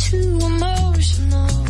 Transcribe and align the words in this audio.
Too 0.00 0.38
emotional, 0.40 1.69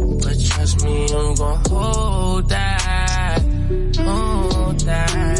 Trust 0.61 0.85
me, 0.85 1.05
I'm 1.05 1.33
gon' 1.33 1.65
hold 1.69 2.49
that. 2.49 3.41
Hold 3.97 4.79
that. 4.81 5.31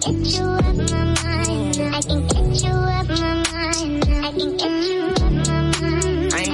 Get 0.00 0.40
you 0.40 0.57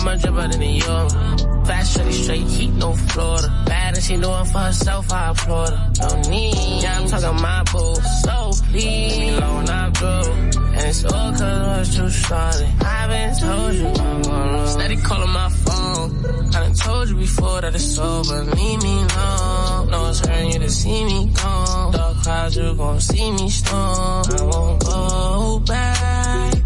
I'm 0.00 0.08
a 0.08 0.16
dripper 0.16 0.50
than 0.50 0.62
a 0.62 0.72
euro. 0.80 1.64
Fast, 1.66 1.92
shorty, 1.94 2.12
straight 2.12 2.46
heat, 2.46 2.70
no 2.70 2.94
Florida. 2.94 3.64
Bad 3.66 3.94
and 3.96 4.02
she 4.02 4.16
doing 4.16 4.44
for 4.46 4.58
herself, 4.58 5.12
I 5.12 5.30
applaud 5.30 5.68
her. 5.68 5.92
No 6.00 6.30
need, 6.30 6.82
yeah, 6.82 7.00
I'm 7.00 7.06
talking 7.06 7.42
my 7.42 7.62
boo. 7.70 7.94
So 8.24 8.50
please, 8.70 9.36
alone, 9.36 9.68
I'm 9.68 9.92
through. 9.92 10.32
And 10.72 10.88
it's 10.88 11.04
all 11.04 11.30
cause 11.32 11.42
I 11.42 11.78
was 11.78 11.96
too 11.96 12.08
started. 12.08 12.68
I've 12.80 13.10
been 13.10 13.36
told 13.36 13.74
you 13.74 13.86
I'm 13.88 14.22
gonna 14.22 14.68
Steady 14.68 14.96
calling 14.96 15.30
my 15.30 15.48
phone. 15.50 16.24
I 16.54 16.60
done 16.60 16.74
told 16.74 17.08
you 17.10 17.16
before 17.16 17.60
that 17.60 17.74
it's 17.74 17.98
over. 17.98 18.44
Leave 18.44 18.82
me 18.82 18.94
alone. 19.02 19.90
No, 19.90 20.08
it's 20.08 20.20
hurting 20.20 20.52
you 20.52 20.58
to 20.60 20.70
see 20.70 21.04
me 21.04 21.30
gone. 21.34 21.92
Dark 21.92 22.16
clouds, 22.22 22.56
you 22.56 22.74
gon' 22.74 23.00
see 23.00 23.32
me 23.32 23.50
storm. 23.50 24.24
I 24.30 24.42
won't 24.44 24.82
go 24.82 25.60
back. 25.66 26.59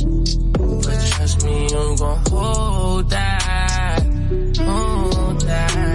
But 0.00 1.06
trust 1.10 1.44
me, 1.44 1.66
I'm 1.74 1.96
gon' 1.96 2.22
hold 2.28 3.10
that. 3.10 4.02
Hold 4.58 5.40
that. 5.40 5.87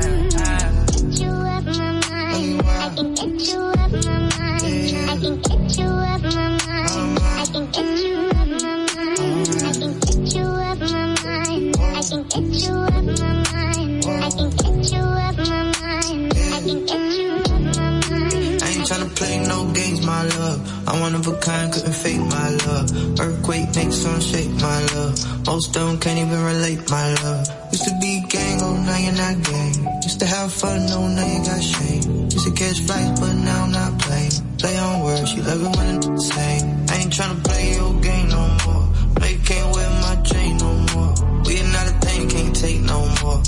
Ain't 18.94 19.04
tryna 19.04 19.16
play 19.16 19.48
no 19.48 19.72
games, 19.74 20.06
my 20.06 20.24
love. 20.24 20.88
I'm 20.88 21.00
one 21.00 21.16
of 21.16 21.28
a 21.28 21.38
kind, 21.38 21.74
couldn't 21.74 21.94
fake 21.94 22.19
my 22.19 22.50
love. 22.66 23.19
Earthquake 23.19 23.75
makes 23.75 23.95
some 23.95 24.19
shake, 24.19 24.51
my 24.51 24.86
love. 24.95 25.45
Most 25.45 25.74
them 25.74 26.00
can't 26.00 26.19
even 26.19 26.44
relate, 26.44 26.90
my 26.90 27.13
love. 27.24 27.48
Used 27.72 27.86
to 27.86 27.98
be 28.00 28.24
gang, 28.30 28.62
oh 28.62 28.75
now 28.75 28.98
you're 28.98 29.13
not 29.13 29.44
gang. 29.44 30.01
Used 30.04 30.19
to 30.19 30.25
have 30.25 30.51
fun, 30.51 30.81
oh 30.90 31.07
now 31.07 31.25
you 31.25 31.40
got 31.45 31.63
shame. 31.63 32.30
Used 32.30 32.45
to 32.45 32.51
catch 32.51 32.80
flights, 32.81 33.19
but 33.19 33.34
now 33.34 33.63
I'm 33.63 33.72
not 33.72 34.00
playing. 34.00 34.31
Play 34.57 34.78
on 34.78 35.04
words, 35.04 35.34
you 35.34 35.44
love 35.44 35.62
it 35.62 35.78
when 35.78 36.13
it's 36.13 36.34
same. 36.34 36.86
I 36.89 36.96
ain't 36.98 37.13
tryna 37.13 37.44
play 37.44 37.75
your 37.75 37.94
game 38.01 38.30
no 38.30 38.57
more. 38.66 38.88
No, 39.19 39.28
can't 39.46 39.75
wear 39.75 39.89
my 40.01 40.16
chain 40.24 40.57
no 40.57 40.74
more. 40.94 41.13
We 41.46 41.60
are 41.60 41.72
not 41.72 41.88
a 41.88 41.96
thing, 42.06 42.30
can't 42.30 42.56
take 42.56 42.81
no 42.81 43.00
more. 43.22 43.42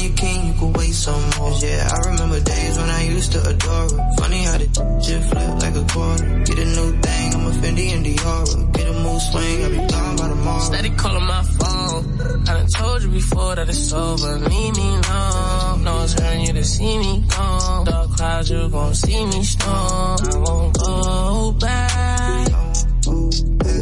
Your 0.00 0.16
king, 0.16 0.46
you 0.46 0.54
could 0.58 0.76
wait 0.78 0.94
some 0.94 1.20
more. 1.36 1.52
Yeah, 1.60 1.90
I 1.92 2.08
remember 2.08 2.40
days 2.40 2.78
when 2.78 2.88
I 2.88 3.02
used 3.04 3.32
to 3.32 3.40
adore 3.50 3.88
her. 3.90 4.10
Funny 4.16 4.42
how 4.44 4.56
the 4.56 4.68
shit 5.04 5.22
flip 5.28 5.50
like 5.60 5.76
a 5.76 5.84
quarter. 5.92 6.28
Get 6.48 6.58
a 6.58 6.64
new 6.64 6.90
thing, 7.04 7.34
I'm 7.34 7.46
a 7.46 7.50
Fendi 7.60 7.86
and 7.94 8.06
Dior. 8.06 8.72
Get 8.72 8.86
a 8.88 8.92
move 9.04 9.20
swing, 9.20 9.64
I'll 9.64 9.70
be 9.70 9.92
gone 9.92 10.16
by 10.16 10.28
tomorrow. 10.28 10.60
Steady 10.60 10.90
calling 10.96 11.26
my 11.26 11.42
phone. 11.42 12.20
I 12.48 12.54
done 12.54 12.66
told 12.68 13.02
you 13.02 13.10
before 13.10 13.54
that 13.56 13.68
it's 13.68 13.92
over. 13.92 14.38
Leave 14.38 14.76
me 14.76 14.88
alone. 14.88 15.84
No 15.84 15.94
one's 15.96 16.14
hurting 16.14 16.46
you 16.46 16.52
to 16.54 16.64
see 16.64 16.98
me 16.98 17.24
gone. 17.28 17.84
Dark 17.84 18.10
clouds, 18.16 18.50
you 18.50 18.68
gon' 18.70 18.94
see 18.94 19.24
me 19.26 19.42
storm. 19.44 20.18
I 20.32 20.36
won't 20.38 20.78
go 20.78 21.52
back. 21.60 22.48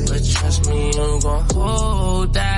But 0.09 0.23
trust 0.35 0.69
me, 0.69 0.87
you 0.87 1.21
gon' 1.23 1.45
hold 1.53 2.35
that. 2.35 2.58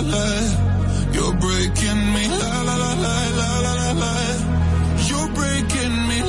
You're 5.07 5.29
breaking 5.33 6.07
me. 6.07 6.19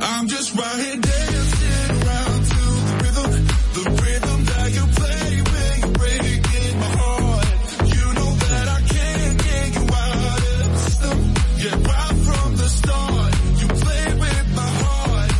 I'm 0.00 0.26
just 0.28 0.54
right 0.56 0.78
here 0.84 0.96
dancing 0.96 1.90
around 2.02 2.40
to 2.52 2.62
the 2.84 2.94
rhythm, 3.02 3.30
the 3.76 3.84
rhythm 4.02 4.44
that 4.44 4.68
you 4.76 4.84
play 4.98 5.28
when 5.50 5.80
you're 5.80 5.96
breaking 6.00 6.78
my 6.80 6.90
heart. 7.00 7.48
You 7.96 8.06
know 8.18 8.30
that 8.44 8.66
I 8.68 8.80
can't 8.94 9.36
get 9.46 9.66
you 9.76 9.84
out 10.04 10.40
of 10.60 10.78
system. 10.78 11.18
Yeah, 11.62 11.76
right 11.90 12.16
from 12.26 12.48
the 12.56 12.68
start, 12.68 13.32
you 13.60 13.68
play 13.68 14.04
with 14.22 14.46
my 14.56 14.70
heart, 14.82 15.30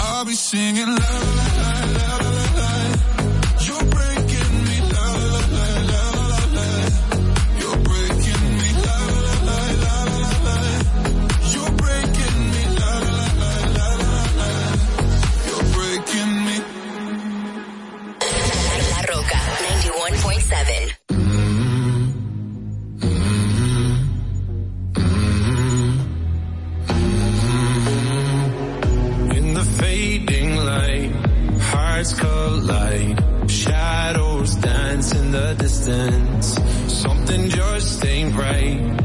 I'll 0.00 0.24
be 0.24 0.34
singing 0.34 0.86
loud. 0.86 1.27
right. 38.38 38.97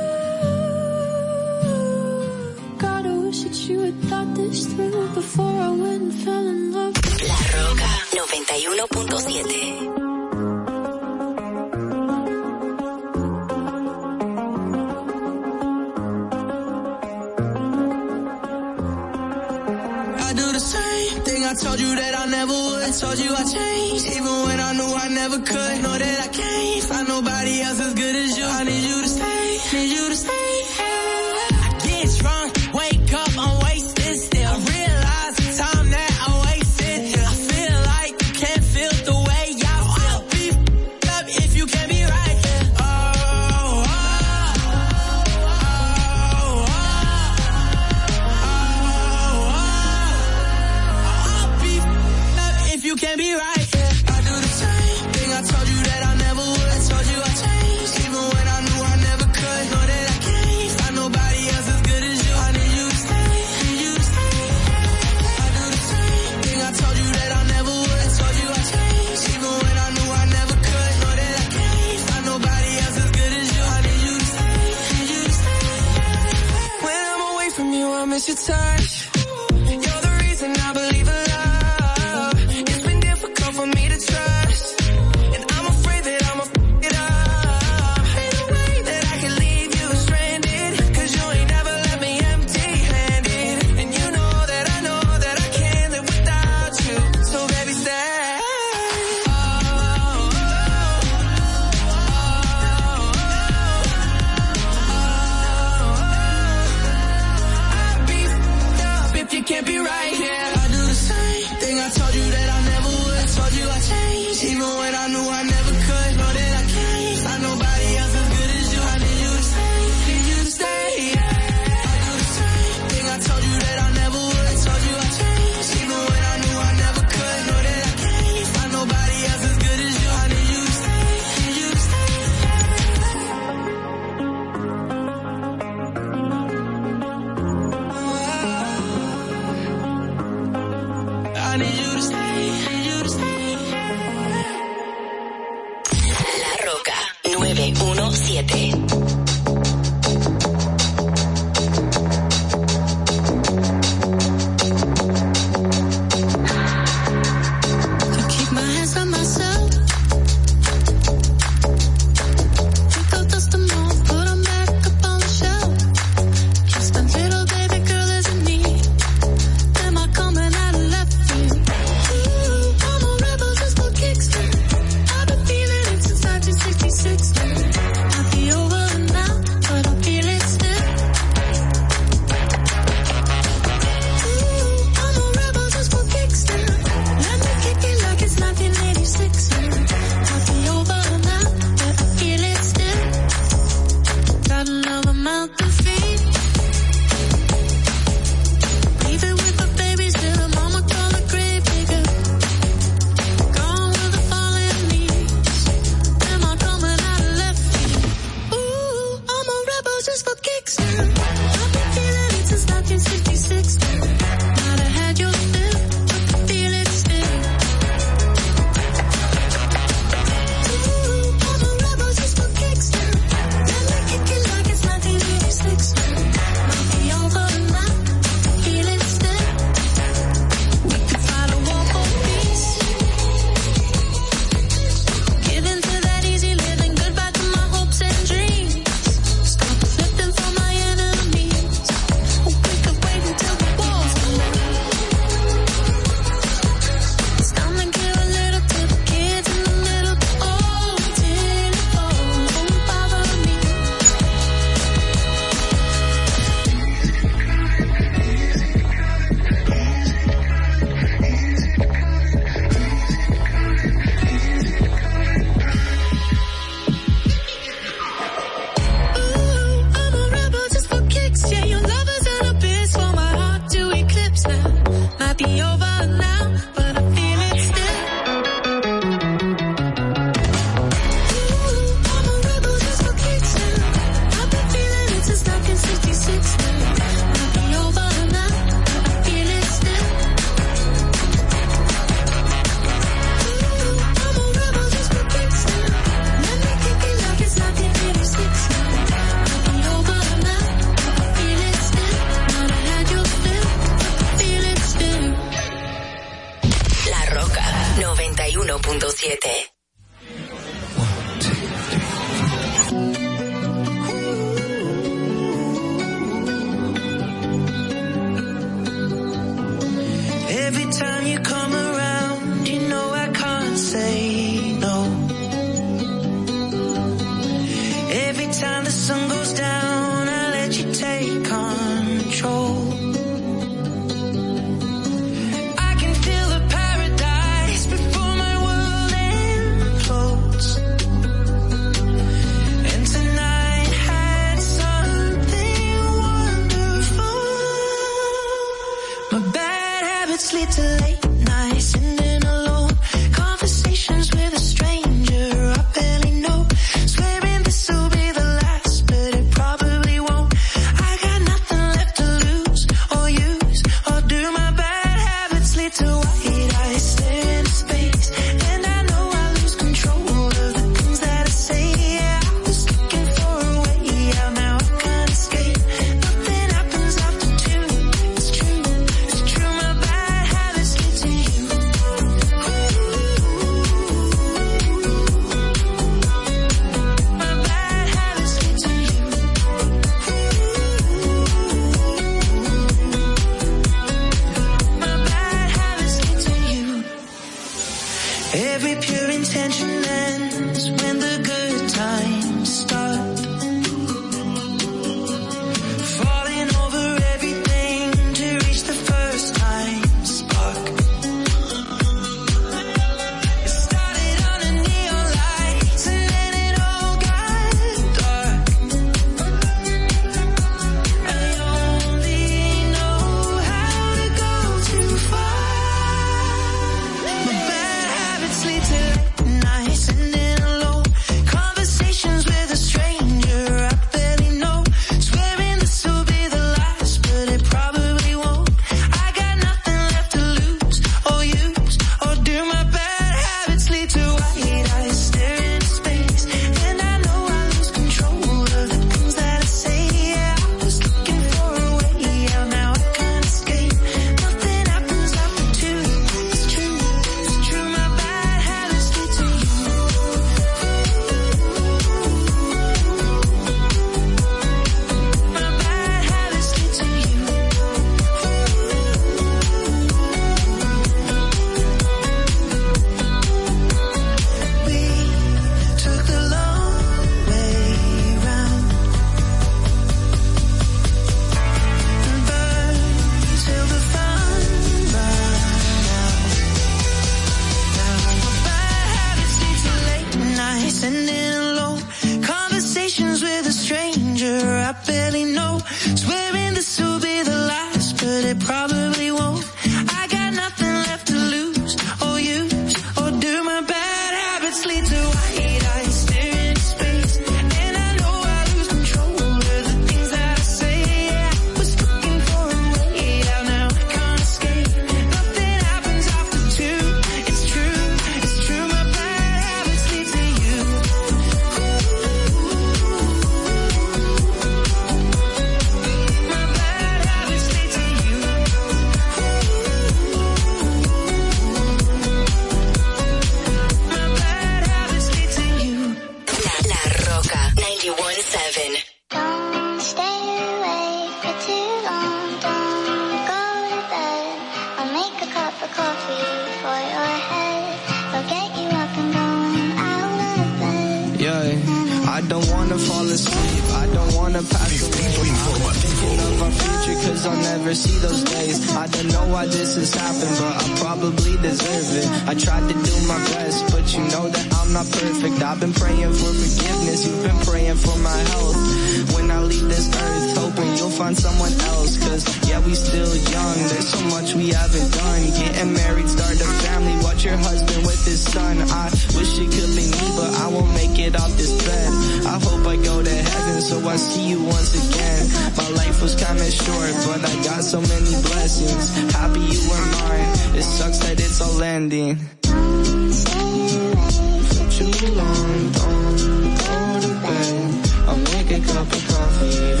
landing. 591.79 592.37
Don't 592.61 593.33
stay 593.33 594.11
away 594.11 594.61
for 594.69 594.85
too 594.91 595.31
long. 595.33 595.91
Don't 595.91 596.77
go 596.77 597.19
to 597.21 597.31
bed. 597.41 598.09
I'll 598.27 598.37
make 598.37 598.71
a 598.71 598.79
cup 598.79 599.07
of 599.07 599.27
coffee. 599.27 600.00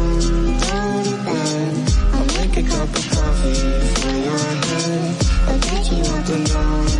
alone 6.31 6.90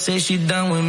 say 0.00 0.18
she 0.18 0.38
done 0.38 0.70
with 0.70 0.79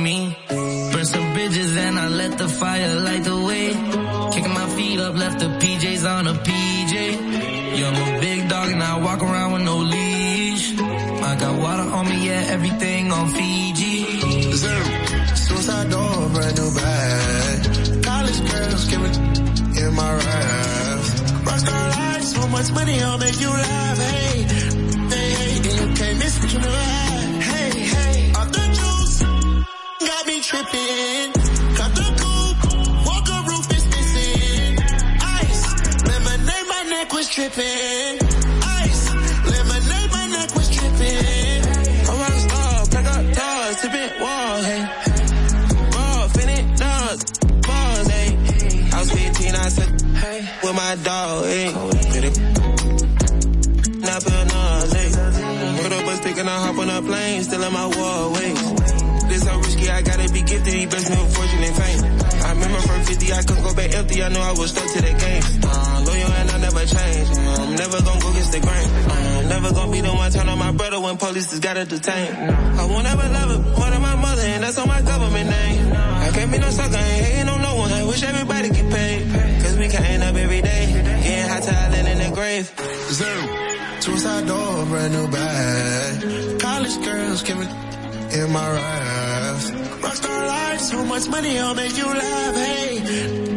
I 72.09 72.87
won't 72.89 73.05
ever 73.05 73.29
love 73.29 73.51
it 73.51 73.77
more 73.77 73.89
than 73.89 74.01
my 74.01 74.15
mother, 74.15 74.41
and 74.41 74.63
that's 74.63 74.77
on 74.77 74.87
my 74.87 75.01
government 75.01 75.49
name. 75.49 75.93
I 75.93 76.31
can't 76.33 76.51
be 76.51 76.57
no 76.57 76.69
sucker, 76.69 76.95
ain't 76.95 77.25
hating 77.25 77.49
on 77.49 77.61
no 77.61 77.75
one. 77.75 77.91
I 77.91 78.03
wish 78.05 78.23
everybody 78.23 78.69
get 78.69 78.91
paid. 78.91 79.31
Cause 79.61 79.77
we 79.77 79.87
counting 79.87 80.21
up 80.21 80.35
every 80.35 80.61
day, 80.61 80.85
getting 81.23 81.49
hot 81.49 81.63
tiling 81.63 82.07
in 82.07 82.17
the 82.17 82.35
grave. 82.35 82.71
Zero. 83.11 84.01
Suicide 84.01 84.47
door, 84.47 84.85
brand 84.85 85.13
new 85.13 85.27
bag. 85.29 86.59
College 86.59 87.05
girls 87.05 87.43
giving 87.43 87.69
in 87.69 88.51
my 88.51 88.71
raft. 88.71 89.73
Rockstar 90.01 90.47
life, 90.47 90.79
so 90.79 91.05
much 91.05 91.27
money, 91.27 91.59
I'll 91.59 91.75
make 91.75 91.95
you 91.95 92.05
laugh. 92.05 92.55
Hey, 92.55 92.99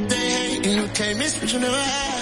they 0.09 0.29
hate, 0.37 0.67
and 0.67 0.83
you 0.83 0.89
can't 0.93 1.19
miss 1.19 1.41
what 1.41 1.51
you 1.53 1.61
never 1.61 1.77
had. 1.77 2.14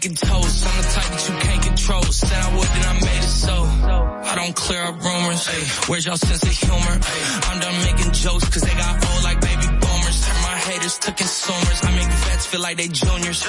making 0.00 0.16
toast. 0.16 0.66
I'm 0.66 0.76
the 0.80 0.88
type 0.88 1.10
that 1.12 1.28
you 1.28 1.36
can't 1.44 1.62
control. 1.62 2.02
Said 2.04 2.32
I 2.32 2.56
would, 2.56 2.68
then 2.68 2.84
I 2.88 2.94
made 3.04 3.20
it 3.20 3.34
so. 3.44 3.52
I 4.32 4.32
don't 4.34 4.56
clear 4.56 4.82
up 4.82 4.96
rumors. 4.96 5.44
Ay, 5.48 5.60
where's 5.88 6.06
y'all 6.06 6.16
sense 6.16 6.42
of 6.42 6.48
humor? 6.48 6.96
Ay, 6.96 7.20
I'm 7.52 7.60
done 7.60 7.76
making 7.84 8.12
jokes 8.12 8.48
cause 8.48 8.62
they 8.62 8.72
got 8.72 8.96
old 8.96 9.24
like 9.24 9.40
baby 9.42 9.66
boomers. 9.68 10.24
Turn 10.24 10.40
my 10.40 10.56
haters 10.56 10.96
to 11.04 11.12
consumers. 11.12 11.78
I 11.84 11.90
make 11.92 12.08
vets 12.08 12.46
feel 12.46 12.62
like 12.62 12.76
they 12.78 12.88
juniors. 12.88 13.44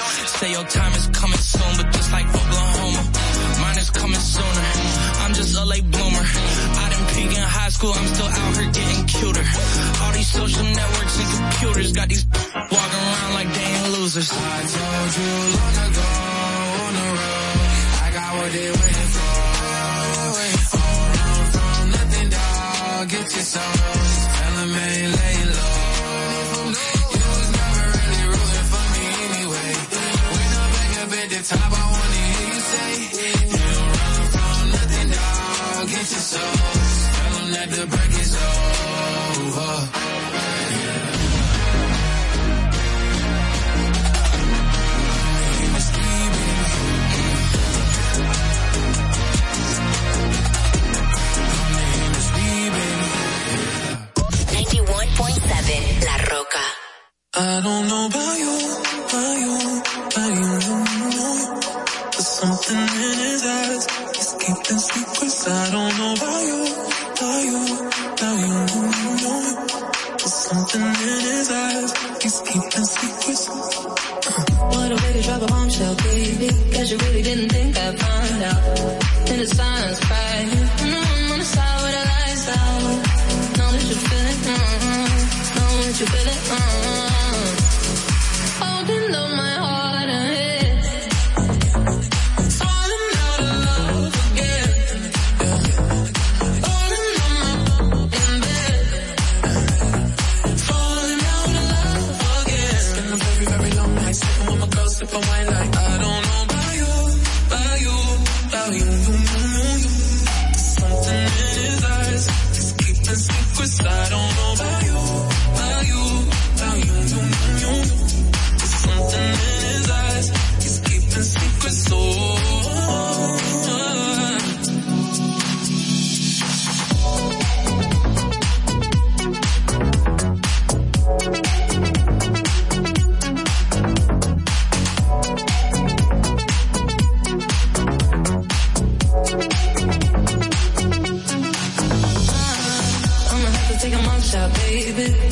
baby. 144.94 145.31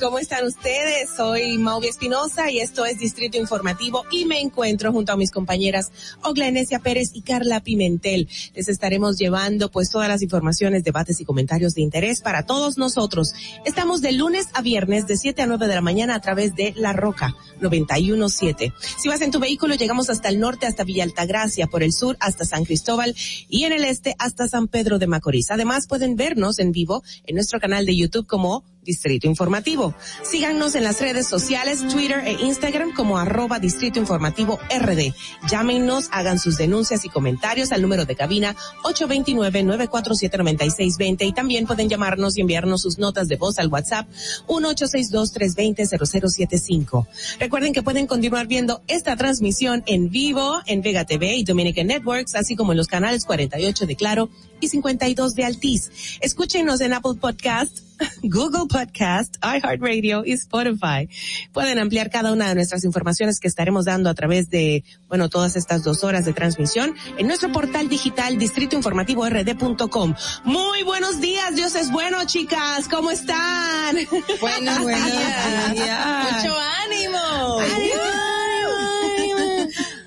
¿Cómo 0.00 0.18
están 0.18 0.46
ustedes? 0.46 1.10
Soy 1.16 1.58
Mauvi 1.58 1.88
Espinosa 1.88 2.50
y 2.50 2.60
esto 2.60 2.84
es 2.84 2.98
Distrito 2.98 3.36
Informativo 3.36 4.04
y 4.10 4.26
me 4.26 4.40
encuentro 4.40 4.92
junto 4.92 5.12
a 5.12 5.16
mis 5.16 5.30
compañeras 5.30 5.90
Oglenesia 6.22 6.78
Pérez 6.78 7.10
y 7.14 7.22
Carla 7.22 7.60
Pimentel. 7.60 8.28
Les 8.54 8.68
estaremos 8.68 9.18
llevando 9.18 9.70
pues 9.70 9.90
todas 9.90 10.08
las 10.08 10.22
informaciones, 10.22 10.84
debates 10.84 11.20
y 11.20 11.24
comentarios 11.24 11.74
de 11.74 11.82
interés 11.82 12.20
para 12.20 12.44
todos 12.44 12.78
nosotros. 12.78 13.32
Estamos 13.64 14.00
de 14.00 14.12
lunes 14.12 14.48
a 14.54 14.62
viernes 14.62 15.06
de 15.06 15.16
7 15.16 15.42
a 15.42 15.46
9 15.46 15.66
de 15.66 15.74
la 15.74 15.80
mañana 15.80 16.14
a 16.14 16.20
través 16.20 16.54
de 16.54 16.74
La 16.76 16.92
Roca 16.92 17.34
917. 17.60 18.72
Si 18.98 19.08
vas 19.08 19.20
en 19.20 19.32
tu 19.32 19.40
vehículo 19.40 19.74
llegamos 19.74 20.10
hasta 20.10 20.28
el 20.28 20.38
norte 20.38 20.66
hasta 20.66 20.84
Villa 20.84 21.04
Altagracia, 21.04 21.66
por 21.66 21.82
el 21.82 21.92
sur 21.92 22.16
hasta 22.20 22.44
San 22.44 22.64
Cristóbal 22.64 23.16
y 23.48 23.64
en 23.64 23.72
el 23.72 23.84
este 23.84 24.14
hasta 24.18 24.48
San 24.48 24.68
Pedro 24.68 24.98
de 24.98 25.06
Macorís. 25.06 25.50
Además 25.50 25.86
pueden 25.86 26.14
vernos 26.14 26.58
en 26.58 26.72
vivo 26.72 27.02
en 27.24 27.34
nuestro 27.34 27.58
canal 27.58 27.84
de 27.86 27.96
YouTube 27.96 28.26
como 28.26 28.64
Distrito 28.88 29.26
Informativo. 29.26 29.94
Síganos 30.22 30.74
en 30.74 30.82
las 30.82 31.02
redes 31.02 31.28
sociales, 31.28 31.86
Twitter 31.88 32.22
e 32.24 32.32
Instagram 32.32 32.94
como 32.94 33.18
arroba 33.18 33.58
Distrito 33.58 33.98
Informativo 33.98 34.58
RD. 34.74 35.12
Llámenos, 35.46 36.08
hagan 36.10 36.38
sus 36.38 36.56
denuncias 36.56 37.04
y 37.04 37.10
comentarios 37.10 37.70
al 37.70 37.82
número 37.82 38.06
de 38.06 38.16
cabina 38.16 38.56
829-947-9620 38.84 41.26
y 41.26 41.34
también 41.34 41.66
pueden 41.66 41.90
llamarnos 41.90 42.38
y 42.38 42.40
enviarnos 42.40 42.80
sus 42.80 42.96
notas 42.96 43.28
de 43.28 43.36
voz 43.36 43.58
al 43.58 43.68
WhatsApp 43.68 44.08
1-862-320-0075. 44.46 47.06
Recuerden 47.38 47.74
que 47.74 47.82
pueden 47.82 48.06
continuar 48.06 48.46
viendo 48.46 48.80
esta 48.86 49.16
transmisión 49.16 49.82
en 49.84 50.08
vivo 50.08 50.62
en 50.64 50.80
Vega 50.80 51.04
TV 51.04 51.36
y 51.36 51.44
Dominican 51.44 51.88
Networks, 51.88 52.36
así 52.36 52.56
como 52.56 52.72
en 52.72 52.78
los 52.78 52.86
canales 52.86 53.26
48 53.26 53.84
de 53.84 53.96
Claro 53.96 54.30
y 54.60 54.68
52 54.68 55.34
de 55.34 55.44
Altiz. 55.44 55.90
Escúchenos 56.22 56.80
en 56.80 56.94
Apple 56.94 57.16
Podcast, 57.20 57.80
Google 58.22 58.66
Podcast, 58.68 59.36
iHeartRadio 59.42 60.24
y 60.24 60.32
Spotify. 60.32 61.08
Pueden 61.52 61.78
ampliar 61.78 62.10
cada 62.10 62.32
una 62.32 62.48
de 62.48 62.54
nuestras 62.54 62.84
informaciones 62.84 63.40
que 63.40 63.48
estaremos 63.48 63.84
dando 63.84 64.10
a 64.10 64.14
través 64.14 64.50
de, 64.50 64.84
bueno, 65.08 65.28
todas 65.28 65.56
estas 65.56 65.82
dos 65.82 66.04
horas 66.04 66.24
de 66.24 66.32
transmisión 66.32 66.94
en 67.16 67.26
nuestro 67.26 67.50
portal 67.52 67.88
digital 67.88 68.38
distritoinformativord.com. 68.38 70.14
Muy 70.44 70.82
buenos 70.82 71.20
días, 71.20 71.54
Dios 71.54 71.74
es 71.74 71.90
bueno, 71.90 72.24
chicas, 72.26 72.88
¿cómo 72.88 73.10
están? 73.10 73.96
Buenos, 74.40 74.82
buenos 74.82 75.06
días. 75.72 76.42
Mucho 76.42 76.56
ánimo. 76.84 78.27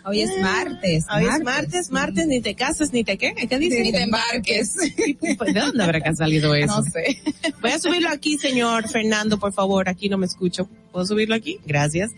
Hoy 0.06 0.22
es 0.22 0.32
martes. 0.42 1.06
Hoy 1.14 1.26
es 1.26 1.44
martes, 1.44 1.92
martes, 1.92 2.28
ni 2.28 2.42
te 2.42 2.56
casas, 2.56 2.92
ni 2.92 3.04
te 3.04 3.18
qué, 3.18 3.34
¿qué 3.34 3.58
dices? 3.58 3.80
Ni 3.82 3.92
te 3.92 4.04
embarques. 4.04 4.76
¿De 5.22 5.60
dónde 5.60 5.84
habrá 5.84 6.02
que 6.02 6.16
salido 6.16 6.56
eso? 6.56 6.82
No 6.82 6.84
sé. 6.84 7.22
Voy 7.62 7.72
a 7.72 7.80
subirlo 7.80 8.10
aquí, 8.10 8.38
señor 8.38 8.90
Fernando, 8.90 9.40
por 9.40 9.54
favor, 9.54 9.90
aquí 9.90 10.10
no 10.10 10.18
me 10.18 10.26
escucho. 10.26 10.70
¿Puedo 10.92 11.06
subirlo 11.06 11.36
aquí? 11.36 11.60
Gracias. 11.66 12.12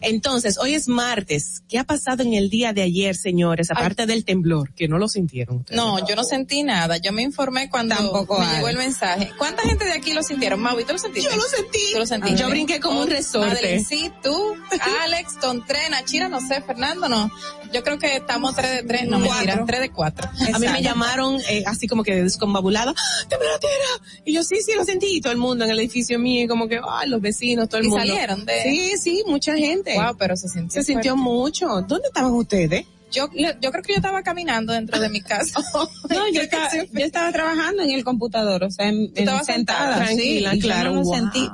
Entonces, 0.00 0.56
hoy 0.58 0.74
es 0.74 0.88
martes. 0.88 1.62
¿Qué 1.68 1.78
ha 1.78 1.84
pasado 1.84 2.22
en 2.22 2.32
el 2.32 2.48
día 2.48 2.72
de 2.72 2.82
ayer, 2.82 3.14
señores? 3.16 3.70
Aparte 3.70 4.06
del 4.06 4.24
temblor, 4.24 4.72
que 4.72 4.88
no 4.88 4.96
lo 4.96 5.08
sintieron 5.08 5.58
ustedes. 5.58 5.76
No, 5.76 6.06
yo 6.08 6.16
no 6.16 6.24
sentí 6.24 6.62
nada. 6.62 6.96
Yo 6.96 7.12
me 7.12 7.22
informé 7.22 7.68
cuando 7.68 7.94
Tampoco 7.94 8.38
me 8.38 8.46
llegó 8.46 8.68
el 8.68 8.78
mensaje. 8.78 9.30
¿Cuánta 9.36 9.62
gente 9.62 9.84
de 9.84 9.92
aquí 9.92 10.14
lo 10.14 10.22
sintieron? 10.22 10.60
Maui, 10.60 10.84
¿tú 10.84 10.92
lo 10.94 10.98
sentiste? 10.98 11.30
Yo 11.30 11.36
lo 11.36 11.42
sentí. 11.42 11.78
¿Tú 11.92 11.98
lo 11.98 12.06
sentiste? 12.06 12.40
Yo 12.40 12.48
brinqué 12.48 12.80
como 12.80 13.02
un 13.02 13.10
resorte. 13.10 13.54
Madeline, 13.54 13.84
sí, 13.84 14.10
tú, 14.22 14.56
Alex, 15.02 15.34
Contrena, 15.40 16.02
Chira, 16.04 16.28
no 16.28 16.40
sé, 16.40 16.62
Fernando, 16.62 17.08
no. 17.08 17.23
Yo 17.72 17.82
creo 17.82 17.98
que 17.98 18.16
estamos 18.16 18.54
tres 18.54 18.70
de 18.70 18.82
tres, 18.84 19.08
no 19.08 19.18
Cuatro. 19.18 19.34
mentira, 19.46 19.64
tres 19.66 19.80
de 19.80 19.90
cuatro. 19.90 20.28
A 20.54 20.58
mí 20.58 20.66
me 20.68 20.82
llamaron 20.82 21.40
eh, 21.48 21.64
así 21.66 21.86
como 21.88 22.02
que 22.04 22.14
descombabulada, 22.22 22.92
¡Ah, 22.96 23.24
tierra! 23.28 24.20
Y 24.24 24.32
yo 24.34 24.42
sí, 24.44 24.56
sí 24.64 24.72
lo 24.76 24.84
sentí, 24.84 25.20
todo 25.20 25.32
el 25.32 25.38
mundo 25.38 25.64
en 25.64 25.70
el 25.70 25.78
edificio 25.80 26.18
mío, 26.18 26.44
y 26.44 26.46
como 26.48 26.68
que, 26.68 26.80
ay, 26.88 27.08
los 27.08 27.20
vecinos, 27.20 27.68
todo 27.68 27.80
el 27.80 27.86
¿Y 27.86 27.88
mundo. 27.90 28.04
salieron 28.06 28.44
de- 28.44 28.62
Sí, 28.62 28.92
sí, 28.98 29.24
mucha 29.26 29.56
gente. 29.56 29.94
Wow, 29.96 30.16
pero 30.18 30.36
se 30.36 30.48
sintió 30.48 30.70
Se 30.80 30.84
sintió 30.84 31.16
mucho. 31.16 31.66
¿Dónde 31.82 32.08
estaban 32.08 32.32
ustedes? 32.32 32.86
Yo, 33.14 33.28
yo 33.60 33.70
creo 33.70 33.82
que 33.82 33.92
yo 33.92 33.96
estaba 33.96 34.22
caminando 34.22 34.72
dentro 34.72 34.98
de 35.00 35.08
mi 35.08 35.20
casa. 35.20 35.60
No, 36.14 36.28
yo 36.32 36.42
estaba, 36.42 36.68
yo 36.72 37.04
estaba 37.04 37.32
trabajando 37.32 37.82
en 37.82 37.90
el 37.90 38.04
computador, 38.04 38.62
o 38.64 38.70
sea, 38.70 38.86
en, 38.88 39.04
en- 39.04 39.14
sentada, 39.14 39.44
sentada, 39.44 40.06
sí, 40.08 40.14
tranquila, 40.14 40.54
y 40.54 40.58
yo 40.60 40.66
claro, 40.66 40.90
no 40.90 40.96
lo 40.96 41.02
wow. 41.04 41.14
sentí. 41.14 41.48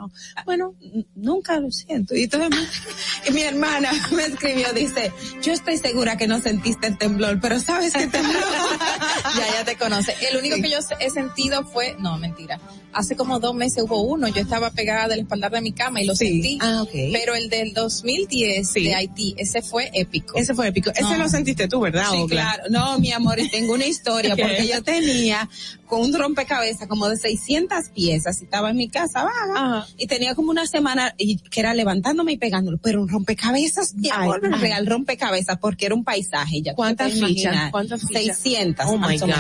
Bueno, 0.45 0.75
nunca 1.15 1.59
lo 1.61 1.71
siento. 1.71 2.15
Y 2.15 2.25
entonces 2.25 2.51
mi, 2.51 3.35
mi 3.35 3.43
hermana 3.43 3.91
me 4.13 4.25
escribió, 4.27 4.73
dice, 4.73 5.13
yo 5.43 5.53
estoy 5.53 5.79
segura 5.79 6.17
que 6.17 6.27
no 6.27 6.41
sentiste 6.41 6.89
el 6.89 6.99
temblor, 6.99 7.39
pero 7.41 7.59
sabes 7.61 7.95
que 7.95 8.07
tembló. 8.09 8.39
ya, 9.37 9.53
ya 9.59 9.65
te 9.65 9.77
conoce. 9.77 10.15
El 10.31 10.37
único 10.39 10.57
que 10.57 10.71
yo 10.71 10.79
he 10.99 11.11
sentido 11.11 11.65
fue, 11.65 11.97
no, 11.99 12.19
mentira. 12.19 12.61
Hace 12.93 13.17
como 13.17 13.39
dos 13.39 13.55
meses 13.55 13.85
hubo 13.85 14.03
uno, 14.03 14.29
yo 14.29 14.41
estaba 14.43 14.71
pegada 14.71 15.09
del 15.09 15.21
espaldar 15.21 15.53
de 15.53 15.61
mi 15.61 15.73
cama 15.73 16.03
y 16.03 16.07
lo 16.07 16.15
sentí. 16.17 16.59
Ah, 16.61 16.83
ok. 16.83 16.91
Pero 17.13 17.35
el 17.35 17.49
del 17.49 17.73
2010 17.73 18.69
Sí. 18.71 18.85
de 18.85 18.95
Haití, 18.95 19.35
ese 19.39 19.63
fue 19.63 19.91
épico. 19.95 20.37
Ese 20.37 20.55
fue 20.55 20.69
épico. 20.69 20.91
Ese 20.91 21.17
lo 21.17 21.29
tú, 21.55 21.81
¿verdad, 21.81 22.07
Sí, 22.11 22.27
claro. 22.29 22.63
No, 22.71 22.99
mi 22.99 23.13
amor, 23.13 23.37
tengo 23.51 23.75
una 23.75 23.87
historia 23.87 24.37
porque 24.41 24.67
yo 24.69 24.83
tenía 24.83 25.49
con 25.87 26.03
un 26.03 26.15
rompecabezas 26.15 26.87
como 26.87 27.09
de 27.09 27.17
600 27.17 27.89
piezas 27.93 28.41
y 28.41 28.45
estaba 28.45 28.71
en 28.71 28.77
mi 28.77 28.89
casa 28.89 29.29
Ajá. 29.57 29.87
y 29.97 30.07
tenía 30.07 30.37
como 30.37 30.51
una 30.51 30.65
semana 30.69 31.15
y 31.19 31.39
que 31.39 31.59
era 31.61 31.75
levantándome 31.75 32.33
y 32.33 32.39
pegándolo, 32.39 32.79
pero 32.81 33.03
un 33.03 33.09
rompecabezas, 33.09 33.95
mi 33.95 34.09
Ay, 34.09 34.23
amor, 34.23 34.41
ay. 34.45 34.61
real 34.61 34.87
rompecabezas 34.87 35.59
porque 35.59 35.87
era 35.87 35.95
un 35.97 36.05
paisaje. 36.05 36.63
Ya 36.63 36.75
¿Cuántas 36.75 37.13
fichas? 37.13 37.71
¿Cuántas 37.73 38.03
fichas? 38.03 38.39
600. 38.39 38.87
Oh, 38.89 38.99
my. 38.99 39.19
God. 39.19 39.31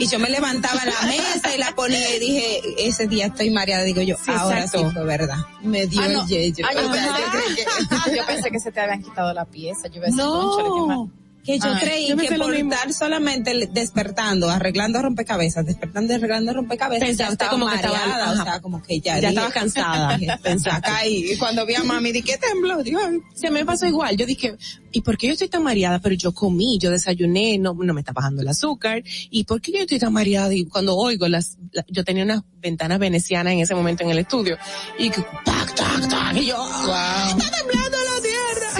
Y 0.00 0.08
yo 0.08 0.18
me 0.18 0.30
levantaba 0.30 0.80
la 0.84 1.06
mesa 1.06 1.54
y 1.54 1.58
la 1.58 1.72
ponía 1.76 2.16
y 2.16 2.18
dije, 2.18 2.60
ese 2.78 3.06
día 3.06 3.26
estoy 3.26 3.50
mareada, 3.50 3.84
digo 3.84 4.02
yo, 4.02 4.16
Sí, 4.16 4.32
ahora 4.34 4.64
exacto. 4.64 4.88
sí 4.88 4.94
fue 4.94 5.04
verdad. 5.04 5.38
Me 5.62 5.86
dio 5.86 6.00
Ah, 6.02 6.08
no. 6.08 6.22
el 6.22 6.26
yeyo. 6.28 6.66
Ah, 6.68 6.74
yo, 6.74 6.88
O 6.88 6.92
sea, 6.92 7.14
pensé, 7.14 7.48
yo 7.62 8.10
que- 8.10 8.16
yo 8.16 8.26
pensé 8.26 8.50
que 8.50 8.58
se 8.60 8.72
te 8.72 8.80
habían 8.80 9.02
quitado 9.02 9.32
la 9.32 9.44
pieza. 9.44 9.86
Yo 9.88 9.96
iba 9.98 10.06
a 10.06 10.10
decir, 10.10 10.24
"Cónchale, 10.24 10.68
qué 10.74 10.80
mal". 10.88 10.96
No, 10.96 11.12
que 11.44 11.58
yo 11.58 11.72
Ay, 11.72 11.80
creí 11.80 12.08
yo 12.08 12.16
que 12.16 12.36
por 12.38 12.54
estar 12.54 12.92
solamente 12.92 13.68
despertando, 13.72 14.50
arreglando 14.50 15.00
rompecabezas, 15.02 15.64
despertando 15.66 16.12
y 16.12 16.16
arreglando 16.16 16.52
rompecabezas, 16.52 17.08
Pensaste 17.08 17.24
ya 17.28 17.32
estaba 17.32 17.50
como 17.50 17.68
que 17.68 17.76
estaba- 17.76 17.98
mareada, 17.98 18.30
ajá. 18.32 18.40
o 18.40 18.44
sea, 18.44 18.60
como 18.60 18.82
que 18.82 19.00
ya. 19.00 19.18
Estaba 19.18 19.50
cansada. 19.50 20.18
Pensaste. 20.42 20.90
Y, 21.08 21.36
cuando 21.38 21.64
vi 21.66 21.74
a 21.74 21.82
mami, 21.84 22.12
dije, 22.12 22.32
¿qué 22.32 22.38
tembló? 22.38 22.82
Digo, 22.82 23.00
"Ay". 23.02 23.18
Se 23.34 23.50
me 23.50 23.64
pasó 23.64 23.86
igual. 23.86 24.16
Yo 24.16 24.26
dije, 24.26 24.56
¿y 24.92 25.00
por 25.00 25.16
qué 25.16 25.28
yo 25.28 25.32
estoy 25.34 25.48
tan 25.48 25.62
mareada? 25.62 25.98
Pero 26.00 26.14
yo 26.14 26.32
comí, 26.32 26.78
yo 26.78 26.90
desayuné, 26.90 27.58
no, 27.58 27.74
no 27.74 27.94
me 27.94 28.00
está 28.00 28.12
bajando 28.12 28.42
el 28.42 28.48
azúcar. 28.48 29.02
¿Y 29.30 29.44
por 29.44 29.60
qué 29.60 29.72
yo 29.72 29.78
estoy 29.78 29.98
tan 29.98 30.12
mareada? 30.12 30.52
Y 30.54 30.66
cuando 30.66 30.96
oigo 30.96 31.26
las, 31.28 31.56
la- 31.72 31.84
yo 31.88 32.04
tenía 32.04 32.24
unas 32.24 32.42
ventanas 32.60 32.98
venecianas 32.98 33.52
en 33.54 33.60
ese 33.60 33.74
momento 33.74 34.02
en 34.04 34.10
el 34.10 34.18
estudio. 34.18 34.58
Y 34.98 35.10
que, 35.10 35.22
tac, 35.44 35.74
tac, 35.74 36.08
tac. 36.08 36.36
Y 36.36 36.46
yo, 36.46 36.56
"Ah, 36.58 37.34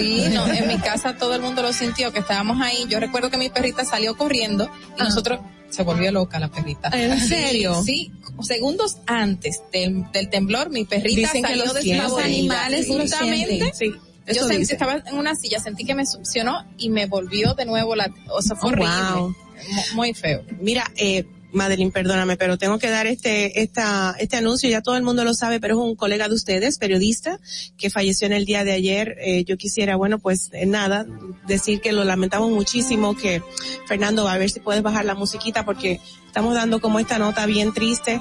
Sí, 0.01 0.25
no, 0.35 0.47
en 0.53 0.69
mi 0.69 0.79
casa 0.79 1.17
todo 1.17 1.35
el 1.35 1.43
mundo 1.43 1.63
lo 1.63 1.73
sintió, 1.73 2.13
que 2.13 2.19
estábamos 2.21 2.61
ahí. 2.61 2.87
Yo 2.89 3.01
recuerdo 3.01 3.31
que 3.31 3.37
mi 3.39 3.49
perrita 3.51 3.85
salió 3.85 4.17
corriendo 4.17 4.65
y 4.97 5.01
Ah. 5.01 5.05
nosotros 5.05 5.41
se 5.71 5.83
volvió 5.85 6.11
loca 6.11 6.39
la 6.41 6.49
perrita. 6.49 6.89
¿En 6.93 7.21
serio? 7.21 7.83
Sí, 7.85 8.13
segundos 8.43 8.97
antes 9.07 9.61
del, 9.73 10.11
del 10.13 10.29
temblor, 10.29 10.71
mi 10.71 10.85
perrita 10.85 11.21
Dicen 11.21 11.43
que 11.43 11.49
salió 11.51 11.65
los 11.67 11.77
sienten. 11.83 12.09
Los 12.09 12.19
animales 12.19 12.87
justamente. 12.89 13.73
Sí. 13.75 13.93
Yo 14.33 14.47
sentí, 14.47 14.73
estaba 14.73 15.03
en 15.07 15.17
una 15.17 15.35
silla, 15.35 15.59
sentí 15.61 15.85
que 15.85 15.95
me 15.95 16.07
succionó 16.07 16.65
y 16.79 16.89
me 16.91 17.07
volvió 17.07 17.55
de 17.55 17.65
nuevo 17.65 17.97
la, 17.97 18.13
o 18.29 18.41
sea, 18.43 18.55
fue 18.57 18.71
Oh, 18.71 18.73
horrible. 18.73 18.91
wow. 19.15 19.29
Mu- 19.73 19.83
Muy 19.95 20.15
feo. 20.15 20.43
Mira, 20.61 20.85
eh, 20.97 21.25
Madeline, 21.53 21.91
perdóname, 21.91 22.37
pero 22.37 22.59
tengo 22.59 22.79
que 22.79 22.91
dar 22.91 23.07
este, 23.07 23.63
esta, 23.63 24.15
este 24.19 24.37
anuncio, 24.37 24.69
ya 24.69 24.83
todo 24.83 24.97
el 24.97 25.03
mundo 25.03 25.25
lo 25.25 25.35
sabe, 25.35 25.61
pero 25.61 25.75
es 25.75 25.81
un 25.81 25.97
colega 25.97 26.29
de 26.29 26.35
ustedes, 26.35 26.79
periodista, 26.79 27.41
que 27.77 27.91
falleció 27.91 28.27
en 28.27 28.33
el 28.33 28.45
día 28.45 28.65
de 28.65 28.73
ayer. 28.73 29.17
Eh, 29.21 29.45
yo 29.45 29.57
quisiera, 29.57 29.97
bueno, 29.97 30.19
pues 30.19 30.51
eh, 30.53 30.67
nada, 30.67 31.07
decir 31.47 31.81
que 31.81 31.93
lo 31.93 32.05
lamentamos 32.05 32.51
muchísimo, 32.51 33.17
que 33.17 33.43
Fernando, 33.87 34.29
a 34.29 34.39
ver 34.39 34.51
si 34.51 34.61
puedes 34.61 34.83
bajar 34.83 35.05
la 35.05 35.15
musiquita 35.15 35.65
porque 35.65 36.01
estamos 36.27 36.55
dando 36.55 36.81
como 36.81 36.99
esta 36.99 37.19
nota 37.19 37.47
bien 37.47 37.73
triste. 37.73 38.21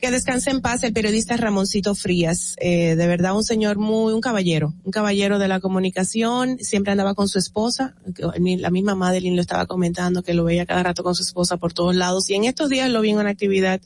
Que 0.00 0.10
descanse 0.10 0.48
en 0.48 0.62
paz 0.62 0.82
el 0.82 0.94
periodista 0.94 1.36
Ramoncito 1.36 1.94
Frías, 1.94 2.56
eh, 2.58 2.96
de 2.96 3.06
verdad 3.06 3.36
un 3.36 3.44
señor 3.44 3.76
muy, 3.76 4.14
un 4.14 4.22
caballero, 4.22 4.72
un 4.82 4.92
caballero 4.92 5.38
de 5.38 5.46
la 5.46 5.60
comunicación, 5.60 6.58
siempre 6.58 6.92
andaba 6.92 7.14
con 7.14 7.28
su 7.28 7.38
esposa, 7.38 7.94
la 8.16 8.70
misma 8.70 8.94
Madeline 8.94 9.36
lo 9.36 9.42
estaba 9.42 9.66
comentando 9.66 10.22
que 10.22 10.32
lo 10.32 10.44
veía 10.44 10.64
cada 10.64 10.84
rato 10.84 11.02
con 11.02 11.14
su 11.14 11.22
esposa 11.22 11.58
por 11.58 11.74
todos 11.74 11.94
lados. 11.94 12.30
Y 12.30 12.34
en 12.34 12.44
estos 12.44 12.70
días 12.70 12.88
lo 12.88 13.02
vi 13.02 13.10
en 13.10 13.18
una 13.18 13.28
actividad 13.28 13.82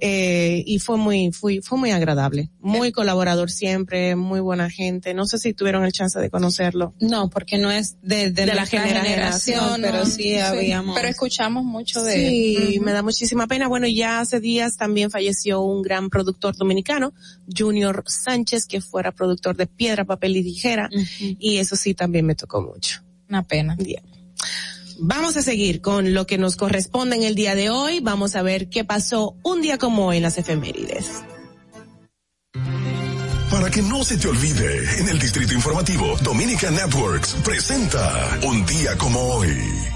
eh, 0.00 0.62
y 0.66 0.78
fue 0.78 0.96
muy, 0.96 1.32
fue, 1.32 1.60
fue 1.62 1.78
muy 1.78 1.90
agradable, 1.90 2.50
muy 2.60 2.92
colaborador 2.92 3.50
siempre, 3.50 4.16
muy 4.16 4.40
buena 4.40 4.68
gente. 4.70 5.14
No 5.14 5.26
sé 5.26 5.38
si 5.38 5.54
tuvieron 5.54 5.84
el 5.84 5.92
chance 5.92 6.18
de 6.18 6.30
conocerlo. 6.30 6.94
No, 7.00 7.30
porque 7.30 7.58
no 7.58 7.70
es 7.70 7.96
de, 8.02 8.30
de, 8.30 8.46
la 8.46 8.54
nuestra 8.56 8.82
generación, 8.82 9.80
pero 9.82 9.98
¿no? 9.98 10.06
sí, 10.06 10.22
Sí. 10.24 10.38
habíamos. 10.38 10.96
Pero 10.96 11.08
escuchamos 11.08 11.64
mucho 11.64 12.02
de 12.02 12.14
Sí, 12.14 12.74
Ujú. 12.76 12.84
me 12.84 12.92
da 12.92 13.02
muchísima 13.02 13.46
pena. 13.46 13.68
Bueno, 13.68 13.86
ya 13.86 14.20
hace 14.20 14.40
días 14.40 14.76
también 14.76 15.10
falleció 15.10 15.60
un 15.62 15.82
gran 15.82 16.10
productor 16.10 16.56
dominicano, 16.56 17.12
Junior 17.56 18.02
Sánchez, 18.06 18.66
que 18.66 18.80
fuera 18.80 19.12
productor 19.12 19.56
de 19.56 19.66
Piedra, 19.66 20.04
Papel 20.04 20.36
y 20.36 20.42
Tijera, 20.42 20.88
y 21.20 21.56
eso 21.58 21.76
sí 21.76 21.94
también 21.94 22.26
me 22.26 22.34
tocó 22.34 22.60
mucho. 22.62 23.00
Una 23.28 23.42
pena. 23.42 23.74
Bien. 23.76 24.02
Vamos 24.98 25.36
a 25.36 25.42
seguir 25.42 25.80
con 25.80 26.14
lo 26.14 26.26
que 26.26 26.38
nos 26.38 26.56
corresponde 26.56 27.16
en 27.16 27.22
el 27.22 27.34
día 27.34 27.54
de 27.54 27.70
hoy. 27.70 28.00
Vamos 28.00 28.36
a 28.36 28.42
ver 28.42 28.68
qué 28.68 28.84
pasó 28.84 29.36
un 29.42 29.60
día 29.60 29.78
como 29.78 30.06
hoy 30.06 30.18
en 30.18 30.22
las 30.22 30.38
efemérides. 30.38 31.22
Para 33.50 33.70
que 33.70 33.82
no 33.82 34.02
se 34.04 34.18
te 34.18 34.26
olvide, 34.28 35.00
en 35.00 35.08
el 35.08 35.18
Distrito 35.18 35.54
Informativo, 35.54 36.16
Dominica 36.22 36.70
Networks 36.70 37.36
presenta 37.44 38.38
Un 38.42 38.66
día 38.66 38.96
como 38.98 39.20
hoy. 39.20 39.93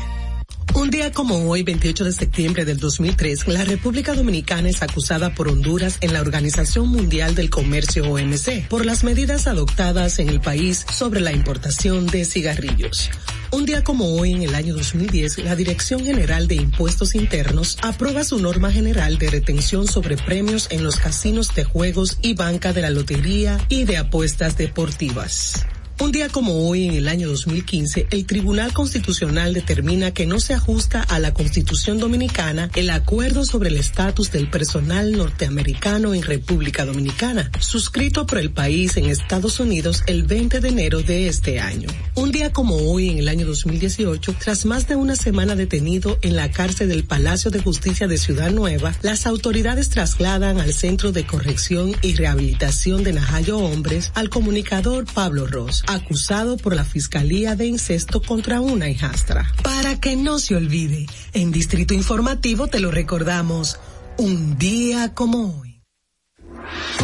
Un 0.78 0.90
día 0.90 1.10
como 1.10 1.50
hoy, 1.50 1.64
28 1.64 2.04
de 2.04 2.12
septiembre 2.12 2.64
del 2.64 2.78
2003, 2.78 3.48
la 3.48 3.64
República 3.64 4.14
Dominicana 4.14 4.68
es 4.68 4.80
acusada 4.80 5.34
por 5.34 5.48
Honduras 5.48 5.98
en 6.02 6.12
la 6.12 6.20
Organización 6.20 6.86
Mundial 6.86 7.34
del 7.34 7.50
Comercio 7.50 8.08
OMC 8.08 8.68
por 8.68 8.86
las 8.86 9.02
medidas 9.02 9.48
adoptadas 9.48 10.20
en 10.20 10.28
el 10.28 10.40
país 10.40 10.86
sobre 10.92 11.18
la 11.18 11.32
importación 11.32 12.06
de 12.06 12.24
cigarrillos. 12.24 13.10
Un 13.50 13.66
día 13.66 13.82
como 13.82 14.14
hoy, 14.14 14.30
en 14.30 14.42
el 14.42 14.54
año 14.54 14.72
2010, 14.76 15.38
la 15.38 15.56
Dirección 15.56 16.04
General 16.04 16.46
de 16.46 16.54
Impuestos 16.54 17.16
Internos 17.16 17.76
aprueba 17.82 18.22
su 18.22 18.38
norma 18.38 18.70
general 18.70 19.18
de 19.18 19.30
retención 19.30 19.88
sobre 19.88 20.16
premios 20.16 20.68
en 20.70 20.84
los 20.84 21.00
casinos 21.00 21.56
de 21.56 21.64
juegos 21.64 22.18
y 22.22 22.34
banca 22.34 22.72
de 22.72 22.82
la 22.82 22.90
lotería 22.90 23.58
y 23.68 23.82
de 23.82 23.96
apuestas 23.96 24.56
deportivas. 24.56 25.66
Un 26.00 26.12
día 26.12 26.28
como 26.28 26.68
hoy, 26.68 26.86
en 26.86 26.94
el 26.94 27.08
año 27.08 27.28
2015, 27.28 28.06
el 28.12 28.24
Tribunal 28.24 28.72
Constitucional 28.72 29.52
determina 29.52 30.12
que 30.12 30.26
no 30.26 30.38
se 30.38 30.54
ajusta 30.54 31.02
a 31.02 31.18
la 31.18 31.34
Constitución 31.34 31.98
Dominicana 31.98 32.70
el 32.76 32.90
acuerdo 32.90 33.44
sobre 33.44 33.70
el 33.70 33.76
estatus 33.76 34.30
del 34.30 34.48
personal 34.48 35.10
norteamericano 35.10 36.14
en 36.14 36.22
República 36.22 36.84
Dominicana, 36.84 37.50
suscrito 37.58 38.26
por 38.26 38.38
el 38.38 38.52
país 38.52 38.96
en 38.96 39.06
Estados 39.06 39.58
Unidos 39.58 40.04
el 40.06 40.22
20 40.22 40.60
de 40.60 40.68
enero 40.68 41.02
de 41.02 41.26
este 41.26 41.58
año. 41.58 41.88
Un 42.14 42.30
día 42.30 42.52
como 42.52 42.76
hoy, 42.76 43.10
en 43.10 43.18
el 43.18 43.28
año 43.28 43.44
2018, 43.46 44.36
tras 44.38 44.66
más 44.66 44.86
de 44.86 44.94
una 44.94 45.16
semana 45.16 45.56
detenido 45.56 46.18
en 46.22 46.36
la 46.36 46.52
cárcel 46.52 46.90
del 46.90 47.04
Palacio 47.04 47.50
de 47.50 47.60
Justicia 47.60 48.06
de 48.06 48.18
Ciudad 48.18 48.52
Nueva, 48.52 48.94
las 49.02 49.26
autoridades 49.26 49.88
trasladan 49.88 50.60
al 50.60 50.72
Centro 50.74 51.10
de 51.10 51.26
Corrección 51.26 51.96
y 52.02 52.14
Rehabilitación 52.14 53.02
de 53.02 53.14
Najayo 53.14 53.58
Hombres 53.58 54.12
al 54.14 54.30
comunicador 54.30 55.04
Pablo 55.12 55.48
Ross, 55.48 55.82
acusado 55.88 56.58
por 56.58 56.76
la 56.76 56.84
Fiscalía 56.84 57.56
de 57.56 57.66
Incesto 57.66 58.20
contra 58.20 58.60
una 58.60 58.88
hijastra. 58.90 59.50
Para 59.62 59.98
que 59.98 60.16
no 60.16 60.38
se 60.38 60.54
olvide, 60.54 61.06
en 61.32 61.50
Distrito 61.50 61.94
Informativo 61.94 62.68
te 62.68 62.78
lo 62.78 62.90
recordamos, 62.90 63.80
un 64.18 64.58
día 64.58 65.14
como 65.14 65.60
hoy. 65.60 65.82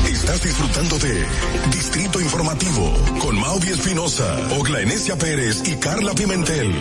Estás 0.06 0.42
disfrutando 0.42 0.98
de 0.98 1.24
Distrito 1.72 2.20
Informativo 2.20 2.92
con 3.20 3.40
Mauvi 3.40 3.68
Espinosa, 3.68 4.58
Ogla 4.58 4.82
Enesia 4.82 5.16
Pérez 5.16 5.66
y 5.66 5.76
Carla 5.76 6.14
Pimentel. 6.14 6.72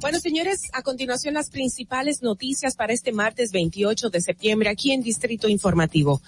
Bueno, 0.00 0.20
señores, 0.20 0.62
a 0.72 0.82
continuación 0.82 1.34
las 1.34 1.50
principales 1.50 2.22
noticias 2.22 2.76
para 2.76 2.92
este 2.92 3.12
martes 3.12 3.52
28 3.52 4.10
de 4.10 4.20
septiembre 4.20 4.68
aquí 4.68 4.92
en 4.92 5.02
Distrito 5.02 5.48
Informativo. 5.48 6.20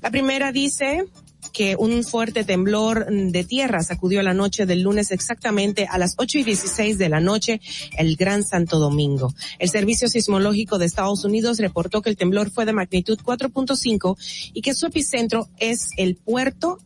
La 0.00 0.10
primera 0.10 0.50
dice 0.50 1.04
que 1.52 1.76
un 1.76 2.04
fuerte 2.04 2.44
temblor 2.44 3.06
de 3.06 3.44
tierra 3.44 3.82
sacudió 3.82 4.22
la 4.22 4.34
noche 4.34 4.66
del 4.66 4.82
lunes 4.82 5.10
exactamente 5.10 5.86
a 5.90 5.98
las 5.98 6.14
8 6.18 6.38
y 6.38 6.44
16 6.44 6.98
de 6.98 7.08
la 7.08 7.20
noche 7.20 7.60
el 7.96 8.16
Gran 8.16 8.42
Santo 8.44 8.78
Domingo. 8.78 9.32
El 9.58 9.70
Servicio 9.70 10.08
Sismológico 10.08 10.78
de 10.78 10.86
Estados 10.86 11.24
Unidos 11.24 11.58
reportó 11.58 12.02
que 12.02 12.10
el 12.10 12.16
temblor 12.16 12.50
fue 12.50 12.64
de 12.64 12.72
magnitud 12.72 13.18
4.5 13.18 14.16
y 14.54 14.62
que 14.62 14.74
su 14.74 14.86
epicentro 14.86 15.48
es 15.58 15.90
el 15.96 16.16
puerto 16.16 16.78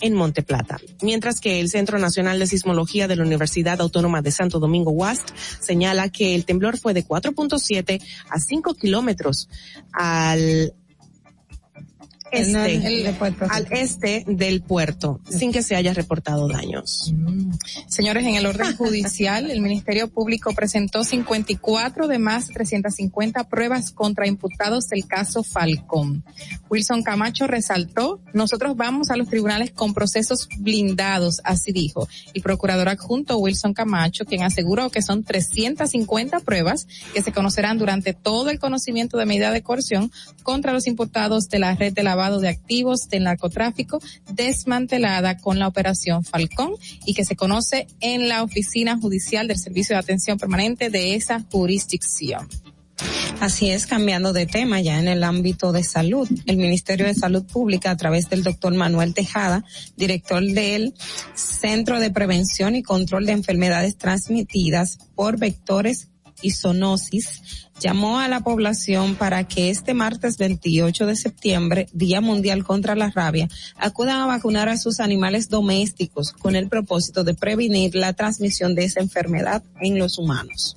en 0.00 0.14
Monte 0.14 0.42
Plata, 0.42 0.78
mientras 1.02 1.40
que 1.40 1.60
el 1.60 1.68
Centro 1.68 1.98
Nacional 1.98 2.38
de 2.38 2.46
Sismología 2.46 3.08
de 3.08 3.16
la 3.16 3.24
Universidad 3.24 3.80
Autónoma 3.80 4.22
de 4.22 4.30
Santo 4.30 4.58
Domingo 4.58 4.90
UAST 4.90 5.30
señala 5.60 6.08
que 6.08 6.34
el 6.34 6.44
temblor 6.44 6.78
fue 6.78 6.94
de 6.94 7.04
4.7 7.04 8.00
a 8.30 8.38
5 8.38 8.74
kilómetros 8.74 9.48
al 9.92 10.72
este, 12.32 12.74
El- 12.76 13.06
el 13.06 13.14
puerto. 13.14 13.46
al 13.50 13.66
este 13.70 14.24
del 14.26 14.62
puerto, 14.62 15.20
sin 15.28 15.52
que 15.52 15.62
se 15.62 15.76
haya 15.76 15.94
reportado 15.94 16.48
daños. 16.48 17.12
Señores, 17.86 18.24
en 18.26 18.34
el 18.34 18.46
orden 18.46 18.76
judicial, 18.76 19.50
el 19.50 19.60
Ministerio 19.60 20.08
Público 20.08 20.52
presentó 20.54 21.04
54 21.04 22.08
de 22.08 22.18
más 22.18 22.48
de 22.48 22.54
350 22.54 23.44
pruebas 23.44 23.90
contra 23.90 24.26
imputados 24.26 24.88
del 24.88 25.06
caso 25.06 25.42
Falcón. 25.42 26.24
Wilson 26.70 27.02
Camacho 27.02 27.46
resaltó, 27.46 28.20
nosotros 28.32 28.76
vamos 28.76 29.10
a 29.10 29.16
los 29.16 29.28
tribunales 29.28 29.70
con 29.70 29.94
procesos 29.94 30.48
blindados, 30.58 31.40
así 31.44 31.72
dijo. 31.72 32.08
El 32.34 32.42
procurador 32.42 32.88
adjunto 32.88 33.38
Wilson 33.38 33.72
Camacho, 33.74 34.24
quien 34.24 34.42
aseguró 34.42 34.90
que 34.90 35.02
son 35.02 35.24
350 35.24 36.40
pruebas 36.40 36.86
que 37.14 37.22
se 37.22 37.32
conocerán 37.32 37.78
durante 37.78 38.12
todo 38.14 38.50
el 38.50 38.58
conocimiento 38.58 39.16
de 39.16 39.26
medida 39.26 39.50
de 39.50 39.62
coerción 39.62 40.10
contra 40.42 40.72
los 40.72 40.86
imputados 40.86 41.48
de 41.48 41.58
la 41.58 41.74
red 41.74 41.92
de 41.92 42.02
de 42.18 42.48
activos 42.48 43.08
del 43.08 43.24
narcotráfico 43.24 44.00
desmantelada 44.32 45.38
con 45.38 45.60
la 45.60 45.68
operación 45.68 46.24
Falcón 46.24 46.72
y 47.06 47.14
que 47.14 47.24
se 47.24 47.36
conoce 47.36 47.86
en 48.00 48.28
la 48.28 48.42
oficina 48.42 48.98
judicial 48.98 49.46
del 49.46 49.56
Servicio 49.56 49.94
de 49.94 50.00
Atención 50.00 50.36
Permanente 50.36 50.90
de 50.90 51.14
esa 51.14 51.44
jurisdicción. 51.52 52.48
Así 53.38 53.70
es, 53.70 53.86
cambiando 53.86 54.32
de 54.32 54.46
tema 54.46 54.80
ya 54.80 54.98
en 54.98 55.06
el 55.06 55.22
ámbito 55.22 55.70
de 55.70 55.84
salud. 55.84 56.28
El 56.46 56.56
Ministerio 56.56 57.06
de 57.06 57.14
Salud 57.14 57.44
Pública, 57.44 57.92
a 57.92 57.96
través 57.96 58.28
del 58.28 58.42
doctor 58.42 58.74
Manuel 58.74 59.14
Tejada, 59.14 59.64
director 59.96 60.42
del 60.42 60.94
Centro 61.34 62.00
de 62.00 62.10
Prevención 62.10 62.74
y 62.74 62.82
Control 62.82 63.26
de 63.26 63.32
Enfermedades 63.32 63.96
Transmitidas 63.96 64.98
por 65.14 65.38
Vectores 65.38 66.08
y 66.42 66.50
Zoonosis, 66.50 67.67
llamó 67.80 68.18
a 68.18 68.28
la 68.28 68.40
población 68.40 69.14
para 69.14 69.44
que 69.44 69.70
este 69.70 69.94
martes 69.94 70.36
28 70.38 71.06
de 71.06 71.16
septiembre, 71.16 71.88
Día 71.92 72.20
Mundial 72.20 72.64
contra 72.64 72.94
la 72.94 73.10
Rabia, 73.10 73.48
acudan 73.76 74.20
a 74.20 74.26
vacunar 74.26 74.68
a 74.68 74.76
sus 74.76 75.00
animales 75.00 75.48
domésticos 75.48 76.32
con 76.32 76.56
el 76.56 76.68
propósito 76.68 77.24
de 77.24 77.34
prevenir 77.34 77.94
la 77.94 78.12
transmisión 78.12 78.74
de 78.74 78.84
esa 78.84 79.00
enfermedad 79.00 79.62
en 79.80 79.98
los 79.98 80.18
humanos. 80.18 80.76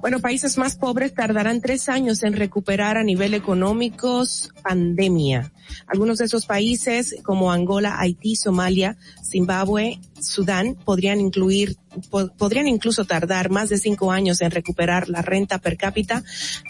Bueno, 0.00 0.20
países 0.20 0.58
más 0.58 0.76
pobres 0.76 1.14
tardarán 1.14 1.60
tres 1.60 1.88
años 1.88 2.22
en 2.22 2.34
recuperar 2.34 2.96
a 2.98 3.02
nivel 3.04 3.34
económico 3.34 4.24
pandemia. 4.62 5.52
Algunos 5.86 6.18
de 6.18 6.26
esos 6.26 6.46
países, 6.46 7.16
como 7.22 7.50
Angola, 7.52 7.98
Haití, 7.98 8.36
Somalia, 8.36 8.96
Zimbabue, 9.22 9.98
Sudán, 10.20 10.74
podrían 10.74 11.20
incluir, 11.20 11.76
po- 12.10 12.28
podrían 12.36 12.66
incluso 12.68 13.04
tardar 13.04 13.50
más 13.50 13.68
de 13.70 13.78
cinco 13.78 14.10
años 14.12 14.40
en 14.42 14.50
recuperar 14.50 15.08
la 15.08 15.22
renta 15.22 15.58
per 15.58 15.76
cápita 15.76 16.22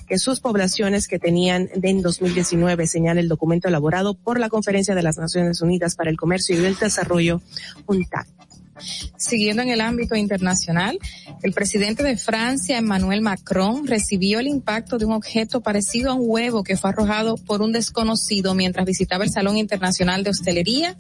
que 0.07 0.19
sus 0.19 0.41
poblaciones 0.41 1.09
que 1.09 1.19
tenían 1.19 1.69
en 1.75 2.03
2019, 2.03 2.87
señala 2.87 3.21
el 3.21 3.29
documento 3.29 3.69
elaborado 3.69 4.15
por 4.15 4.39
la 4.39 4.49
Conferencia 4.49 4.95
de 4.95 5.03
las 5.03 5.19
Naciones 5.19 5.61
Unidas 5.61 5.97
para 5.97 6.11
el 6.11 6.17
Comercio 6.17 6.61
y 6.61 6.65
el 6.65 6.77
Desarrollo, 6.77 7.41
UNTAD. 7.87 8.27
Siguiendo 9.17 9.63
en 9.63 9.69
el 9.69 9.81
ámbito 9.81 10.17
internacional, 10.17 10.99
el 11.43 11.53
presidente 11.53 12.03
de 12.03 12.17
Francia, 12.17 12.79
Emmanuel 12.79 13.23
Macron, 13.23 13.87
recibió 13.87 14.41
el 14.41 14.47
impacto 14.47 14.99
de 14.99 15.05
un 15.05 15.13
objeto 15.13 15.61
parecido 15.61 16.11
a 16.11 16.15
un 16.15 16.23
huevo 16.25 16.65
que 16.65 16.77
fue 16.77 16.91
arrojado 16.91 17.37
por 17.37 17.63
un 17.63 17.73
desconocido 17.73 18.55
mientras 18.55 18.87
visitaba 18.87 19.25
el 19.25 19.31
Salón 19.31 19.57
Internacional 19.57 20.25
de 20.25 20.31
Hostelería 20.31 20.97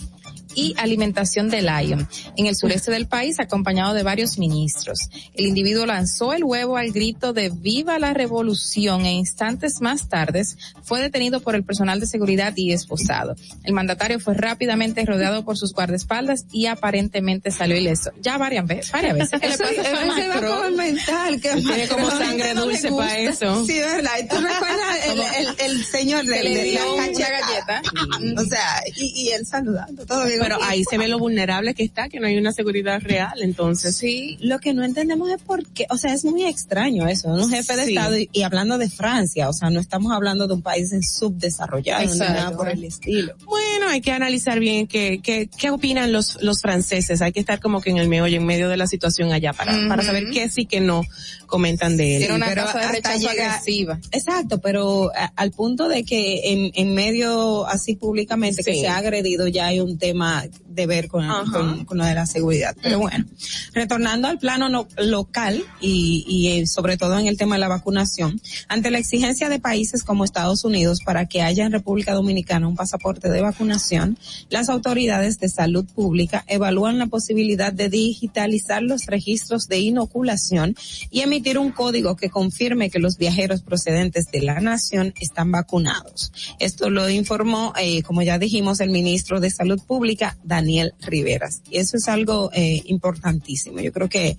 y 0.54 0.74
alimentación 0.78 1.48
de 1.50 1.62
Lion, 1.62 2.08
en 2.36 2.46
el 2.46 2.56
sureste 2.56 2.90
del 2.90 3.06
país, 3.06 3.38
acompañado 3.40 3.94
de 3.94 4.02
varios 4.02 4.38
ministros. 4.38 5.08
El 5.34 5.46
individuo 5.46 5.86
lanzó 5.86 6.32
el 6.32 6.44
huevo 6.44 6.76
al 6.76 6.92
grito 6.92 7.32
de 7.32 7.50
Viva 7.50 7.98
la 7.98 8.14
Revolución 8.14 9.06
e 9.06 9.12
instantes 9.12 9.80
más 9.80 10.08
tarde 10.08 10.34
fue 10.82 11.00
detenido 11.00 11.40
por 11.40 11.54
el 11.54 11.64
personal 11.64 12.00
de 12.00 12.06
seguridad 12.06 12.52
y 12.56 12.72
esposado. 12.72 13.36
El 13.62 13.72
mandatario 13.72 14.18
fue 14.20 14.34
rápidamente 14.34 15.04
rodeado 15.04 15.44
por 15.44 15.56
sus 15.56 15.72
guardaespaldas 15.72 16.44
y 16.52 16.66
aparentemente 16.66 17.50
salió 17.50 17.76
ileso. 17.76 18.10
Ya 18.20 18.36
varias 18.38 18.66
veces, 18.66 18.92
varias 18.92 19.14
veces. 19.16 19.40
¿Qué 19.40 19.48
le 19.48 19.54
Eso- 19.54 19.64
pasa 19.64 19.80
a 19.80 20.04
eso 20.04 20.14
se 20.14 20.28
va 20.28 20.40
como 20.40 20.76
mental, 20.76 21.40
que 21.40 21.48
Tiene 21.50 21.88
como 21.88 22.10
sangre 22.10 22.54
dulce 22.54 22.90
para 22.90 23.18
eso. 23.18 23.64
Sí, 23.66 23.78
verdad. 23.78 24.10
¿Y 24.22 24.28
tú 24.28 24.34
recuerdas 24.40 25.06
el, 25.06 25.20
el, 25.20 25.70
el 25.72 25.84
señor 25.84 26.24
de, 26.24 26.42
le 26.42 26.64
dio 26.64 26.80
la 26.96 27.06
galleta. 27.06 27.82
O 28.36 28.44
sea, 28.44 28.82
y, 28.96 29.28
y 29.28 29.28
él 29.32 29.46
saludando, 29.46 30.04
todo 30.06 30.24
bien. 30.26 30.38
Pero 30.44 30.62
ahí 30.62 30.84
se 30.88 30.98
ve 30.98 31.08
lo 31.08 31.18
vulnerable 31.18 31.74
que 31.74 31.82
está, 31.84 32.08
que 32.08 32.20
no 32.20 32.26
hay 32.26 32.36
una 32.36 32.52
seguridad 32.52 33.00
real, 33.02 33.40
entonces. 33.42 33.96
Sí. 33.96 34.36
Lo 34.40 34.58
que 34.58 34.74
no 34.74 34.84
entendemos 34.84 35.30
es 35.30 35.40
por 35.42 35.66
qué, 35.68 35.86
o 35.90 35.96
sea, 35.96 36.12
es 36.12 36.24
muy 36.24 36.44
extraño 36.44 37.06
eso, 37.08 37.28
un 37.28 37.50
jefe 37.50 37.76
de 37.76 37.84
Sí. 37.86 37.90
Estado 37.96 38.18
y, 38.18 38.28
y 38.32 38.42
hablando 38.42 38.78
de 38.78 38.88
Francia, 38.90 39.48
o 39.48 39.52
sea, 39.52 39.70
no 39.70 39.80
estamos 39.80 40.12
hablando 40.12 40.46
de 40.46 40.54
un 40.54 40.62
país 40.62 40.92
en 40.92 41.02
subdesarrollado 41.02 42.04
ni 42.12 42.18
nada 42.18 42.56
por 42.56 42.68
el 42.68 42.84
estilo. 42.84 43.34
Bueno, 43.46 43.88
hay 43.88 44.00
que 44.00 44.12
analizar 44.12 44.58
bien 44.60 44.86
qué, 44.86 45.20
qué, 45.22 45.48
qué 45.58 45.70
opinan 45.70 46.12
los, 46.12 46.40
los 46.42 46.60
franceses. 46.60 47.20
Hay 47.22 47.32
que 47.32 47.40
estar 47.40 47.60
como 47.60 47.80
que 47.80 47.90
en 47.90 47.98
el 47.98 48.08
meollo, 48.08 48.36
en 48.36 48.46
medio 48.46 48.68
de 48.68 48.76
la 48.76 48.86
situación 48.86 49.32
allá 49.32 49.52
para, 49.52 49.76
para 49.88 50.02
saber 50.02 50.24
qué 50.32 50.48
sí 50.48 50.66
que 50.66 50.80
no 50.80 51.02
comentan 51.46 51.96
de 51.96 52.16
él. 52.16 52.18
Tiene 52.22 52.34
una 52.34 52.46
Pero 52.48 52.66
de 52.72 52.88
rechazo 52.88 53.18
llega- 53.30 53.52
agresiva. 53.54 53.98
Exacto, 54.12 54.60
pero 54.60 55.10
a- 55.14 55.32
al 55.36 55.50
punto 55.52 55.88
de 55.88 56.04
que 56.04 56.52
en, 56.52 56.70
en 56.74 56.94
medio 56.94 57.66
así 57.66 57.94
públicamente 57.96 58.62
que 58.64 58.74
se 58.74 58.88
ha 58.88 58.96
agredido 58.96 59.46
ya 59.48 59.66
hay 59.66 59.80
un 59.80 59.98
tema 59.98 60.33
Ah, 60.36 60.48
de 60.74 60.86
ver 60.86 61.08
con, 61.08 61.26
con, 61.52 61.84
con 61.84 61.98
lo 61.98 62.04
de 62.04 62.14
la 62.14 62.26
seguridad. 62.26 62.76
Pero 62.82 62.98
bueno, 62.98 63.24
retornando 63.72 64.28
al 64.28 64.38
plano 64.38 64.68
no- 64.68 64.88
local 64.98 65.62
y, 65.80 66.24
y 66.28 66.48
eh, 66.48 66.66
sobre 66.66 66.96
todo 66.96 67.18
en 67.18 67.26
el 67.26 67.36
tema 67.36 67.54
de 67.54 67.60
la 67.60 67.68
vacunación, 67.68 68.40
ante 68.68 68.90
la 68.90 68.98
exigencia 68.98 69.48
de 69.48 69.60
países 69.60 70.02
como 70.02 70.24
Estados 70.24 70.64
Unidos 70.64 71.00
para 71.04 71.26
que 71.26 71.42
haya 71.42 71.64
en 71.64 71.72
República 71.72 72.12
Dominicana 72.14 72.66
un 72.68 72.76
pasaporte 72.76 73.28
de 73.30 73.40
vacunación, 73.40 74.18
las 74.50 74.68
autoridades 74.68 75.38
de 75.38 75.48
salud 75.48 75.84
pública 75.94 76.44
evalúan 76.48 76.98
la 76.98 77.06
posibilidad 77.06 77.72
de 77.72 77.88
digitalizar 77.88 78.82
los 78.82 79.06
registros 79.06 79.68
de 79.68 79.78
inoculación 79.78 80.74
y 81.10 81.20
emitir 81.20 81.58
un 81.58 81.70
código 81.70 82.16
que 82.16 82.30
confirme 82.30 82.90
que 82.90 82.98
los 82.98 83.16
viajeros 83.16 83.62
procedentes 83.62 84.26
de 84.32 84.42
la 84.42 84.60
nación 84.60 85.14
están 85.20 85.52
vacunados. 85.52 86.32
Esto 86.58 86.90
lo 86.90 87.08
informó, 87.08 87.72
eh, 87.78 88.02
como 88.02 88.22
ya 88.22 88.38
dijimos, 88.38 88.80
el 88.80 88.90
ministro 88.90 89.40
de 89.40 89.50
Salud 89.50 89.80
Pública, 89.86 90.36
Daniel 90.42 90.63
Riveras. 91.00 91.62
Y 91.70 91.78
eso 91.78 91.96
es 91.96 92.08
algo 92.08 92.50
eh, 92.52 92.82
importantísimo. 92.86 93.80
Yo 93.80 93.92
creo 93.92 94.08
que 94.08 94.36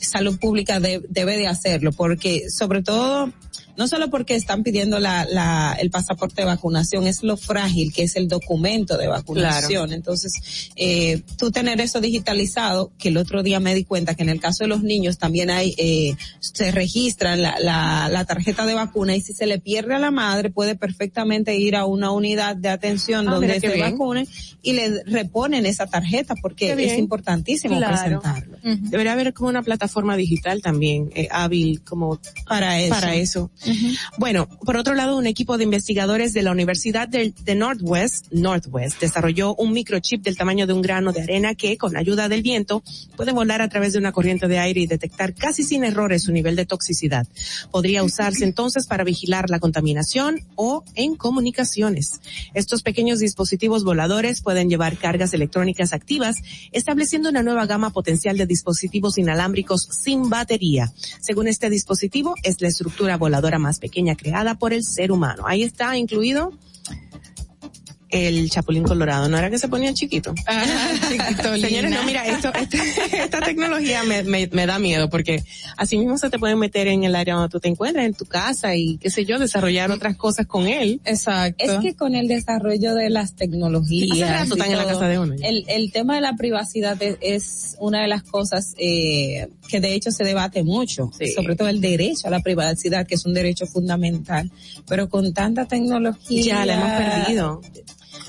Salud 0.00 0.38
Pública 0.38 0.80
de- 0.80 1.02
debe 1.08 1.36
de 1.36 1.46
hacerlo 1.46 1.92
porque 1.92 2.50
sobre 2.50 2.82
todo 2.82 3.32
no 3.78 3.88
solo 3.88 4.10
porque 4.10 4.34
están 4.34 4.62
pidiendo 4.64 4.98
la, 4.98 5.24
la, 5.24 5.74
el 5.80 5.90
pasaporte 5.90 6.42
de 6.42 6.46
vacunación, 6.46 7.06
es 7.06 7.22
lo 7.22 7.36
frágil 7.36 7.92
que 7.92 8.02
es 8.02 8.16
el 8.16 8.28
documento 8.28 8.98
de 8.98 9.06
vacunación. 9.08 9.92
Entonces, 9.92 10.32
eh, 10.76 11.22
tú 11.38 11.50
tener 11.50 11.80
eso 11.80 12.00
digitalizado, 12.00 12.90
que 12.98 13.08
el 13.08 13.16
otro 13.16 13.42
día 13.42 13.60
me 13.60 13.74
di 13.74 13.84
cuenta 13.84 14.14
que 14.14 14.22
en 14.24 14.28
el 14.28 14.40
caso 14.40 14.64
de 14.64 14.68
los 14.68 14.82
niños 14.82 15.16
también 15.18 15.48
hay, 15.50 15.74
eh, 15.78 16.14
se 16.40 16.70
registran 16.72 17.40
la, 17.40 17.54
la, 17.60 18.08
la 18.10 18.24
tarjeta 18.24 18.66
de 18.66 18.74
vacuna 18.74 19.14
y 19.16 19.20
si 19.20 19.32
se 19.32 19.46
le 19.46 19.58
pierde 19.58 19.94
a 19.94 19.98
la 19.98 20.10
madre 20.10 20.50
puede 20.50 20.74
perfectamente 20.74 21.56
ir 21.56 21.76
a 21.76 21.86
una 21.86 22.10
unidad 22.10 22.56
de 22.56 22.68
atención 22.68 23.28
Ah, 23.28 23.32
donde 23.34 23.60
se 23.60 23.68
bien. 23.68 23.92
vacunen 23.92 24.26
y 24.62 24.72
le 24.72 25.04
reponen 25.04 25.66
esa 25.66 25.86
tarjeta 25.86 26.34
porque 26.42 26.72
es 26.72 26.98
importantísimo 26.98 27.76
Claro. 27.76 27.94
presentarlo. 27.96 28.58
Debería 28.90 29.12
haber 29.12 29.32
como 29.32 29.48
una 29.50 29.62
plataforma 29.62 30.16
digital 30.16 30.60
también, 30.62 31.10
eh, 31.14 31.28
hábil 31.30 31.82
como 31.84 32.18
Para 32.46 32.80
eso. 32.80 32.90
para 32.94 33.14
eso. 33.14 33.50
Bueno, 34.18 34.48
por 34.64 34.76
otro 34.76 34.94
lado, 34.94 35.16
un 35.16 35.26
equipo 35.26 35.58
de 35.58 35.64
investigadores 35.64 36.32
de 36.32 36.42
la 36.42 36.52
Universidad 36.52 37.08
de, 37.08 37.32
Northwest, 37.54 38.26
Northwest, 38.30 39.00
desarrolló 39.00 39.54
un 39.54 39.72
microchip 39.72 40.22
del 40.22 40.36
tamaño 40.36 40.66
de 40.66 40.72
un 40.72 40.82
grano 40.82 41.12
de 41.12 41.22
arena 41.22 41.54
que, 41.54 41.76
con 41.76 41.96
ayuda 41.96 42.28
del 42.28 42.42
viento, 42.42 42.82
puede 43.16 43.32
volar 43.32 43.62
a 43.62 43.68
través 43.68 43.92
de 43.92 43.98
una 43.98 44.12
corriente 44.12 44.48
de 44.48 44.58
aire 44.58 44.80
y 44.80 44.86
detectar 44.86 45.34
casi 45.34 45.62
sin 45.62 45.84
errores 45.84 46.24
su 46.24 46.32
nivel 46.32 46.56
de 46.56 46.66
toxicidad. 46.66 47.26
Podría 47.70 48.02
usarse 48.02 48.44
entonces 48.44 48.86
para 48.86 49.04
vigilar 49.04 49.50
la 49.50 49.60
contaminación 49.60 50.40
o 50.54 50.84
en 50.94 51.16
comunicaciones. 51.16 52.20
Estos 52.54 52.82
pequeños 52.82 53.18
dispositivos 53.18 53.84
voladores 53.84 54.40
pueden 54.42 54.68
llevar 54.68 54.96
cargas 54.96 55.34
electrónicas 55.34 55.92
activas, 55.92 56.36
estableciendo 56.72 57.28
una 57.28 57.42
nueva 57.42 57.66
gama 57.66 57.90
potencial 57.90 58.36
de 58.36 58.46
dispositivos 58.46 59.18
inalámbricos 59.18 59.88
sin 59.90 60.28
batería. 60.28 60.92
Según 61.20 61.48
este 61.48 61.70
dispositivo, 61.70 62.34
es 62.42 62.60
la 62.60 62.68
estructura 62.68 63.16
voladora 63.16 63.57
más 63.58 63.78
pequeña 63.78 64.16
creada 64.16 64.54
por 64.56 64.72
el 64.72 64.84
ser 64.84 65.12
humano. 65.12 65.44
Ahí 65.46 65.62
está 65.62 65.96
incluido 65.96 66.52
el 68.10 68.48
chapulín 68.48 68.84
colorado, 68.84 69.28
¿no 69.28 69.36
era 69.36 69.50
que 69.50 69.58
se 69.58 69.68
ponía 69.68 69.92
chiquito? 69.92 70.34
Señores, 71.60 71.90
no, 71.90 72.02
mira, 72.04 72.26
esto, 72.26 72.50
este- 72.54 72.78
esta 73.22 73.40
tecnología 73.40 74.02
me, 74.02 74.22
me, 74.22 74.48
me 74.50 74.66
da 74.66 74.78
miedo 74.78 75.10
porque 75.10 75.42
así 75.76 75.98
mismo 75.98 76.16
se 76.16 76.30
te 76.30 76.38
pueden 76.38 76.58
meter 76.58 76.88
en 76.88 77.04
el 77.04 77.14
área 77.14 77.34
donde 77.34 77.50
tú 77.50 77.60
te 77.60 77.68
encuentras, 77.68 78.06
en 78.06 78.14
tu 78.14 78.24
casa 78.24 78.74
y 78.74 78.96
qué 78.96 79.10
sé 79.10 79.26
yo, 79.26 79.38
desarrollar 79.38 79.90
otras 79.90 80.16
cosas 80.16 80.46
con 80.46 80.66
él. 80.66 81.00
Exacto. 81.04 81.62
Es 81.62 81.80
que 81.80 81.94
con 81.94 82.14
el 82.14 82.28
desarrollo 82.28 82.94
de 82.94 83.10
las 83.10 83.34
tecnologías. 83.34 84.12
Hace 84.12 84.32
rato 84.32 84.54
están 84.54 84.70
en 84.70 84.78
la 84.78 84.84
todo, 84.84 84.92
casa 84.94 85.08
de 85.08 85.18
uno. 85.18 85.34
El, 85.42 85.64
el 85.68 85.92
tema 85.92 86.14
de 86.14 86.22
la 86.22 86.34
privacidad 86.36 87.00
es, 87.02 87.18
es 87.20 87.76
una 87.78 88.00
de 88.00 88.08
las 88.08 88.22
cosas 88.22 88.74
eh, 88.78 89.48
que 89.68 89.80
de 89.80 89.94
hecho 89.94 90.10
se 90.10 90.24
debate 90.24 90.64
mucho, 90.64 91.10
Sí. 91.18 91.28
sobre 91.32 91.54
todo 91.54 91.68
el 91.68 91.80
derecho 91.80 92.26
a 92.26 92.30
la 92.30 92.40
privacidad, 92.40 93.06
que 93.06 93.14
es 93.16 93.26
un 93.26 93.34
derecho 93.34 93.66
fundamental. 93.66 94.50
Pero 94.88 95.08
con 95.08 95.32
tanta 95.34 95.66
tecnología. 95.66 96.42
Ya 96.42 96.66
la 96.66 96.74
hemos 96.74 96.90
perdido. 97.26 97.60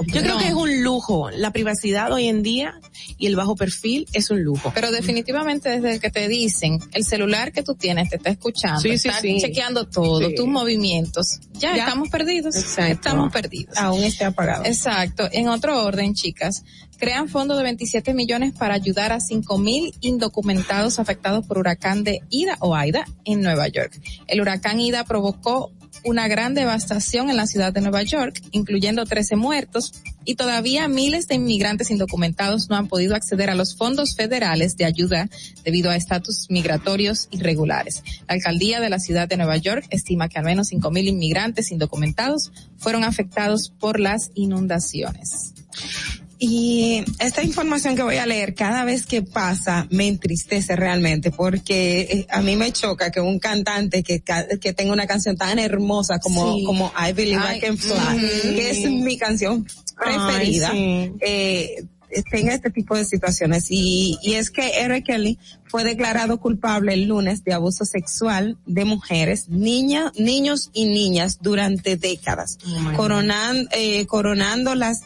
Yo 0.08 0.22
creo 0.22 0.38
que 0.38 0.48
es 0.48 0.54
un 0.54 0.84
lujo. 0.84 1.30
La 1.32 1.52
privacidad 1.52 2.12
hoy 2.12 2.28
en 2.28 2.44
día 2.44 2.80
y 3.18 3.28
el 3.28 3.36
bajo 3.36 3.56
perfil 3.56 4.08
es 4.14 4.30
un 4.30 4.42
lujo. 4.44 4.72
Pero 4.74 4.92
definitivamente 4.92 5.70
desde 5.80 6.00
que 6.00 6.10
te 6.10 6.28
dicen, 6.28 6.80
el 6.94 7.04
celular 7.06 7.52
que 7.52 7.64
tú 7.64 7.76
tienes 7.76 8.10
te 8.10 8.16
está 8.18 8.30
escuchando, 8.30 8.80
Sí, 8.82 8.90
está 8.90 9.20
sí. 9.20 9.38
chequeando 9.40 9.88
todo, 9.88 10.34
tus 10.34 10.48
movimientos, 10.48 11.40
ya, 11.54 11.76
Ya. 11.76 11.84
estamos 11.86 12.10
perdidos, 12.10 12.56
Exacto. 12.56 12.92
estamos 12.94 13.32
perdidos. 13.32 13.78
Aún 13.78 14.04
esté 14.04 14.26
apagado. 14.26 14.66
Exacto. 14.66 15.28
En 15.32 15.48
otro 15.50 15.84
orden, 15.86 16.14
chicas, 16.14 16.64
crean 16.98 17.30
fondo 17.30 17.56
de 17.56 17.64
27 17.64 18.14
millones 18.14 18.54
para 18.54 18.74
ayudar 18.76 19.12
a 19.14 19.20
5 19.20 19.58
mil 19.58 19.94
indocumentados 20.02 21.00
afectados 21.00 21.46
por 21.46 21.58
huracán 21.58 22.04
de 22.04 22.22
Ida 22.30 22.58
o 22.60 22.76
Aida 22.76 23.06
en 23.26 23.42
Nueva 23.42 23.68
York. 23.68 24.00
El 24.28 24.42
huracán 24.42 24.80
Ida 24.80 25.04
provocó 25.06 25.72
una 26.04 26.28
gran 26.28 26.54
devastación 26.54 27.30
en 27.30 27.38
la 27.38 27.48
ciudad 27.48 27.74
de 27.74 27.82
Nueva 27.82 28.04
York, 28.04 28.42
incluyendo 28.52 29.06
13 29.06 29.36
muertos, 29.36 29.94
y 30.26 30.36
todavía 30.36 30.88
miles 30.88 31.28
de 31.28 31.36
inmigrantes 31.36 31.90
indocumentados 31.90 32.70
no 32.70 32.76
han 32.76 32.88
podido 32.88 33.16
acceder 33.16 33.50
a 33.50 33.56
los 33.56 33.76
fondos 33.76 34.16
federales 34.16 34.78
de 34.78 34.86
ayuda 34.86 35.30
debido 35.64 35.90
a 35.90 35.96
estatus 35.96 36.48
migratorios 36.50 37.28
irregulares. 37.32 38.04
La 38.28 38.36
alcaldía 38.36 38.80
de 38.80 38.90
la 38.90 39.00
ciudad 39.00 39.28
de 39.28 39.38
Nueva 39.38 39.58
York 39.58 39.86
estima 39.90 40.30
que 40.30 40.40
al 40.40 40.46
menos 40.46 40.68
5 40.68 40.92
mil 40.92 41.08
inmigrantes 41.08 41.72
indocumentados 41.72 42.52
fueron 42.78 43.04
afectados 43.04 43.74
por 43.80 44.00
las 44.00 44.32
inundaciones. 44.36 45.54
Y 46.42 47.04
esta 47.20 47.44
información 47.44 47.98
que 47.98 48.04
voy 48.04 48.16
a 48.16 48.26
leer 48.26 48.56
cada 48.56 48.86
vez 48.86 49.06
que 49.06 49.22
pasa 49.22 49.88
me 49.92 50.08
entristece 50.08 50.78
realmente 50.78 51.32
porque 51.32 52.00
eh, 52.02 52.28
a 52.30 52.42
mí 52.42 52.56
me 52.56 52.72
choca 52.72 53.12
que 53.12 53.20
un 53.20 53.40
cantante 53.40 54.04
que, 54.04 54.24
que 54.62 54.72
tenga 54.74 54.94
una 54.94 55.06
canción 55.06 55.36
tan 55.36 55.60
hermosa 55.60 56.18
como, 56.20 56.56
Sí. 56.56 56.64
como 56.64 56.94
I 56.98 57.12
Believe 57.12 57.42
Ay, 57.46 57.58
I 57.58 57.60
Can 57.62 57.78
Fly, 57.78 58.56
que 58.56 58.70
es 58.70 58.90
mi 58.90 59.18
canción 59.18 59.68
preferida, 59.98 60.70
Ay, 60.72 61.10
sí. 61.10 61.14
eh, 61.20 61.84
tenga 62.32 62.54
este 62.54 62.70
tipo 62.72 62.96
de 62.96 63.04
situaciones. 63.04 63.66
Y, 63.70 64.18
y 64.24 64.36
es 64.36 64.50
que 64.50 64.80
R. 64.80 65.04
Kelly 65.04 65.38
fue 65.70 65.84
declarado 65.84 66.40
culpable 66.40 66.94
el 66.94 67.06
lunes 67.06 67.44
de 67.44 67.54
abuso 67.54 67.86
sexual 67.86 68.58
de 68.66 68.86
mujeres, 68.86 69.48
niñas, 69.50 70.12
niños 70.18 70.70
y 70.74 70.86
niñas 70.86 71.38
durante 71.42 71.96
décadas, 71.96 72.58
Oh, 72.66 72.92
coronan- 72.98 73.68
eh, 73.72 74.06
coronando 74.08 74.76
las 74.76 75.02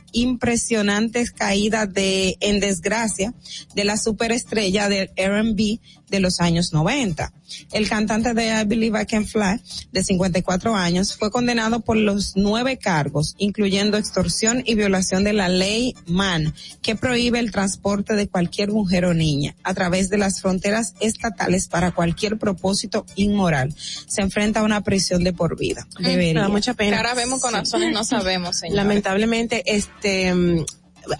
impresionantes 0.47 1.31
caídas 1.31 1.91
de 1.93 2.37
en 2.39 2.59
desgracia 2.59 3.33
de 3.75 3.83
la 3.83 3.97
superestrella 3.97 4.89
del 4.89 5.09
R&B 5.15 5.79
de 6.09 6.19
los 6.19 6.39
años 6.41 6.73
90. 6.73 7.33
El 7.71 7.89
cantante 7.89 8.33
de 8.35 8.47
I 8.61 8.65
Believe 8.65 9.01
I 9.01 9.05
Can 9.05 9.25
Fly, 9.25 9.59
de 9.91 10.03
54 10.03 10.75
años, 10.75 11.15
fue 11.17 11.31
condenado 11.31 11.79
por 11.79 11.97
los 11.97 12.33
nueve 12.35 12.77
cargos, 12.77 13.33
incluyendo 13.39 13.97
extorsión 13.97 14.61
y 14.65 14.75
violación 14.75 15.23
de 15.23 15.33
la 15.33 15.49
ley 15.49 15.95
MAN, 16.05 16.53
que 16.83 16.95
prohíbe 16.95 17.39
el 17.39 17.51
transporte 17.51 18.15
de 18.15 18.27
cualquier 18.27 18.71
mujer 18.71 19.05
o 19.05 19.13
niña 19.15 19.55
a 19.63 19.73
través 19.73 20.09
de 20.09 20.17
las 20.19 20.39
fronteras 20.39 20.52
estatales 20.99 21.67
para 21.67 21.91
cualquier 21.91 22.37
propósito 22.37 23.05
inmoral. 23.15 23.73
Se 24.07 24.21
enfrenta 24.21 24.59
a 24.61 24.63
una 24.63 24.81
prisión 24.81 25.23
de 25.23 25.33
por 25.33 25.57
vida. 25.57 25.87
Me 25.99 26.09
Debería. 26.09 26.41
da 26.41 26.49
mucha 26.49 26.73
pena. 26.73 26.97
ahora 26.97 27.13
vemos 27.13 27.41
con 27.41 27.53
razones, 27.53 27.93
no 27.93 28.03
sabemos, 28.03 28.57
señor. 28.59 28.75
Lamentablemente, 28.77 29.63
este, 29.65 30.33
mm, 30.33 30.65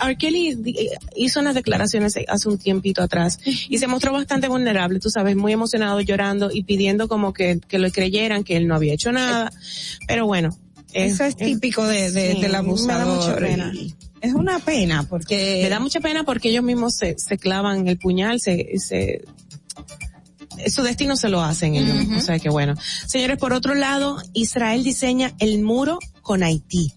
R. 0.02 0.18
Kelly 0.18 0.56
di- 0.56 0.90
hizo 1.16 1.42
unas 1.42 1.56
declaraciones 1.56 2.16
hace 2.28 2.48
un 2.50 2.58
tiempito 2.58 3.02
atrás 3.04 3.40
y 3.46 3.78
se 3.80 3.88
mostró 3.88 4.14
bastante 4.14 4.48
vulnerable, 4.48 5.00
tú 5.00 5.10
sabes, 5.10 5.36
muy 5.36 5.52
emocionado, 5.52 6.00
llorando 6.00 6.50
y 6.54 6.64
pidiendo 6.64 7.08
como 7.10 7.34
que, 7.34 7.60
que 7.68 7.80
lo 7.80 7.92
creyeran 7.92 8.44
que 8.46 8.56
él 8.56 8.66
no 8.68 8.76
había 8.76 8.94
hecho 8.94 9.12
nada. 9.12 9.52
Pero 10.08 10.26
bueno. 10.26 10.58
Eso 10.94 11.24
es 11.26 11.36
típico 11.36 11.86
de, 11.88 12.12
de- 12.12 12.34
sí, 12.34 12.42
del 12.42 12.52
me 12.52 12.94
da 12.94 13.06
mucha 13.06 13.36
pena. 13.36 13.72
y 13.74 13.94
Es 14.24 14.34
una 14.34 14.58
pena 14.60 15.04
porque... 15.04 15.60
Me 15.64 15.70
da 15.70 15.82
mucha 15.82 16.00
pena 16.00 16.24
porque 16.24 16.50
ellos 16.50 16.64
mismos 16.64 16.96
se, 16.96 17.16
se 17.18 17.38
clavan 17.38 17.90
el 17.90 17.98
puñal, 17.98 18.40
se, 18.40 18.80
se, 18.80 19.22
su 20.68 20.82
destino 20.82 21.18
se 21.18 21.28
lo 21.28 21.42
hacen 21.42 21.76
ellos. 21.76 21.98
O 22.18 22.22
sea 22.22 22.40
que 22.40 22.50
bueno. 22.50 22.74
Señores, 23.06 23.38
por 23.38 23.52
otro 23.52 23.76
lado, 23.76 24.18
Israel 24.32 24.86
diseña 24.86 25.34
el 25.40 25.62
muro 25.62 26.00
con 26.22 26.42
Haití. 26.42 26.94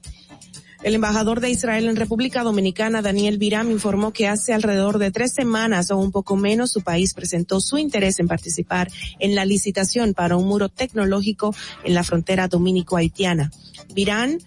El 0.85 0.95
embajador 0.95 1.41
de 1.41 1.51
Israel 1.51 1.89
en 1.89 1.97
República 1.97 2.45
Dominicana, 2.45 3.03
Daniel 3.03 3.39
Biram, 3.39 3.72
informó 3.72 4.12
que 4.12 4.29
hace 4.29 4.55
alrededor 4.55 4.99
de 4.99 5.11
tres 5.11 5.35
semanas 5.35 5.91
o 5.91 5.97
un 5.97 6.12
poco 6.12 6.37
menos 6.37 6.70
su 6.70 6.83
país 6.83 7.12
presentó 7.12 7.61
su 7.61 7.77
interés 7.77 8.20
en 8.20 8.29
participar 8.29 8.89
en 9.18 9.35
la 9.35 9.45
licitación 9.45 10.14
para 10.14 10.37
un 10.37 10.47
muro 10.47 10.68
tecnológico 10.68 11.57
en 11.83 11.95
la 11.95 12.05
frontera 12.05 12.47
dominico-haitiana. 12.47 13.51
Biram 13.97 14.39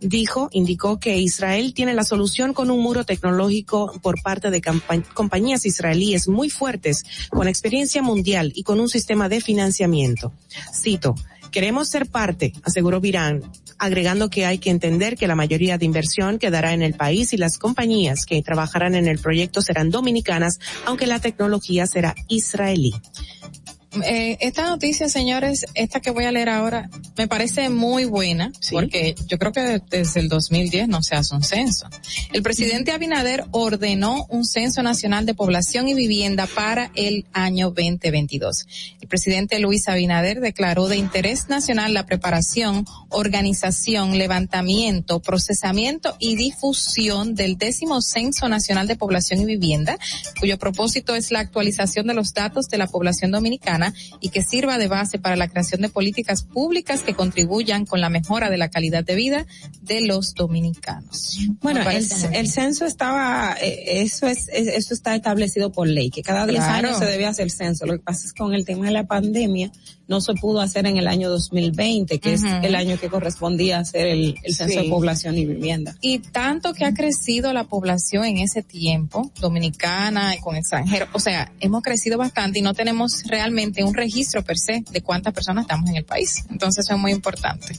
dijo, 0.00 0.48
indicó 0.52 1.00
que 1.00 1.18
Israel 1.18 1.74
tiene 1.74 1.94
la 1.94 2.04
solución 2.04 2.52
con 2.52 2.70
un 2.70 2.80
muro 2.80 3.04
tecnológico 3.04 3.98
por 4.02 4.22
parte 4.22 4.50
de 4.50 4.62
compañías 5.14 5.66
israelíes 5.66 6.28
muy 6.28 6.50
fuertes, 6.50 7.04
con 7.30 7.48
experiencia 7.48 8.02
mundial 8.02 8.52
y 8.54 8.62
con 8.62 8.80
un 8.80 8.88
sistema 8.88 9.28
de 9.28 9.40
financiamiento. 9.40 10.32
Cito, 10.74 11.14
queremos 11.50 11.88
ser 11.88 12.06
parte, 12.06 12.52
aseguró 12.62 13.00
Virán, 13.00 13.42
agregando 13.78 14.28
que 14.28 14.44
hay 14.44 14.58
que 14.58 14.70
entender 14.70 15.16
que 15.16 15.28
la 15.28 15.36
mayoría 15.36 15.78
de 15.78 15.86
inversión 15.86 16.38
quedará 16.38 16.72
en 16.72 16.82
el 16.82 16.94
país 16.94 17.32
y 17.32 17.36
las 17.36 17.58
compañías 17.58 18.26
que 18.26 18.42
trabajarán 18.42 18.94
en 18.94 19.06
el 19.06 19.18
proyecto 19.18 19.62
serán 19.62 19.90
dominicanas, 19.90 20.58
aunque 20.84 21.06
la 21.06 21.20
tecnología 21.20 21.86
será 21.86 22.14
israelí. 22.28 22.92
Eh, 24.04 24.36
esta 24.40 24.66
noticia, 24.66 25.08
señores, 25.08 25.64
esta 25.74 26.00
que 26.00 26.10
voy 26.10 26.24
a 26.24 26.32
leer 26.32 26.50
ahora, 26.50 26.90
me 27.16 27.26
parece 27.26 27.70
muy 27.70 28.04
buena, 28.04 28.52
porque 28.70 29.14
yo 29.26 29.38
creo 29.38 29.50
que 29.50 29.80
desde 29.88 30.20
el 30.20 30.28
2010 30.28 30.88
no 30.88 31.02
se 31.02 31.16
hace 31.16 31.34
un 31.34 31.42
censo. 31.42 31.88
El 32.32 32.42
presidente 32.42 32.92
Abinader 32.92 33.46
ordenó 33.50 34.26
un 34.28 34.44
censo 34.44 34.82
nacional 34.82 35.24
de 35.24 35.34
población 35.34 35.88
y 35.88 35.94
vivienda 35.94 36.46
para 36.46 36.90
el 36.94 37.24
año 37.32 37.68
2022. 37.68 38.66
El 39.00 39.08
presidente 39.08 39.58
Luis 39.58 39.88
Abinader 39.88 40.40
declaró 40.40 40.88
de 40.88 40.98
interés 40.98 41.48
nacional 41.48 41.94
la 41.94 42.04
preparación, 42.04 42.84
organización, 43.08 44.18
levantamiento, 44.18 45.20
procesamiento 45.20 46.14
y 46.18 46.36
difusión 46.36 47.34
del 47.34 47.56
décimo 47.56 48.02
censo 48.02 48.48
nacional 48.50 48.86
de 48.86 48.96
población 48.96 49.40
y 49.40 49.46
vivienda, 49.46 49.98
cuyo 50.38 50.58
propósito 50.58 51.14
es 51.14 51.30
la 51.30 51.40
actualización 51.40 52.06
de 52.06 52.14
los 52.14 52.34
datos 52.34 52.68
de 52.68 52.76
la 52.76 52.86
población 52.86 53.30
dominicana 53.30 53.77
y 54.20 54.28
que 54.30 54.42
sirva 54.42 54.78
de 54.78 54.88
base 54.88 55.18
para 55.18 55.36
la 55.36 55.48
creación 55.48 55.80
de 55.82 55.88
políticas 55.88 56.42
públicas 56.42 57.02
que 57.02 57.14
contribuyan 57.14 57.84
con 57.86 58.00
la 58.00 58.08
mejora 58.08 58.50
de 58.50 58.56
la 58.58 58.68
calidad 58.68 59.04
de 59.04 59.14
vida 59.14 59.46
de 59.82 60.00
los 60.02 60.34
dominicanos. 60.34 61.38
Bueno, 61.60 61.80
el, 61.88 62.06
el 62.32 62.50
censo 62.50 62.84
estaba, 62.84 63.56
eh, 63.60 64.02
eso 64.02 64.26
es, 64.26 64.48
es- 64.52 64.68
eso 64.68 64.94
está 64.94 65.14
establecido 65.14 65.72
por 65.72 65.88
ley, 65.88 66.10
que 66.10 66.22
cada 66.22 66.46
10 66.46 66.58
Claro. 66.64 66.88
años 66.88 66.98
se 66.98 67.04
debe 67.06 67.26
hacer 67.26 67.50
censo. 67.50 67.86
Lo 67.86 67.94
que 67.94 68.00
pasa 68.02 68.26
es 68.26 68.32
que 68.32 68.38
con 68.38 68.54
el 68.54 68.64
tema 68.64 68.86
de 68.86 68.92
la 68.92 69.06
pandemia 69.06 69.70
no 70.08 70.20
se 70.20 70.34
pudo 70.34 70.60
hacer 70.60 70.86
en 70.86 70.96
el 70.96 71.06
año 71.06 71.30
2020, 71.30 72.18
que 72.18 72.32
es 72.32 72.42
el 72.42 72.74
año 72.74 72.98
que 72.98 73.08
correspondía 73.08 73.76
a 73.78 73.80
hacer 73.80 74.06
el, 74.08 74.36
el 74.42 74.54
censo 74.54 74.80
Sí. 74.80 74.84
de 74.86 74.90
población 74.90 75.36
y 75.36 75.44
vivienda. 75.46 75.94
Y 76.00 76.18
tanto 76.18 76.72
que 76.74 76.84
ha 76.84 76.92
crecido 76.94 77.52
la 77.52 77.64
población 77.64 78.24
en 78.24 78.38
ese 78.38 78.62
tiempo, 78.62 79.30
dominicana 79.40 80.34
y 80.34 80.40
con 80.40 80.56
extranjeros, 80.56 81.08
o 81.12 81.20
sea, 81.20 81.52
hemos 81.60 81.82
crecido 81.82 82.18
bastante 82.18 82.58
y 82.58 82.62
no 82.62 82.74
tenemos 82.74 83.22
realmente 83.26 83.84
un 83.84 83.94
registro 83.94 84.42
per 84.42 84.58
se 84.58 84.82
de 84.90 85.02
cuántas 85.02 85.32
personas 85.34 85.62
estamos 85.62 85.88
en 85.90 85.96
el 85.96 86.04
país. 86.04 86.44
Entonces 86.50 86.84
eso 86.86 86.94
es 86.94 87.00
muy 87.00 87.12
importante. 87.12 87.78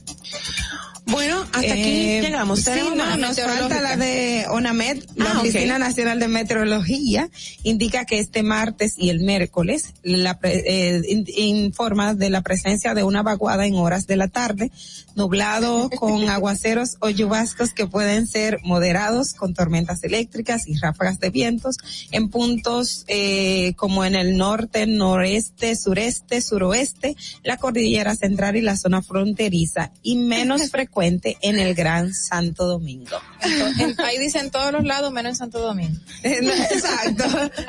Bueno, 1.11 1.41
hasta 1.53 1.59
aquí 1.73 1.81
Eh, 1.81 2.21
llegamos. 2.21 2.59
Sí, 2.59 2.69
no, 2.95 3.17
nos 3.17 3.39
falta 3.39 3.81
la 3.81 3.97
de 3.97 4.45
ONAMED, 4.49 5.03
la 5.15 5.31
Ah. 5.31 5.39
Oficina 5.39 5.79
Nacional 5.79 6.19
de 6.19 6.27
Meteorología, 6.27 7.29
indica 7.63 8.05
que 8.05 8.19
este 8.19 8.43
martes 8.43 8.93
y 8.97 9.09
el 9.09 9.19
miércoles 9.21 9.93
la 10.03 10.37
eh, 10.43 11.01
in- 11.07 11.25
informa 11.35 12.13
de 12.13 12.29
la 12.29 12.41
presencia 12.41 12.93
de 12.93 13.03
una 13.03 13.23
vaguada 13.23 13.65
en 13.65 13.75
horas 13.75 14.05
de 14.05 14.17
la 14.17 14.27
tarde, 14.27 14.71
nublado 15.15 15.89
con 15.99 16.29
aguaceros 16.29 16.97
o 16.99 17.09
lluvascos 17.09 17.73
que 17.73 17.87
pueden 17.87 18.27
ser 18.27 18.59
moderados 18.63 19.33
con 19.33 19.53
tormentas 19.53 20.03
eléctricas 20.03 20.67
y 20.67 20.75
ráfagas 20.77 21.19
de 21.19 21.29
vientos 21.31 21.77
en 22.11 22.29
puntos 22.29 23.05
eh, 23.07 23.73
como 23.77 24.05
en 24.05 24.15
el 24.15 24.37
norte, 24.37 24.85
noreste, 24.85 25.75
sureste, 25.75 26.41
suroeste, 26.41 27.15
la 27.43 27.57
cordillera 27.57 28.15
central 28.15 28.55
y 28.57 28.61
la 28.61 28.77
zona 28.77 29.01
fronteriza 29.01 29.91
y 30.03 30.15
menos 30.17 30.69
frecuente 30.69 30.98
en 31.01 31.59
el 31.59 31.73
Gran 31.75 32.13
Santo 32.13 32.65
Domingo. 32.67 33.17
En- 33.79 33.99
ahí 34.01 34.17
dicen 34.17 34.51
todos 34.51 34.71
los 34.71 34.83
lados 34.83 35.11
menos 35.11 35.31
en 35.31 35.35
Santo 35.35 35.59
Domingo. 35.59 35.99
Exacto. 36.23 37.23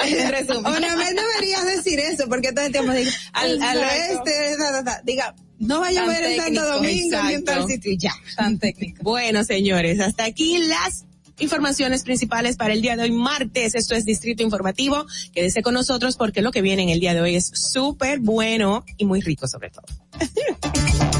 En 0.04 0.30
resumen. 0.30 0.66
Honestamente 0.66 1.22
deberías 1.34 1.64
decir 1.66 2.00
eso, 2.00 2.28
porque 2.28 2.52
todo 2.52 2.64
el 2.66 2.72
tiempo 2.72 2.92
digo, 2.92 3.10
al, 3.32 3.62
al 3.62 3.78
oeste, 3.78 4.56
diga, 5.04 5.34
no 5.58 5.80
va 5.80 5.88
a 5.88 5.92
llover 5.92 6.24
en 6.24 6.40
Santo 6.40 6.66
Domingo 6.66 7.22
ni 7.24 7.34
en 7.34 7.44
tal 7.44 7.66
sitio 7.66 7.92
y 7.92 7.98
ya. 7.98 8.12
Tan 8.36 8.58
técnico. 8.58 9.02
Bueno, 9.02 9.44
señores, 9.44 10.00
hasta 10.00 10.24
aquí 10.24 10.58
las 10.58 11.04
informaciones 11.38 12.02
principales 12.02 12.56
para 12.56 12.74
el 12.74 12.82
día 12.82 12.96
de 12.96 13.04
hoy, 13.04 13.12
martes. 13.12 13.74
Esto 13.74 13.94
es 13.94 14.04
Distrito 14.04 14.42
Informativo. 14.42 15.06
Quédese 15.32 15.62
con 15.62 15.74
nosotros 15.74 16.16
porque 16.16 16.42
lo 16.42 16.50
que 16.50 16.62
viene 16.62 16.82
en 16.82 16.88
el 16.90 17.00
día 17.00 17.14
de 17.14 17.20
hoy 17.20 17.36
es 17.36 17.50
súper 17.54 18.20
bueno 18.20 18.84
y 18.98 19.04
muy 19.06 19.20
rico 19.20 19.46
sobre 19.48 19.70
todo. 19.70 19.84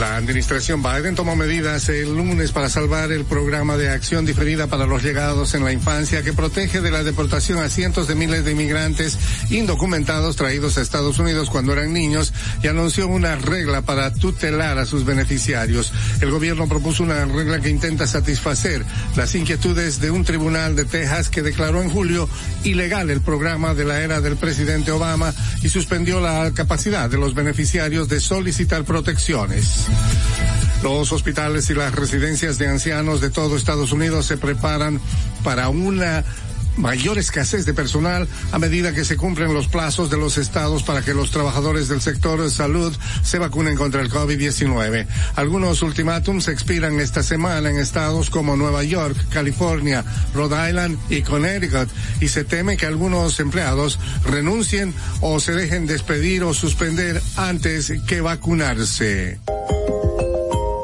La 0.00 0.16
administración 0.16 0.82
Biden 0.82 1.14
tomó 1.14 1.36
medidas 1.36 1.90
el 1.90 2.16
lunes 2.16 2.52
para 2.52 2.70
salvar 2.70 3.12
el 3.12 3.26
programa 3.26 3.76
de 3.76 3.90
acción 3.90 4.24
diferida 4.24 4.66
para 4.66 4.86
los 4.86 5.02
llegados 5.02 5.52
en 5.52 5.62
la 5.62 5.72
infancia 5.72 6.22
que 6.22 6.32
protege 6.32 6.80
de 6.80 6.90
la 6.90 7.04
deportación 7.04 7.58
a 7.58 7.68
cientos 7.68 8.08
de 8.08 8.14
miles 8.14 8.46
de 8.46 8.52
inmigrantes 8.52 9.18
indocumentados 9.50 10.36
traídos 10.36 10.78
a 10.78 10.80
Estados 10.80 11.18
Unidos 11.18 11.50
cuando 11.50 11.74
eran 11.74 11.92
niños 11.92 12.32
y 12.62 12.68
anunció 12.68 13.08
una 13.08 13.36
regla 13.36 13.82
para 13.82 14.10
tutelar 14.14 14.78
a 14.78 14.86
sus 14.86 15.04
beneficiarios. 15.04 15.92
El 16.22 16.30
gobierno 16.30 16.66
propuso 16.66 17.02
una 17.02 17.26
regla 17.26 17.60
que 17.60 17.68
intenta 17.68 18.06
satisfacer 18.06 18.86
las 19.16 19.34
inquietudes 19.34 20.00
de 20.00 20.10
un 20.10 20.24
tribunal 20.24 20.76
de 20.76 20.86
Texas 20.86 21.28
que 21.28 21.42
declaró 21.42 21.82
en 21.82 21.90
julio 21.90 22.26
ilegal 22.64 23.10
el 23.10 23.20
programa 23.20 23.74
de 23.74 23.84
la 23.84 24.00
era 24.00 24.22
del 24.22 24.36
presidente 24.36 24.92
Obama 24.92 25.34
y 25.62 25.68
suspendió 25.68 26.20
la 26.20 26.52
capacidad 26.54 27.10
de 27.10 27.18
los 27.18 27.34
beneficiarios 27.34 28.08
de 28.08 28.18
solicitar 28.18 28.84
protecciones. 28.84 29.89
Los 30.82 31.12
hospitales 31.12 31.68
y 31.70 31.74
las 31.74 31.94
residencias 31.94 32.56
de 32.58 32.68
ancianos 32.68 33.20
de 33.20 33.30
todo 33.30 33.56
Estados 33.56 33.92
Unidos 33.92 34.26
se 34.26 34.38
preparan 34.38 35.00
para 35.44 35.68
una 35.68 36.24
mayor 36.76 37.18
escasez 37.18 37.66
de 37.66 37.74
personal 37.74 38.28
a 38.52 38.58
medida 38.58 38.94
que 38.94 39.04
se 39.04 39.16
cumplen 39.16 39.54
los 39.54 39.68
plazos 39.68 40.10
de 40.10 40.16
los 40.16 40.38
estados 40.38 40.82
para 40.82 41.02
que 41.02 41.14
los 41.14 41.30
trabajadores 41.30 41.88
del 41.88 42.00
sector 42.00 42.40
de 42.40 42.50
salud 42.50 42.96
se 43.22 43.38
vacunen 43.38 43.76
contra 43.76 44.00
el 44.00 44.10
COVID-19. 44.10 45.06
Algunos 45.36 45.82
ultimátums 45.82 46.48
expiran 46.48 47.00
esta 47.00 47.22
semana 47.22 47.70
en 47.70 47.78
estados 47.78 48.30
como 48.30 48.56
Nueva 48.56 48.84
York, 48.84 49.16
California, 49.30 50.04
Rhode 50.34 50.68
Island 50.68 50.98
y 51.08 51.22
Connecticut 51.22 51.88
y 52.20 52.28
se 52.28 52.44
teme 52.44 52.76
que 52.76 52.86
algunos 52.86 53.40
empleados 53.40 53.98
renuncien 54.24 54.94
o 55.20 55.40
se 55.40 55.52
dejen 55.52 55.86
despedir 55.86 56.44
o 56.44 56.54
suspender 56.54 57.20
antes 57.36 57.92
que 58.06 58.20
vacunarse. 58.20 59.38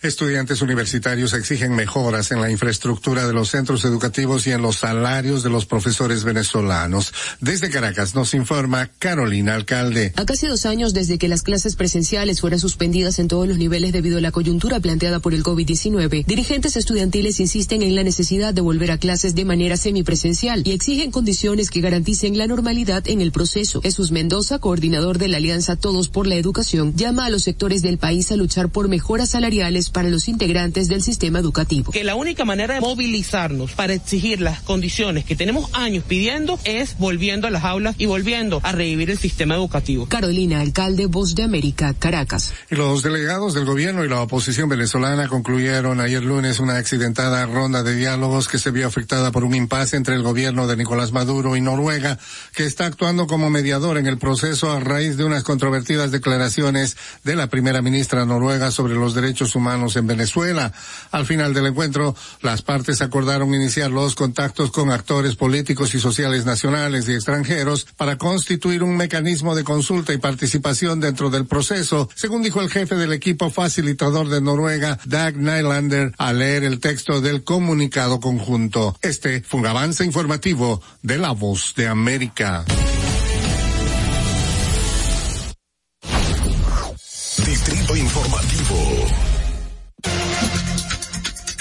Estudiantes 0.00 0.62
universitarios 0.62 1.32
exigen 1.32 1.74
mejoras 1.74 2.30
en 2.30 2.40
la 2.40 2.52
infraestructura 2.52 3.26
de 3.26 3.32
los 3.32 3.48
centros 3.50 3.84
educativos 3.84 4.46
y 4.46 4.52
en 4.52 4.62
los 4.62 4.76
salarios 4.76 5.42
de 5.42 5.50
los 5.50 5.66
profesores 5.66 6.22
venezolanos. 6.22 7.12
Desde 7.40 7.68
Caracas 7.68 8.14
nos 8.14 8.32
informa 8.32 8.92
Carolina 9.00 9.56
Alcalde. 9.56 10.12
A 10.14 10.24
casi 10.24 10.46
dos 10.46 10.66
años 10.66 10.94
desde 10.94 11.18
que 11.18 11.26
las 11.26 11.42
clases 11.42 11.74
presenciales 11.74 12.40
fueran 12.40 12.60
suspendidas 12.60 13.18
en 13.18 13.26
todos 13.26 13.48
los 13.48 13.58
niveles 13.58 13.90
debido 13.90 14.18
a 14.18 14.20
la 14.20 14.30
coyuntura 14.30 14.78
planteada 14.78 15.18
por 15.18 15.34
el 15.34 15.42
COVID-19, 15.42 16.24
dirigentes 16.26 16.76
estudiantiles 16.76 17.40
insisten 17.40 17.82
en 17.82 17.96
la 17.96 18.04
necesidad 18.04 18.54
de 18.54 18.60
volver 18.60 18.92
a 18.92 18.98
clases 18.98 19.34
de 19.34 19.44
manera 19.44 19.76
semipresencial 19.76 20.62
y 20.64 20.74
exigen 20.74 21.10
condiciones 21.10 21.70
que 21.70 21.80
garanticen 21.80 22.38
la 22.38 22.46
normalidad 22.46 23.02
en 23.08 23.20
el 23.20 23.32
proceso. 23.32 23.82
Jesús 23.82 24.12
Mendoza, 24.12 24.60
coordinador 24.60 25.18
de 25.18 25.26
la 25.26 25.38
Alianza 25.38 25.74
Todos 25.74 26.08
por 26.08 26.28
la 26.28 26.36
Educación, 26.36 26.94
llama 26.94 27.26
a 27.26 27.30
los 27.30 27.42
sectores 27.42 27.82
del 27.82 27.98
país 27.98 28.30
a 28.30 28.36
luchar 28.36 28.68
por 28.68 28.86
mejoras 28.86 29.30
salariales 29.30 29.87
para 29.90 30.08
los 30.08 30.28
integrantes 30.28 30.88
del 30.88 31.02
sistema 31.02 31.38
educativo. 31.38 31.92
Que 31.92 32.04
la 32.04 32.14
única 32.14 32.44
manera 32.44 32.74
de 32.74 32.80
movilizarnos 32.80 33.72
para 33.72 33.94
exigir 33.94 34.40
las 34.40 34.60
condiciones 34.62 35.24
que 35.24 35.36
tenemos 35.36 35.70
años 35.74 36.04
pidiendo 36.06 36.58
es 36.64 36.96
volviendo 36.98 37.46
a 37.46 37.50
las 37.50 37.64
aulas 37.64 37.94
y 37.98 38.06
volviendo 38.06 38.60
a 38.62 38.72
revivir 38.72 39.10
el 39.10 39.18
sistema 39.18 39.54
educativo. 39.54 40.06
Carolina, 40.06 40.60
alcalde 40.60 41.06
Voz 41.06 41.34
de 41.34 41.42
América, 41.42 41.94
Caracas. 41.98 42.52
Y 42.70 42.74
los 42.74 43.02
delegados 43.02 43.54
del 43.54 43.64
gobierno 43.64 44.04
y 44.04 44.08
la 44.08 44.20
oposición 44.20 44.68
venezolana 44.68 45.28
concluyeron 45.28 46.00
ayer 46.00 46.22
lunes 46.22 46.60
una 46.60 46.76
accidentada 46.76 47.44
ronda 47.46 47.82
de 47.82 47.94
diálogos 47.94 48.48
que 48.48 48.58
se 48.58 48.70
vio 48.70 48.86
afectada 48.86 49.30
por 49.30 49.44
un 49.44 49.54
impasse 49.54 49.96
entre 49.96 50.14
el 50.14 50.22
gobierno 50.22 50.66
de 50.66 50.76
Nicolás 50.76 51.12
Maduro 51.12 51.56
y 51.56 51.60
Noruega, 51.60 52.18
que 52.54 52.64
está 52.64 52.86
actuando 52.86 53.26
como 53.26 53.50
mediador 53.50 53.98
en 53.98 54.06
el 54.06 54.18
proceso 54.18 54.70
a 54.70 54.80
raíz 54.80 55.16
de 55.16 55.24
unas 55.24 55.44
controvertidas 55.44 56.10
declaraciones 56.10 56.96
de 57.24 57.36
la 57.36 57.48
primera 57.48 57.82
ministra 57.82 58.24
noruega 58.24 58.70
sobre 58.70 58.94
los 58.94 59.14
derechos 59.14 59.54
humanos 59.54 59.77
en 59.96 60.06
Venezuela. 60.06 60.72
Al 61.12 61.24
final 61.24 61.54
del 61.54 61.66
encuentro, 61.66 62.14
las 62.42 62.62
partes 62.62 63.00
acordaron 63.00 63.54
iniciar 63.54 63.90
los 63.90 64.14
contactos 64.14 64.70
con 64.70 64.90
actores 64.90 65.36
políticos 65.36 65.94
y 65.94 66.00
sociales 66.00 66.44
nacionales 66.44 67.08
y 67.08 67.14
extranjeros 67.14 67.86
para 67.96 68.18
constituir 68.18 68.82
un 68.82 68.96
mecanismo 68.96 69.54
de 69.54 69.64
consulta 69.64 70.12
y 70.12 70.18
participación 70.18 71.00
dentro 71.00 71.30
del 71.30 71.46
proceso, 71.46 72.08
según 72.14 72.42
dijo 72.42 72.60
el 72.60 72.70
jefe 72.70 72.96
del 72.96 73.12
equipo 73.12 73.50
facilitador 73.50 74.28
de 74.28 74.40
Noruega, 74.40 74.98
Dag 75.04 75.36
Nylander, 75.36 76.12
al 76.18 76.40
leer 76.40 76.64
el 76.64 76.80
texto 76.80 77.20
del 77.20 77.44
comunicado 77.44 78.20
conjunto. 78.20 78.96
Este 79.00 79.42
fue 79.42 79.60
un 79.60 79.66
avance 79.66 80.04
informativo 80.04 80.82
de 81.02 81.18
La 81.18 81.30
Voz 81.30 81.74
de 81.76 81.86
América. 81.86 82.64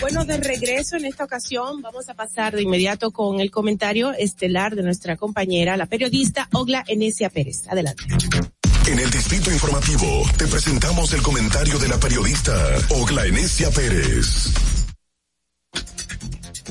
Bueno, 0.09 0.23
de 0.23 0.37
regreso 0.37 0.95
en 0.95 1.03
esta 1.03 1.25
ocasión 1.25 1.81
vamos 1.81 2.07
a 2.07 2.13
pasar 2.13 2.55
de 2.55 2.61
inmediato 2.61 3.11
con 3.11 3.41
el 3.41 3.51
comentario 3.51 4.13
estelar 4.13 4.73
de 4.73 4.81
nuestra 4.81 5.17
compañera, 5.17 5.75
la 5.75 5.85
periodista 5.85 6.47
Ogla 6.53 6.81
Enesia 6.87 7.29
Pérez. 7.29 7.67
Adelante. 7.67 8.05
En 8.89 8.99
el 8.99 9.11
Distrito 9.11 9.51
Informativo 9.51 10.23
te 10.37 10.47
presentamos 10.47 11.11
el 11.11 11.21
comentario 11.21 11.77
de 11.77 11.89
la 11.89 11.99
periodista 11.99 12.53
Ogla 12.91 13.25
Enesia 13.25 13.69
Pérez. 13.69 14.53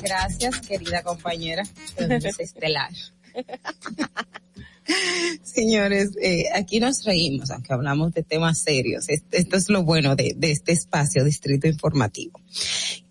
Gracias, 0.00 0.58
querida 0.62 1.02
compañera. 1.02 1.62
Es 1.98 2.40
estelar. 2.40 2.90
Señores, 5.42 6.12
eh, 6.22 6.44
aquí 6.54 6.80
nos 6.80 7.04
reímos, 7.04 7.50
aunque 7.50 7.74
hablamos 7.74 8.14
de 8.14 8.22
temas 8.22 8.62
serios. 8.62 9.10
Esto, 9.10 9.36
esto 9.36 9.56
es 9.56 9.68
lo 9.68 9.82
bueno 9.82 10.16
de, 10.16 10.32
de 10.34 10.52
este 10.52 10.72
espacio, 10.72 11.22
Distrito 11.22 11.66
Informativo. 11.66 12.40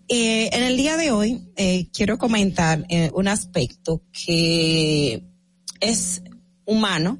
Eh, 0.08 0.50
en 0.52 0.62
el 0.62 0.76
día 0.76 0.96
de 0.96 1.10
hoy 1.10 1.40
eh, 1.56 1.88
quiero 1.92 2.16
comentar 2.16 2.86
eh, 2.88 3.10
un 3.12 3.26
aspecto 3.26 4.02
que 4.12 5.24
es 5.80 6.22
humano, 6.64 7.18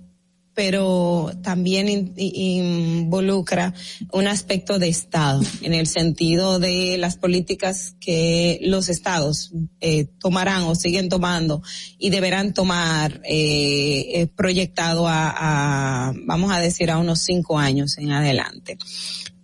pero 0.54 1.32
también 1.42 1.88
in- 1.88 2.14
in- 2.16 3.00
involucra 3.02 3.74
un 4.12 4.26
aspecto 4.28 4.78
de 4.78 4.88
Estado, 4.88 5.42
en 5.62 5.74
el 5.74 5.86
sentido 5.88 6.58
de 6.60 6.96
las 6.96 7.16
políticas 7.16 7.94
que 8.00 8.58
los 8.62 8.88
Estados 8.88 9.52
eh, 9.80 10.06
tomarán 10.20 10.62
o 10.62 10.74
siguen 10.74 11.08
tomando 11.08 11.62
y 11.98 12.10
deberán 12.10 12.54
tomar 12.54 13.20
eh, 13.24 14.12
eh, 14.14 14.26
proyectado 14.28 15.08
a, 15.08 16.08
a, 16.08 16.12
vamos 16.24 16.52
a 16.52 16.60
decir, 16.60 16.90
a 16.90 16.98
unos 16.98 17.18
cinco 17.20 17.58
años 17.58 17.98
en 17.98 18.12
adelante. 18.12 18.78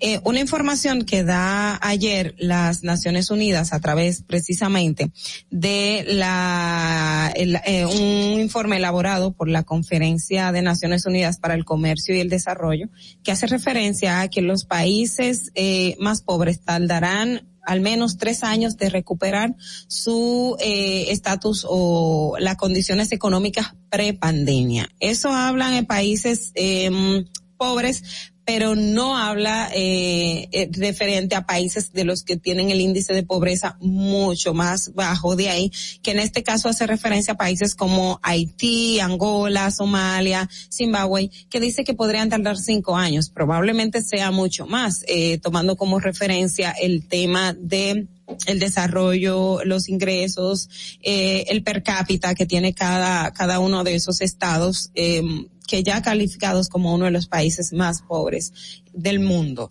Eh, 0.05 0.21
una 0.25 0.41
información 0.41 1.05
que 1.05 1.23
da 1.23 1.79
ayer 1.81 2.35
las 2.37 2.83
Naciones 2.83 3.31
Unidas 3.31 3.73
a 3.73 3.79
través 3.79 4.23
precisamente 4.23 5.13
de 5.49 6.05
la 6.09 7.33
eh, 7.37 7.87
un 7.87 8.41
informe 8.41 8.79
elaborado 8.79 9.33
por 9.33 9.49
la 9.49 9.63
Conferencia 9.63 10.51
de 10.51 10.61
Naciones 10.61 11.07
Unidas 11.07 11.39
para 11.39 11.55
el 11.55 11.65
Comercio 11.65 12.17
y 12.17 12.21
el 12.21 12.29
Desarrollo 12.29 12.89
que 13.23 13.31
hace 13.31 13.47
referencia 13.47 14.21
a 14.21 14.29
que 14.29 14.43
los 14.43 14.65
países 14.65 15.53
eh, 15.55 15.95
más 16.01 16.21
pobres 16.21 16.61
tardarán 16.65 17.49
al 17.65 17.81
menos 17.81 18.19
tres 18.19 18.43
años 18.43 18.77
de 18.77 18.91
recuperar 18.91 19.55
su 19.87 20.57
eh, 20.61 21.07
estatus 21.11 21.65
o 21.69 22.37
las 22.41 22.57
condiciones 22.57 23.13
económicas 23.13 23.77
pre-pandemia. 23.89 24.89
Eso 24.99 25.33
hablan 25.33 25.75
en 25.75 25.87
países 25.87 26.51
em, 26.57 27.25
pobres, 27.57 28.32
pero 28.45 28.75
no 28.75 29.17
habla 29.17 29.71
eh, 29.75 30.49
eh, 30.53 30.69
referente 30.73 31.35
a 31.35 31.47
países 31.47 31.93
de 31.93 32.05
los 32.05 32.23
que 32.25 32.37
tienen 32.37 32.71
el 32.71 32.81
índice 32.81 33.15
de 33.15 33.23
pobreza 33.23 33.77
mucho 33.81 34.53
más 34.55 34.95
bajo 34.95 35.37
de 35.37 35.49
ahí, 35.49 35.73
que 36.03 36.11
en 36.11 36.19
este 36.19 36.43
caso 36.43 36.69
hace 36.69 36.87
referencia 36.87 37.35
a 37.35 37.37
países 37.37 37.75
como 37.75 38.19
Haití, 38.23 39.01
Angola, 39.01 39.71
Somalia, 39.71 40.49
Zimbabue, 40.71 41.31
que 41.49 41.61
dice 41.61 41.85
que 41.85 41.95
podrían 41.95 42.31
tardar 42.31 42.59
cinco 42.59 42.97
años, 42.97 43.31
probablemente 43.31 44.03
sea 44.03 44.31
mucho 44.31 44.67
más, 44.67 45.05
eh, 45.07 45.39
tomando 45.39 45.77
como 45.77 46.01
referencia 46.01 46.73
el 46.73 47.07
tema 47.07 47.55
de 47.59 48.09
el 48.47 48.59
desarrollo, 48.59 49.65
los 49.65 49.89
ingresos, 49.89 50.69
eh, 51.03 51.45
el 51.49 51.63
per 51.63 51.83
cápita 51.83 52.35
que 52.35 52.47
tiene 52.47 52.75
cada, 52.75 53.33
cada 53.33 53.59
uno 53.59 53.85
de 53.85 53.95
esos 53.95 54.21
estados, 54.21 54.91
eh, 54.95 55.23
que 55.63 55.83
ya 55.83 56.03
calificados 56.03 56.69
como 56.69 56.95
uno 56.95 57.07
de 57.07 57.11
los 57.11 57.27
países 57.27 57.73
más 57.73 58.03
pobres 58.03 58.53
del 58.93 59.21
mundo. 59.21 59.71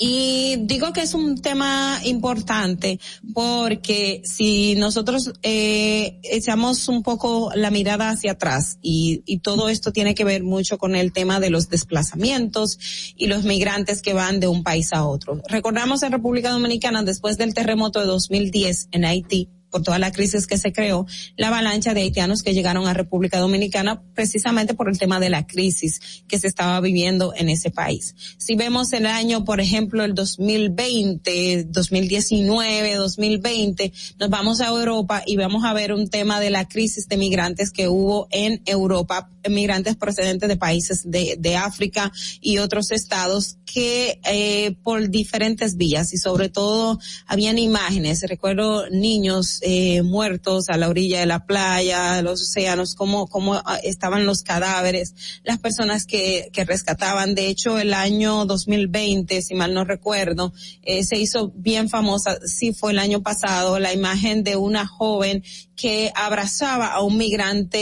Y 0.00 0.54
digo 0.60 0.92
que 0.92 1.00
es 1.00 1.12
un 1.12 1.42
tema 1.42 2.00
importante 2.04 3.00
porque 3.34 4.22
si 4.24 4.76
nosotros 4.76 5.32
eh, 5.42 6.20
echamos 6.22 6.86
un 6.88 7.02
poco 7.02 7.50
la 7.56 7.72
mirada 7.72 8.10
hacia 8.10 8.32
atrás 8.32 8.78
y, 8.80 9.24
y 9.26 9.40
todo 9.40 9.68
esto 9.68 9.90
tiene 9.90 10.14
que 10.14 10.22
ver 10.22 10.44
mucho 10.44 10.78
con 10.78 10.94
el 10.94 11.12
tema 11.12 11.40
de 11.40 11.50
los 11.50 11.68
desplazamientos 11.68 12.78
y 13.16 13.26
los 13.26 13.42
migrantes 13.42 14.00
que 14.00 14.12
van 14.12 14.38
de 14.38 14.46
un 14.46 14.62
país 14.62 14.92
a 14.92 15.04
otro. 15.04 15.42
Recordamos 15.48 16.04
en 16.04 16.12
República 16.12 16.50
Dominicana 16.50 17.02
después 17.02 17.36
del 17.36 17.52
terremoto 17.52 17.98
de 17.98 18.06
2010 18.06 18.90
en 18.92 19.04
Haití, 19.04 19.48
por 19.78 19.84
toda 19.84 19.98
la 20.00 20.10
crisis 20.10 20.48
que 20.48 20.58
se 20.58 20.72
creó, 20.72 21.06
la 21.36 21.48
avalancha 21.48 21.94
de 21.94 22.00
haitianos 22.00 22.42
que 22.42 22.52
llegaron 22.52 22.88
a 22.88 22.94
República 22.94 23.38
Dominicana 23.38 24.02
precisamente 24.14 24.74
por 24.74 24.88
el 24.88 24.98
tema 24.98 25.20
de 25.20 25.30
la 25.30 25.46
crisis 25.46 26.00
que 26.26 26.40
se 26.40 26.48
estaba 26.48 26.80
viviendo 26.80 27.32
en 27.36 27.48
ese 27.48 27.70
país. 27.70 28.16
Si 28.38 28.56
vemos 28.56 28.92
el 28.92 29.06
año, 29.06 29.44
por 29.44 29.60
ejemplo, 29.60 30.02
el 30.02 30.14
2020, 30.14 31.68
2019, 31.68 32.94
2020, 32.96 33.92
nos 34.18 34.30
vamos 34.30 34.60
a 34.60 34.66
Europa 34.66 35.22
y 35.24 35.36
vamos 35.36 35.64
a 35.64 35.72
ver 35.72 35.92
un 35.92 36.08
tema 36.08 36.40
de 36.40 36.50
la 36.50 36.66
crisis 36.66 37.06
de 37.06 37.16
migrantes 37.16 37.70
que 37.70 37.86
hubo 37.86 38.26
en 38.32 38.60
Europa, 38.66 39.30
migrantes 39.48 39.94
procedentes 39.94 40.48
de 40.48 40.56
países 40.56 41.08
de, 41.08 41.36
de 41.38 41.56
África 41.56 42.10
y 42.40 42.58
otros 42.58 42.90
estados 42.90 43.58
que 43.64 44.20
eh, 44.24 44.76
por 44.82 45.08
diferentes 45.08 45.76
vías 45.76 46.12
y 46.12 46.18
sobre 46.18 46.48
todo 46.48 46.98
habían 47.26 47.58
imágenes, 47.58 48.22
recuerdo 48.22 48.88
niños 48.90 49.60
eh, 49.70 50.02
muertos 50.02 50.70
a 50.70 50.78
la 50.78 50.88
orilla 50.88 51.20
de 51.20 51.26
la 51.26 51.44
playa, 51.44 52.22
los 52.22 52.40
océanos, 52.40 52.94
cómo, 52.94 53.26
cómo 53.26 53.52
ah, 53.54 53.78
estaban 53.82 54.24
los 54.24 54.42
cadáveres, 54.42 55.14
las 55.44 55.58
personas 55.58 56.06
que, 56.06 56.48
que 56.54 56.64
rescataban. 56.64 57.34
De 57.34 57.48
hecho, 57.48 57.78
el 57.78 57.92
año 57.92 58.46
2020, 58.46 59.42
si 59.42 59.54
mal 59.54 59.74
no 59.74 59.84
recuerdo, 59.84 60.54
eh, 60.82 61.04
se 61.04 61.18
hizo 61.18 61.52
bien 61.54 61.90
famosa, 61.90 62.38
sí 62.46 62.72
fue 62.72 62.92
el 62.92 62.98
año 62.98 63.22
pasado, 63.22 63.78
la 63.78 63.92
imagen 63.92 64.42
de 64.42 64.56
una 64.56 64.86
joven 64.86 65.44
que 65.76 66.10
abrazaba 66.14 66.86
a 66.86 67.02
un 67.02 67.18
migrante 67.18 67.78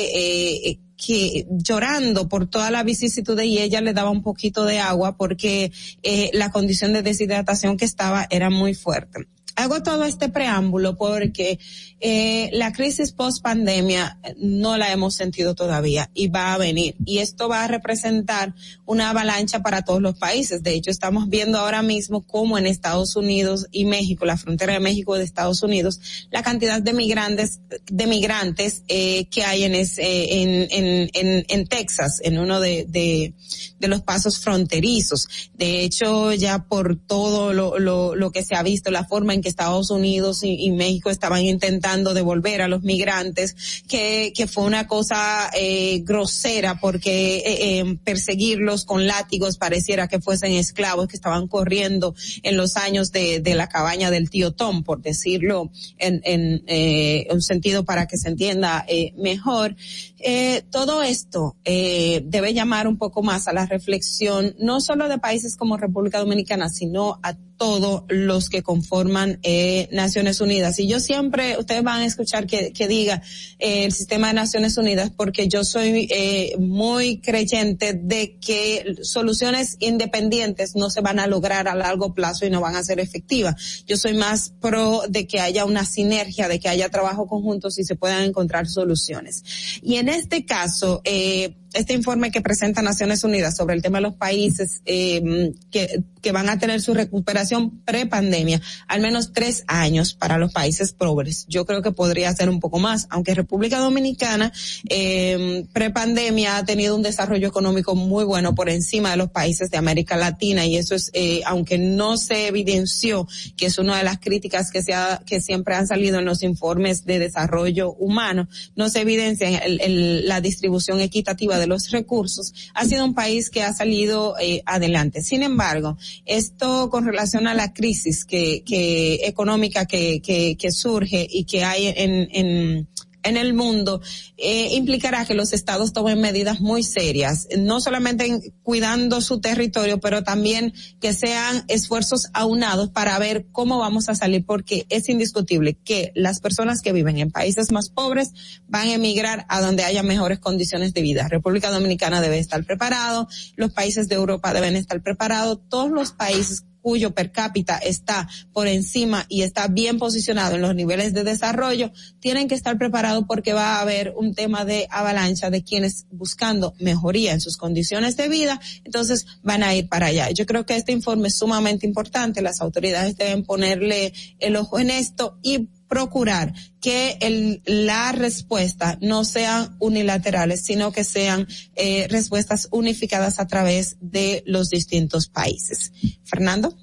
eh, 0.71 0.81
que 0.97 1.47
llorando 1.51 2.29
por 2.29 2.49
toda 2.49 2.73
la 2.73 2.83
vicisitud 2.83 3.41
y 3.41 3.59
ella 3.59 3.81
le 3.81 3.93
daba 3.93 4.11
un 4.11 4.23
poquito 4.23 4.65
de 4.65 4.81
agua 4.81 5.17
porque 5.17 5.71
eh, 6.03 6.31
la 6.33 6.51
condición 6.51 6.93
de 6.93 7.03
deshidratación 7.03 7.77
que 7.77 7.85
estaba 7.85 8.27
era 8.29 8.51
muy 8.51 8.75
fuerte. 8.75 9.29
Hago 9.57 9.83
todo 9.83 10.05
este 10.05 10.29
preámbulo 10.29 10.97
porque 10.97 11.59
eh, 11.99 12.51
la 12.53 12.75
crisis 12.75 13.13
post 13.13 13.43
pandemia 13.43 14.19
no 14.37 14.77
la 14.77 14.93
hemos 14.93 15.15
sentido 15.15 15.55
todavía 15.55 16.11
y 16.13 16.29
va 16.29 16.53
a 16.53 16.59
venir. 16.59 16.95
Y 17.07 17.19
esto 17.19 17.49
va 17.49 17.65
a 17.65 17.69
representar 17.69 18.55
una 18.85 19.11
avalancha 19.11 19.63
para 19.63 19.83
todos 19.83 20.03
los 20.03 20.17
países. 20.19 20.63
De 20.63 20.75
hecho, 20.75 20.91
estamos 20.91 21.29
viendo 21.31 21.59
ahora 21.59 21.83
mismo 21.83 22.27
cómo 22.27 22.59
en 22.59 22.67
Estados 22.67 23.17
Unidos 23.17 23.67
y 23.73 23.87
México, 23.87 24.27
la 24.27 24.37
frontera 24.37 24.75
de 24.75 24.81
México 24.81 25.17
de 25.17 25.25
Estados 25.25 25.63
Unidos, 25.63 26.01
la 26.31 26.43
cantidad 26.43 26.83
de 26.83 26.93
migrantes, 26.93 27.61
de 27.87 28.07
migrantes 28.07 28.83
eh, 28.89 29.27
que 29.31 29.45
hay 29.45 29.65
en, 29.65 29.75
ese, 29.75 30.43
en, 30.43 30.69
en, 30.71 31.11
en, 31.15 31.47
en 31.49 31.67
Texas, 31.67 32.21
en 32.23 32.39
uno 32.39 32.61
de, 32.61 32.85
de, 32.87 33.33
de 33.81 33.89
los 33.89 34.03
pasos 34.03 34.39
fronterizos. 34.39 35.27
De 35.55 35.81
hecho, 35.81 36.35
ya 36.35 36.65
por 36.65 36.99
todo 37.07 37.55
lo, 37.55 37.79
lo, 37.79 38.15
lo 38.15 38.31
que 38.33 38.45
se 38.45 38.55
ha 38.55 38.63
visto, 38.63 38.91
la 38.91 39.07
forma 39.07 39.33
en 39.33 39.41
que 39.41 39.46
Estados 39.49 39.91
Unidos 39.91 40.41
y, 40.43 40.67
México 40.77 41.11
estaban 41.11 41.43
intentando 41.43 42.13
devolver 42.13 42.61
a 42.61 42.69
los 42.69 42.83
migrantes, 42.83 43.83
que, 43.89 44.33
que 44.37 44.47
fue 44.47 44.65
una 44.65 44.87
cosa 44.87 45.49
eh, 45.55 46.01
grosera 46.05 46.79
porque 46.81 47.39
eh, 47.39 47.79
eh, 47.79 47.99
perseguirlos 48.05 48.85
con 48.85 49.07
látigos 49.07 49.57
pareciera 49.57 50.09
que 50.09 50.21
fuesen 50.21 50.53
esclavos 50.53 51.09
que 51.09 51.17
estaban 51.17 51.49
corriendo 51.49 52.15
en 52.43 52.57
los 52.57 52.77
años 52.77 53.13
de, 53.13 53.41
de 53.41 53.55
la 53.55 53.69
cabaña 53.69 54.11
del 54.11 54.29
tío 54.29 54.53
Tom, 54.53 54.83
por 54.83 55.01
decirlo 55.01 55.71
en, 55.99 56.21
en 56.25 56.63
eh, 56.67 57.27
un 57.31 57.43
sentido 57.43 57.85
para 57.85 58.07
que 58.07 58.17
se 58.19 58.29
entienda 58.29 58.85
eh, 58.89 59.13
mejor. 59.17 59.77
Eh, 60.19 60.63
todo 60.71 61.03
esto 61.03 61.57
eh, 61.65 62.23
debe 62.25 62.55
llamar 62.55 62.89
un 62.89 62.97
poco 62.97 63.23
más 63.23 63.49
a 63.49 63.53
la 63.53 63.67
reflexión, 63.67 64.55
no 64.59 64.81
solo 64.81 65.09
de 65.09 65.19
países 65.19 65.57
como 65.57 65.77
República 65.77 66.19
Dominicana, 66.19 66.69
sino 66.69 67.19
a 67.23 67.37
todos 67.57 68.05
los 68.09 68.49
que 68.49 68.63
conforman 68.63 69.39
eh, 69.43 69.89
Naciones 69.93 70.41
Unidas. 70.41 70.79
Y 70.79 70.87
yo 70.87 71.01
siempre, 71.01 71.57
ustedes 71.59 71.83
van 71.83 72.03
a 72.03 72.07
escuchar 72.07 72.47
que, 72.47 72.73
diga 72.87 73.23
eh, 73.59 73.85
el 73.85 73.93
sistema 73.93 74.29
de 74.29 74.35
Naciones 74.35 74.77
Unidas 74.77 75.11
porque 75.17 75.49
yo 75.49 75.65
soy 75.65 76.09
eh, 76.11 76.55
muy 76.59 77.21
creyente 77.21 77.95
de 77.95 78.39
que 78.39 78.97
soluciones 79.03 79.77
independientes 79.81 80.77
no 80.77 80.91
se 80.91 81.01
van 81.01 81.19
a 81.19 81.27
lograr 81.27 81.67
a 81.67 81.75
largo 81.75 82.15
plazo 82.15 82.47
y 82.47 82.51
no 82.51 82.61
van 82.61 82.77
a 82.77 82.85
ser 82.85 83.01
efectivas. 83.01 83.85
Yo 83.87 83.97
soy 83.97 84.15
más 84.15 84.53
pro 84.61 85.03
de 85.09 85.27
que 85.27 85.41
haya 85.41 85.65
una 85.65 85.85
sinergia, 85.85 86.49
de 86.49 86.61
que 86.61 86.69
haya 86.69 86.91
trabajo 86.91 87.27
conjunto 87.27 87.69
y 87.77 87.85
se 87.85 87.97
puedan 87.97 88.23
encontrar 88.23 88.69
soluciones. 88.69 89.43
Y 89.83 89.97
en 89.97 90.06
este 90.09 90.45
caso, 90.45 91.01
eh, 91.05 91.57
este 91.77 91.93
informe 91.93 92.31
que 92.31 92.41
presenta 92.41 92.83
Naciones 92.83 93.23
Unidas 93.25 93.57
sobre 93.57 93.75
el 93.75 93.83
tema 93.83 93.99
de 93.99 94.03
los 94.03 94.15
países 94.15 94.83
eh, 94.87 95.53
que, 95.71 96.03
que 96.23 96.33
van 96.33 96.49
a 96.49 96.59
tener 96.59 96.81
su 96.81 96.95
recuperación 96.95 97.83
pre-pandemia, 97.85 98.61
al 98.89 99.01
menos 99.01 99.33
tres 99.33 99.65
años 99.69 100.15
para 100.15 100.39
los 100.39 100.53
países 100.53 100.93
pobres. 100.93 101.47
Yo 101.49 101.67
creo 101.67 101.83
que 101.83 101.93
podría 101.93 102.35
ser 102.35 102.49
un 102.49 102.61
poco 102.61 102.79
más, 102.79 103.07
aunque 103.11 103.35
República 103.35 103.79
Dominicana 103.79 104.53
eh, 104.89 105.65
pre-pandemia 105.73 106.57
ha 106.57 106.65
tenido 106.65 106.97
un 106.97 107.03
desarrollo 107.03 107.47
económico 107.47 107.95
muy 107.95 108.25
bueno 108.25 108.55
por 108.55 108.69
encima 108.69 109.11
de 109.11 109.19
los 109.19 109.31
países 109.31 109.71
de 109.71 109.77
América 109.77 110.17
Latina 110.17 110.67
y 110.67 110.77
eso 110.77 110.95
es, 110.95 111.11
eh, 111.13 111.43
aunque 111.47 111.79
no 111.79 112.17
se 112.17 112.49
evidenció, 112.49 113.29
que 113.57 113.67
es 113.67 113.79
una 113.79 113.99
de 113.99 114.05
las 114.05 114.19
críticas 114.19 114.71
que, 114.71 114.83
se 114.83 114.95
ha, 114.95 115.23
que 115.25 115.41
siempre 115.41 115.75
han 115.75 115.87
salido 115.87 116.19
en 116.19 116.25
los 116.25 116.43
informes 116.43 117.05
de 117.05 117.19
desarrollo 117.19 117.93
humano, 117.93 118.49
no 118.75 118.89
se 118.89 119.03
evidencia 119.03 119.59
el, 119.59 119.81
el, 119.81 120.27
la 120.27 120.41
distribución 120.41 121.01
equitativa 121.01 121.59
de 121.59 121.66
los 121.67 121.91
recursos, 121.91 122.53
ha 122.75 122.85
sido 122.85 123.05
un 123.05 123.15
país 123.15 123.51
que 123.51 123.63
ha 123.63 123.73
salido 123.73 124.35
eh, 124.41 124.63
adelante. 124.67 125.23
Sin 125.23 125.43
embargo, 125.43 125.97
esto 126.25 126.91
con 126.91 127.05
relación 127.05 127.47
a 127.47 127.55
la 127.55 127.73
crisis 127.73 128.25
que, 128.25 128.63
que 128.65 129.27
económica 129.27 129.87
que, 129.87 130.21
que, 130.21 130.57
que 130.57 130.73
surge 130.73 131.27
y 131.29 131.45
que 131.45 131.65
hay 131.65 131.89
en, 131.89 132.29
en 132.33 132.89
en 133.27 133.37
el 133.37 133.55
mundo 133.55 134.01
eh, 134.37 134.75
implicará 134.75 135.25
que 135.25 135.35
los 135.35 135.53
estados 135.53 135.93
tomen 135.93 136.21
medidas 136.21 136.61
muy 136.61 136.83
serias, 136.83 137.49
no 137.59 137.81
solamente 137.81 138.27
en, 138.27 138.41
cuidando 138.63 139.21
su 139.21 139.41
territorio, 139.41 139.99
pero 140.01 140.23
también 140.23 140.73
que 141.01 141.13
sean 141.13 141.65
esfuerzos 141.69 142.29
aunados 142.33 142.91
para 142.91 143.19
ver 143.19 143.47
cómo 143.53 143.79
vamos 143.79 144.09
a 144.09 144.15
salir, 144.15 144.45
porque 144.45 144.87
es 144.89 145.09
indiscutible 145.09 145.75
que 145.75 146.13
las 146.15 146.41
personas 146.41 146.83
que 146.83 146.93
viven 146.93 147.19
en 147.19 147.31
países 147.31 147.73
más 147.73 147.91
pobres 147.91 148.33
van 148.69 148.89
a 148.89 148.95
emigrar 148.95 149.47
a 149.49 149.61
donde 149.61 149.85
haya 149.85 150.03
mejores 150.03 150.39
condiciones 150.39 150.95
de 150.95 151.03
vida. 151.03 151.29
República 151.29 151.71
Dominicana 151.71 152.21
debe 152.21 152.39
estar 152.39 152.65
preparado, 152.65 153.29
los 153.57 153.73
países 153.73 154.09
de 154.09 154.15
Europa 154.15 154.53
deben 154.53 154.77
estar 154.77 155.03
preparados, 155.03 155.61
todos 155.69 155.91
los 155.91 156.13
países 156.13 156.65
cuyo 156.87 157.13
per 157.13 157.33
cápita 157.33 157.79
está 157.79 158.29
por 158.53 158.69
encima 158.69 159.27
y 159.29 159.43
está 159.43 159.67
bien 159.67 159.99
posicionado 159.99 160.55
en 160.55 160.63
los 160.63 160.73
niveles 160.73 161.13
de 161.15 161.25
desarrollo, 161.25 161.91
tienen 162.21 162.47
que 162.47 162.55
estar 162.55 162.79
preparados 162.79 163.25
porque 163.27 163.55
va 163.55 163.79
a 163.79 163.81
haber 163.81 164.15
un 164.17 164.37
tema 164.37 164.65
de 164.65 164.87
avalancha 164.89 165.51
de 165.51 165.65
quienes 165.65 166.07
buscando 166.13 166.75
mejoría 166.79 167.33
en 167.33 167.41
sus 167.41 167.57
condiciones 167.57 168.17
de 168.17 168.29
vida, 168.29 168.61
entonces 168.85 169.27
van 169.43 169.65
a 169.65 169.75
ir 169.75 169.89
para 169.89 170.07
allá. 170.07 170.31
Yo 170.31 170.47
creo 170.47 170.65
que 170.65 170.77
este 170.77 170.93
informe 170.93 171.27
es 171.27 171.37
sumamente 171.37 171.89
importante, 171.89 172.41
las 172.41 172.61
autoridades 172.61 173.17
deben 173.17 173.43
ponerle 173.43 174.13
el 174.39 174.55
ojo 174.55 174.79
en 174.79 174.91
esto 174.91 175.41
y 175.43 175.69
procurar 175.89 176.53
que 176.81 177.19
el, 177.21 177.63
la 177.65 178.13
respuesta 178.13 178.99
no 179.01 179.25
sean 179.25 179.77
unilaterales, 179.79 180.65
sino 180.65 180.93
que 180.93 181.05
sean 181.05 181.47
eh, 181.75 182.07
respuestas 182.09 182.69
unificadas 182.71 183.39
a 183.39 183.47
través 183.47 183.97
de 184.01 184.43
los 184.47 184.71
distintos 184.71 185.29
países. 185.29 185.93
Fernando. 186.25 186.77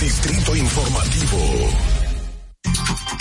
Distrito 0.00 0.56
Informativo. 0.56 1.38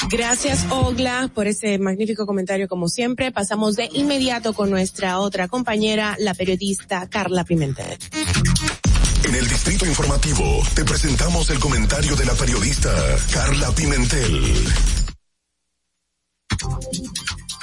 Gracias, 0.10 0.66
Ogla, 0.72 1.30
por 1.34 1.48
ese 1.48 1.78
magnífico 1.78 2.26
comentario 2.26 2.68
como 2.68 2.88
siempre. 2.88 3.32
Pasamos 3.32 3.76
de 3.76 3.90
inmediato 3.94 4.54
con 4.54 4.70
nuestra 4.72 5.20
otra 5.20 5.48
compañera, 5.48 6.16
la 6.20 6.34
periodista 6.34 7.08
Carla 7.10 7.44
Pimentel. 7.44 7.98
En 9.24 9.36
el 9.36 9.48
Distrito 9.48 9.86
Informativo 9.86 10.62
te 10.76 10.86
presentamos 10.86 11.50
el 11.50 11.60
comentario 11.60 12.16
de 12.16 12.26
la 12.26 12.34
periodista 12.34 12.90
Carla 13.34 13.70
Pimentel. 13.72 14.42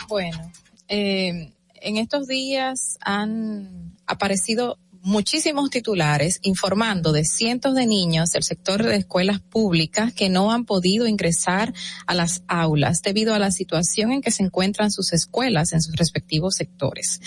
Bueno, 0.09 0.53
eh, 0.89 1.53
en 1.81 1.97
estos 1.97 2.27
días 2.27 2.99
han 3.01 3.97
aparecido 4.07 4.79
muchísimos 5.07 5.71
titulares 5.71 6.41
informando 6.43 7.13
de 7.13 7.25
cientos 7.25 7.75
de 7.75 7.87
niños 7.87 8.33
del 8.33 8.43
sector 8.43 8.83
de 8.83 8.97
escuelas 8.97 9.41
públicas 9.41 10.13
que 10.13 10.29
no 10.29 10.51
han 10.51 10.65
podido 10.65 11.07
ingresar 11.07 11.73
a 12.07 12.15
las 12.15 12.43
aulas 12.49 13.03
debido 13.03 13.33
a 13.33 13.39
la 13.39 13.53
situación 13.53 14.13
en 14.13 14.21
que 14.21 14.33
se 14.33 14.43
encuentran 14.43 14.91
sus 14.91 15.13
escuelas 15.13 15.73
en 15.73 15.81
sus 15.81 15.95
respectivos 15.95 16.57
sectores. 16.57 17.21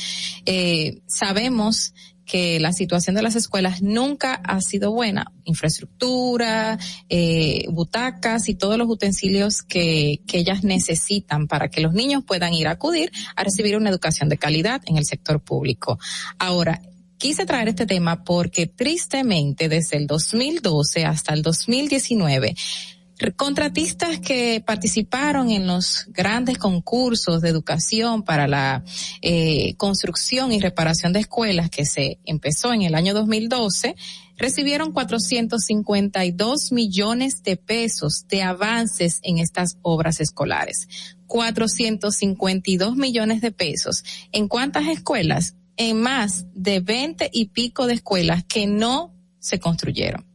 Eh, 0.46 1.02
sabemos 1.08 1.94
que 2.30 2.60
la 2.60 2.74
situación 2.74 3.16
de 3.16 3.24
las 3.24 3.36
escuelas 3.36 3.82
nunca 3.82 4.36
ha 4.36 4.62
sido 4.62 4.92
buena. 4.92 5.32
Infraestructura, 5.46 6.78
eh, 7.10 7.66
butacas 7.70 8.50
y 8.50 8.56
todos 8.56 8.78
los 8.78 8.88
utensilios 8.88 9.64
que, 9.64 10.22
que 10.28 10.38
ellas 10.38 10.64
necesitan 10.64 11.48
para 11.48 11.70
que 11.70 11.82
los 11.82 11.94
niños 11.94 12.24
puedan 12.24 12.54
ir 12.54 12.68
a 12.68 12.72
acudir 12.72 13.12
a 13.36 13.44
recibir 13.44 13.76
una 13.78 13.90
educación 13.90 14.30
de 14.30 14.38
calidad 14.38 14.84
en 14.86 14.98
el 14.98 15.06
sector 15.06 15.42
público. 15.42 15.98
Ahora, 16.38 16.82
quise 17.18 17.48
traer 17.48 17.70
este 17.70 17.88
tema 17.88 18.24
porque 18.24 18.68
tristemente 18.68 19.68
desde 19.68 19.98
el 19.98 20.06
2012 20.06 21.06
hasta 21.06 21.34
el 21.34 21.42
2019 21.42 22.56
contratistas 23.36 24.20
que 24.20 24.64
participaron 24.66 25.50
en 25.50 25.68
los 25.68 26.06
grandes 26.10 26.58
concursos 26.58 27.42
de 27.42 27.50
educación 27.50 28.24
para 28.24 28.48
la 28.48 28.84
eh, 29.22 29.76
construcción 29.76 30.52
y 30.52 30.60
reparación 30.60 31.14
de 31.14 31.20
escuelas 31.20 31.70
que 31.70 31.86
se 31.86 32.20
empezó 32.26 32.74
en 32.74 32.84
el 32.84 32.96
año 32.96 33.14
2012 33.14 33.96
recibieron 34.38 34.94
452 34.94 36.72
millones 36.72 37.44
de 37.44 37.58
pesos 37.58 38.26
de 38.30 38.42
avances 38.42 39.20
en 39.22 39.38
estas 39.38 39.78
obras 39.82 40.22
escolares. 40.22 40.88
452 41.28 42.96
millones 42.96 43.42
de 43.42 43.52
pesos. 43.52 44.04
¿En 44.32 44.48
cuántas 44.48 44.88
escuelas? 44.88 45.56
En 45.76 46.02
más 46.02 46.46
de 46.56 46.80
20 46.80 47.30
y 47.32 47.50
pico 47.50 47.86
de 47.86 47.96
escuelas 47.96 48.46
que 48.46 48.66
no 48.66 49.14
se 49.40 49.60
construyeron 49.60 50.26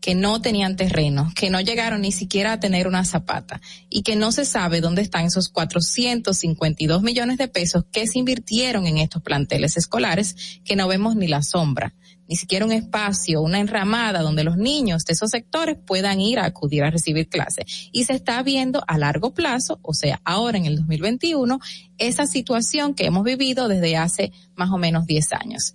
que 0.00 0.14
no 0.14 0.40
tenían 0.40 0.76
terreno, 0.76 1.30
que 1.34 1.50
no 1.50 1.60
llegaron 1.60 2.02
ni 2.02 2.12
siquiera 2.12 2.52
a 2.52 2.60
tener 2.60 2.88
una 2.88 3.04
zapata 3.04 3.60
y 3.88 4.02
que 4.02 4.16
no 4.16 4.32
se 4.32 4.44
sabe 4.44 4.80
dónde 4.80 5.02
están 5.02 5.26
esos 5.26 5.48
452 5.48 7.02
millones 7.02 7.38
de 7.38 7.48
pesos 7.48 7.84
que 7.92 8.06
se 8.06 8.18
invirtieron 8.18 8.86
en 8.86 8.98
estos 8.98 9.22
planteles 9.22 9.76
escolares 9.76 10.60
que 10.64 10.76
no 10.76 10.88
vemos 10.88 11.16
ni 11.16 11.28
la 11.28 11.42
sombra, 11.42 11.94
ni 12.28 12.36
siquiera 12.36 12.64
un 12.64 12.72
espacio, 12.72 13.42
una 13.42 13.60
enramada 13.60 14.22
donde 14.22 14.44
los 14.44 14.56
niños 14.56 15.04
de 15.04 15.12
esos 15.12 15.30
sectores 15.30 15.76
puedan 15.84 16.20
ir 16.20 16.38
a 16.38 16.46
acudir 16.46 16.84
a 16.84 16.90
recibir 16.90 17.28
clases. 17.28 17.90
Y 17.92 18.04
se 18.04 18.14
está 18.14 18.42
viendo 18.42 18.82
a 18.86 18.98
largo 18.98 19.34
plazo, 19.34 19.80
o 19.82 19.94
sea, 19.94 20.20
ahora 20.24 20.56
en 20.56 20.66
el 20.66 20.76
2021, 20.76 21.58
esa 21.98 22.26
situación 22.26 22.94
que 22.94 23.06
hemos 23.06 23.24
vivido 23.24 23.68
desde 23.68 23.96
hace 23.96 24.32
más 24.54 24.70
o 24.70 24.78
menos 24.78 25.06
10 25.06 25.32
años 25.32 25.74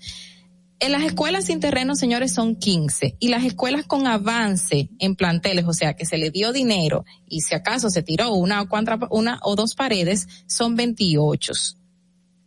En 0.80 0.92
las 0.92 1.04
escuelas 1.04 1.46
sin 1.46 1.62
terreno, 1.62 1.96
señores, 1.96 2.34
son 2.34 2.56
15 2.58 3.16
y 3.20 3.30
las 3.30 3.46
escuelas 3.46 3.86
con 3.86 4.08
avance 4.08 4.90
en 5.00 5.16
planteles, 5.16 5.66
o 5.66 5.74
sea, 5.74 5.96
que 5.96 6.06
se 6.06 6.18
le 6.18 6.32
dio 6.32 6.52
dinero 6.52 7.06
y 7.28 7.42
si 7.42 7.56
acaso 7.56 7.90
se 7.90 8.04
tiró 8.04 8.34
una 8.34 8.62
o, 8.62 8.68
cuantra- 8.68 9.08
una 9.10 9.40
o 9.44 9.56
dos 9.56 9.74
paredes, 9.74 10.28
son 10.48 10.76
28. 10.76 11.54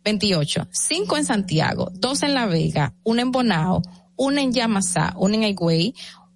28. 0.03 0.67
Cinco 0.71 1.17
en 1.17 1.25
Santiago, 1.25 1.89
dos 1.93 2.23
en 2.23 2.33
La 2.33 2.45
Vega, 2.45 2.93
una 3.03 3.23
en 3.23 3.31
Bonao, 3.31 3.81
una 4.15 4.41
en 4.41 4.53
Yamasá, 4.53 5.13
una 5.17 5.35
en 5.35 5.43
Higüey, 5.43 5.93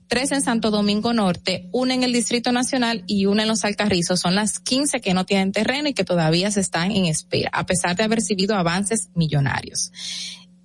tres 0.08 0.32
en 0.32 0.42
Santo 0.42 0.70
Domingo 0.72 1.14
Norte, 1.14 1.70
una 1.72 1.94
en 1.94 2.04
el 2.04 2.12
Distrito 2.14 2.52
Nacional 2.52 3.04
y 3.08 3.26
una 3.28 3.44
en 3.44 3.48
Los 3.50 3.64
Alcarrizos. 3.66 4.20
Son 4.20 4.36
las 4.36 4.60
15 4.60 5.00
que 5.00 5.14
no 5.14 5.26
tienen 5.26 5.52
terreno 5.52 5.90
y 5.90 5.94
que 5.94 6.04
todavía 6.04 6.50
se 6.52 6.60
están 6.60 6.92
en 6.92 7.06
espera, 7.06 7.50
a 7.54 7.66
pesar 7.66 7.96
de 7.96 8.04
haber 8.04 8.20
recibido 8.20 8.56
avances 8.56 9.10
millonarios. 9.16 9.92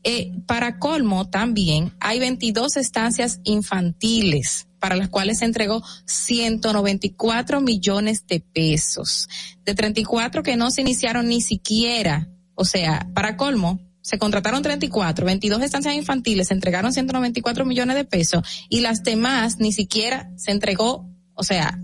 Eh, 0.04 0.32
para 0.46 0.78
colmo, 0.78 1.28
también 1.28 1.92
hay 2.00 2.18
22 2.18 2.76
estancias 2.76 3.40
infantiles 3.44 4.68
para 4.78 4.96
las 4.96 5.08
cuales 5.08 5.40
se 5.40 5.44
entregó 5.44 5.82
194 6.06 7.60
millones 7.60 8.26
de 8.26 8.40
pesos. 8.40 9.28
De 9.64 9.74
34 9.74 10.42
que 10.42 10.56
no 10.56 10.70
se 10.70 10.82
iniciaron 10.82 11.28
ni 11.28 11.40
siquiera. 11.40 12.28
O 12.54 12.64
sea, 12.64 13.08
para 13.12 13.36
colmo, 13.36 13.80
se 14.00 14.18
contrataron 14.18 14.62
34, 14.62 15.26
22 15.26 15.62
estancias 15.62 15.94
infantiles, 15.94 16.48
se 16.48 16.54
entregaron 16.54 16.92
194 16.92 17.66
millones 17.66 17.96
de 17.96 18.04
pesos 18.04 18.42
y 18.68 18.80
las 18.80 19.02
demás 19.02 19.58
ni 19.58 19.72
siquiera 19.72 20.30
se 20.36 20.50
entregó, 20.50 21.06
o 21.34 21.42
sea, 21.42 21.78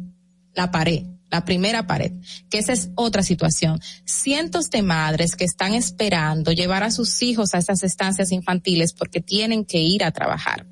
la 0.55 0.71
pared, 0.71 1.05
la 1.35 1.45
primera 1.45 1.85
pared, 1.89 2.12
que 2.49 2.59
esa 2.59 2.72
es 2.72 2.91
otra 2.95 3.24
situación. 3.24 3.80
Cientos 4.05 4.70
de 4.70 4.82
madres 4.82 5.35
que 5.35 5.45
están 5.45 5.74
esperando 5.74 6.53
llevar 6.53 6.85
a 6.85 6.93
sus 6.93 7.22
hijos 7.22 7.55
a 7.55 7.59
esas 7.59 7.82
estancias 7.82 8.30
infantiles 8.30 8.93
porque 8.93 9.20
tienen 9.20 9.64
que 9.64 9.80
ir 9.80 10.05
a 10.05 10.12
trabajar. 10.12 10.64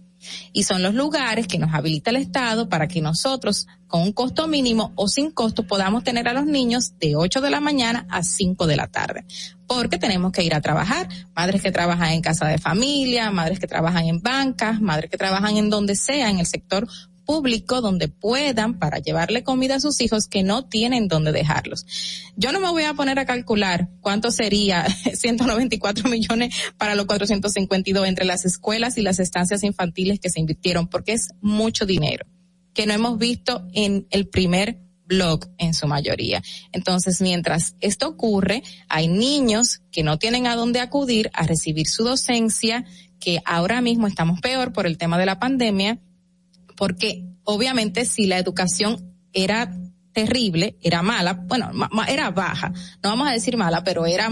Y 0.52 0.62
son 0.62 0.84
los 0.84 0.94
lugares 0.94 1.48
que 1.48 1.58
nos 1.58 1.74
habilita 1.74 2.10
el 2.10 2.16
Estado 2.16 2.68
para 2.68 2.86
que 2.86 3.00
nosotros, 3.00 3.66
con 3.88 4.02
un 4.02 4.12
costo 4.12 4.46
mínimo 4.46 4.92
o 4.94 5.08
sin 5.08 5.32
costo, 5.32 5.66
podamos 5.66 6.04
tener 6.04 6.28
a 6.28 6.32
los 6.32 6.46
niños 6.46 6.96
de 7.00 7.16
8 7.16 7.40
de 7.40 7.50
la 7.50 7.58
mañana 7.58 8.06
a 8.08 8.22
5 8.22 8.68
de 8.68 8.76
la 8.76 8.86
tarde. 8.86 9.24
Porque 9.66 9.98
tenemos 9.98 10.30
que 10.30 10.44
ir 10.44 10.54
a 10.54 10.60
trabajar. 10.60 11.08
Madres 11.34 11.60
que 11.60 11.72
trabajan 11.72 12.12
en 12.12 12.22
casa 12.22 12.46
de 12.46 12.58
familia, 12.58 13.32
madres 13.32 13.58
que 13.58 13.66
trabajan 13.66 14.06
en 14.06 14.20
bancas, 14.20 14.80
madres 14.80 15.10
que 15.10 15.18
trabajan 15.18 15.56
en 15.56 15.70
donde 15.70 15.96
sea, 15.96 16.30
en 16.30 16.38
el 16.38 16.46
sector 16.46 16.86
público 17.32 17.80
donde 17.80 18.08
puedan 18.08 18.78
para 18.78 18.98
llevarle 18.98 19.42
comida 19.42 19.76
a 19.76 19.80
sus 19.80 20.02
hijos 20.02 20.26
que 20.26 20.42
no 20.42 20.66
tienen 20.66 21.08
donde 21.08 21.32
dejarlos. 21.32 21.86
Yo 22.36 22.52
no 22.52 22.60
me 22.60 22.68
voy 22.68 22.82
a 22.82 22.92
poner 22.92 23.18
a 23.18 23.24
calcular 23.24 23.88
cuánto 24.02 24.30
sería 24.30 24.86
194 25.14 26.10
millones 26.10 26.54
para 26.76 26.94
los 26.94 27.06
452 27.06 28.06
entre 28.06 28.26
las 28.26 28.44
escuelas 28.44 28.98
y 28.98 29.02
las 29.02 29.18
estancias 29.18 29.62
infantiles 29.62 30.20
que 30.20 30.28
se 30.28 30.40
invirtieron 30.40 30.88
porque 30.88 31.14
es 31.14 31.30
mucho 31.40 31.86
dinero 31.86 32.26
que 32.74 32.84
no 32.84 32.92
hemos 32.92 33.16
visto 33.18 33.66
en 33.72 34.06
el 34.10 34.28
primer 34.28 34.82
blog 35.06 35.46
en 35.56 35.72
su 35.72 35.86
mayoría. 35.86 36.42
Entonces, 36.72 37.22
mientras 37.22 37.76
esto 37.80 38.08
ocurre, 38.08 38.62
hay 38.90 39.08
niños 39.08 39.80
que 39.90 40.02
no 40.02 40.18
tienen 40.18 40.46
a 40.46 40.54
dónde 40.54 40.80
acudir 40.80 41.30
a 41.32 41.46
recibir 41.46 41.86
su 41.86 42.04
docencia, 42.04 42.84
que 43.18 43.40
ahora 43.46 43.80
mismo 43.80 44.06
estamos 44.06 44.38
peor 44.42 44.74
por 44.74 44.86
el 44.86 44.98
tema 44.98 45.16
de 45.16 45.26
la 45.26 45.38
pandemia, 45.38 45.98
porque 46.82 47.24
obviamente 47.44 48.04
si 48.04 48.26
la 48.26 48.38
educación 48.38 49.14
era 49.32 49.72
terrible, 50.12 50.78
era 50.82 51.00
mala, 51.00 51.34
bueno, 51.34 51.70
era 52.08 52.32
baja, 52.32 52.72
no 53.04 53.10
vamos 53.10 53.28
a 53.28 53.30
decir 53.30 53.56
mala, 53.56 53.84
pero 53.84 54.04
era, 54.04 54.28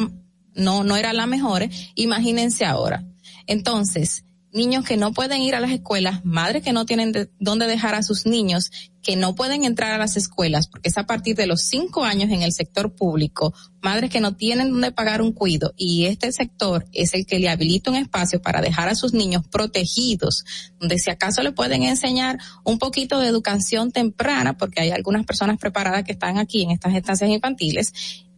no, 0.56 0.82
no 0.82 0.96
era 0.96 1.12
la 1.12 1.26
mejor, 1.28 1.68
imagínense 1.94 2.64
ahora. 2.64 3.04
Entonces, 3.46 4.24
niños 4.52 4.84
que 4.84 4.96
no 4.96 5.12
pueden 5.12 5.42
ir 5.42 5.54
a 5.54 5.60
las 5.60 5.70
escuelas, 5.70 6.24
madres 6.24 6.64
que 6.64 6.72
no 6.72 6.86
tienen 6.86 7.12
de- 7.12 7.30
dónde 7.38 7.68
dejar 7.68 7.94
a 7.94 8.02
sus 8.02 8.26
niños, 8.26 8.72
que 9.02 9.16
no 9.16 9.34
pueden 9.34 9.64
entrar 9.64 9.92
a 9.92 9.98
las 9.98 10.16
escuelas, 10.16 10.68
porque 10.68 10.88
es 10.88 10.98
a 10.98 11.06
partir 11.06 11.36
de 11.36 11.46
los 11.46 11.62
cinco 11.62 12.04
años 12.04 12.30
en 12.30 12.42
el 12.42 12.52
sector 12.52 12.94
público, 12.94 13.54
madres 13.80 14.10
que 14.10 14.20
no 14.20 14.36
tienen 14.36 14.70
dónde 14.70 14.92
pagar 14.92 15.22
un 15.22 15.32
cuido, 15.32 15.72
y 15.76 16.06
este 16.06 16.32
sector 16.32 16.86
es 16.92 17.14
el 17.14 17.26
que 17.26 17.38
le 17.38 17.48
habilita 17.48 17.90
un 17.90 17.96
espacio 17.96 18.42
para 18.42 18.60
dejar 18.60 18.88
a 18.88 18.94
sus 18.94 19.14
niños 19.14 19.46
protegidos, 19.46 20.44
donde 20.78 20.98
si 20.98 21.10
acaso 21.10 21.42
le 21.42 21.52
pueden 21.52 21.82
enseñar 21.82 22.38
un 22.64 22.78
poquito 22.78 23.18
de 23.18 23.28
educación 23.28 23.90
temprana, 23.90 24.56
porque 24.56 24.80
hay 24.82 24.90
algunas 24.90 25.24
personas 25.24 25.58
preparadas 25.58 26.04
que 26.04 26.12
están 26.12 26.38
aquí 26.38 26.62
en 26.62 26.70
estas 26.70 26.94
estancias 26.94 27.30
infantiles, 27.30 27.92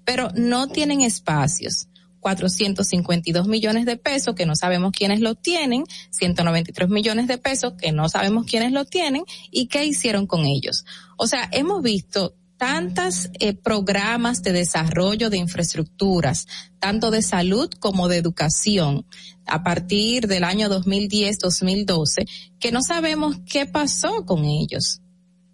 pero 0.04 0.30
no 0.34 0.68
tienen 0.68 1.00
espacios. 1.00 1.88
452 2.22 3.48
millones 3.48 3.84
de 3.84 3.96
pesos 3.96 4.36
que 4.36 4.46
no 4.46 4.54
sabemos 4.54 4.92
quiénes 4.92 5.20
lo 5.20 5.34
tienen, 5.34 5.84
193 6.10 6.88
millones 6.88 7.26
de 7.26 7.36
pesos 7.36 7.74
que 7.74 7.90
no 7.90 8.08
sabemos 8.08 8.46
quiénes 8.46 8.70
lo 8.70 8.84
tienen 8.84 9.24
y 9.50 9.66
qué 9.66 9.84
hicieron 9.84 10.26
con 10.26 10.46
ellos. 10.46 10.84
O 11.18 11.26
sea, 11.26 11.48
hemos 11.50 11.82
visto 11.82 12.36
tantas 12.56 13.28
eh, 13.40 13.54
programas 13.54 14.44
de 14.44 14.52
desarrollo 14.52 15.30
de 15.30 15.38
infraestructuras, 15.38 16.46
tanto 16.78 17.10
de 17.10 17.22
salud 17.22 17.68
como 17.80 18.06
de 18.06 18.18
educación, 18.18 19.04
a 19.44 19.64
partir 19.64 20.28
del 20.28 20.44
año 20.44 20.68
2010-2012, 20.68 22.28
que 22.60 22.70
no 22.70 22.82
sabemos 22.82 23.38
qué 23.46 23.66
pasó 23.66 24.24
con 24.24 24.44
ellos 24.44 25.01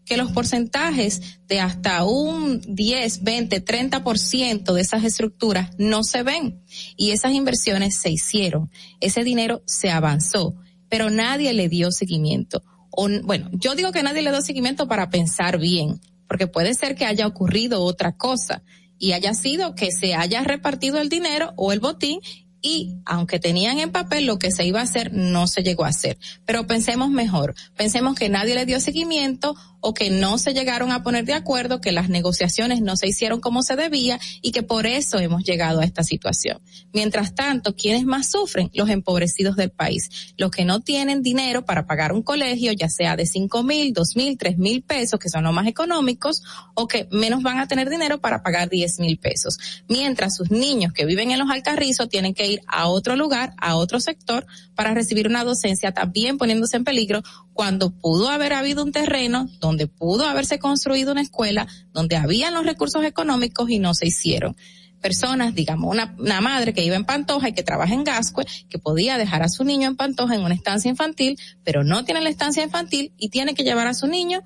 que 0.09 0.17
los 0.17 0.33
porcentajes 0.33 1.39
de 1.47 1.61
hasta 1.61 2.05
un 2.05 2.61
10, 2.67 3.23
20, 3.23 3.65
30% 3.65 4.73
de 4.73 4.81
esas 4.81 5.05
estructuras 5.05 5.71
no 5.77 6.03
se 6.03 6.23
ven 6.23 6.63
y 6.97 7.11
esas 7.11 7.33
inversiones 7.33 7.99
se 8.01 8.11
hicieron, 8.11 8.71
ese 9.01 9.23
dinero 9.23 9.63
se 9.67 9.91
avanzó, 9.91 10.55
pero 10.89 11.11
nadie 11.11 11.53
le 11.53 11.69
dio 11.69 11.93
seguimiento. 11.93 12.65
O, 12.91 13.09
bueno, 13.23 13.51
yo 13.53 13.75
digo 13.75 13.93
que 13.93 14.03
nadie 14.03 14.23
le 14.23 14.31
dio 14.31 14.41
seguimiento 14.41 14.89
para 14.89 15.11
pensar 15.11 15.59
bien, 15.59 16.01
porque 16.27 16.47
puede 16.47 16.75
ser 16.75 16.95
que 16.95 17.05
haya 17.05 17.27
ocurrido 17.27 17.83
otra 17.83 18.17
cosa 18.17 18.63
y 18.99 19.13
haya 19.13 19.35
sido 19.35 19.75
que 19.75 19.93
se 19.93 20.15
haya 20.15 20.43
repartido 20.43 21.01
el 21.01 21.11
dinero 21.11 21.53
o 21.57 21.73
el 21.73 21.81
botín 21.81 22.21
y 22.61 22.97
aunque 23.05 23.39
tenían 23.39 23.79
en 23.79 23.91
papel 23.91 24.27
lo 24.27 24.39
que 24.39 24.51
se 24.51 24.65
iba 24.65 24.81
a 24.81 24.85
hacer, 24.85 25.13
no 25.13 25.47
se 25.47 25.63
llegó 25.63 25.85
a 25.85 25.89
hacer. 25.89 26.19
Pero 26.45 26.67
pensemos 26.67 27.11
mejor, 27.11 27.55
pensemos 27.77 28.17
que 28.17 28.29
nadie 28.29 28.55
le 28.55 28.67
dio 28.67 28.81
seguimiento 28.81 29.55
o 29.81 29.95
que 29.95 30.11
no 30.11 30.39
se 30.39 30.55
llegaron 30.55 30.91
a 30.91 31.05
poner 31.05 31.25
de 31.25 31.35
acuerdo, 31.35 31.81
que 31.81 31.93
las 31.93 32.09
negociaciones 32.09 32.83
no 32.83 32.97
se 32.97 33.07
hicieron 33.07 33.41
como 33.41 33.63
se 33.63 33.77
debía 33.77 34.19
y 34.43 34.51
que 34.51 34.65
por 34.65 34.87
eso 34.87 35.21
hemos 35.21 35.45
llegado 35.45 35.81
a 35.81 35.85
esta 35.85 36.03
situación. 36.03 36.61
Mientras 36.93 37.35
tanto, 37.35 37.77
¿quiénes 37.77 38.05
más 38.05 38.31
sufren? 38.31 38.71
Los 38.75 38.91
empobrecidos 38.91 39.55
del 39.55 39.71
país, 39.71 40.35
los 40.37 40.51
que 40.51 40.65
no 40.65 40.81
tienen 40.81 41.23
dinero 41.23 41.65
para 41.65 41.87
pagar 41.87 42.13
un 42.13 42.23
colegio, 42.23 42.73
ya 42.73 42.89
sea 42.89 43.15
de 43.15 43.27
cinco 43.27 43.63
mil, 43.63 43.93
dos 43.93 44.17
mil, 44.17 44.37
tres 44.37 44.59
mil 44.59 44.83
pesos, 44.83 45.21
que 45.21 45.29
son 45.29 45.45
los 45.45 45.53
más 45.55 45.69
económicos, 45.69 46.43
o 46.75 46.89
que 46.89 47.07
menos 47.13 47.43
van 47.43 47.59
a 47.59 47.69
tener 47.69 47.89
dinero 47.89 48.21
para 48.21 48.43
pagar 48.43 48.69
diez 48.69 48.99
mil 48.99 49.17
pesos. 49.19 49.59
Mientras 49.89 50.35
sus 50.35 50.51
niños 50.51 50.93
que 50.93 51.07
viven 51.07 51.31
en 51.31 51.39
los 51.39 51.51
alcarrizos 51.51 52.09
tienen 52.09 52.35
que 52.35 52.48
ir 52.49 52.61
a 52.67 52.89
otro 52.89 53.17
lugar, 53.17 53.55
a 53.59 53.77
otro 53.77 54.01
sector, 54.01 54.47
para 54.75 54.95
recibir 54.95 55.27
una 55.27 55.45
docencia, 55.45 55.93
también 55.93 56.39
poniéndose 56.39 56.77
en 56.77 56.85
peligro 56.85 57.23
cuando 57.53 57.91
pudo 57.91 58.29
haber 58.29 58.53
habido 58.53 58.83
un 58.83 58.93
terreno 58.93 59.49
donde 59.61 59.87
pudo 59.87 60.27
haberse 60.27 60.59
construido 60.59 61.13
una 61.13 61.23
escuela, 61.23 61.67
donde 61.93 62.17
habían 62.17 62.55
los 62.55 62.65
recursos 62.65 63.05
económicos 63.05 63.71
y 63.71 63.79
no 63.79 63.95
se 63.95 64.07
hicieron. 64.07 64.57
Personas, 65.01 65.55
digamos, 65.55 65.91
una, 65.91 66.17
una 66.19 66.41
madre 66.41 66.75
que 66.75 66.85
iba 66.85 66.97
en 66.97 67.05
Pantoja 67.05 67.51
y 67.51 67.53
que 67.53 67.63
trabaja 67.63 67.95
en 67.95 68.03
Gascue, 68.03 68.45
que 68.69 68.79
podía 68.79 69.17
dejar 69.17 69.43
a 69.43 69.49
su 69.49 69.63
niño 69.63 69.87
en 69.87 69.97
Pantoja 69.97 70.35
en 70.35 70.43
una 70.43 70.55
estancia 70.55 70.91
infantil, 70.91 71.39
pero 71.63 71.85
no 71.85 72.05
tiene 72.05 72.21
la 72.21 72.31
estancia 72.31 72.65
infantil 72.65 73.13
y 73.17 73.29
tiene 73.29 73.55
que 73.55 73.63
llevar 73.63 73.87
a 73.87 73.95
su 73.95 74.09
niño 74.09 74.43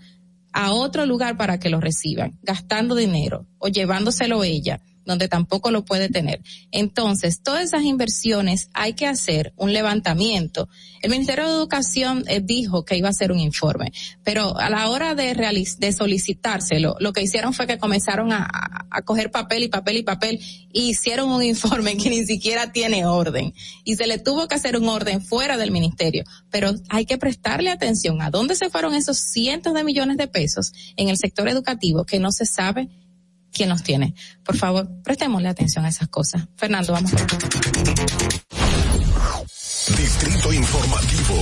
a 0.53 0.73
otro 0.73 1.07
lugar 1.07 1.39
para 1.39 1.59
que 1.59 1.71
lo 1.71 1.81
reciban, 1.81 2.39
gastando 2.43 2.95
dinero 2.95 3.47
o 3.59 3.69
llevándoselo 3.69 4.45
ella 4.45 4.83
donde 5.05 5.29
tampoco 5.29 5.71
lo 5.71 5.85
puede 5.85 6.09
tener. 6.09 6.41
Entonces, 6.71 7.43
todas 7.43 7.65
esas 7.65 7.83
inversiones 7.83 8.69
hay 8.75 8.95
que 8.95 9.07
hacer 9.07 9.53
un 9.57 9.73
levantamiento. 9.73 10.69
El 11.01 11.11
Ministerio 11.11 11.47
de 11.47 11.53
Educación 11.53 12.25
eh, 12.29 12.41
dijo 12.43 12.85
que 12.85 12.97
iba 12.97 13.09
a 13.09 13.11
hacer 13.11 13.33
un 13.33 13.41
informe, 13.41 13.93
pero 14.23 14.57
a 14.59 14.71
la 14.71 14.89
hora 14.89 15.15
de, 15.15 15.93
solicitárselo, 15.93 16.97
lo 17.01 17.13
que 17.13 17.23
hicieron 17.23 17.53
fue 17.53 17.67
que 17.67 17.79
comenzaron 17.79 18.33
a, 18.33 18.49
coger 19.05 19.31
papel 19.31 19.65
y 19.65 19.69
papel 19.69 19.97
y 19.97 20.03
papel 20.03 20.41
y 20.73 20.91
hicieron 20.91 21.31
un 21.31 21.43
informe 21.43 21.97
que 21.97 22.11
ni 22.11 22.25
siquiera 22.25 22.73
tiene 22.73 23.07
orden. 23.07 23.53
Y 23.85 23.97
se 23.97 24.07
le 24.07 24.19
tuvo 24.19 24.47
que 24.47 24.55
hacer 24.55 24.77
un 24.77 24.89
orden 24.89 25.23
fuera 25.23 25.57
del 25.57 25.71
ministerio. 25.71 26.25
Pero 26.51 26.75
hay 26.89 27.05
que 27.07 27.19
prestarle 27.19 27.71
atención 27.71 28.23
a 28.23 28.31
dónde 28.31 28.55
se 28.55 28.71
fueron 28.71 28.95
esos 28.95 29.19
cientos 29.19 29.75
de 29.75 29.83
millones 29.83 30.19
de 30.19 30.29
pesos 30.29 30.73
en 30.97 31.09
el 31.09 31.17
sector 31.17 31.49
educativo 31.49 32.05
que 32.05 32.21
no 32.21 32.33
se 32.33 32.47
sabe 32.47 32.89
quién 33.53 33.69
los 33.69 33.83
tiene. 33.83 34.15
Por 34.45 34.57
favor, 34.57 34.89
prestémosle 35.03 35.49
atención 35.49 35.85
a 35.85 35.89
esas 35.89 36.07
cosas. 36.09 36.47
Fernando, 36.57 36.93
vamos. 36.93 37.11
Distrito 39.97 40.53
Informativo. 40.53 41.35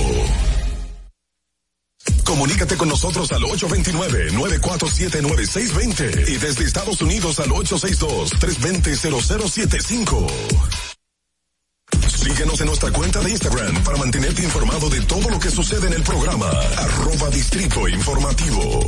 Comunícate 2.23 2.77
con 2.77 2.87
nosotros 2.89 3.31
al 3.33 3.41
829-947-9620 3.41 6.29
y 6.29 6.37
desde 6.37 6.63
Estados 6.63 7.01
Unidos 7.01 7.39
al 7.39 7.49
862-320-0075. 7.49 10.27
Sigue 11.91 12.35
Síguenos 12.35 12.61
en 12.61 12.67
nuestra 12.67 12.91
cuenta 12.91 13.19
de 13.19 13.31
Instagram 13.31 13.83
para 13.83 13.97
mantenerte 13.97 14.43
informado 14.43 14.89
de 14.89 15.01
todo 15.01 15.29
lo 15.29 15.37
que 15.39 15.49
sucede 15.49 15.87
en 15.87 15.93
el 15.93 16.03
programa. 16.03 16.49
Arroba 16.77 17.29
Distrito 17.29 17.85
Informativo. 17.87 18.85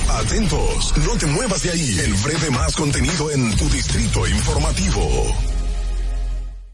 Atentos, 0.08 0.94
no 1.06 1.18
te 1.18 1.26
muevas 1.26 1.64
de 1.64 1.70
ahí. 1.70 1.98
El 1.98 2.14
breve 2.14 2.50
más 2.50 2.74
contenido 2.76 3.30
en 3.30 3.54
tu 3.58 3.68
Distrito 3.68 4.26
Informativo. 4.26 5.36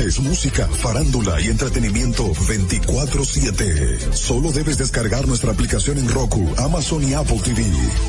música, 0.00 0.66
farándula 0.66 1.38
y 1.40 1.48
entretenimiento 1.48 2.32
24/7. 2.48 3.98
Solo 4.12 4.50
debes 4.50 4.78
descargar 4.78 5.28
nuestra 5.28 5.52
aplicación 5.52 5.98
en 5.98 6.08
Roku, 6.08 6.48
Amazon 6.56 7.06
y 7.06 7.12
Apple 7.12 7.40
TV. 7.44 7.62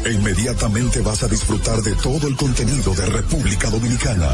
E 0.05 0.13
inmediatamente 0.13 1.01
vas 1.01 1.23
a 1.23 1.27
disfrutar 1.27 1.81
de 1.81 1.93
todo 1.95 2.27
el 2.29 2.37
contenido 2.37 2.93
de 2.95 3.05
República 3.07 3.69
Dominicana. 3.69 4.29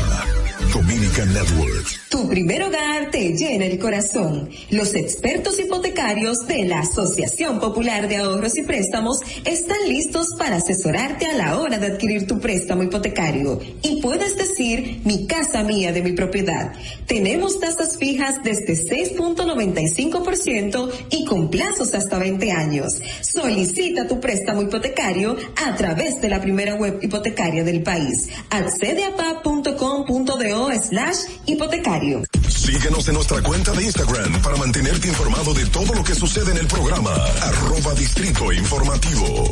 Dominican 0.74 1.34
Networks. 1.34 2.00
Tu 2.10 2.28
primer 2.28 2.64
hogar 2.64 3.12
te 3.12 3.34
llena 3.34 3.66
el 3.66 3.80
corazón. 3.80 4.50
Los 4.72 4.96
expertos 4.96 5.60
hipotecarios 5.60 6.48
de 6.48 6.66
la 6.66 6.80
Asociación 6.80 7.60
Popular 7.60 8.08
de 8.08 8.18
Ahorros 8.18 8.58
y 8.58 8.64
Préstamos 8.64 9.20
están 9.46 9.78
listos 9.88 10.28
para 10.38 10.58
asesorarte 10.58 11.26
a 11.28 11.34
la 11.34 11.60
hora 11.60 11.78
de 11.78 11.88
adquirir 11.88 12.28
tu 12.28 12.40
préstamo 12.40 12.84
hipotecario. 12.84 13.60
Y 13.82 14.02
puedes 14.02 14.36
decir, 14.36 15.02
mi 15.06 15.28
casa 15.28 15.64
mía 15.64 15.92
de 15.92 16.02
mi 16.02 16.14
propiedad. 16.14 16.74
Tenemos 17.06 17.37
tasas 17.60 17.98
fijas 17.98 18.42
desde 18.44 18.74
6.95% 18.74 20.92
y 21.12 21.26
con 21.26 21.50
plazos 21.50 21.94
hasta 21.94 22.18
20 22.18 22.52
años. 22.52 23.00
Solicita 23.22 24.08
tu 24.08 24.20
préstamo 24.20 24.62
hipotecario 24.62 25.38
a 25.66 25.76
través 25.76 26.22
de 26.22 26.30
la 26.30 26.42
primera 26.42 26.76
web 26.76 27.00
hipotecaria 27.02 27.64
del 27.64 27.84
país. 27.84 28.30
Accede 28.50 29.06
a 29.06 29.16
pa.com.de 29.16 30.80
slash 30.82 31.18
hipotecario. 31.46 32.24
Síguenos 32.48 33.08
en 33.08 33.16
nuestra 33.16 33.42
cuenta 33.42 33.72
de 33.74 33.84
Instagram 33.84 34.42
para 34.42 34.56
mantenerte 34.58 35.08
informado 35.08 35.54
de 35.54 35.66
todo 35.68 35.94
lo 35.94 36.04
que 36.04 36.16
sucede 36.16 36.52
en 36.52 36.58
el 36.58 36.68
programa. 36.68 37.14
Arroba 37.42 37.94
Distrito 37.94 38.52
Informativo. 38.52 39.52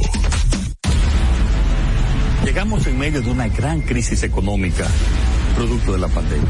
Llegamos 2.44 2.86
en 2.88 2.98
medio 2.98 3.22
de 3.22 3.32
una 3.32 3.48
gran 3.48 3.82
crisis 3.82 4.24
económica, 4.24 4.88
producto 5.56 5.94
de 5.94 6.00
la 6.00 6.08
pandemia. 6.08 6.50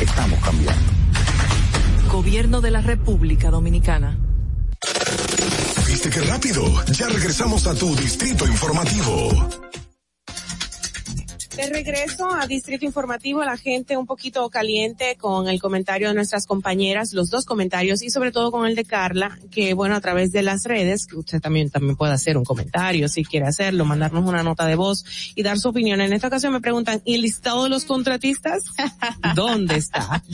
Estamos 0.00 0.38
cambiando. 0.40 0.92
Gobierno 2.10 2.60
de 2.60 2.70
la 2.70 2.80
República 2.80 3.50
Dominicana. 3.50 4.16
¿Viste 5.86 6.10
qué 6.10 6.20
rápido? 6.20 6.62
Ya 6.92 7.08
regresamos 7.08 7.66
a 7.66 7.74
tu 7.74 7.94
Distrito 7.96 8.46
Informativo. 8.46 9.48
De 11.56 11.70
regreso 11.70 12.28
a 12.30 12.46
Distrito 12.46 12.84
Informativo, 12.84 13.42
la 13.42 13.56
gente 13.56 13.96
un 13.96 14.04
poquito 14.04 14.46
caliente 14.50 15.16
con 15.16 15.48
el 15.48 15.58
comentario 15.58 16.08
de 16.08 16.14
nuestras 16.14 16.44
compañeras, 16.44 17.14
los 17.14 17.30
dos 17.30 17.46
comentarios 17.46 18.02
y 18.02 18.10
sobre 18.10 18.30
todo 18.30 18.50
con 18.52 18.66
el 18.66 18.74
de 18.74 18.84
Carla, 18.84 19.38
que 19.50 19.72
bueno, 19.72 19.94
a 19.96 20.02
través 20.02 20.32
de 20.32 20.42
las 20.42 20.64
redes, 20.64 21.06
que 21.06 21.16
usted 21.16 21.40
también, 21.40 21.70
también 21.70 21.96
puede 21.96 22.12
hacer 22.12 22.36
un 22.36 22.44
comentario 22.44 23.08
si 23.08 23.24
quiere 23.24 23.46
hacerlo, 23.46 23.86
mandarnos 23.86 24.28
una 24.28 24.42
nota 24.42 24.66
de 24.66 24.74
voz 24.74 25.06
y 25.34 25.42
dar 25.42 25.58
su 25.58 25.70
opinión. 25.70 26.02
En 26.02 26.12
esta 26.12 26.26
ocasión 26.28 26.52
me 26.52 26.60
preguntan, 26.60 27.00
¿y 27.06 27.14
el 27.14 27.22
listado 27.22 27.64
de 27.64 27.70
los 27.70 27.86
contratistas? 27.86 28.62
¿Dónde 29.34 29.76
está? 29.76 30.22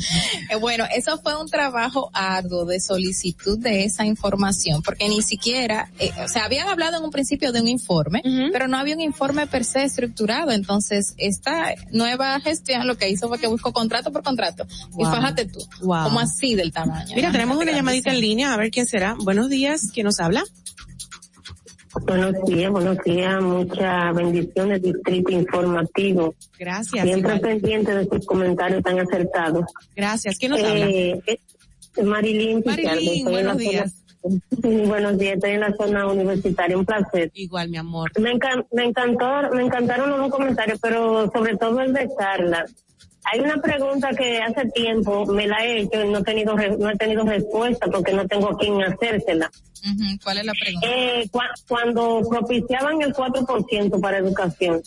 Bueno, 0.61 0.85
eso 0.95 1.19
fue 1.19 1.41
un 1.41 1.49
trabajo 1.49 2.11
arduo 2.13 2.65
de 2.65 2.81
solicitud 2.81 3.59
de 3.59 3.85
esa 3.85 4.05
información, 4.05 4.83
porque 4.83 5.09
ni 5.09 5.23
siquiera, 5.23 5.91
eh, 5.99 6.11
o 6.23 6.29
sea, 6.29 6.45
habían 6.45 6.69
hablado 6.69 6.99
en 6.99 7.05
un 7.05 7.11
principio 7.11 7.53
de 7.53 7.61
un 7.61 7.69
informe, 7.69 8.23
pero 8.53 8.69
no 8.69 8.77
había 8.77 8.95
un 8.95 9.01
informe 9.01 9.47
per 9.47 9.65
se 9.65 9.85
estructurado. 9.85 10.53
Entonces, 10.53 11.12
esta 11.19 11.75
nueva 11.91 12.39
gestión 12.41 12.87
lo 12.87 12.97
que 12.97 13.09
hizo 13.09 13.29
fue 13.29 13.39
que 13.39 13.47
buscó 13.47 13.73
contrato 13.73 14.13
por 14.13 14.23
contrato. 14.23 14.67
Y 14.99 15.05
fájate 15.05 15.47
tú, 15.47 15.59
Wow. 15.83 16.05
como 16.05 16.21
así 16.21 16.55
del 16.55 16.73
tamaño. 16.73 17.15
Mira, 17.15 17.31
tenemos 17.33 17.57
una 17.57 17.73
llamadita 17.73 18.11
en 18.13 18.21
línea, 18.21 18.53
a 18.53 18.57
ver 18.57 18.71
quién 18.71 18.87
será. 18.87 19.15
Buenos 19.19 19.49
días, 19.49 19.91
¿quién 19.93 20.05
nos 20.07 20.21
habla? 20.21 20.43
Buenos 22.07 22.33
días, 22.47 22.71
buenos 22.71 22.97
días, 23.05 23.43
muchas 23.43 24.15
bendiciones, 24.15 24.81
Distrito 24.83 25.31
Informativo. 25.33 26.35
Gracias. 26.59 27.05
Siempre 27.05 27.35
igual. 27.37 27.41
pendiente 27.41 27.95
de 27.95 28.07
sus 28.09 28.25
comentarios 28.25 28.83
tan 28.83 28.99
acertados. 28.99 29.65
Gracias. 29.95 30.39
¿Quién 30.39 30.53
nos 30.53 30.61
Eh, 30.61 30.67
habla? 30.67 30.87
eh, 30.87 31.39
Marilyn 32.03 32.63
Marilyn, 32.65 33.25
buenos 33.27 33.59
días. 33.59 33.93
Sí, 34.23 34.41
buenos 34.87 35.19
días, 35.19 35.35
estoy 35.35 35.53
en 35.53 35.61
la 35.61 35.75
zona 35.75 36.07
universitaria, 36.07 36.77
un 36.79 36.85
placer. 36.85 37.31
Igual, 37.35 37.69
mi 37.71 37.77
amor. 37.79 38.11
Me, 38.21 38.33
encan- 38.33 38.67
me 38.73 38.85
encantó, 38.85 39.27
me 39.55 39.63
encantaron 39.65 40.11
los 40.11 40.19
dos 40.21 40.31
comentarios, 40.31 40.79
pero 40.81 41.31
sobre 41.33 41.57
todo 41.57 41.81
el 41.81 41.93
de 41.93 42.09
Carla. 42.17 42.65
Hay 43.25 43.39
una 43.41 43.57
pregunta 43.63 44.11
que 44.11 44.39
hace 44.39 44.69
tiempo 44.71 45.25
me 45.27 45.47
la 45.47 45.65
he 45.65 45.83
hecho 45.83 46.03
y 46.05 46.09
no 46.09 46.19
he 46.19 46.23
tenido, 46.25 46.57
re- 46.57 46.77
no 46.77 46.91
he 46.91 46.97
tenido 46.97 47.25
respuesta 47.25 47.87
porque 47.87 48.13
no 48.13 48.27
tengo 48.27 48.49
a 48.51 48.59
quien 48.59 48.83
hacérsela. 48.83 49.49
Ujú, 49.85 50.19
¿Cuál 50.25 50.39
es 50.39 50.45
la 50.47 50.53
pregunta? 50.61 50.89
Eh, 50.89 51.29
cua- 51.31 51.53
cuando 51.69 52.21
propiciaban 52.29 53.01
el 53.03 53.13
4% 53.13 54.01
para 54.01 54.19
educación, 54.19 54.83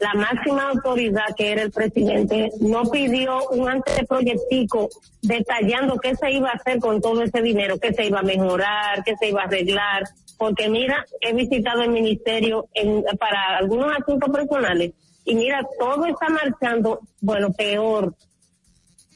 la 0.00 0.14
máxima 0.14 0.70
autoridad 0.70 1.34
que 1.36 1.52
era 1.52 1.62
el 1.62 1.70
presidente 1.70 2.50
no 2.60 2.84
pidió 2.84 3.48
un 3.50 3.68
anteproyectico 3.68 4.88
detallando 5.22 5.96
qué 5.96 6.14
se 6.16 6.32
iba 6.32 6.50
a 6.50 6.54
hacer 6.54 6.78
con 6.80 7.00
todo 7.00 7.22
ese 7.22 7.40
dinero, 7.42 7.78
qué 7.78 7.92
se 7.92 8.06
iba 8.06 8.20
a 8.20 8.22
mejorar, 8.22 9.04
qué 9.04 9.16
se 9.16 9.28
iba 9.28 9.42
a 9.42 9.44
arreglar, 9.44 10.04
porque 10.36 10.68
mira, 10.68 11.04
he 11.20 11.32
visitado 11.32 11.82
el 11.82 11.90
ministerio 11.90 12.66
en, 12.74 13.04
para 13.18 13.58
algunos 13.58 13.92
asuntos 13.96 14.30
personales 14.30 14.92
y 15.24 15.34
mira, 15.34 15.66
todo 15.78 16.04
está 16.06 16.28
marchando, 16.28 17.00
bueno, 17.20 17.50
peor, 17.52 18.14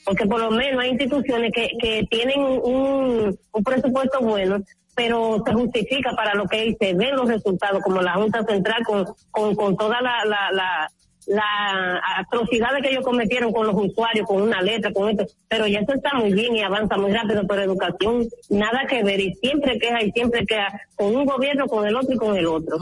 porque 0.05 0.27
por 0.27 0.41
lo 0.41 0.51
menos 0.51 0.83
hay 0.83 0.91
instituciones 0.91 1.53
que, 1.53 1.69
que 1.79 2.07
tienen 2.11 2.41
un, 2.41 3.39
un 3.53 3.65
presupuesto 3.65 4.21
bueno, 4.21 4.63
pero 4.99 5.41
se 5.47 5.53
justifica 5.53 6.11
para 6.17 6.35
lo 6.35 6.47
que 6.49 6.77
se 6.79 6.93
ven 6.93 7.15
los 7.15 7.29
resultados, 7.29 7.81
como 7.85 8.03
la 8.03 8.15
Junta 8.15 8.43
Central 8.45 8.83
con, 8.85 9.07
con, 9.31 9.55
con 9.55 9.77
toda 9.77 10.01
la, 10.03 10.25
la, 10.25 10.51
la, 10.51 10.91
la 11.29 12.03
atrocidades 12.17 12.83
que 12.83 12.91
ellos 12.91 13.05
cometieron 13.05 13.53
con 13.53 13.69
los 13.69 13.77
usuarios, 13.77 14.27
con 14.27 14.43
una 14.43 14.61
letra, 14.61 14.93
con 14.93 15.09
esto, 15.09 15.25
pero 15.47 15.69
ya 15.69 15.79
eso 15.79 15.93
está 15.95 16.15
muy 16.15 16.33
bien 16.33 16.57
y 16.57 16.63
avanza 16.63 16.97
muy 16.97 17.13
rápido, 17.13 17.47
pero 17.47 17.63
educación 17.63 18.27
nada 18.51 18.87
que 18.89 19.05
ver 19.05 19.21
y 19.21 19.35
siempre 19.37 19.79
queja 19.79 20.03
y 20.03 20.11
siempre 20.11 20.45
queja 20.45 20.67
con 20.97 21.15
un 21.15 21.25
gobierno, 21.25 21.69
con 21.69 21.87
el 21.87 21.95
otro 21.95 22.13
y 22.13 22.19
con 22.19 22.37
el 22.37 22.47
otro. 22.49 22.77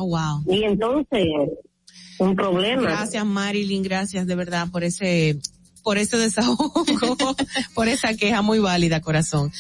Y 0.47 0.64
entonces, 0.64 1.26
un 2.18 2.34
problema. 2.34 2.80
Gracias, 2.80 3.26
Marilyn, 3.26 3.82
gracias 3.82 4.26
de 4.26 4.34
verdad 4.36 4.68
por 4.72 4.84
ese 4.84 5.36
por 5.87 5.99
ese 5.99 6.17
desahogo, 6.17 6.85
por 7.75 7.87
esa 7.87 8.13
queja 8.15 8.43
muy 8.43 8.59
válida, 8.59 9.01
corazón. 9.01 9.53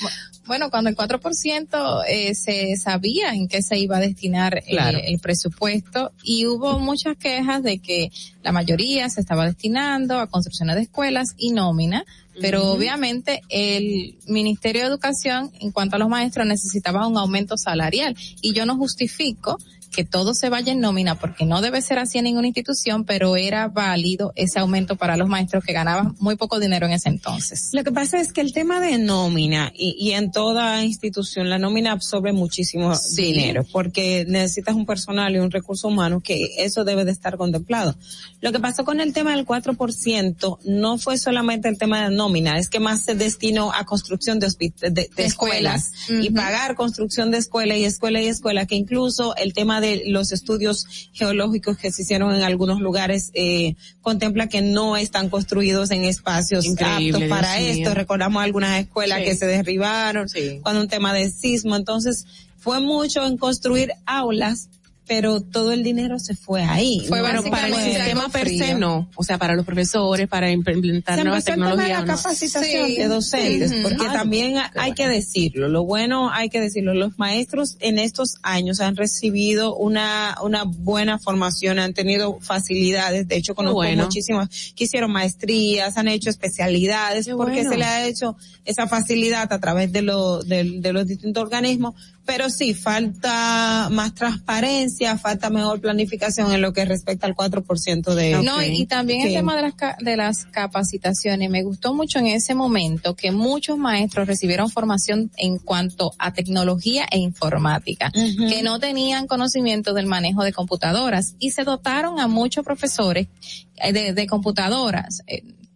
Bueno, 0.44 0.70
cuando 0.70 0.90
el 0.90 0.96
4% 0.96 2.02
eh, 2.08 2.34
se 2.34 2.76
sabía 2.76 3.30
en 3.30 3.46
qué 3.46 3.62
se 3.62 3.78
iba 3.78 3.98
a 3.98 4.00
destinar 4.00 4.58
eh, 4.58 4.64
Claro. 4.70 4.98
el 5.04 5.20
presupuesto 5.20 6.10
y 6.24 6.46
hubo 6.46 6.80
muchas 6.80 7.16
quejas 7.16 7.62
de 7.62 7.78
que 7.78 8.10
la 8.42 8.50
mayoría 8.50 9.08
se 9.08 9.20
estaba 9.20 9.46
destinando 9.46 10.18
a 10.18 10.26
construcciones 10.26 10.74
de 10.74 10.82
escuelas 10.82 11.34
y 11.38 11.50
nómina, 11.52 12.04
pero 12.40 12.72
obviamente 12.72 13.42
el 13.48 14.18
Ministerio 14.26 14.82
de 14.82 14.88
Educación 14.88 15.52
en 15.60 15.70
cuanto 15.70 15.94
a 15.94 16.00
los 16.00 16.08
maestros 16.08 16.44
necesitaba 16.44 17.06
un 17.06 17.16
aumento 17.18 17.56
salarial 17.56 18.16
y 18.42 18.52
yo 18.52 18.66
no 18.66 18.76
justifico 18.76 19.58
que 19.96 20.04
todo 20.04 20.34
se 20.34 20.50
vaya 20.50 20.72
en 20.72 20.80
nómina 20.80 21.14
porque 21.14 21.46
no 21.46 21.62
debe 21.62 21.80
ser 21.80 21.98
así 21.98 22.18
en 22.18 22.24
ninguna 22.24 22.46
institución, 22.48 23.04
pero 23.04 23.36
era 23.36 23.68
válido 23.68 24.32
ese 24.36 24.58
aumento 24.58 24.96
para 24.96 25.16
los 25.16 25.26
maestros 25.26 25.64
que 25.64 25.72
ganaban 25.72 26.14
muy 26.18 26.36
poco 26.36 26.60
dinero 26.60 26.84
en 26.86 26.92
ese 26.92 27.08
entonces. 27.08 27.70
Lo 27.72 27.82
que 27.82 27.92
pasa 27.92 28.20
es 28.20 28.34
que 28.34 28.42
el 28.42 28.52
tema 28.52 28.78
de 28.78 28.98
nómina 28.98 29.72
y, 29.74 29.96
y 29.98 30.12
en 30.12 30.30
toda 30.30 30.84
institución 30.84 31.48
la 31.48 31.58
nómina 31.58 31.92
absorbe 31.92 32.32
muchísimo 32.32 32.94
Sí. 32.94 33.32
dinero 33.32 33.64
porque 33.72 34.26
necesitas 34.28 34.74
un 34.74 34.84
personal 34.84 35.34
y 35.34 35.38
un 35.38 35.50
recurso 35.50 35.88
humano 35.88 36.20
que 36.20 36.46
eso 36.58 36.84
debe 36.84 37.06
de 37.06 37.12
estar 37.12 37.38
contemplado. 37.38 37.96
Lo 38.42 38.52
que 38.52 38.60
pasó 38.60 38.84
con 38.84 39.00
el 39.00 39.14
tema 39.14 39.34
del 39.34 39.46
4% 39.46 40.58
no 40.64 40.98
fue 40.98 41.16
solamente 41.16 41.68
el 41.70 41.78
tema 41.78 42.08
de 42.08 42.14
nómina, 42.14 42.58
es 42.58 42.68
que 42.68 42.80
más 42.80 43.02
se 43.02 43.14
destinó 43.14 43.72
a 43.72 43.84
construcción 43.86 44.38
de, 44.38 44.48
de, 44.80 44.90
de 44.90 45.24
escuelas 45.24 45.92
y 46.08 46.28
pagar 46.30 46.74
construcción 46.74 47.30
de 47.30 47.38
escuela 47.38 47.76
y 47.76 47.84
escuela 47.84 48.20
y 48.20 48.26
escuela, 48.26 48.66
que 48.66 48.74
incluso 48.74 49.34
el 49.36 49.54
tema 49.54 49.80
de 49.80 49.85
los 50.06 50.32
estudios 50.32 50.86
geológicos 51.12 51.76
que 51.78 51.90
se 51.92 52.02
hicieron 52.02 52.34
en 52.34 52.42
algunos 52.42 52.80
lugares 52.80 53.30
eh, 53.34 53.74
contempla 54.00 54.48
que 54.48 54.62
no 54.62 54.96
están 54.96 55.28
construidos 55.28 55.90
en 55.90 56.04
espacios 56.04 56.64
Increíble, 56.64 57.24
aptos 57.24 57.28
para 57.28 57.54
Dios 57.56 57.70
esto. 57.70 57.80
mío. 57.90 57.94
Recordamos 57.94 58.42
algunas 58.42 58.80
escuelas 58.80 59.18
Sí. 59.20 59.24
que 59.24 59.34
se 59.36 59.46
derribaron 59.46 60.26
cuando 60.62 60.80
un 60.82 60.88
tema 60.88 61.12
de 61.12 61.30
sismo. 61.30 61.76
Entonces, 61.76 62.26
fue 62.58 62.80
mucho 62.80 63.24
en 63.26 63.36
construir 63.36 63.92
aulas, 64.06 64.68
pero 65.06 65.40
todo 65.40 65.72
el 65.72 65.82
dinero 65.84 66.18
se 66.18 66.34
fue 66.34 66.62
ahí. 66.62 67.04
Fue 67.08 67.18
No 67.18 67.24
bueno, 67.24 67.42
para 67.50 67.68
el 67.68 67.74
sistema 67.74 68.28
per 68.28 68.48
se 68.48 68.74
no, 68.74 69.08
o 69.14 69.22
sea, 69.22 69.38
para 69.38 69.54
los 69.54 69.64
profesores, 69.64 70.28
para 70.28 70.50
implementar 70.50 71.16
se 71.18 71.24
nuevas 71.24 71.44
tecnologías. 71.44 72.00
la 72.06 72.16
capacitación 72.16 72.86
Sí. 72.88 72.96
de 72.96 73.08
docentes, 73.08 73.72
porque 73.82 74.06
Ah, 74.08 74.12
también 74.12 74.56
hay 74.74 74.92
que 74.92 75.08
decirlo, 75.08 75.68
lo 75.68 75.84
bueno 75.84 76.30
hay 76.32 76.48
que 76.48 76.60
decirlo, 76.60 76.94
los 76.94 77.18
maestros 77.18 77.76
en 77.80 77.98
estos 77.98 78.36
años 78.42 78.80
han 78.80 78.96
recibido 78.96 79.74
una, 79.76 80.36
una 80.42 80.64
buena 80.64 81.18
formación, 81.18 81.78
han 81.78 81.94
tenido 81.94 82.38
facilidades, 82.40 83.28
de 83.28 83.36
hecho 83.36 83.54
conozco 83.54 83.76
bueno. 83.76 84.04
muchísimas 84.04 84.48
que 84.74 84.84
hicieron 84.84 85.10
maestrías, 85.12 85.96
han 85.96 86.08
hecho 86.08 86.30
especialidades, 86.30 87.28
porque 87.28 87.54
bueno. 87.62 87.70
se 87.70 87.76
le 87.78 87.84
ha 87.84 88.06
hecho 88.06 88.36
esa 88.64 88.86
facilidad 88.88 89.52
a 89.52 89.60
través 89.60 89.92
de, 89.92 90.02
lo, 90.02 90.42
de, 90.42 90.80
de 90.80 90.92
los 90.92 91.06
distintos 91.06 91.42
organismos, 91.42 91.94
pero 92.26 92.50
sí, 92.50 92.74
falta 92.74 93.88
más 93.90 94.14
transparencia, 94.14 95.16
falta 95.16 95.48
mejor 95.50 95.80
planificación 95.80 96.52
en 96.52 96.60
lo 96.60 96.72
que 96.72 96.84
respecta 96.84 97.26
al 97.26 97.34
4% 97.34 98.14
de... 98.14 98.42
No, 98.42 98.62
y, 98.62 98.82
y 98.82 98.86
también 98.86 99.20
el 99.22 99.28
tema 99.34 99.56
de 99.56 99.62
las, 99.62 99.74
ca- 99.74 99.96
de 100.00 100.16
las 100.16 100.44
capacitaciones. 100.46 101.48
Me 101.50 101.62
gustó 101.62 101.94
mucho 101.94 102.18
en 102.18 102.26
ese 102.26 102.54
momento 102.54 103.14
que 103.14 103.30
muchos 103.30 103.78
maestros 103.78 104.26
recibieron 104.26 104.70
formación 104.70 105.30
en 105.36 105.58
cuanto 105.58 106.12
a 106.18 106.32
tecnología 106.32 107.06
e 107.10 107.18
informática, 107.18 108.10
que 108.12 108.62
no 108.62 108.78
tenían 108.78 109.26
conocimiento 109.26 109.94
del 109.94 110.06
manejo 110.06 110.42
de 110.42 110.52
computadoras 110.52 111.34
y 111.38 111.52
se 111.52 111.64
dotaron 111.64 112.18
a 112.20 112.26
muchos 112.26 112.64
profesores 112.64 113.28
eh, 113.76 113.92
de, 113.92 114.12
de 114.12 114.26
computadoras. 114.26 115.22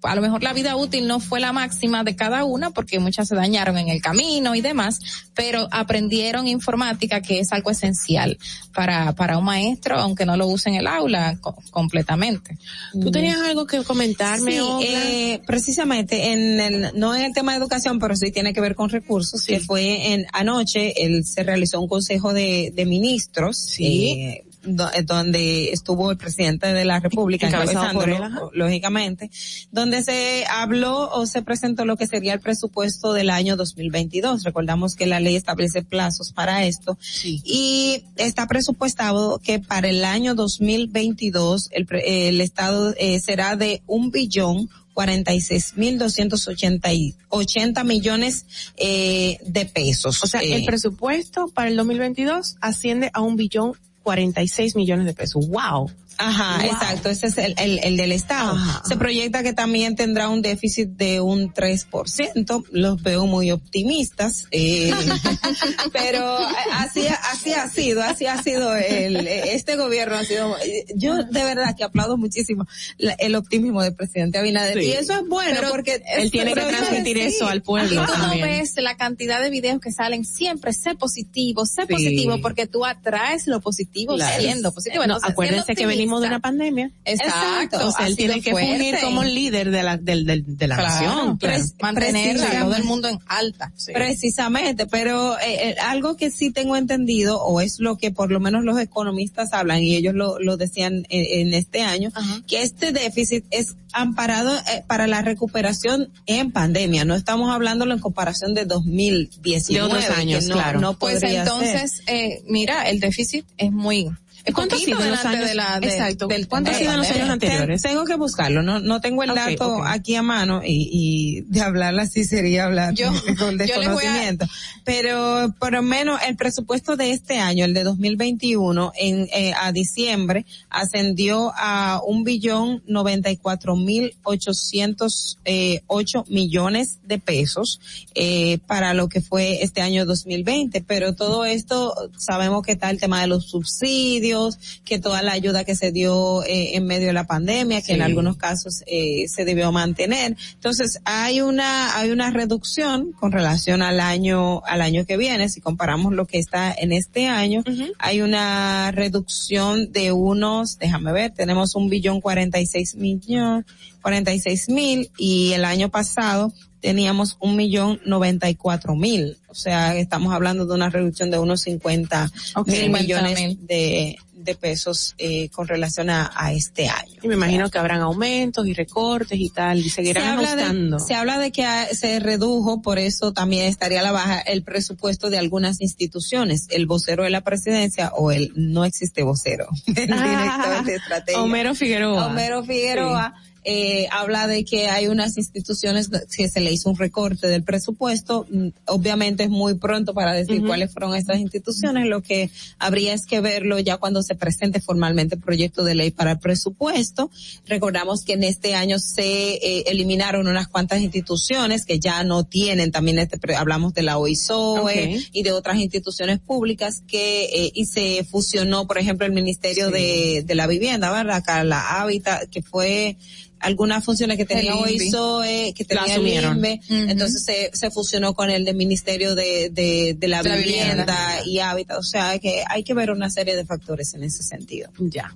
A 0.02 0.14
lo 0.14 0.22
mejor 0.22 0.42
la 0.42 0.52
vida 0.52 0.76
útil 0.76 1.06
no 1.06 1.20
fue 1.20 1.40
la 1.40 1.52
máxima 1.52 2.04
de 2.04 2.16
cada 2.16 2.44
una 2.44 2.70
porque 2.70 2.98
muchas 2.98 3.28
se 3.28 3.34
dañaron 3.34 3.76
en 3.78 3.88
el 3.88 4.00
camino 4.00 4.54
y 4.54 4.60
demás, 4.60 4.98
pero 5.34 5.68
aprendieron 5.70 6.46
informática 6.46 7.20
que 7.20 7.40
es 7.40 7.52
algo 7.52 7.70
esencial 7.70 8.38
para, 8.74 9.14
para 9.14 9.36
un 9.38 9.44
maestro, 9.44 9.96
aunque 9.98 10.24
no 10.24 10.36
lo 10.36 10.46
use 10.46 10.70
en 10.70 10.76
el 10.76 10.86
aula 10.86 11.36
co- 11.40 11.56
completamente. 11.70 12.56
¿Tú 12.92 13.10
tenías 13.10 13.40
algo 13.40 13.66
que 13.66 13.82
comentarme, 13.84 14.52
Sí, 14.52 14.58
eh, 14.82 15.40
precisamente 15.46 16.32
en 16.32 16.60
el, 16.60 16.90
no 16.98 17.14
en 17.14 17.22
el 17.22 17.32
tema 17.32 17.52
de 17.52 17.58
educación, 17.58 17.98
pero 17.98 18.16
sí 18.16 18.30
tiene 18.30 18.52
que 18.54 18.60
ver 18.60 18.74
con 18.74 18.88
recursos, 18.88 19.44
que 19.44 19.60
fue 19.60 20.14
en 20.14 20.26
anoche, 20.32 21.04
el, 21.04 21.24
se 21.24 21.42
realizó 21.42 21.80
un 21.80 21.88
consejo 21.88 22.32
de, 22.32 22.72
de 22.74 22.86
ministros, 22.86 23.58
Sí. 23.58 24.10
eh, 24.12 24.44
donde 24.62 25.70
estuvo 25.72 26.10
el 26.10 26.16
presidente 26.16 26.72
de 26.72 26.84
la 26.84 27.00
República 27.00 27.48
encabezándolo, 27.48 28.50
lógicamente, 28.52 29.30
donde 29.72 30.02
se 30.02 30.44
habló 30.50 31.10
o 31.10 31.26
se 31.26 31.42
presentó 31.42 31.84
lo 31.84 31.96
que 31.96 32.06
sería 32.06 32.34
el 32.34 32.40
presupuesto 32.40 33.12
del 33.12 33.30
año 33.30 33.56
2022. 33.56 34.44
Recordamos 34.44 34.94
que 34.94 35.06
la 35.06 35.20
ley 35.20 35.36
establece 35.36 35.82
plazos 35.82 36.32
para 36.32 36.64
esto 36.66 36.98
y 37.24 38.04
está 38.16 38.46
presupuestado 38.46 39.38
que 39.38 39.58
para 39.58 39.88
el 39.88 40.04
año 40.04 40.34
2022 40.34 41.70
el, 41.72 41.86
el 42.04 42.40
Estado 42.40 42.94
eh, 42.98 43.20
será 43.20 43.56
de 43.56 43.82
un 43.86 44.10
billón 44.10 44.68
46 44.94 45.76
mil 45.76 45.98
280 45.98 47.84
millones 47.84 48.44
eh, 48.76 49.38
de 49.46 49.64
pesos. 49.66 50.22
O 50.22 50.26
sea, 50.26 50.42
Eh, 50.42 50.54
el 50.54 50.64
presupuesto 50.64 51.48
para 51.48 51.68
el 51.68 51.76
2022 51.76 52.56
asciende 52.60 53.10
a 53.14 53.20
un 53.20 53.36
billón 53.36 53.74
46 54.02 54.76
millones 54.76 55.06
de 55.06 55.14
pesos. 55.14 55.48
¡Wow! 55.48 55.90
Ajá, 56.20 56.58
Wow. 56.58 56.66
exacto, 56.72 57.08
ese 57.08 57.26
es 57.28 57.38
el, 57.38 57.54
el, 57.58 57.78
el 57.82 57.96
del 57.96 58.12
Estado. 58.12 58.52
Ajá. 58.56 58.82
Se 58.86 58.96
proyecta 58.96 59.42
que 59.42 59.52
también 59.52 59.96
tendrá 59.96 60.28
un 60.28 60.42
déficit 60.42 60.88
de 60.90 61.20
un 61.20 61.52
3%, 61.52 62.64
los 62.72 63.02
veo 63.02 63.26
muy 63.26 63.50
optimistas, 63.50 64.46
eh, 64.50 64.92
pero 65.92 66.36
así, 66.72 67.06
así 67.32 67.52
ha 67.52 67.68
sido, 67.68 68.02
así 68.02 68.26
ha 68.26 68.42
sido 68.42 68.74
el, 68.76 69.26
este 69.26 69.76
gobierno 69.76 70.16
ha 70.16 70.24
sido, 70.24 70.56
yo 70.94 71.16
de 71.24 71.44
verdad 71.44 71.74
que 71.76 71.84
aplaudo 71.84 72.16
muchísimo 72.16 72.66
la- 72.98 73.14
el 73.14 73.34
optimismo 73.34 73.82
del 73.82 73.94
presidente 73.94 74.38
Abinader 74.38 74.78
Sí. 74.80 74.86
y 74.88 74.92
eso 74.92 75.12
es 75.14 75.26
bueno 75.28 75.56
Pero 75.60 75.70
porque 75.70 76.02
Él 76.16 76.30
tiene 76.30 76.54
que 76.54 76.60
transmitir 76.60 77.16
sí. 77.18 77.22
eso 77.24 77.46
al 77.48 77.62
pueblo 77.62 78.02
Y 78.02 78.06
tú 78.06 78.12
no 78.18 78.30
ves 78.40 78.72
la 78.76 78.96
cantidad 78.96 79.40
de 79.42 79.50
videos 79.50 79.80
que 79.80 79.90
salen 79.92 80.24
siempre, 80.24 80.72
sé 80.72 80.94
positivo, 80.94 81.66
sé 81.66 81.82
Sí. 81.86 81.92
positivo, 81.94 82.40
porque 82.40 82.66
tú 82.66 82.84
atraes 82.84 83.46
lo 83.46 83.60
positivo 83.60 84.14
Claro. 84.16 84.40
siendo 84.42 84.72
positivo. 84.72 85.00
Bueno, 85.00 85.14
Entonces, 85.14 85.32
acuérdense 85.32 85.74
que 85.74 85.86
venimos 85.86 86.09
de 86.18 86.26
una 86.28 86.40
pandemia. 86.40 86.90
Exacto. 87.04 87.86
O 87.86 87.92
sea, 87.92 88.06
él 88.06 88.16
tiene 88.16 88.40
que 88.40 88.50
fuerte. 88.50 88.70
fungir 88.76 88.96
como 89.02 89.22
líder 89.22 89.70
de 89.70 89.82
la, 89.82 89.96
del, 89.98 90.24
del, 90.26 90.56
de 90.56 90.66
la 90.66 90.76
Claro, 90.76 90.92
nación. 91.06 91.36
claro. 91.36 91.64
Mantener 91.80 92.40
a 92.42 92.60
todo 92.64 92.74
el 92.74 92.84
mundo 92.84 93.08
en 93.08 93.18
alta. 93.26 93.70
Precisamente, 93.92 94.86
pero 94.86 95.38
eh, 95.38 95.70
eh, 95.70 95.76
algo 95.80 96.16
que 96.16 96.30
sí 96.30 96.50
tengo 96.50 96.76
entendido, 96.76 97.40
o 97.42 97.60
es 97.60 97.78
lo 97.78 97.96
que 97.98 98.10
por 98.10 98.30
lo 98.32 98.40
menos 98.40 98.64
los 98.64 98.78
economistas 98.80 99.52
hablan, 99.52 99.82
y 99.84 99.94
ellos 99.94 100.14
lo, 100.14 100.38
lo 100.38 100.56
decían 100.56 101.06
en, 101.10 101.48
en 101.48 101.54
este 101.54 101.82
año, 101.82 102.10
que 102.48 102.62
este 102.62 102.92
déficit 102.92 103.44
es 103.50 103.74
amparado 103.92 104.56
eh, 104.56 104.82
para 104.86 105.06
la 105.06 105.20
recuperación 105.22 106.10
en 106.26 106.50
pandemia. 106.52 107.04
No 107.04 107.14
estamos 107.14 107.50
hablándolo 107.52 107.92
en 107.92 108.00
comparación 108.00 108.54
de 108.54 108.64
2019. 108.64 109.88
De 109.88 109.94
otros 109.98 110.16
años, 110.18 110.46
no, 110.46 110.54
claro. 110.54 110.80
No 110.80 110.98
Pues 110.98 111.20
ser. 111.20 111.34
entonces, 111.34 112.02
eh, 112.06 112.42
mira, 112.48 112.88
el 112.88 113.00
déficit 113.00 113.44
es 113.58 113.70
muy... 113.72 114.10
¿Cuánto 114.52 114.76
ha 114.76 114.78
sido 114.78 115.00
en 115.02 115.10
los 115.10 115.24
años? 115.24 115.46
de 115.48 115.54
la- 115.54 115.80
de- 115.80 115.88
Exacto. 115.88 116.26
del 116.26 116.48
¿Cuánto 116.48 116.70
ha 116.70 116.74
tema 116.74 116.78
sido 116.80 116.90
de 116.90 116.94
en 116.94 116.98
los 116.98 117.06
pandemia? 117.08 117.24
años 117.24 117.32
anteriores? 117.34 117.82
Te- 117.82 117.88
Tengo 117.88 118.04
que 118.04 118.14
buscarlo, 118.16 118.62
no, 118.62 118.78
no 118.80 119.00
tengo 119.00 119.22
el 119.22 119.34
dato 119.34 119.82
aquí 119.84 120.14
a 120.16 120.22
mano 120.22 120.62
y, 120.64 120.88
y 120.92 121.40
de 121.42 121.60
hablarla 121.60 122.02
así 122.02 122.24
sería 122.24 122.64
hablar 122.66 122.94
Yo- 122.94 123.10
con 123.38 123.54
a- 123.60 123.64
desconocimiento. 123.64 124.46
Pero 124.84 125.54
por 125.58 125.72
lo 125.72 125.82
menos 125.82 126.20
el 126.26 126.36
presupuesto 126.36 126.96
de 126.96 127.12
este 127.12 127.38
año, 127.38 127.64
el 127.64 127.74
de 127.74 127.84
2021, 127.84 128.92
en, 128.98 129.28
eh, 129.32 129.52
a 129.60 129.72
diciembre, 129.72 130.44
ascendió 130.68 131.52
a 131.56 132.00
un 132.06 132.24
billón 132.24 132.82
noventa 132.86 133.30
y 133.30 133.36
cuatro 133.36 133.76
mil 133.76 134.14
ochocientos 134.24 135.38
eh, 135.44 135.82
ocho 135.86 136.24
millones 136.28 136.98
de 137.04 137.18
pesos 137.18 137.80
eh, 138.14 138.58
para 138.66 138.94
lo 138.94 139.08
que 139.08 139.20
fue 139.20 139.62
este 139.62 139.80
año 139.80 140.04
2020. 140.06 140.82
Pero 140.82 141.14
todo 141.14 141.44
esto 141.44 141.94
sabemos 142.16 142.62
que 142.62 142.72
está 142.72 142.90
el 142.90 142.98
tema 142.98 143.20
de 143.20 143.26
los 143.26 143.48
subsidios, 143.48 144.39
que 144.84 144.98
toda 144.98 145.22
la 145.22 145.32
ayuda 145.32 145.64
que 145.64 145.74
se 145.76 145.92
dio 145.92 146.42
eh, 146.44 146.76
en 146.76 146.86
medio 146.86 147.06
de 147.08 147.12
la 147.12 147.26
pandemia, 147.26 147.82
que 147.82 147.92
en 147.92 147.98
Sí. 147.98 148.02
algunos 148.04 148.36
casos 148.36 148.82
eh, 148.86 149.26
se 149.28 149.44
debió 149.44 149.70
mantener. 149.72 150.36
Entonces 150.54 151.00
hay 151.04 151.40
una 151.40 151.96
hay 151.98 152.10
una 152.10 152.30
reducción 152.30 153.12
con 153.12 153.32
relación 153.32 153.82
al 153.82 154.00
año 154.00 154.62
al 154.66 154.80
año 154.82 155.04
que 155.06 155.16
viene. 155.16 155.48
Si 155.48 155.60
comparamos 155.60 156.12
lo 156.14 156.26
que 156.26 156.38
está 156.38 156.72
en 156.76 156.92
este 156.92 157.26
año, 157.26 157.62
hay 157.98 158.22
una 158.22 158.90
reducción 158.92 159.92
de 159.92 160.12
unos, 160.12 160.78
déjame 160.78 161.12
ver, 161.12 161.32
tenemos 161.32 161.74
un 161.74 161.88
billón 161.88 162.20
cuarenta 162.20 162.58
y 162.60 162.66
seis 162.66 162.94
millón, 162.94 163.66
cuarenta 164.02 164.32
y 164.32 164.40
seis 164.40 164.68
mil 164.68 165.10
y 165.18 165.52
el 165.52 165.64
año 165.64 165.88
pasado 165.90 166.52
teníamos 166.80 167.36
un 167.40 167.56
millón 167.56 168.00
noventa 168.06 168.48
y 168.48 168.54
cuatro 168.54 168.94
mil. 168.96 169.36
O 169.48 169.54
sea, 169.54 169.94
estamos 169.96 170.32
hablando 170.32 170.64
de 170.64 170.74
una 170.74 170.88
reducción 170.88 171.30
de 171.30 171.38
unos 171.38 171.60
cincuenta 171.62 172.30
Ok. 172.54 172.68
mil 172.68 172.76
50 172.76 173.02
millones 173.02 173.38
mil. 173.38 173.58
de, 173.66 174.16
de 174.40 174.52
20 174.52 174.54
pesos 174.56 175.14
eh, 175.18 175.48
con 175.50 175.68
relación 175.68 176.10
a, 176.10 176.30
a 176.34 176.52
este 176.52 176.88
año. 176.88 177.20
Y 177.22 177.28
me 177.28 177.34
imagino 177.34 177.70
que 177.70 177.78
habrán 177.78 178.00
aumentos 178.00 178.66
y 178.66 178.74
recortes 178.74 179.38
y 179.38 179.50
tal, 179.50 179.78
y 179.78 179.90
seguirán 179.90 180.24
se 180.24 180.30
habla, 180.30 180.48
ajustando. 180.48 180.98
de, 180.98 181.04
se 181.04 181.14
habla 181.14 181.38
de 181.38 181.52
que 181.52 181.64
se 181.92 182.20
redujo, 182.20 182.82
por 182.82 182.98
eso 182.98 183.32
también 183.32 183.66
estaría 183.66 184.00
a 184.00 184.02
la 184.02 184.12
baja 184.12 184.40
el 184.40 184.62
presupuesto 184.62 185.30
de 185.30 185.38
algunas 185.38 185.80
instituciones. 185.80 186.66
El 186.70 186.86
vocero 186.86 187.24
de 187.24 187.30
la 187.30 187.42
presidencia 187.42 188.12
o 188.14 188.32
el 188.32 188.52
no 188.56 188.84
existe 188.84 189.22
vocero, 189.22 189.68
el 189.86 189.94
director 189.94 190.84
de 190.84 190.94
estrategia. 190.94 191.42
Homero 191.42 191.74
Figueroa. 191.74 192.26
Homero 192.26 192.64
Figueroa. 192.64 193.34
Eh, 193.62 194.08
habla 194.10 194.46
de 194.46 194.64
que 194.64 194.88
hay 194.88 195.08
unas 195.08 195.36
instituciones 195.36 196.08
que 196.34 196.48
se 196.48 196.60
le 196.60 196.72
hizo 196.72 196.88
un 196.88 196.96
recorte 196.96 197.46
del 197.46 197.62
presupuesto. 197.62 198.46
Mm, 198.50 198.68
Obviamente 198.86 199.44
es 199.44 199.50
muy 199.50 199.74
pronto 199.74 200.14
para 200.14 200.32
decir 200.32 200.64
cuáles 200.64 200.92
fueron 200.92 201.14
estas 201.14 201.38
instituciones. 201.40 202.06
Lo 202.06 202.22
que 202.22 202.50
habría 202.78 203.12
es 203.12 203.26
que 203.26 203.40
verlo 203.40 203.78
ya 203.78 203.98
cuando 203.98 204.22
se 204.22 204.29
presente 204.34 204.80
formalmente 204.80 205.34
el 205.36 205.40
proyecto 205.40 205.84
de 205.84 205.94
ley 205.94 206.10
para 206.10 206.32
el 206.32 206.38
presupuesto. 206.38 207.30
Recordamos 207.66 208.24
que 208.24 208.34
en 208.34 208.44
este 208.44 208.74
año 208.74 208.98
se 208.98 209.54
eh, 209.54 209.84
eliminaron 209.86 210.46
unas 210.46 210.68
cuantas 210.68 211.00
instituciones 211.00 211.84
que 211.84 211.98
ya 211.98 212.24
no 212.24 212.44
tienen 212.44 212.90
también 212.90 213.18
este, 213.18 213.38
hablamos 213.54 213.94
de 213.94 214.02
la 214.02 214.18
OISOE 214.18 214.80
Ok. 214.80 215.22
y 215.32 215.42
de 215.42 215.52
otras 215.52 215.78
instituciones 215.78 216.38
públicas 216.38 217.02
que, 217.06 217.44
eh, 217.44 217.72
y 217.74 217.86
se 217.86 218.24
fusionó, 218.24 218.86
por 218.86 218.98
ejemplo, 218.98 219.26
el 219.26 219.32
Ministerio 219.32 219.90
de, 219.90 220.42
de 220.44 220.54
la 220.54 220.66
Vivienda, 220.66 221.10
¿verdad? 221.10 221.36
Acá 221.36 221.64
la 221.64 222.00
Hábitat, 222.00 222.48
que 222.48 222.62
fue 222.62 223.16
algunas 223.60 224.04
funciones 224.04 224.36
que 224.36 224.44
tenía. 224.46 224.74
OISOE, 224.74 225.72
que 225.74 225.84
tenía 225.84 226.14
el. 226.14 226.26
INVE, 226.26 226.80
entonces 226.88 227.44
se, 227.44 227.70
se 227.72 227.90
fusionó 227.90 228.34
con 228.34 228.50
el 228.50 228.64
del 228.64 228.76
Ministerio 228.76 229.34
de, 229.34 229.70
de, 229.70 230.14
de 230.18 230.28
la 230.28 230.42
Vivienda 230.42 230.64
Vivienda. 230.64 231.38
y 231.46 231.58
Hábitat, 231.60 231.98
o 231.98 232.02
sea 232.02 232.38
que 232.38 232.64
hay 232.68 232.82
que 232.82 232.94
ver 232.94 233.10
una 233.10 233.30
serie 233.30 233.54
de 233.56 233.64
factores 233.64 234.14
en 234.14 234.24
ese 234.24 234.42
sentido. 234.42 234.90
Ya. 234.98 235.34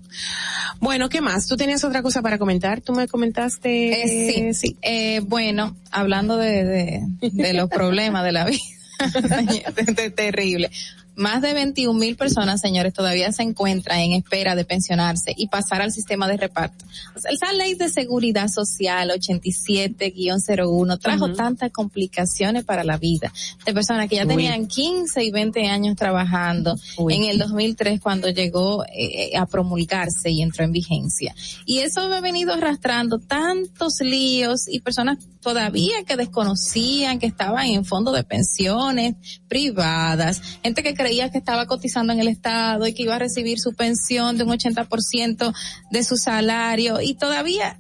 Bueno, 0.81 1.09
¿qué 1.09 1.21
más? 1.21 1.47
¿Tú 1.47 1.57
tenías 1.57 1.85
otra 1.85 2.03
cosa 2.03 2.23
para 2.23 2.39
comentar? 2.39 2.81
Tú 2.81 2.93
me 2.93 3.07
comentaste. 3.09 4.49
Eh, 4.49 4.55
sí, 4.55 4.77
Eh, 4.83 5.21
bueno, 5.21 5.77
hablando 5.91 6.37
de, 6.37 6.65
de, 6.65 7.03
de 7.21 7.53
los 7.53 7.69
problemas 7.69 8.25
de 8.25 8.33
la 8.33 8.45
vida, 8.47 8.61
terrible. 10.17 10.71
Más 11.17 11.43
de 11.43 11.55
21 11.55 11.99
mil 11.99 12.17
personas, 12.17 12.61
señores, 12.61 12.93
todavía 12.93 13.31
se 13.33 13.43
encuentran 13.43 14.01
en 14.01 14.13
espera 14.13 14.57
de 14.57 14.65
pensionarse 14.65 15.33
y 15.37 15.47
pasar 15.47 15.81
al 15.81 15.93
sistema 15.93 16.27
de 16.27 16.37
reparto. 16.37 16.85
O 17.15 17.21
sea, 17.21 17.31
esa 17.31 17.53
ley 17.53 17.75
de 17.75 17.89
seguridad 17.89 18.49
social 18.49 19.11
87-01 19.11 20.99
trajo 20.99 21.27
Ujú. 21.27 21.35
tantas 21.35 21.71
complicaciones 21.71 22.65
para 22.65 22.85
la 22.85 22.99
vida 22.99 23.33
de 23.65 23.73
personas 23.73 24.09
que 24.09 24.17
ya 24.17 24.23
Uy. 24.23 24.29
tenían 24.29 24.67
15 24.67 25.25
y 25.25 25.31
20 25.31 25.69
años 25.69 25.97
trabajando 25.97 26.75
Uy. 26.99 27.15
en 27.15 27.25
el 27.25 27.39
2003 27.39 28.01
cuando 28.01 28.29
llegó 28.31 28.85
eh, 28.87 29.37
a 29.37 29.47
promulgarse 29.47 30.31
y 30.31 30.43
entró 30.43 30.65
en 30.65 30.73
vigencia. 30.73 31.35
Y 31.65 31.79
eso 31.79 32.01
ha 32.01 32.21
venido 32.21 32.53
arrastrando 32.55 33.19
tantos 33.19 34.01
líos 34.01 34.69
y 34.69 34.81
personas 34.81 35.19
todavía 35.41 36.03
que 36.07 36.17
desconocían 36.17 37.19
que 37.19 37.27
estaban 37.27 37.67
en 37.67 37.85
fondos 37.85 38.15
de 38.15 38.25
pensiones 38.25 39.15
privadas, 39.55 40.43
gente 40.65 40.83
que 40.83 40.95
creía 40.95 41.31
que 41.31 41.39
estaba 41.39 41.67
cotizando 41.67 42.13
en 42.13 42.19
el 42.19 42.27
Estado 42.27 42.89
y 42.89 42.93
que 42.93 43.05
iba 43.05 43.15
a 43.15 43.21
recibir 43.21 43.61
su 43.61 43.73
pensión 43.73 44.37
de 44.37 44.43
un 44.43 44.51
80% 44.51 45.55
de 45.93 46.03
su 46.03 46.17
salario. 46.17 47.01
Y 47.01 47.15
todavía 47.15 47.79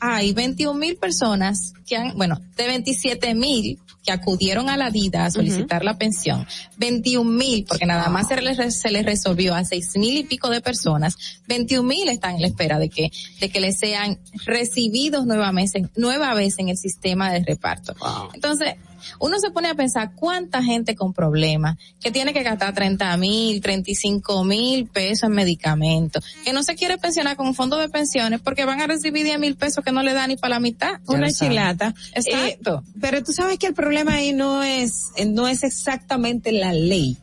hay 0.00 0.32
21 0.32 0.76
mil 0.76 0.96
personas 0.96 1.74
que 1.86 1.96
han, 1.96 2.16
bueno, 2.16 2.40
de 2.56 2.66
27 2.66 3.36
mil 3.36 3.78
que 4.04 4.10
acudieron 4.10 4.68
a 4.68 4.76
la 4.76 4.90
DIDA 4.90 5.26
a 5.26 5.30
solicitar 5.30 5.84
la 5.84 5.96
pensión, 5.96 6.44
21 6.78 7.30
mil, 7.30 7.64
porque 7.68 7.86
nada 7.86 8.08
más 8.08 8.26
se 8.26 8.40
les, 8.40 8.80
se 8.80 8.90
les 8.90 9.04
resolvió 9.04 9.54
a 9.54 9.64
6 9.64 9.92
mil 9.98 10.16
y 10.16 10.24
pico 10.24 10.50
de 10.50 10.60
personas, 10.60 11.16
21 11.46 11.86
mil 11.86 12.08
están 12.08 12.34
en 12.34 12.42
la 12.42 12.48
espera 12.48 12.80
de 12.80 12.88
que, 12.88 13.10
de 13.40 13.48
que 13.48 13.60
les 13.60 13.78
sean 13.78 14.18
recibidos 14.44 15.24
nuevamente, 15.24 15.88
nueva 15.94 16.34
vez 16.34 16.58
en 16.58 16.68
el 16.68 16.76
sistema 16.76 17.32
de 17.32 17.44
reparto. 17.44 17.94
Entonces, 18.34 18.74
uno 19.20 19.38
se 19.38 19.50
pone 19.50 19.68
a 19.68 19.74
pensar 19.74 20.12
cuánta 20.14 20.62
gente 20.62 20.94
con 20.94 21.12
problemas, 21.12 21.76
que 22.00 22.10
tiene 22.10 22.32
que 22.32 22.42
gastar 22.42 22.74
30 22.74 23.16
mil, 23.16 23.60
35 23.60 24.44
mil 24.44 24.86
pesos 24.86 25.24
en 25.24 25.34
medicamentos, 25.34 26.24
que 26.44 26.52
no 26.52 26.62
se 26.62 26.74
quiere 26.74 26.98
pensionar 26.98 27.36
con 27.36 27.46
un 27.46 27.54
fondo 27.54 27.76
de 27.76 27.88
pensiones 27.88 28.40
porque 28.40 28.64
van 28.64 28.80
a 28.80 28.86
recibir 28.86 29.24
10 29.24 29.38
mil 29.38 29.56
pesos 29.56 29.84
que 29.84 29.92
no 29.92 30.02
le 30.02 30.14
dan 30.14 30.28
ni 30.28 30.36
para 30.36 30.54
la 30.54 30.60
mitad. 30.60 31.00
una 31.06 31.28
Ya 31.28 31.34
chilata. 31.34 31.94
Exacto. 32.14 32.82
Eh, 32.86 32.92
pero 33.00 33.22
tú 33.22 33.32
sabes 33.32 33.58
que 33.58 33.66
el 33.66 33.74
problema 33.74 34.14
ahí 34.14 34.32
no 34.32 34.62
es, 34.62 35.12
no 35.26 35.48
es 35.48 35.62
exactamente 35.62 36.52
la 36.52 36.72
ley. 36.72 37.16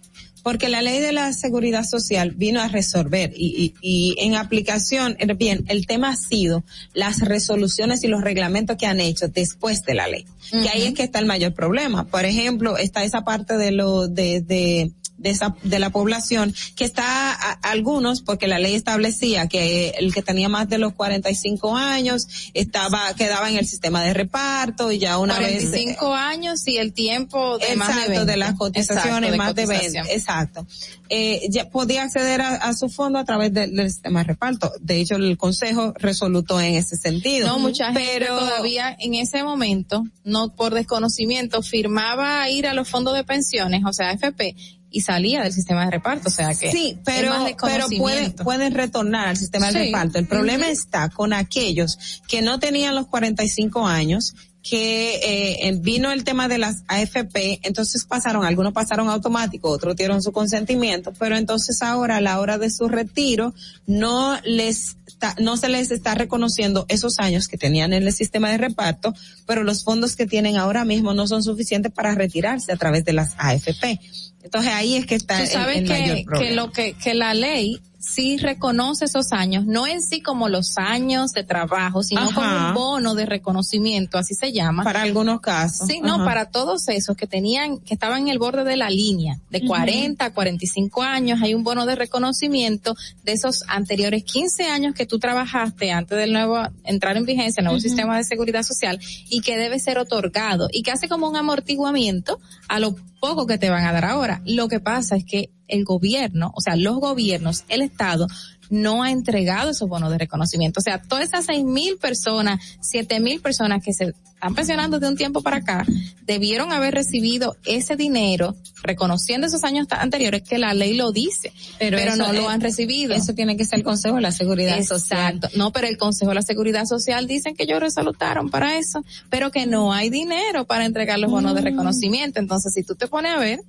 Porque 0.44 0.68
la 0.70 0.82
ley 0.82 1.00
de 1.00 1.14
la 1.14 1.32
seguridad 1.34 1.86
social 1.86 2.32
vino 2.32 2.62
a 2.62 2.68
resolver 2.68 3.32
y, 3.36 3.74
y, 3.82 4.16
y 4.16 4.16
en 4.26 4.36
aplicación, 4.36 5.16
eh, 5.20 5.34
bien, 5.34 5.64
el 5.70 5.88
tema 5.88 6.10
ha 6.10 6.16
sido 6.18 6.64
las 6.94 7.20
resoluciones 7.22 8.04
y 8.04 8.08
los 8.08 8.22
reglamentos 8.22 8.78
que 8.78 8.86
han 8.86 9.00
hecho 9.00 9.30
después 9.30 9.84
de 9.84 9.94
la 9.96 10.08
ley. 10.08 10.26
Que 10.52 10.70
ahí 10.70 10.84
es 10.84 10.94
que 10.94 11.04
está 11.04 11.20
el 11.20 11.26
mayor 11.26 11.54
problema. 11.54 12.06
Por 12.06 12.26
ejemplo, 12.26 12.78
está 12.78 13.04
esa 13.04 13.22
parte 13.22 13.58
de 13.58 13.72
lo, 13.72 14.08
de, 14.08 14.42
de, 14.42 14.92
de 15.18 15.30
esa, 15.30 15.56
de 15.64 15.80
la 15.80 15.90
población 15.90 16.54
que 16.76 16.84
está 16.84 17.32
a- 17.32 17.54
algunos 17.64 18.22
porque 18.22 18.48
la 18.48 18.60
ley 18.60 18.76
establecía 18.76 19.48
que 19.48 19.90
el 19.98 20.14
que 20.14 20.22
tenía 20.22 20.50
más 20.50 20.68
de 20.70 20.78
los 20.80 20.94
45 20.94 21.76
años 21.78 22.28
estaba 22.54 23.14
quedaba 23.16 23.50
en 23.50 23.56
el 23.58 23.66
sistema 23.66 24.04
de 24.04 24.14
reparto 24.14 24.92
y 24.92 25.00
ya 25.00 25.18
una 25.18 25.40
vez 25.40 25.64
45 25.70 26.14
años 26.14 26.68
y 26.68 26.78
el 26.78 26.92
tiempo 26.94 27.58
de 27.58 27.76
más 27.78 27.88
de 27.88 27.94
exacto 27.94 28.12
20. 28.20 28.32
de 28.32 28.38
las 28.38 28.54
cotizaciones 28.56 29.30
Exacto, 29.32 29.38
más 29.38 29.56
de 29.56 29.66
20 29.66 29.86
cotización. 29.86 30.08
Exacto 30.34 30.66
eh, 31.10 31.48
ya 31.50 31.70
podía 31.70 32.04
acceder 32.04 32.42
a, 32.42 32.56
a 32.56 32.74
su 32.74 32.90
fondo 32.90 33.20
a 33.20 33.26
través 33.26 33.54
del, 33.54 33.76
del 33.76 33.92
sistema 33.92 34.22
de 34.22 34.26
reparto. 34.26 34.72
De 34.80 35.00
hecho 35.00 35.16
el 35.16 35.38
consejo 35.38 35.94
resolutó 35.98 36.60
en 36.60 36.76
ese 36.76 36.98
sentido. 36.98 37.48
No, 37.48 37.60
mucha 37.60 37.94
gente 37.94 38.02
pero 38.18 38.40
todavía 38.40 38.96
en 39.00 39.14
ese 39.14 39.44
momento, 39.44 40.04
no 40.24 40.56
por 40.56 40.74
desconocimiento, 40.74 41.62
firmaba 41.62 42.50
ir 42.50 42.68
a 42.68 42.74
los 42.74 42.90
fondos 42.90 43.14
de 43.14 43.24
pensiones, 43.24 43.84
o 43.86 43.94
sea, 43.94 44.12
FP, 44.12 44.56
y 44.90 45.02
salía 45.02 45.42
del 45.42 45.54
sistema 45.54 45.86
de 45.86 45.92
reparto, 45.92 46.30
o 46.30 46.32
sea 46.32 46.54
que 46.54 46.72
Sí, 46.72 47.00
pero, 47.04 47.34
pero 47.62 47.88
pueden, 47.98 48.34
pueden 48.34 48.74
retornar 48.74 49.28
al 49.28 49.38
sistema 49.38 49.72
de 49.72 49.86
reparto. 49.86 50.20
El 50.20 50.28
problema 50.28 50.68
está 50.68 51.10
con 51.10 51.34
aquellos 51.34 52.22
que 52.28 52.42
no 52.42 52.60
tenían 52.60 52.94
los 52.94 53.08
45 53.08 53.88
años, 53.88 54.36
que 54.68 55.68
eh, 55.68 55.74
vino 55.82 56.12
el 56.12 56.24
tema 56.24 56.48
de 56.48 56.58
las 56.58 56.84
AFP, 56.88 57.60
entonces 57.64 58.06
pasaron, 58.06 58.46
algunos 58.46 58.72
pasaron 58.72 59.10
automático, 59.10 59.70
otros 59.70 59.96
dieron 59.98 60.24
su 60.24 60.32
consentimiento, 60.32 61.12
pero 61.20 61.36
entonces 61.36 61.82
ahora 61.82 62.18
a 62.18 62.22
la 62.22 62.40
hora 62.40 62.58
de 62.58 62.70
su 62.72 62.88
retiro 62.88 63.54
no 63.88 64.40
les 64.46 64.96
está- 65.06 65.36
no 65.40 65.58
se 65.58 65.68
les 65.68 65.92
está 65.92 66.16
reconociendo 66.16 66.86
esos 66.88 67.20
años 67.20 67.50
que 67.50 67.58
tenían 67.58 67.92
en 67.92 68.04
el 68.04 68.14
sistema 68.14 68.50
de 68.52 68.58
reparto, 68.58 69.14
pero 69.46 69.64
los 69.64 69.84
fondos 69.84 70.16
que 70.16 70.26
tienen 70.28 70.56
ahora 70.56 70.86
mismo 70.86 71.14
no 71.14 71.28
son 71.28 71.44
suficientes 71.44 71.92
para 71.92 72.16
retirarse 72.16 72.72
a 72.72 72.78
través 72.78 73.04
de 73.04 73.12
las 73.14 73.34
AFP. 73.38 74.00
Entonces 74.44 74.72
ahí 74.74 74.96
es 74.96 75.06
que 75.06 75.16
está 75.16 75.38
Tú 75.38 75.44
el- 75.44 75.50
sabes 75.50 75.78
el 75.78 75.88
mayor 75.90 76.16
que, 76.18 76.24
problema. 76.24 76.50
que 76.50 76.56
lo 76.56 76.72
que, 76.72 76.94
que 76.94 77.14
la 77.14 77.34
ley 77.34 77.82
sí 78.04 78.38
reconoce 78.38 79.06
esos 79.06 79.32
años, 79.32 79.66
no 79.66 79.88
en 79.88 80.02
sí 80.02 80.22
como 80.22 80.50
los 80.50 80.78
años 80.78 81.32
de 81.32 81.44
trabajo, 81.44 82.04
sino 82.04 82.22
Ajá. 82.22 82.34
como 82.34 82.68
un 82.68 82.74
bono 82.74 83.16
de 83.16 83.26
reconocimiento, 83.26 84.18
así 84.18 84.36
se 84.36 84.52
llama. 84.52 84.84
Para 84.84 85.02
algunos 85.02 85.40
casos. 85.40 85.88
Sí, 85.88 86.02
no, 86.02 86.24
para 86.26 86.50
todos 86.50 86.90
esos 86.90 87.16
que 87.16 87.28
tenían, 87.28 87.80
que 87.80 87.94
estaban 87.94 88.24
en 88.24 88.28
el 88.28 88.40
borde 88.40 88.64
de 88.64 88.76
la 88.76 88.90
línea, 88.90 89.40
de 89.50 89.60
Ujú. 89.60 89.68
40 89.68 90.26
a 90.26 90.34
45 90.34 91.02
años, 91.02 91.42
hay 91.42 91.54
un 91.54 91.64
bono 91.64 91.86
de 91.86 91.96
reconocimiento 91.96 92.96
de 93.24 93.32
esos 93.32 93.64
anteriores 93.68 94.24
15 94.24 94.66
años 94.66 94.94
que 94.94 95.06
tú 95.06 95.18
trabajaste 95.18 95.92
antes 95.92 96.18
del 96.18 96.34
nuevo, 96.34 96.58
entrar 96.84 97.16
en 97.16 97.26
vigencia, 97.26 97.62
el 97.62 97.66
nuevo 97.66 97.80
sistema 97.80 98.18
de 98.18 98.26
seguridad 98.26 98.64
social, 98.64 99.00
y 99.30 99.42
que 99.42 99.58
debe 99.58 99.80
ser 99.80 99.98
otorgado, 99.98 100.68
y 100.72 100.84
que 100.84 100.92
hace 100.92 101.08
como 101.08 101.30
un 101.30 101.38
amortiguamiento 101.38 102.40
a 102.68 102.80
lo 102.80 102.96
poco 103.24 103.48
que 103.48 103.58
te 103.58 103.70
van 103.70 103.86
a 103.86 103.94
dar 103.94 104.04
ahora. 104.04 104.42
Lo 104.44 104.68
que 104.68 104.82
pasa 104.82 105.16
es 105.16 105.24
que 105.24 105.50
el 105.70 105.86
gobierno, 105.86 106.52
o 106.58 106.60
sea, 106.60 106.76
los 106.76 106.98
gobiernos, 106.98 107.64
el 107.70 107.82
Estado, 107.82 108.28
no 108.70 109.04
ha 109.04 109.12
entregado 109.12 109.72
esos 109.72 109.88
bonos 109.90 110.12
de 110.12 110.18
reconocimiento. 110.18 110.80
O 110.80 110.84
sea, 110.84 111.02
todas 111.02 111.26
esas 111.26 111.46
seis 111.46 111.64
mil 111.64 111.98
personas, 111.98 112.60
siete 112.82 113.20
mil 113.20 113.42
personas 113.42 113.84
que 113.84 113.94
se 113.94 114.14
están 114.44 114.56
pensionando 114.56 115.00
de 115.00 115.08
un 115.08 115.16
tiempo 115.16 115.42
para 115.42 115.58
acá, 115.58 115.86
debieron 116.26 116.74
haber 116.74 116.94
recibido 116.94 117.56
ese 117.66 117.96
dinero, 117.96 118.56
reconociendo 118.84 119.48
esos 119.48 119.64
años 119.64 119.88
anteriores 119.90 120.42
que 120.44 120.58
la 120.58 120.74
ley 120.74 120.96
lo 120.96 121.14
dice, 121.14 121.54
pero, 121.80 122.16
no 122.18 122.34
lo 122.34 122.50
han 122.50 122.60
recibido. 122.60 123.14
Eso 123.14 123.34
tiene 123.34 123.56
que 123.56 123.64
ser 123.64 123.80
el 123.80 123.86
Consejo 123.86 124.16
de 124.16 124.22
la 124.22 124.32
Seguridad 124.32 124.82
Social. 124.84 125.36
Exacto. 125.36 125.58
No, 125.58 125.72
pero 125.72 125.88
el 125.88 125.98
Consejo 125.98 126.30
de 126.30 126.36
la 126.36 126.42
Seguridad 126.42 126.86
Social 126.86 127.26
dicen 127.26 127.56
que 127.56 127.64
ellos 127.64 127.80
resalutaron 127.80 128.50
para 128.50 128.78
eso, 128.78 129.04
pero 129.30 129.50
que 129.50 129.66
no 129.66 129.94
hay 129.94 130.10
dinero 130.10 130.66
para 130.66 130.86
entregar 130.86 131.20
los 131.20 131.32
bonos 131.32 131.56
de 131.56 131.62
Mm. 131.62 131.66
reconocimiento. 131.66 132.40
Entonces, 132.42 132.74
si 132.74 132.84
tú 132.84 132.96
te 132.96 133.08
pones 133.08 133.32
a 133.32 133.40
ver, 133.40 133.62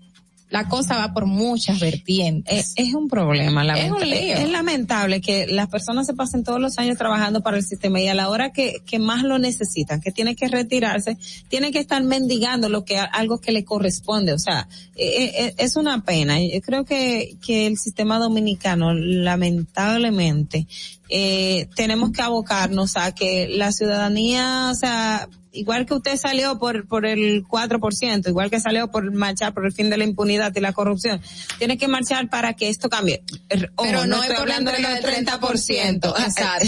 la 0.54 0.68
cosa 0.68 0.96
va 0.96 1.12
por 1.12 1.26
muchas 1.26 1.80
vertientes. 1.80 2.74
Es, 2.76 2.86
es 2.88 2.94
un 2.94 3.08
problema, 3.08 3.62
Es 3.62 3.66
lamenta- 3.66 3.94
un 4.04 4.08
lío. 4.08 4.36
es 4.36 4.48
lamentable 4.50 5.20
que 5.20 5.48
las 5.48 5.66
personas 5.68 6.06
se 6.06 6.14
pasen 6.14 6.44
todos 6.44 6.60
los 6.60 6.78
años 6.78 6.96
trabajando 6.96 7.42
para 7.42 7.56
el 7.56 7.64
sistema 7.64 8.00
y 8.00 8.06
a 8.06 8.14
la 8.14 8.28
hora 8.28 8.52
que, 8.52 8.76
que 8.86 9.00
más 9.00 9.24
lo 9.24 9.40
necesitan, 9.40 10.00
que 10.00 10.12
tiene 10.12 10.36
que 10.36 10.46
retirarse, 10.46 11.16
tiene 11.48 11.72
que 11.72 11.80
estar 11.80 12.00
mendigando 12.04 12.68
lo 12.68 12.84
que 12.84 12.98
algo 12.98 13.40
que 13.40 13.50
le 13.50 13.64
corresponde. 13.64 14.32
O 14.32 14.38
sea, 14.38 14.68
eh, 14.94 15.32
eh, 15.36 15.54
es 15.58 15.74
una 15.74 16.04
pena. 16.04 16.38
Yo 16.40 16.60
creo 16.60 16.84
que, 16.84 17.36
que 17.44 17.66
el 17.66 17.76
sistema 17.76 18.20
dominicano, 18.20 18.94
lamentablemente, 18.94 20.68
eh, 21.08 21.68
tenemos 21.74 22.12
que 22.12 22.22
abocarnos 22.22 22.96
a 22.96 23.12
que 23.12 23.48
la 23.48 23.72
ciudadanía, 23.72 24.70
o 24.70 24.74
sea, 24.76 25.28
igual 25.54 25.86
que 25.86 25.94
usted 25.94 26.16
salió 26.16 26.58
por, 26.58 26.86
por 26.86 27.06
el 27.06 27.44
4%, 27.44 28.28
igual 28.28 28.50
que 28.50 28.60
salió 28.60 28.90
por 28.90 29.10
marchar 29.12 29.54
por 29.54 29.64
el 29.64 29.72
fin 29.72 29.88
de 29.88 29.96
la 29.96 30.04
impunidad 30.04 30.52
y 30.54 30.60
la 30.60 30.72
corrupción, 30.72 31.22
tiene 31.58 31.78
que 31.78 31.88
marchar 31.88 32.28
para 32.28 32.54
que 32.54 32.68
esto 32.68 32.90
cambie. 32.90 33.22
Er, 33.48 33.72
ojo, 33.76 33.88
Pero 33.88 34.06
no 34.06 34.16
es 34.16 34.30
estoy 34.30 34.42
hablando 34.42 34.72
de 34.72 34.78
del 34.78 35.02
30%. 35.02 35.30
30%, 35.30 36.14
exacto. 36.18 36.66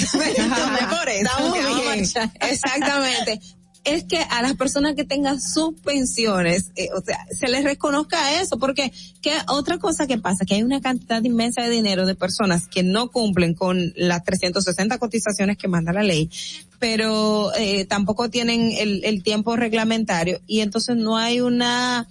Exactamente, 2.41 3.41
Es 3.87 4.03
que 4.05 4.19
a 4.19 4.43
las 4.43 4.57
personas 4.57 4.97
que 4.97 5.05
tengan 5.05 5.41
sus 5.41 5.81
pensiones, 5.81 6.73
eh, 6.75 6.89
o 6.93 7.01
sea, 7.01 7.25
se 7.31 7.47
les 7.47 7.63
reconozca 7.63 8.41
eso, 8.41 8.59
porque 8.59 8.93
que 9.23 9.33
otra 9.49 9.79
cosa 9.79 10.09
que 10.09 10.19
pasa, 10.19 10.45
que 10.45 10.57
hay 10.57 10.65
una 10.65 10.81
cantidad 10.81 11.23
inmensa 11.23 11.63
de 11.63 11.71
dinero 11.71 12.05
de 12.05 12.17
personas 12.17 12.67
que 12.67 12.83
no 12.83 13.13
cumplen 13.13 13.55
con 13.55 13.93
las 13.95 14.25
360 14.25 14.99
cotizaciones 14.99 15.57
que 15.57 15.69
manda 15.69 15.93
la 15.93 16.03
ley, 16.03 16.29
pero 16.81 17.55
eh, 17.55 17.85
tampoco 17.85 18.29
tienen 18.29 18.73
el, 18.73 19.05
el 19.05 19.23
tiempo 19.23 19.55
reglamentario 19.55 20.41
y 20.49 20.61
entonces 20.61 20.97
no 20.97 21.17
hay 21.17 21.41
una 21.41 22.09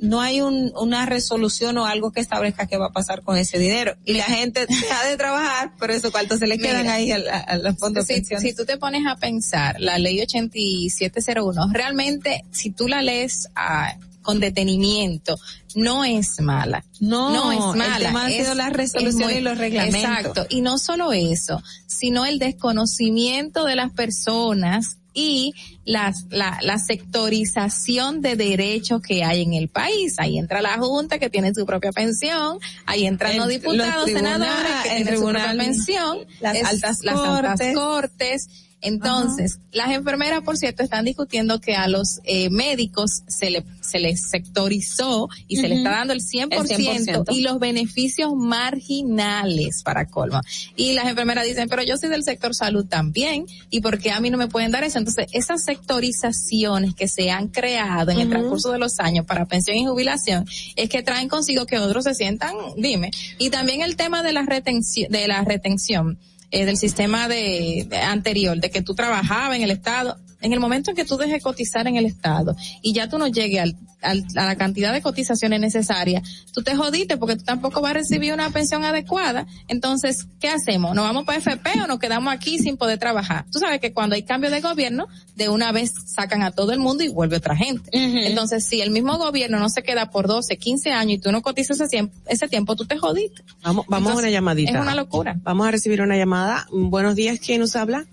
no 0.00 0.20
hay 0.20 0.40
un, 0.40 0.72
una 0.76 1.06
resolución 1.06 1.76
o 1.78 1.86
algo 1.86 2.12
que 2.12 2.20
establezca 2.20 2.66
qué 2.66 2.76
va 2.76 2.86
a 2.86 2.92
pasar 2.92 3.22
con 3.22 3.36
ese 3.36 3.58
dinero. 3.58 3.96
Y 4.04 4.14
la 4.14 4.24
gente 4.24 4.66
deja 4.68 5.04
de 5.06 5.16
trabajar, 5.16 5.72
pero 5.78 5.92
esos 5.92 6.10
cuartos 6.10 6.38
se 6.38 6.46
le 6.46 6.58
quedan 6.58 6.82
Mira, 6.82 6.94
ahí 6.94 7.12
a, 7.12 7.18
la- 7.18 7.38
a 7.38 7.56
los 7.58 7.76
fondos 7.78 8.06
de 8.06 8.22
si, 8.24 8.36
si 8.36 8.54
tú 8.54 8.64
te 8.64 8.76
pones 8.78 9.02
a 9.06 9.16
pensar, 9.16 9.76
la 9.80 9.98
ley 9.98 10.20
8701, 10.20 11.70
realmente, 11.72 12.44
si 12.50 12.70
tú 12.70 12.88
la 12.88 13.02
lees 13.02 13.48
ah, 13.56 13.94
con 14.22 14.40
detenimiento, 14.40 15.38
no 15.74 16.04
es 16.04 16.40
mala. 16.40 16.84
No, 17.00 17.30
no 17.30 17.52
es 17.52 17.58
el 17.74 17.78
mala. 17.78 18.08
tema 18.08 18.28
es- 18.30 18.36
sido 18.42 18.54
las 18.54 18.68
es 18.70 18.76
resoluciones 18.76 19.36
y 19.38 19.40
los 19.40 19.56
reglamentos. 19.58 20.02
Exacto. 20.02 20.46
Y 20.50 20.60
no 20.60 20.78
solo 20.78 21.12
eso, 21.12 21.62
sino 21.86 22.26
el 22.26 22.38
desconocimiento 22.38 23.64
de 23.64 23.76
las 23.76 23.92
personas 23.92 24.97
y 25.14 25.52
las, 25.84 26.26
la, 26.30 26.58
la 26.62 26.78
sectorización 26.78 28.20
de 28.20 28.36
derechos 28.36 29.00
que 29.02 29.24
hay 29.24 29.42
en 29.42 29.54
el 29.54 29.68
país. 29.68 30.14
Ahí 30.18 30.38
entra 30.38 30.62
la 30.62 30.78
Junta 30.78 31.18
que 31.18 31.30
tiene 31.30 31.52
su 31.54 31.66
propia 31.66 31.92
pensión, 31.92 32.58
ahí 32.86 33.06
entran 33.06 33.32
El- 33.32 33.38
los 33.38 33.48
diputados, 33.48 34.04
senadores 34.06 34.72
que 34.84 34.88
el 34.90 34.96
tienen 35.04 35.16
su 35.18 35.24
propia 35.24 35.54
pensión, 35.56 36.18
las 36.40 36.56
es- 36.56 36.64
altas 36.64 36.98
las 37.02 37.18
altas 37.18 37.60
cortes. 37.74 38.48
Entonces, 38.80 39.58
las 39.72 39.90
enfermeras, 39.90 40.42
por 40.42 40.56
cierto, 40.56 40.82
están 40.82 41.04
discutiendo 41.04 41.60
que 41.60 41.74
a 41.74 41.88
los 41.88 42.20
eh, 42.24 42.48
médicos 42.50 43.22
se 43.26 43.50
le 43.50 43.64
se 43.88 43.98
les 43.98 44.28
sectorizó 44.28 45.28
y 45.46 45.56
se 45.56 45.62
le 45.62 45.76
Ujú. 45.76 45.78
está 45.78 45.90
dando 45.90 46.12
el 46.12 46.20
100%, 46.20 46.60
El 46.60 46.66
100%. 46.68 47.24
y 47.34 47.40
los 47.40 47.58
beneficios 47.58 48.34
marginales 48.36 49.82
para 49.82 50.06
colmo. 50.06 50.40
Y 50.76 50.92
las 50.92 51.06
enfermeras 51.06 51.46
dicen, 51.46 51.68
pero 51.68 51.82
yo 51.82 51.96
soy 51.96 52.10
del 52.10 52.22
sector 52.22 52.54
salud 52.54 52.86
también, 52.86 53.46
¿y 53.70 53.80
por 53.80 53.98
qué 53.98 54.10
a 54.10 54.20
mí 54.20 54.30
no 54.30 54.38
me 54.38 54.48
pueden 54.48 54.70
dar 54.72 54.84
eso? 54.84 54.98
Entonces, 54.98 55.26
esas 55.32 55.64
sectorizaciones 55.64 56.94
que 56.94 57.08
se 57.08 57.30
han 57.30 57.48
creado 57.48 58.10
en 58.10 58.20
el 58.20 58.28
transcurso 58.28 58.70
de 58.72 58.78
los 58.78 59.00
años 59.00 59.24
para 59.26 59.46
pensión 59.46 59.76
y 59.76 59.86
jubilación 59.86 60.46
es 60.76 60.88
que 60.88 61.02
traen 61.02 61.28
consigo 61.28 61.66
que 61.66 61.78
otros 61.78 62.04
se 62.04 62.14
sientan, 62.14 62.54
dime. 62.76 63.10
Y 63.38 63.50
también 63.50 63.80
el 63.82 63.96
tema 63.96 64.22
de 64.22 64.32
la 64.32 64.42
retención, 64.42 65.10
de 65.10 65.26
la 65.28 65.42
retención 65.44 66.18
eh, 66.50 66.64
del 66.64 66.76
sistema 66.76 67.28
de, 67.28 67.86
de 67.88 67.98
anterior, 67.98 68.58
de 68.58 68.70
que 68.70 68.82
tú 68.82 68.94
trabajabas 68.94 69.56
en 69.56 69.62
el 69.62 69.70
Estado, 69.70 70.18
en 70.40 70.52
el 70.52 70.60
momento 70.60 70.90
en 70.90 70.96
que 70.96 71.04
tú 71.04 71.16
dejes 71.16 71.42
cotizar 71.42 71.86
en 71.86 71.96
el 71.96 72.06
Estado 72.06 72.54
y 72.82 72.92
ya 72.92 73.08
tú 73.08 73.18
no 73.18 73.26
llegues 73.26 73.60
al, 73.62 73.76
al- 74.02 74.24
a 74.36 74.44
la 74.46 74.56
cantidad 74.56 74.92
de 74.92 75.02
cotizaciones 75.02 75.60
necesarias, 75.60 76.22
tú 76.52 76.62
te 76.62 76.76
jodiste 76.76 77.16
porque 77.16 77.36
tú 77.36 77.44
tampoco 77.44 77.80
vas 77.80 77.90
a 77.90 77.94
recibir 77.94 78.32
una 78.32 78.50
pensión 78.50 78.84
adecuada. 78.84 79.46
Entonces, 79.68 80.26
¿qué 80.40 80.48
hacemos? 80.48 80.94
¿Nos 80.94 81.04
vamos 81.04 81.24
para 81.24 81.38
FP 81.38 81.82
o 81.82 81.86
nos 81.86 81.98
quedamos 81.98 82.32
aquí 82.32 82.58
sin 82.58 82.76
poder 82.76 82.98
trabajar? 82.98 83.44
Tú 83.52 83.58
sabes 83.58 83.80
que 83.80 83.92
cuando 83.92 84.14
hay 84.14 84.22
cambio 84.22 84.50
de 84.50 84.60
gobierno, 84.60 85.06
de 85.36 85.48
una 85.48 85.72
vez 85.72 85.92
sacan 86.06 86.42
a 86.42 86.50
todo 86.52 86.72
el 86.72 86.78
mundo 86.78 87.04
y 87.04 87.08
vuelve 87.08 87.36
otra 87.36 87.56
gente. 87.56 87.90
Entonces, 88.26 88.66
si 88.66 88.80
el 88.80 88.90
mismo 88.90 89.18
gobierno 89.18 89.58
no 89.58 89.68
se 89.68 89.82
queda 89.82 90.10
por 90.10 90.26
12, 90.28 90.56
15 90.56 90.90
años 90.92 91.14
y 91.14 91.18
tú 91.18 91.32
no 91.32 91.42
cotizas 91.42 91.80
ese 91.80 91.88
tiempo, 91.88 92.14
ese 92.26 92.48
tiempo 92.48 92.76
tú 92.76 92.84
te 92.86 92.96
jodiste. 92.98 93.42
Vamos, 93.62 93.84
vamos 93.88 94.12
a 94.12 94.16
una 94.16 94.30
llamadita. 94.30 94.70
Es 94.70 94.76
una 94.82 94.94
locura. 94.94 95.36
Vamos 95.42 95.66
a 95.66 95.70
recibir 95.70 96.00
una 96.02 96.16
llamada. 96.16 96.66
Buenos 96.72 97.14
días, 97.16 97.38
¿quién 97.40 97.60
nos 97.60 97.74
habla? 97.76 98.06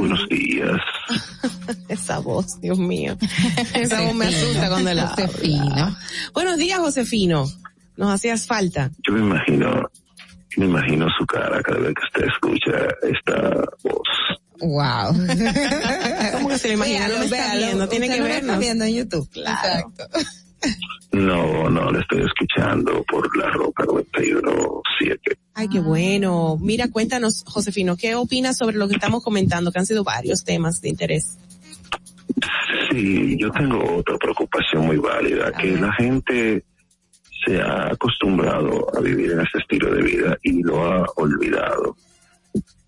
Buenos 0.00 0.26
días. 0.28 0.80
Esa 1.88 2.18
voz, 2.18 2.58
Dios 2.60 2.78
mío. 2.78 3.16
Esa 3.74 4.00
voz 4.00 4.14
me 4.14 4.26
asusta 4.26 4.68
cuando 4.68 4.94
la 4.94 5.08
habla. 5.08 5.98
Buenos 6.32 6.56
días, 6.56 6.78
Josefino. 6.78 7.44
Nos 7.96 8.14
hacías 8.14 8.46
falta. 8.46 8.90
Yo 9.06 9.12
me 9.12 9.20
imagino, 9.20 9.90
me 10.56 10.64
imagino 10.64 11.06
su 11.18 11.26
cara 11.26 11.62
cada 11.62 11.78
vez 11.78 11.94
que 11.94 12.04
usted 12.04 12.32
escucha 12.32 12.88
esta 13.02 13.64
voz. 13.84 14.08
Wow. 14.60 15.12
¿Cómo 16.32 16.48
que 16.48 16.58
se 16.58 16.68
lo 16.68 16.74
imagina? 16.74 17.08
No 17.08 17.22
está 17.22 17.54
viendo, 17.56 17.88
tiene 17.88 18.08
que 18.08 18.16
no 18.16 18.22
lo 18.22 18.24
vernos. 18.24 18.50
está 18.50 18.58
viendo 18.58 18.84
en 18.84 18.94
YouTube. 18.94 19.28
Exacto. 19.34 20.08
No, 21.12 21.68
no, 21.68 21.90
le 21.90 22.00
estoy 22.00 22.22
escuchando 22.22 23.04
por 23.04 23.36
la 23.36 23.50
roca 23.50 23.84
917. 23.84 25.36
Ay, 25.54 25.68
qué 25.68 25.80
bueno. 25.80 26.56
Mira, 26.58 26.88
cuéntanos, 26.90 27.44
Josefino, 27.46 27.96
¿qué 27.96 28.14
opinas 28.14 28.56
sobre 28.56 28.76
lo 28.76 28.88
que 28.88 28.94
estamos 28.94 29.22
comentando? 29.22 29.70
Que 29.70 29.78
han 29.78 29.86
sido 29.86 30.04
varios 30.04 30.42
temas 30.44 30.80
de 30.80 30.88
interés. 30.88 31.36
Sí, 32.90 33.36
yo 33.38 33.50
tengo 33.50 33.96
otra 33.96 34.16
preocupación 34.16 34.86
muy 34.86 34.96
válida, 34.96 35.52
que 35.52 35.76
la 35.76 35.92
gente 35.92 36.64
se 37.44 37.60
ha 37.60 37.88
acostumbrado 37.88 38.86
a 38.96 39.00
vivir 39.00 39.32
en 39.32 39.40
este 39.40 39.58
estilo 39.58 39.94
de 39.94 40.02
vida 40.02 40.38
y 40.42 40.62
lo 40.62 40.82
ha 40.82 41.04
olvidado. 41.16 41.96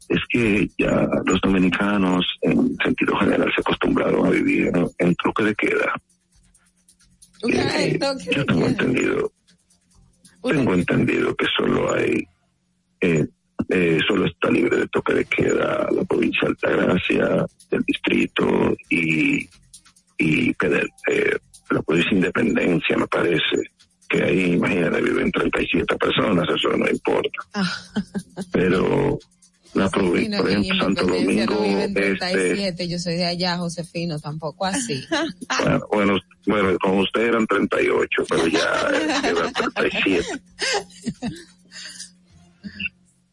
Es 0.08 0.20
que 0.30 0.68
ya 0.78 1.08
los 1.26 1.40
dominicanos, 1.42 2.24
en 2.40 2.76
sentido 2.82 3.16
general, 3.18 3.50
se 3.54 3.60
acostumbraron 3.60 4.26
a 4.26 4.30
vivir 4.30 4.68
en, 4.68 4.88
en 4.98 5.14
truque 5.16 5.42
de 5.42 5.54
queda. 5.54 5.94
Eh, 7.52 7.98
yo 8.30 8.46
tengo 8.46 8.66
entendido, 8.66 9.32
tengo 10.42 10.74
entendido 10.74 11.34
que 11.34 11.46
solo 11.56 11.92
hay, 11.94 12.26
eh, 13.00 13.26
eh, 13.68 13.98
solo 14.06 14.26
está 14.26 14.50
libre 14.50 14.78
de 14.78 14.88
toque 14.88 15.14
de 15.14 15.24
queda 15.26 15.88
la 15.90 16.04
provincia 16.04 16.42
de 16.42 16.48
Altagracia, 16.48 17.46
el 17.70 17.82
distrito 17.82 18.74
y, 18.88 19.48
y 20.18 20.50
eh, 20.50 21.36
la 21.70 21.82
provincia 21.82 22.12
Independencia, 22.12 22.96
me 22.96 23.06
parece, 23.06 23.62
que 24.08 24.22
ahí, 24.22 24.52
imagínate, 24.52 25.02
viven 25.02 25.30
37 25.30 25.96
personas, 25.96 26.48
eso 26.48 26.76
no 26.76 26.88
importa. 26.88 27.40
Pero 28.52 29.18
la 29.74 29.90
provincia, 29.90 30.38
por 30.38 30.50
ejemplo, 30.50 30.78
Santo 30.78 31.06
Domingo, 31.06 31.54
no 31.54 31.60
vive 31.60 31.84
en 31.84 31.96
este, 31.96 32.16
37, 32.16 32.88
yo 32.88 32.98
soy 32.98 33.14
de 33.14 33.26
allá, 33.26 33.58
Josefino, 33.58 34.18
tampoco 34.18 34.66
así. 34.66 35.04
Bueno, 35.62 35.86
bueno, 35.92 36.18
bueno, 36.46 36.78
con 36.78 36.98
usted 36.98 37.22
eran 37.22 37.46
38, 37.46 38.24
pero 38.28 38.46
ya 38.46 38.88
eran 39.28 39.52
37. 39.74 40.26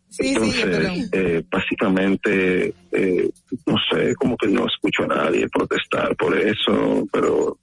Sí, 0.09 0.35
sí, 0.35 0.59
pero... 0.63 0.87
Entonces, 0.87 1.09
eh, 1.13 1.43
básicamente, 1.49 2.73
eh, 2.91 3.29
no 3.65 3.75
sé, 3.89 4.13
como 4.15 4.35
que 4.35 4.47
no 4.47 4.65
escucho 4.67 5.03
a 5.03 5.07
nadie 5.07 5.47
protestar 5.47 6.15
por 6.15 6.37
eso, 6.37 7.07
pero, 7.11 7.57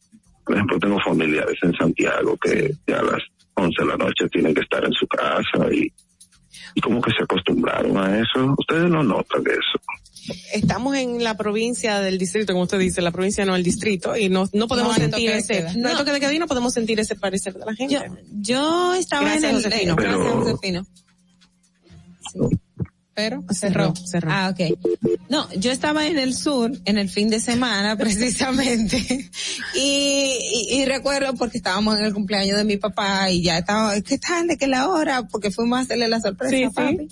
por 0.44 0.55
ejemplo, 0.55 0.78
tengo 0.78 0.98
familiares 1.00 1.59
en 1.62 1.74
Santiago 1.74 2.36
que 2.38 2.72
ya 2.86 3.00
a 3.00 3.02
las 3.02 3.22
11 3.55 3.82
de 3.82 3.88
la 3.88 3.96
noche 3.96 4.28
tienen 4.30 4.55
que 4.55 4.62
estar 4.62 4.84
en 4.84 4.92
su 4.92 5.06
casa 5.06 5.72
y, 5.72 5.92
y 6.78 6.80
como 6.80 7.00
que 7.00 7.10
se 7.10 7.24
acostumbraron 7.24 7.96
a 7.98 8.20
eso. 8.20 8.55
Ustedes 8.56 8.88
no 8.88 9.02
notan 9.02 9.42
eso. 9.42 10.36
Estamos 10.52 10.94
en 10.96 11.24
la 11.24 11.36
provincia 11.36 11.98
del 12.00 12.18
distrito, 12.18 12.52
como 12.52 12.64
usted 12.64 12.78
dice, 12.78 13.02
la 13.02 13.10
provincia 13.10 13.44
no 13.44 13.56
el 13.56 13.64
distrito, 13.64 14.16
y 14.16 14.28
no, 14.28 14.48
no 14.52 14.68
podemos 14.68 14.96
No 14.96 15.02
sentir 15.05 15.30
ese, 15.30 15.62
no 15.76 15.90
No. 15.90 15.98
toque 15.98 16.12
de 16.12 16.20
queda 16.20 16.32
y 16.32 16.38
no 16.38 16.46
podemos 16.46 16.72
sentir 16.72 17.00
ese 17.00 17.16
parecer 17.16 17.55
de 17.55 17.66
la 17.66 17.74
gente. 17.74 18.00
Yo 18.30 18.94
estaba 18.94 19.22
Gracias, 19.22 19.44
en 19.44 19.56
el... 19.56 19.62
Josefino. 19.64 19.96
gracias, 19.96 20.32
Josefino. 20.34 20.86
Pero 23.19 23.43
cerró, 23.51 23.95
cerró. 23.97 24.31
Ah, 24.31 24.55
ok. 24.55 24.78
No, 25.28 25.53
yo 25.55 25.73
estaba 25.73 26.07
en 26.07 26.20
el 26.20 26.36
sur 26.36 26.70
en 26.85 26.99
el 26.99 27.09
fin 27.11 27.28
de 27.31 27.40
semana 27.40 27.97
precisamente 27.99 29.28
y, 29.74 30.39
y, 30.70 30.78
y 30.78 30.85
recuerdo 30.85 31.35
porque 31.35 31.59
estábamos 31.59 31.99
en 31.99 32.05
el 32.05 32.15
cumpleaños 32.15 32.57
de 32.57 32.62
mi 32.62 32.77
papá 32.77 33.28
y 33.32 33.43
ya 33.43 33.59
estaba, 33.59 34.01
¿qué 34.03 34.19
tal? 34.19 34.47
¿De 34.47 34.57
qué 34.57 34.69
la 34.69 34.89
hora? 34.89 35.24
Porque 35.24 35.51
fuimos 35.51 35.81
a 35.81 35.82
hacerle 35.82 36.07
la 36.07 36.20
sorpresa 36.20 36.57
Sí, 36.57 36.62
a 36.62 36.69
sí. 36.69 36.74
papi. 36.77 37.09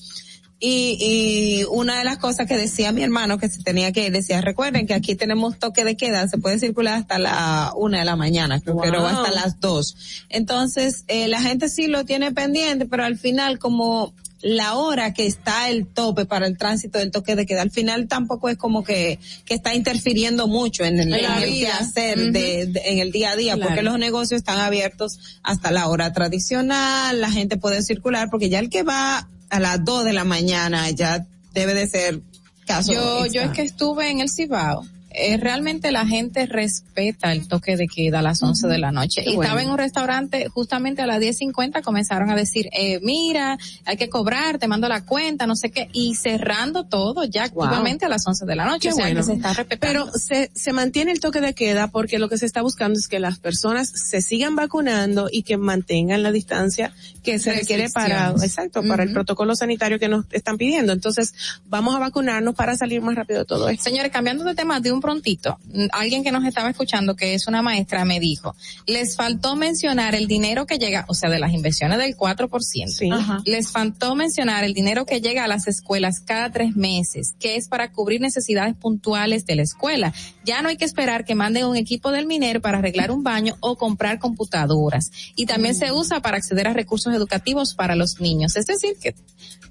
Y, 0.61 0.97
y 1.01 1.65
una 1.71 1.99
de 1.99 2.05
las 2.05 2.19
cosas 2.19 2.47
que 2.47 2.57
decía 2.57 2.93
mi 2.93 3.03
hermano 3.03 3.37
que 3.39 3.49
se 3.49 3.61
tenía 3.65 3.91
que 3.91 4.07
ir, 4.07 4.13
decía, 4.13 4.41
recuerden 4.41 4.87
que 4.87 4.95
aquí 4.95 5.17
tenemos 5.17 5.59
toque 5.59 5.85
de 5.85 5.97
queda, 5.97 6.29
se 6.29 6.39
puede 6.39 6.61
circular 6.61 6.95
hasta 7.01 7.19
la 7.19 7.73
una 7.77 7.99
de 7.99 8.05
la 8.05 8.15
mañana, 8.15 8.61
creo, 8.61 8.79
pero 8.81 9.05
hasta 9.05 9.33
las 9.33 9.59
dos. 9.61 9.97
Entonces, 10.29 11.05
eh, 11.09 11.27
la 11.27 11.43
gente 11.43 11.69
sí 11.69 11.89
lo 11.89 12.05
tiene 12.05 12.31
pendiente, 12.31 12.87
pero 12.87 13.03
al 13.05 13.19
final 13.19 13.59
como 13.59 14.15
la 14.43 14.75
hora 14.75 15.15
que 15.15 15.27
está 15.27 15.71
el 15.71 15.87
tope 15.87 16.27
para 16.27 16.47
el 16.47 16.57
tránsito 16.59 16.99
del 16.99 17.11
toque 17.11 17.35
de 17.37 17.47
queda, 17.47 17.63
al 17.63 17.71
final 17.71 18.07
tampoco 18.07 18.49
es 18.49 18.57
como 18.57 18.85
que, 18.85 19.19
que 19.45 19.55
está 19.55 19.75
interfiriendo 19.75 20.47
mucho 20.47 20.85
en 20.85 20.99
el, 21.01 21.13
En 21.15 21.55
quehacer 21.55 22.19
Ujú. 22.19 22.33
de, 22.33 22.67
de- 22.67 22.83
en 22.85 22.99
el 22.99 23.13
día 23.13 23.31
a 23.31 23.37
día, 23.37 23.55
Claro. 23.55 23.69
porque 23.71 23.83
los 23.83 23.99
negocios 23.99 24.39
están 24.39 24.61
abiertos 24.61 25.19
hasta 25.43 25.71
la 25.71 25.89
hora 25.89 26.13
tradicional, 26.13 27.21
la 27.21 27.31
gente 27.31 27.57
puede 27.57 27.83
circular, 27.83 28.29
porque 28.31 28.49
ya 28.49 28.59
el 28.59 28.71
que 28.71 28.83
va 28.83 29.29
a 29.49 29.61
las 29.61 29.85
2 29.85 30.05
de 30.05 30.13
la 30.13 30.25
mañana 30.25 30.91
ya 30.91 31.27
debe 31.55 31.75
de 31.75 31.87
ser 31.87 32.21
caso. 32.67 32.93
Yo, 32.93 33.21
yo 33.21 33.25
extra. 33.27 33.45
es 33.45 33.51
que 33.53 33.63
estuve 33.63 34.11
en 34.11 34.21
el 34.21 34.29
Cibao. 34.29 34.85
Eh, 35.17 35.39
realmente 35.39 35.91
la 35.93 36.07
gente 36.07 36.47
respeta 36.47 37.33
el 37.33 37.49
toque 37.49 37.77
de 37.77 37.89
queda 37.89 38.19
a 38.19 38.23
las 38.23 38.43
11 38.43 38.69
de 38.69 38.79
la 38.79 38.93
noche. 38.93 39.23
Qué 39.25 39.31
y 39.31 39.37
bueno. 39.37 39.43
estaba 39.43 39.63
en 39.63 39.71
un 39.71 39.79
restaurante 39.79 40.49
justamente 40.49 41.03
a 41.03 41.07
las 41.07 41.21
10.50 41.21 41.83
comenzaron 41.83 42.31
a 42.31 42.37
decir, 42.37 42.69
eh, 42.73 43.01
mira, 43.03 43.59
hay 43.85 43.97
que 43.97 44.09
cobrar, 44.09 44.59
te 44.59 44.69
mando 44.69 44.89
la 44.89 45.05
cuenta, 45.05 45.47
no 45.47 45.57
sé 45.57 45.71
qué, 45.71 45.89
y 45.93 46.15
cerrando 46.15 46.85
todo 46.85 47.25
ya 47.25 47.45
activamente 47.45 48.05
a 48.05 48.09
las 48.09 48.27
11 48.27 48.45
de 48.45 48.57
la 48.57 48.65
noche. 48.67 48.89
Qué 48.89 48.93
o 48.93 48.97
sea, 48.97 49.05
bueno. 49.07 49.21
que 49.21 49.27
se 49.27 49.33
está 49.33 49.53
respetando. 49.55 50.11
Pero 50.11 50.19
se, 50.19 50.51
se 50.55 50.73
mantiene 50.73 51.13
el 51.13 51.21
toque 51.21 51.41
de 51.41 51.55
queda 51.55 51.89
porque 51.89 52.19
lo 52.19 52.29
que 52.29 52.39
se 52.39 52.47
está 52.47 52.63
buscando 52.63 52.99
es 52.99 53.09
que 53.09 53.19
las 53.19 53.39
personas 53.39 53.89
se 53.89 54.21
sigan 54.21 54.55
vacunando 54.55 55.29
y 55.33 55.43
que 55.43 55.57
mantengan 55.57 56.23
la 56.23 56.33
distancia 56.33 56.93
que 57.23 57.39
se 57.39 57.53
requiere 57.53 57.89
para, 57.91 58.31
exacto, 58.43 58.83
para 58.87 59.03
el 59.03 59.13
protocolo 59.13 59.57
sanitario 59.57 59.99
que 59.99 60.09
nos 60.09 60.27
están 60.31 60.57
pidiendo. 60.57 60.93
Entonces, 60.93 61.35
vamos 61.67 61.97
a 61.97 61.99
vacunarnos 61.99 62.55
para 62.55 62.77
salir 62.77 63.01
más 63.03 63.17
rápido 63.17 63.41
de 63.41 63.45
todo 63.45 63.69
esto. 63.69 63.83
Señores, 63.83 64.13
cambiando 64.13 64.45
de 64.45 64.55
tema 64.55 64.81
de 64.81 64.93
un 64.93 65.01
prontito, 65.07 65.59
mm, 65.73 65.87
alguien 65.93 66.25
que 66.25 66.33
nos 66.33 66.45
estaba 66.45 66.69
escuchando, 66.69 67.15
que 67.15 67.35
es 67.35 67.47
una 67.47 67.63
maestra, 67.63 68.05
me 68.05 68.19
dijo, 68.19 68.57
les 68.87 69.15
faltó 69.15 69.55
mencionar 69.55 70.17
el 70.17 70.27
dinero 70.27 70.67
que 70.67 70.79
llega, 70.79 71.05
o 71.07 71.15
sea, 71.15 71.31
de 71.31 71.39
las 71.39 71.53
inversiones 71.53 71.99
del 71.99 72.17
4%. 72.17 73.13
Ajá. 73.13 73.41
Les 73.45 73.71
faltó 73.71 74.17
mencionar 74.17 74.65
el 74.65 74.75
dinero 74.75 75.07
que 75.07 75.21
llega 75.21 75.45
a 75.45 75.49
las 75.49 75.69
escuelas 75.69 76.19
cada 76.19 76.51
tres 76.51 76.75
meses, 76.75 77.35
que 77.39 77.55
es 77.55 77.69
para 77.69 77.93
cubrir 77.93 78.21
necesidades 78.21 78.75
puntuales 78.75 79.47
de 79.47 79.55
la 79.55 79.63
escuela. 79.63 80.13
Ya 80.45 80.61
no 80.61 80.71
hay 80.71 80.77
que 80.77 80.85
esperar 80.85 81.25
que 81.25 81.37
manden 81.37 81.67
un 81.67 81.77
equipo 81.77 82.11
del 82.11 82.27
minero 82.27 82.61
para 82.61 82.79
arreglar 82.79 83.13
un 83.13 83.23
baño 83.23 83.57
o 83.61 83.77
comprar 83.77 84.19
computadoras. 84.19 85.13
Y 85.37 85.47
también 85.47 85.77
se 85.77 85.93
usa 85.93 86.21
para 86.21 86.37
acceder 86.37 86.67
a 86.67 86.73
recursos 86.73 87.15
educativos 87.15 87.75
para 87.75 87.95
los 87.95 88.21
niños. 88.21 88.57
Es 88.57 88.67
decir, 88.67 88.97
que 89.01 89.15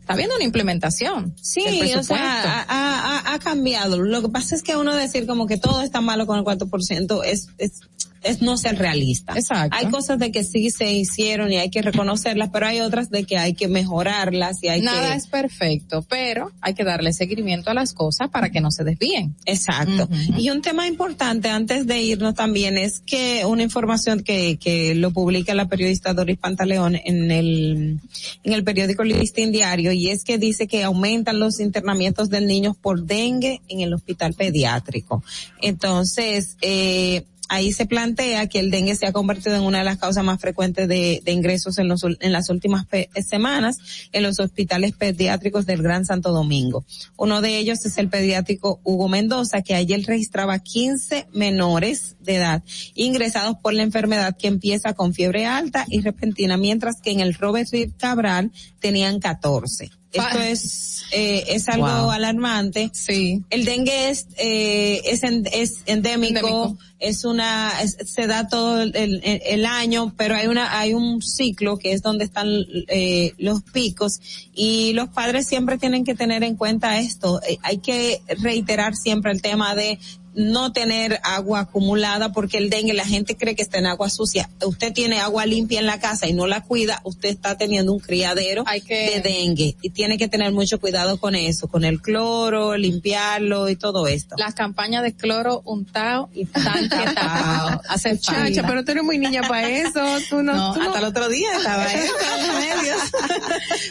está 0.06 0.14
habiendo 0.14 0.36
una 0.36 0.44
implementación. 0.46 1.34
Sí, 1.42 1.64
o 1.96 2.04
sea, 2.04 2.44
ha, 2.44 2.62
ha- 2.70 3.18
ha- 3.32 3.34
ha 3.34 3.40
cambiado. 3.40 4.00
Lo 4.00 4.22
que 4.22 4.30
pasa 4.30 4.54
es 4.56 4.62
que 4.62 4.76
uno 4.76 4.94
decir 4.94 5.26
como 5.26 5.48
que 5.48 5.58
todo 5.58 5.82
está 5.82 6.00
malo 6.00 6.28
con 6.28 6.38
el 6.38 6.46
4% 6.46 7.24
es, 7.26 7.48
es, 7.58 7.80
es 8.26 8.42
no 8.42 8.58
ser 8.58 8.78
realista. 8.78 9.34
Exacto. 9.34 9.78
Hay 9.78 9.88
cosas 9.88 10.18
de 10.20 10.32
que 10.32 10.44
sí 10.44 10.72
se 10.72 10.92
hicieron 10.92 11.54
y 11.54 11.58
hay 11.58 11.70
que 11.70 11.82
reconocerlas, 11.82 12.50
pero 12.52 12.66
hay 12.66 12.82
otras 12.82 13.10
de 13.10 13.24
que 13.24 13.38
hay 13.38 13.54
que 13.54 13.68
mejorarlas 13.68 14.64
y 14.64 14.70
hay 14.70 14.82
Nada 14.82 15.12
que... 15.12 15.18
es 15.18 15.28
perfecto, 15.28 16.04
pero 16.10 16.52
hay 16.60 16.74
que 16.74 16.84
darle 16.84 17.14
seguimiento 17.14 17.70
a 17.70 17.74
las 17.74 17.94
cosas 17.94 18.30
para 18.30 18.50
que 18.50 18.62
no 18.62 18.72
se 18.72 18.84
desvíen. 18.84 19.36
Exacto. 19.46 20.10
Y 20.38 20.50
un 20.50 20.62
tema 20.62 20.88
importante 20.88 21.50
antes 21.50 21.86
de 21.86 22.02
irnos 22.02 22.34
también 22.34 22.78
es 22.78 23.00
que 23.00 23.46
una 23.46 23.64
información 23.64 24.24
que, 24.24 24.58
que 24.58 24.96
lo 24.96 25.12
publica 25.12 25.54
la 25.54 25.68
periodista 25.68 26.14
Doris 26.14 26.38
Pantaleón 26.38 26.96
en 26.96 27.32
el, 27.32 28.00
en 28.44 28.54
el 28.54 28.64
periódico 28.64 29.04
Listín 29.04 29.52
Diario 29.52 29.92
y 29.92 30.10
es 30.10 30.24
que 30.24 30.38
dice 30.38 30.68
que 30.68 30.84
aumentan 30.84 31.40
los 31.40 31.60
internamientos 31.60 32.30
de 32.30 32.42
niños 32.42 32.76
por 32.76 33.04
dengue 33.04 33.62
en 33.68 33.82
el 33.82 33.94
hospital 33.94 34.34
pediátrico. 34.34 35.24
Entonces, 35.62 36.58
eh, 36.62 37.24
ahí 37.50 37.72
se 37.74 37.86
plantea 37.86 38.48
que 38.48 38.60
el 38.60 38.72
dengue 38.72 38.96
se 38.96 39.06
ha 39.06 39.12
convertido 39.12 39.56
en 39.56 39.64
una 39.64 39.80
de 39.80 39.84
las 39.84 39.98
causas 39.98 40.24
más 40.24 40.40
frecuentes 40.40 40.88
de, 40.88 41.22
ingresos 41.26 41.78
en, 41.78 41.88
los, 41.88 42.04
en 42.04 42.32
las 42.32 42.50
últimas 42.50 42.86
semanas 43.28 43.78
en 44.12 44.24
los 44.24 44.40
hospitales 44.40 44.94
pediátricos 44.94 45.66
del 45.66 45.82
Gran 45.82 46.06
Santo 46.06 46.32
Domingo. 46.32 46.86
Uno 47.18 47.42
de 47.42 47.58
ellos 47.58 47.86
es 47.86 47.98
el 47.98 48.10
pediátrico 48.10 48.80
Hugo 48.84 49.10
Mendoza, 49.10 49.62
que 49.62 49.76
ayer 49.76 50.04
registraba 50.06 50.60
15 50.60 51.28
menores 51.34 52.16
de 52.20 52.36
edad 52.36 52.64
ingresados 52.94 53.58
por 53.58 53.74
la 53.74 53.84
enfermedad 53.84 54.36
que 54.38 54.48
empieza 54.48 54.94
con 54.94 55.14
fiebre 55.14 55.46
alta 55.46 55.86
y 55.90 56.02
repentina, 56.02 56.58
mientras 56.58 57.02
que 57.02 57.12
en 57.12 57.20
el 57.20 57.34
Robert 57.34 57.70
Reed 57.72 57.92
Cabral 57.98 58.52
tenían 58.80 59.20
14. 59.20 59.92
Esto 60.16 60.40
es, 60.40 61.04
eh, 61.12 61.44
es 61.50 61.68
algo 61.70 61.88
Wow. 61.88 62.12
alarmante. 62.12 62.90
Sí. 62.94 63.44
El 63.50 63.66
dengue 63.66 64.10
es, 64.10 64.28
eh, 64.38 65.02
es, 65.06 65.24
en- 65.24 65.46
es 65.52 65.80
endémico, 65.86 66.40
Endémico. 66.40 66.78
es 67.00 67.26
una, 67.26 67.72
es- 67.82 67.98
se 68.06 68.26
da 68.28 68.48
todo 68.48 68.82
el, 68.82 68.96
el- 68.96 69.22
el 69.24 69.66
año, 69.66 70.14
pero 70.18 70.36
hay 70.36 70.48
una, 70.48 70.80
hay 70.80 70.94
un 70.94 71.22
ciclo 71.22 71.78
que 71.78 71.92
es 71.94 72.02
donde 72.02 72.26
están 72.26 72.48
eh, 72.88 73.34
los 73.38 73.62
picos 73.62 74.20
y 74.54 74.94
los 74.94 75.10
padres 75.10 75.48
siempre 75.48 75.78
tienen 75.78 76.04
que 76.06 76.16
tener 76.16 76.44
en 76.44 76.56
cuenta 76.56 76.98
esto. 77.00 77.42
Eh, 77.48 77.58
hay 77.62 77.78
que 77.80 78.22
reiterar 78.40 78.96
siempre 78.96 79.32
el 79.32 79.42
tema 79.42 79.76
de 79.76 80.00
no 80.36 80.72
tener 80.74 81.20
agua 81.24 81.62
acumulada 81.62 82.32
porque 82.32 82.58
el 82.58 82.70
dengue 82.70 82.94
la 82.94 83.06
gente 83.06 83.36
cree 83.38 83.56
que 83.56 83.62
está 83.62 83.78
en 83.80 83.86
agua 83.86 84.10
sucia. 84.10 84.50
Usted 84.66 84.94
tiene 84.94 85.20
agua 85.20 85.46
limpia 85.46 85.80
en 85.80 85.86
la 85.86 86.00
casa 86.00 86.28
y 86.28 86.34
no 86.34 86.46
la 86.48 86.62
cuida, 86.62 87.00
usted 87.04 87.30
está 87.30 87.58
teniendo 87.58 87.94
un 87.94 88.00
criadero 88.00 88.64
Hay 88.68 88.82
que- 88.82 89.10
de 89.12 89.22
dengue 89.22 89.76
y 89.82 89.90
tiene 89.92 90.18
que 90.18 90.28
tener 90.28 90.52
mucho 90.52 90.80
cuidado 90.80 91.18
con 91.20 91.36
eso, 91.36 91.68
con 91.68 91.86
el 91.86 92.02
cloro, 92.02 92.76
limpiarlo 92.78 93.70
y 93.70 93.76
todo 93.76 94.08
esto. 94.08 94.36
Las 94.38 94.54
campañas 94.56 95.04
de 95.04 95.14
cloro 95.16 95.62
untado 95.66 96.30
y 96.34 96.46
tanque 96.46 96.90
tapado. 97.16 97.82
Hace 97.90 98.18
Chacha, 98.20 98.64
pero 98.68 98.84
tú 98.84 98.92
eres 98.92 99.04
muy 99.04 99.18
niña 99.18 99.42
para 99.48 99.70
eso. 99.70 100.04
Tú 100.30 100.44
no, 100.44 100.54
No, 100.54 100.74
tú 100.74 100.80
no- 100.82 100.88
hasta 100.88 101.00
el 101.00 101.06
otro 101.06 101.30
día 101.30 101.48
estaba 101.58 101.86
eso 101.94 102.14
en 102.38 102.48
los 102.48 102.56
medios. 102.60 103.02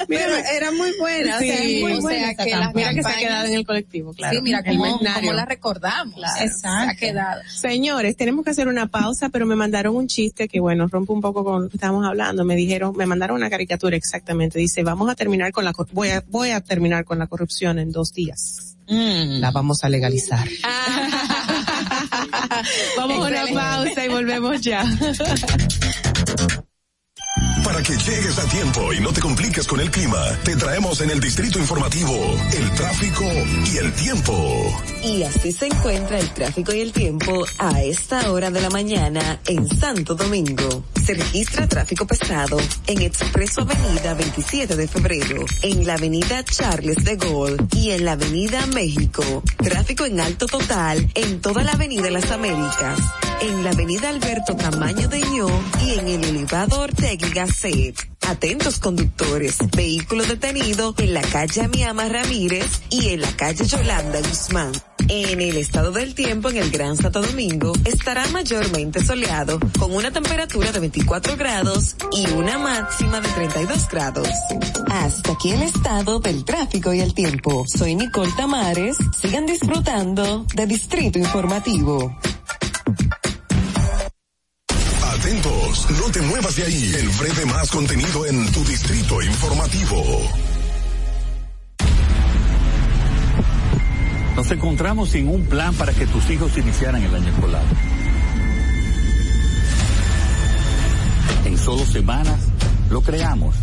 Pero 0.09 0.35
era 0.37 0.71
muy 0.73 0.93
buena, 0.99 1.37
o 1.37 1.41
sea, 1.41 1.57
Sí, 1.57 1.79
muy 1.83 1.93
o 1.95 2.01
buena 2.01 2.19
sea, 2.21 2.31
esa 2.33 2.45
que 2.45 2.51
las 2.51 2.61
campaña. 2.67 2.91
Mira 2.91 2.95
que 2.95 3.03
se 3.03 3.09
ha 3.17 3.19
quedado 3.29 3.47
en 3.47 3.55
el 3.55 3.67
colectivo, 3.67 4.13
claro. 4.13 4.37
Sí, 4.37 4.43
mira 4.43 4.61
El 4.65 4.77
cómo, 4.77 4.99
cómo 4.99 5.33
la 5.33 5.45
recordamos. 5.45 6.21
Ha 6.41 6.45
Exacto. 6.45 6.97
quedado. 6.99 7.41
Señores, 7.49 8.17
tenemos 8.17 8.45
que 8.45 8.51
hacer 8.51 8.69
una 8.69 8.87
pausa, 8.87 9.29
pero 9.29 9.47
me 9.47 9.57
mandaron 9.57 9.97
un 9.97 10.07
chiste 10.09 10.49
que, 10.49 10.61
bueno, 10.61 10.87
rompe 10.89 11.13
un 11.13 11.21
poco 11.21 11.45
con 11.45 11.63
lo 11.65 11.69
que 11.69 11.77
estábamos 11.77 12.07
hablando. 12.07 12.45
Me 12.45 12.57
dijeron, 12.57 12.97
me 12.97 13.07
mandaron 13.07 13.37
una 13.37 13.51
caricatura 13.51 13.97
exactamente. 13.97 14.59
Dice, 14.59 14.83
vamos 14.83 15.09
a 15.11 15.15
terminar 15.15 15.53
con 15.53 15.65
la, 15.65 15.73
voy 15.93 16.09
a, 16.11 16.23
voy 16.29 16.51
a 16.51 16.61
terminar 16.61 17.05
con 17.05 17.19
la 17.19 17.27
corrupción 17.27 17.79
en 17.79 17.93
dos 17.93 18.13
días. 18.13 18.77
Mm. 18.89 19.41
La 19.41 19.51
vamos 19.51 19.83
a 19.83 19.89
legalizar. 19.89 20.47
vamos 22.97 23.25
a 23.25 23.29
una 23.29 23.47
pausa 23.47 24.05
y 24.05 24.09
volvemos 24.09 24.61
ya. 24.61 24.85
Para 27.75 27.83
que 27.83 27.97
llegues 27.97 28.39
a 28.39 28.45
tiempo 28.47 28.93
y 28.93 29.01
no 29.01 29.13
te 29.13 29.21
compliques 29.21 29.67
con 29.67 29.81
el 29.81 29.91
clima, 29.91 30.23
te 30.45 30.55
traemos 30.55 31.01
en 31.01 31.11
el 31.11 31.19
distrito 31.19 31.59
informativo 31.59 32.15
el 32.57 32.71
tráfico 32.71 33.25
y 33.25 33.79
el 33.79 33.93
tiempo. 33.95 34.81
Y 35.03 35.25
así 35.25 35.51
se 35.51 35.67
encuentra 35.67 36.21
el 36.21 36.33
tráfico 36.33 36.73
y 36.73 36.83
el 36.83 36.93
tiempo 36.93 37.45
a 37.59 37.83
esta 37.83 38.31
hora 38.31 38.53
de 38.53 38.61
la 38.61 38.71
mañana 38.71 39.41
en 39.47 39.69
Santo 39.69 40.15
Domingo. 40.15 40.85
Se 41.05 41.15
registra 41.15 41.67
tráfico 41.67 42.07
pesado 42.07 42.59
en 42.87 43.03
Expreso 43.03 43.63
Avenida 43.63 44.15
27 44.15 44.77
de 44.77 44.87
Febrero, 44.87 45.45
en 45.63 45.85
la 45.85 45.95
Avenida 45.95 46.45
Charles 46.45 47.05
de 47.05 47.17
Gaulle 47.17 47.57
y 47.73 47.91
en 47.91 48.05
la 48.05 48.13
Avenida 48.13 48.67
México. 48.69 49.43
Tráfico 49.57 50.05
en 50.05 50.21
alto 50.21 50.47
total 50.47 51.11
en 51.15 51.41
toda 51.41 51.65
la 51.65 51.73
Avenida 51.73 52.09
Las 52.13 52.31
Américas, 52.31 53.01
en 53.49 53.63
la 53.63 53.71
Avenida 53.71 54.09
Alberto 54.09 54.57
Camaño 54.57 55.09
de 55.09 55.21
Ño 55.21 55.47
y 55.85 55.99
en 55.99 56.09
el 56.09 56.25
elevado 56.25 56.81
Ortega 56.81 57.47
y. 57.47 57.95
Atentos 58.27 58.79
conductores, 58.79 59.59
vehículo 59.77 60.25
detenido 60.25 60.95
en 60.97 61.13
la 61.13 61.21
calle 61.21 61.63
Amiama 61.63 62.09
Ramírez 62.09 62.81
y 62.89 63.09
en 63.09 63.21
la 63.21 63.31
calle 63.37 63.67
Yolanda 63.67 64.21
Guzmán. 64.21 64.73
En 65.09 65.41
el 65.43 65.59
estado 65.59 65.93
del 65.93 66.15
tiempo 66.15 66.49
en 66.49 66.57
el 66.57 66.71
Gran 66.71 66.97
Santo 66.97 67.21
Domingo 67.21 67.75
estará 67.85 68.27
mayormente 68.29 69.05
soleado 69.05 69.61
con 69.79 69.95
una 69.95 70.11
temperatura 70.11 70.73
de 70.73 70.81
24 70.81 71.37
grados 71.37 71.97
y 72.13 72.27
una 72.31 72.59
máxima 72.59 73.21
de 73.21 73.29
32 73.29 73.89
grados. 73.91 74.29
Hasta 74.91 75.33
aquí 75.33 75.51
el 75.51 75.63
estado 75.63 76.19
del 76.21 76.47
tráfico 76.47 76.95
y 76.95 77.01
el 77.01 77.13
tiempo. 77.13 77.65
Soy 77.67 77.95
Nicole 77.95 78.33
Tamares. 78.37 78.97
Sigan 79.21 79.45
disfrutando 79.45 80.47
de 80.55 80.67
Distrito 80.67 81.19
Informativo. 81.19 82.17
Atentos, 85.25 85.87
no 85.99 86.11
te 86.11 86.21
muevas 86.21 86.55
de 86.55 86.65
ahí. 86.65 86.93
El 86.99 87.09
breve 87.09 87.47
más 87.47 87.71
contenido 87.71 88.27
en 88.27 88.53
tu 88.53 88.63
distrito 88.63 89.23
informativo. 89.23 90.05
Nos 94.37 94.51
encontramos 94.51 95.09
sin 95.09 95.29
un 95.29 95.47
plan 95.47 95.75
para 95.77 95.95
que 95.95 96.07
tus 96.07 96.29
hijos 96.29 96.59
iniciaran 96.59 97.03
el 97.03 97.15
año 97.15 97.31
escolar. 97.31 97.63
En 101.47 101.57
solo 101.57 101.87
semanas 101.87 102.41
lo 102.91 103.01
creamos. 103.01 103.57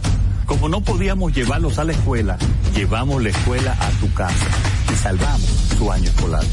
Como 0.47 0.67
no 0.67 0.81
podíamos 0.81 1.31
llevarlos 1.31 1.77
a 1.77 1.83
la 1.83 1.91
escuela, 1.91 2.39
llevamos 2.73 3.21
la 3.21 3.29
escuela 3.29 3.77
a 3.79 3.89
tu 3.99 4.11
casa 4.15 4.47
y 4.91 4.95
salvamos 4.95 5.51
su 5.77 5.91
año 5.91 6.09
escolar. 6.09 6.43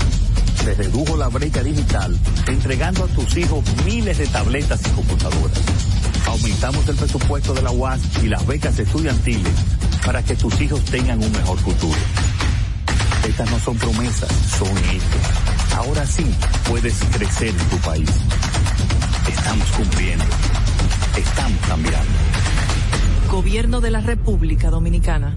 Se 0.64 0.74
redujo 0.74 1.16
la 1.16 1.28
brecha 1.28 1.62
digital, 1.62 2.18
entregando 2.46 3.04
a 3.04 3.08
tus 3.08 3.36
hijos 3.36 3.64
miles 3.84 4.18
de 4.18 4.26
tabletas 4.26 4.80
y 4.86 4.90
computadoras. 4.90 5.58
Aumentamos 6.26 6.88
el 6.88 6.96
presupuesto 6.96 7.54
de 7.54 7.62
la 7.62 7.70
UAS 7.70 8.00
y 8.22 8.28
las 8.28 8.46
becas 8.46 8.78
estudiantiles 8.78 9.52
para 10.04 10.22
que 10.22 10.36
tus 10.36 10.60
hijos 10.60 10.84
tengan 10.84 11.22
un 11.22 11.32
mejor 11.32 11.58
futuro. 11.58 11.98
Estas 13.26 13.50
no 13.50 13.58
son 13.58 13.76
promesas, 13.76 14.30
son 14.58 14.76
hechos. 14.90 15.76
Ahora 15.76 16.06
sí 16.06 16.24
puedes 16.68 16.98
crecer 17.12 17.48
en 17.48 17.68
tu 17.68 17.76
país. 17.78 18.10
Estamos 19.28 19.68
cumpliendo. 19.70 20.24
Estamos 21.16 21.60
cambiando. 21.66 22.12
Gobierno 23.30 23.80
de 23.80 23.90
la 23.90 24.00
República 24.00 24.70
Dominicana. 24.70 25.36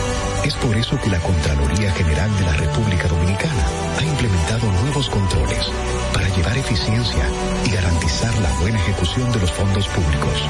Es 0.43 0.55
por 0.55 0.75
eso 0.75 0.99
que 0.99 1.09
la 1.09 1.19
Contraloría 1.19 1.91
General 1.91 2.35
de 2.37 2.45
la 2.45 2.53
República 2.53 3.07
Dominicana 3.07 3.63
ha 3.99 4.03
implementado 4.03 4.71
nuevos 4.71 5.07
controles 5.09 5.69
para 6.13 6.27
llevar 6.29 6.57
eficiencia 6.57 7.29
y 7.65 7.69
garantizar 7.69 8.35
la 8.39 8.49
buena 8.59 8.79
ejecución 8.79 9.31
de 9.31 9.39
los 9.39 9.51
fondos 9.51 9.87
públicos. 9.89 10.41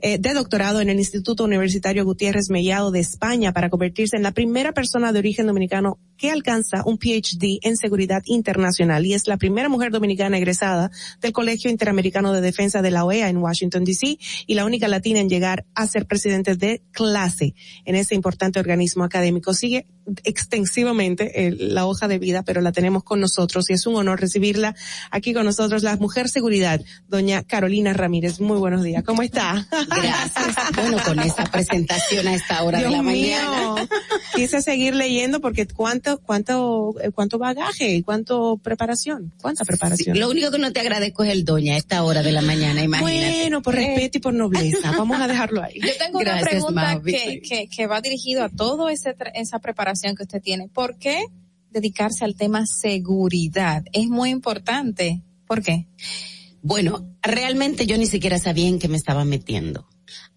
eh, 0.00 0.18
de 0.18 0.32
doctorado 0.32 0.80
en 0.80 0.88
el 0.88 0.98
Instituto 0.98 1.44
Universitario 1.44 2.04
Gutiérrez 2.04 2.48
Mellado 2.50 2.90
de 2.90 3.00
España 3.00 3.52
para 3.52 3.68
convertirse 3.68 4.16
en 4.16 4.22
la 4.22 4.32
primera 4.32 4.72
persona 4.72 5.12
de 5.12 5.18
origen 5.18 5.46
dominicano 5.46 5.98
que 6.16 6.30
alcanza 6.30 6.82
un 6.84 6.98
PhD 6.98 7.58
en 7.62 7.76
seguridad 7.76 8.22
internacional 8.26 9.04
y 9.06 9.14
es 9.14 9.26
la 9.26 9.36
primera 9.36 9.68
mujer 9.68 9.90
dominicana 9.92 10.38
egresada 10.38 10.90
del 11.20 11.32
Colegio 11.32 11.70
Interamericano 11.70 12.32
de 12.32 12.40
Defensa 12.40 12.82
de 12.82 12.90
la 12.90 13.04
OEA 13.04 13.28
en 13.28 13.38
Washington 13.38 13.84
DC 13.84 14.18
y 14.46 14.54
la 14.54 14.64
única 14.64 14.88
latina 14.88 15.20
en 15.20 15.28
llegar 15.28 15.64
a 15.74 15.86
ser 15.86 16.06
presidente 16.06 16.56
de 16.56 16.82
clase 16.92 17.54
en 17.84 17.94
ese 17.94 18.14
importante 18.14 18.60
organismo 18.60 19.04
académico. 19.04 19.54
Sigue 19.54 19.86
extensivamente 20.24 21.46
eh, 21.46 21.56
la 21.58 21.86
hoja 21.86 22.06
de 22.08 22.18
vida, 22.18 22.42
pero 22.42 22.60
la 22.60 22.72
tenemos 22.72 23.02
con 23.02 23.20
nosotros 23.20 23.68
y 23.70 23.72
es 23.72 23.86
un 23.86 23.96
honor 23.96 24.20
recibirla 24.20 24.74
aquí 25.10 25.34
con 25.34 25.44
nosotros, 25.44 25.82
la 25.82 25.96
mujer 25.96 26.28
seguridad, 26.28 26.80
doña 27.08 27.42
Carolina 27.42 27.92
Ramírez. 27.92 28.40
Muy 28.40 28.58
buenos 28.58 28.82
días. 28.82 29.02
¿Cómo 29.04 29.22
está? 29.22 29.66
Gracias. 29.70 30.56
Bueno, 30.76 30.98
con 31.04 31.18
esta 31.20 31.44
presentación 31.44 32.28
a 32.28 32.34
esta 32.34 32.62
hora 32.62 32.78
Dios 32.78 32.90
de 32.90 32.96
la 32.96 33.02
mío. 33.02 33.36
mañana. 33.38 33.88
Quise 34.34 34.60
seguir 34.60 34.94
leyendo 34.94 35.40
porque 35.40 35.66
cuánto, 35.66 36.05
cuánto, 36.24 36.94
eh, 37.02 37.10
cuánto 37.10 37.38
bagaje, 37.38 38.02
cuánto 38.04 38.58
preparación, 38.58 39.32
cuánta 39.40 39.64
preparación. 39.64 40.18
Lo 40.18 40.30
único 40.30 40.50
que 40.50 40.58
no 40.58 40.72
te 40.72 40.80
agradezco 40.80 41.24
es 41.24 41.30
el 41.30 41.44
doña 41.44 41.74
a 41.74 41.76
esta 41.76 42.02
hora 42.04 42.22
de 42.22 42.32
la 42.32 42.42
mañana, 42.42 42.82
imagínate. 42.82 43.40
Bueno, 43.42 43.62
por 43.62 43.74
respeto 43.74 44.18
y 44.18 44.20
por 44.20 44.34
nobleza. 44.34 44.92
Vamos 44.96 45.20
a 45.20 45.26
dejarlo 45.28 45.62
ahí. 45.62 45.80
Yo 45.80 45.88
tengo 45.98 46.18
Gracias, 46.20 46.62
una 46.64 46.94
pregunta 46.94 47.02
que, 47.04 47.40
que, 47.40 47.68
que 47.68 47.86
va 47.86 48.00
dirigido 48.00 48.44
a 48.44 48.48
todo 48.48 48.88
ese 48.88 49.16
tra- 49.16 49.32
esa 49.34 49.58
preparación 49.58 50.14
que 50.14 50.22
usted 50.22 50.40
tiene. 50.40 50.68
¿Por 50.68 50.98
qué 50.98 51.24
dedicarse 51.70 52.24
al 52.24 52.36
tema 52.36 52.64
seguridad? 52.66 53.84
Es 53.92 54.08
muy 54.08 54.30
importante. 54.30 55.22
¿Por 55.46 55.62
qué? 55.62 55.86
Bueno, 56.62 57.16
realmente 57.22 57.86
yo 57.86 57.96
ni 57.98 58.06
siquiera 58.06 58.38
sabía 58.38 58.68
en 58.68 58.78
qué 58.78 58.88
me 58.88 58.96
estaba 58.96 59.24
metiendo. 59.24 59.86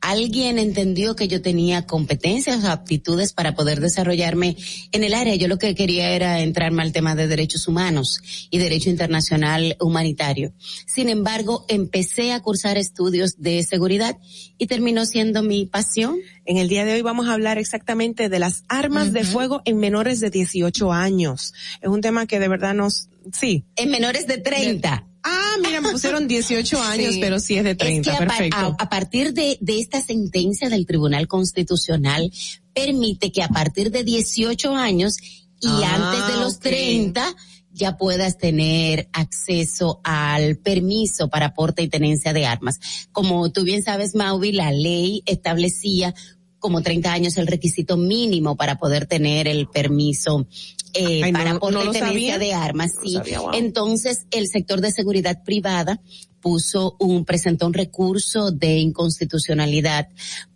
Alguien 0.01 0.59
entendió 0.59 1.15
que 1.15 1.27
yo 1.27 1.41
tenía 1.41 1.85
competencias 1.85 2.63
o 2.63 2.69
aptitudes 2.69 3.33
para 3.33 3.53
poder 3.53 3.81
desarrollarme 3.81 4.55
en 4.91 5.03
el 5.03 5.13
área. 5.13 5.35
Yo 5.35 5.47
lo 5.47 5.57
que 5.57 5.75
quería 5.75 6.11
era 6.11 6.39
entrarme 6.39 6.81
al 6.81 6.93
tema 6.93 7.15
de 7.15 7.27
derechos 7.27 7.67
humanos 7.67 8.21
y 8.49 8.57
derecho 8.59 8.89
internacional 8.89 9.75
humanitario. 9.79 10.53
Sin 10.87 11.09
embargo, 11.09 11.65
empecé 11.67 12.31
a 12.31 12.41
cursar 12.41 12.77
estudios 12.77 13.41
de 13.41 13.63
seguridad 13.63 14.17
y 14.57 14.67
terminó 14.67 15.05
siendo 15.05 15.43
mi 15.43 15.65
pasión. 15.65 16.17
En 16.45 16.57
el 16.57 16.69
día 16.69 16.85
de 16.85 16.93
hoy 16.93 17.01
vamos 17.01 17.27
a 17.27 17.33
hablar 17.33 17.57
exactamente 17.57 18.29
de 18.29 18.39
las 18.39 18.63
armas 18.69 19.11
de 19.11 19.23
fuego 19.23 19.61
en 19.65 19.77
menores 19.77 20.19
de 20.19 20.29
18 20.29 20.93
años. 20.93 21.53
Es 21.81 21.89
un 21.89 22.01
tema 22.01 22.25
que 22.25 22.39
de 22.39 22.47
verdad 22.47 22.73
nos, 22.73 23.09
sí. 23.33 23.65
En 23.75 23.91
menores 23.91 24.27
de 24.27 24.37
30. 24.37 25.08
Ah, 25.23 25.55
mira, 25.63 25.81
me 25.81 25.91
pusieron 25.91 26.27
18 26.27 26.81
años, 26.81 27.15
Sí. 27.15 27.19
pero 27.21 27.39
sí 27.39 27.57
es 27.57 27.63
de 27.63 27.75
30, 27.75 28.11
Es 28.11 28.17
que 28.19 28.25
perfecto. 28.25 28.57
a- 28.57 28.75
a 28.79 28.89
partir 28.89 29.33
de, 29.33 29.57
de 29.61 29.79
esta 29.79 30.01
sentencia 30.01 30.69
del 30.69 30.85
Tribunal 30.85 31.27
Constitucional, 31.27 32.31
permite 32.73 33.31
que 33.31 33.43
a 33.43 33.49
partir 33.49 33.91
de 33.91 34.03
18 34.03 34.75
años 34.75 35.17
y 35.61 35.67
Ah, 35.67 35.95
antes 35.95 36.27
de 36.35 36.41
los 36.41 36.55
ok. 36.55 36.61
30 36.61 37.35
ya 37.71 37.97
puedas 37.97 38.37
tener 38.37 39.09
acceso 39.13 40.01
al 40.03 40.57
permiso 40.57 41.29
para 41.29 41.53
porte 41.53 41.81
y 41.83 41.87
tenencia 41.87 42.33
de 42.33 42.45
armas. 42.45 42.79
Como 43.11 43.51
tú 43.51 43.63
bien 43.63 43.83
sabes, 43.83 44.15
Mauvi, 44.15 44.51
la 44.53 44.71
ley 44.71 45.21
establecía 45.25 46.13
como 46.57 46.81
30 46.81 47.13
años 47.13 47.37
el 47.37 47.47
requisito 47.47 47.95
mínimo 47.95 48.57
para 48.57 48.77
poder 48.79 49.05
tener 49.05 49.47
el 49.47 49.67
permiso 49.69 50.45
eh, 50.93 51.23
Ay, 51.23 51.31
no, 51.31 51.37
para 51.39 51.53
no 51.53 51.59
tenencia 51.91 52.07
sabía. 52.07 52.37
de 52.37 52.53
armas, 52.53 52.93
No 52.95 53.01
sí. 53.01 53.13
sabía, 53.13 53.39
wow. 53.41 53.51
Entonces, 53.53 54.25
el 54.31 54.47
sector 54.47 54.81
de 54.81 54.91
seguridad 54.91 55.43
privada 55.43 56.01
puso 56.41 56.95
un, 56.99 57.25
presentó 57.25 57.67
un 57.67 57.73
recurso 57.73 58.51
de 58.51 58.77
inconstitucionalidad 58.77 60.07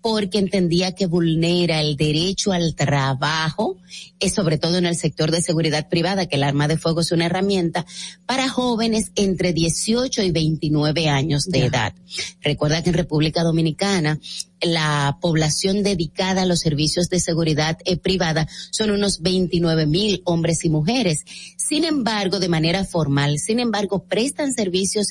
porque 0.04 0.38
entendía 0.38 0.92
que 0.92 1.08
vulnera 1.08 1.80
el 1.82 1.96
derecho 1.96 2.52
al 2.52 2.76
trabajo, 2.76 3.78
eh, 4.20 4.30
sobre 4.30 4.58
todo 4.58 4.78
en 4.78 4.86
el 4.86 4.98
sector 4.98 5.32
de 5.32 5.42
seguridad 5.42 5.88
privada, 5.88 6.26
que 6.28 6.36
el 6.36 6.44
arma 6.44 6.68
de 6.68 6.78
fuego 6.78 7.00
es 7.00 7.14
una 7.14 7.26
herramienta 7.28 7.86
para 8.26 8.50
jóvenes 8.50 9.12
entre 9.16 9.54
18 9.54 10.22
y 10.24 10.32
29 10.32 11.08
años 11.08 11.46
de 11.46 11.66
edad. 11.66 11.94
Recuerda 12.42 12.84
que 12.84 12.90
en 12.90 12.96
República 12.96 13.44
Dominicana 13.44 14.20
la 14.62 15.18
población 15.22 15.84
dedicada 15.84 16.44
a 16.44 16.46
los 16.46 16.60
servicios 16.60 17.10
de 17.10 17.20
seguridad 17.20 17.78
eh, 17.86 17.98
privada 17.98 18.48
son 18.72 18.92
unos 18.92 19.22
29 19.22 19.86
mil 19.88 20.22
hombres 20.26 20.64
y 20.64 20.70
mujeres. 20.70 21.24
Sin 21.58 21.84
embargo, 21.86 22.40
de 22.40 22.48
manera 22.50 22.86
formal, 22.86 23.40
sin 23.40 23.60
embargo, 23.60 24.06
prestan 24.06 24.54
servicios 24.54 25.08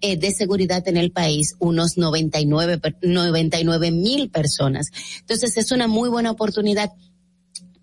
eh, 0.00 0.16
de 0.16 0.32
seguridad 0.32 0.86
en 0.88 0.96
el 0.96 1.10
país 1.12 1.54
unos 1.58 1.96
99 1.98 2.78
per- 2.78 2.96
99 3.02 3.90
mil 3.92 4.28
personas. 4.36 4.90
Entonces 5.20 5.56
es 5.56 5.72
una 5.72 5.86
muy 5.88 6.10
buena 6.10 6.30
oportunidad 6.30 6.92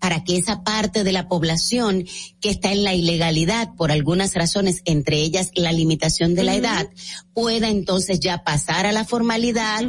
para 0.04 0.22
que 0.22 0.36
esa 0.36 0.62
parte 0.62 1.02
de 1.02 1.12
la 1.12 1.28
población 1.28 2.04
que 2.38 2.50
está 2.50 2.70
en 2.70 2.84
la 2.84 2.92
ilegalidad 2.92 3.70
por 3.74 3.90
algunas 3.90 4.34
razones, 4.34 4.82
entre 4.84 5.16
ellas 5.16 5.50
la 5.54 5.72
limitación 5.72 6.34
de 6.34 6.44
la 6.44 6.54
edad, 6.54 6.90
pueda 7.32 7.70
entonces 7.70 8.20
ya 8.20 8.44
pasar 8.44 8.84
a 8.84 8.92
la 8.92 9.06
formalidad, 9.06 9.82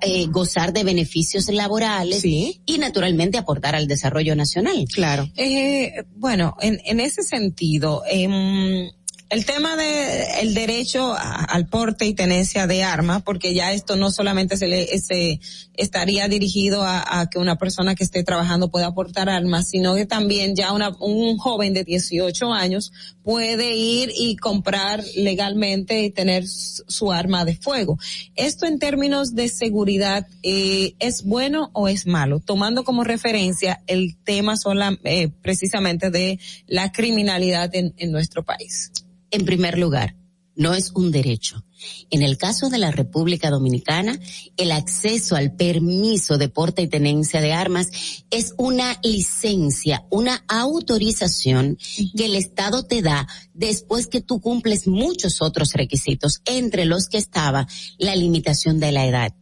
eh, 0.00 0.26
gozar 0.26 0.72
de 0.72 0.82
beneficios 0.82 1.48
laborales 1.48 2.24
y 2.24 2.60
naturalmente 2.80 3.38
aportar 3.38 3.76
al 3.76 3.86
desarrollo 3.86 4.34
nacional. 4.34 4.84
Claro. 4.92 5.30
Eh, 5.36 5.92
bueno, 6.16 6.56
en, 6.60 6.80
en 6.84 6.98
ese 6.98 7.22
sentido, 7.22 8.02
em, 8.10 8.90
el 9.32 9.46
tema 9.46 9.76
de 9.76 10.40
el 10.42 10.52
derecho 10.52 11.14
a- 11.14 11.44
al 11.44 11.66
porte 11.66 12.04
y 12.04 12.12
tenencia 12.12 12.66
de 12.66 12.82
armas, 12.82 13.22
porque 13.22 13.54
ya 13.54 13.72
esto 13.72 13.96
no 13.96 14.10
solamente 14.10 14.58
se 14.58 14.68
le 14.68 14.86
se 14.98 15.40
estaría 15.74 16.28
dirigido 16.28 16.82
a, 16.84 17.28
que 17.30 17.38
una 17.38 17.56
persona 17.56 17.94
que 17.94 18.04
esté 18.04 18.22
trabajando 18.24 18.70
pueda 18.70 18.88
aportar 18.88 19.30
armas, 19.30 19.70
sino 19.70 19.94
que 19.94 20.04
también 20.04 20.54
ya 20.54 20.72
una, 20.72 20.90
un 21.00 21.38
joven 21.38 21.72
de 21.72 21.82
18 21.82 22.52
años 22.52 22.92
puede 23.22 23.74
ir 23.74 24.12
y 24.14 24.36
comprar 24.36 25.02
legalmente 25.16 26.02
y 26.02 26.10
tener 26.10 26.46
su, 26.46 27.10
arma 27.10 27.46
de 27.46 27.56
fuego. 27.56 27.98
Esto 28.36 28.66
en 28.66 28.78
términos 28.78 29.34
de 29.34 29.48
seguridad, 29.48 30.26
eh, 30.42 30.94
¿es 30.98 31.24
bueno 31.24 31.70
o 31.72 31.88
es 31.88 32.06
malo? 32.06 32.40
Tomando 32.40 32.84
como 32.84 33.02
referencia 33.02 33.82
el 33.86 34.16
tema 34.24 34.58
sola, 34.58 34.98
eh, 35.04 35.30
precisamente 35.40 36.10
de 36.10 36.38
la 36.66 36.92
criminalidad 36.92 37.70
en 37.74 38.12
nuestro 38.12 38.42
país. 38.42 38.92
En 39.32 39.46
primer 39.46 39.78
lugar, 39.78 40.14
no 40.54 40.74
es 40.74 40.92
un 40.94 41.10
derecho. 41.10 41.64
En 42.10 42.22
el 42.22 42.36
caso 42.36 42.68
de 42.68 42.76
la 42.76 42.90
República 42.90 43.50
Dominicana, 43.50 44.18
el 44.58 44.70
acceso 44.72 45.36
al 45.36 45.56
permiso 45.56 46.36
de 46.36 46.50
porte 46.50 46.82
y 46.82 46.86
tenencia 46.86 47.40
de 47.40 47.54
armas 47.54 47.88
es 48.30 48.52
una 48.58 48.98
licencia, 49.02 50.04
una 50.10 50.44
autorización 50.48 51.78
que 52.14 52.26
el 52.26 52.34
Estado 52.34 52.84
te 52.84 53.00
da 53.00 53.26
después 53.54 54.06
que 54.06 54.20
tú 54.20 54.40
cumples 54.40 54.86
muchos 54.86 55.40
otros 55.40 55.72
requisitos, 55.72 56.42
entre 56.44 56.84
los 56.84 57.08
que 57.08 57.18
estaba 57.18 57.66
la 57.98 58.14
limitación 58.14 58.78
de 58.78 58.92
la 58.92 59.06
edad. 59.06 59.34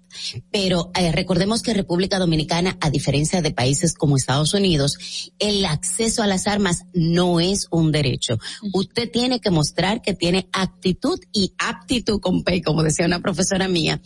Pero 0.51 0.91
eh, 0.95 1.13
recordemos 1.13 1.63
que 1.63 1.75
República 1.75 2.19
Dominicana, 2.19 2.77
a 2.81 2.91
diferencia 2.91 3.43
de 3.43 3.53
países 3.53 3.95
como 3.95 4.17
Estados 4.17 4.55
Unidos, 4.55 5.33
el 5.39 5.65
acceso 5.65 6.23
a 6.23 6.27
las 6.27 6.47
armas 6.47 6.85
no 6.93 7.41
es 7.41 7.67
un 7.71 7.93
derecho. 7.93 8.39
Usted 8.73 9.11
tiene 9.11 9.41
que 9.41 9.51
mostrar 9.51 10.03
que 10.03 10.15
tiene 10.15 10.49
actitud 10.53 11.19
y 11.33 11.53
aptitud 11.59 12.21
con 12.21 12.43
P, 12.43 12.63
como 12.63 12.83
decía 12.83 13.07
una 13.07 13.21
profesora 13.21 13.69
mía, 13.69 14.01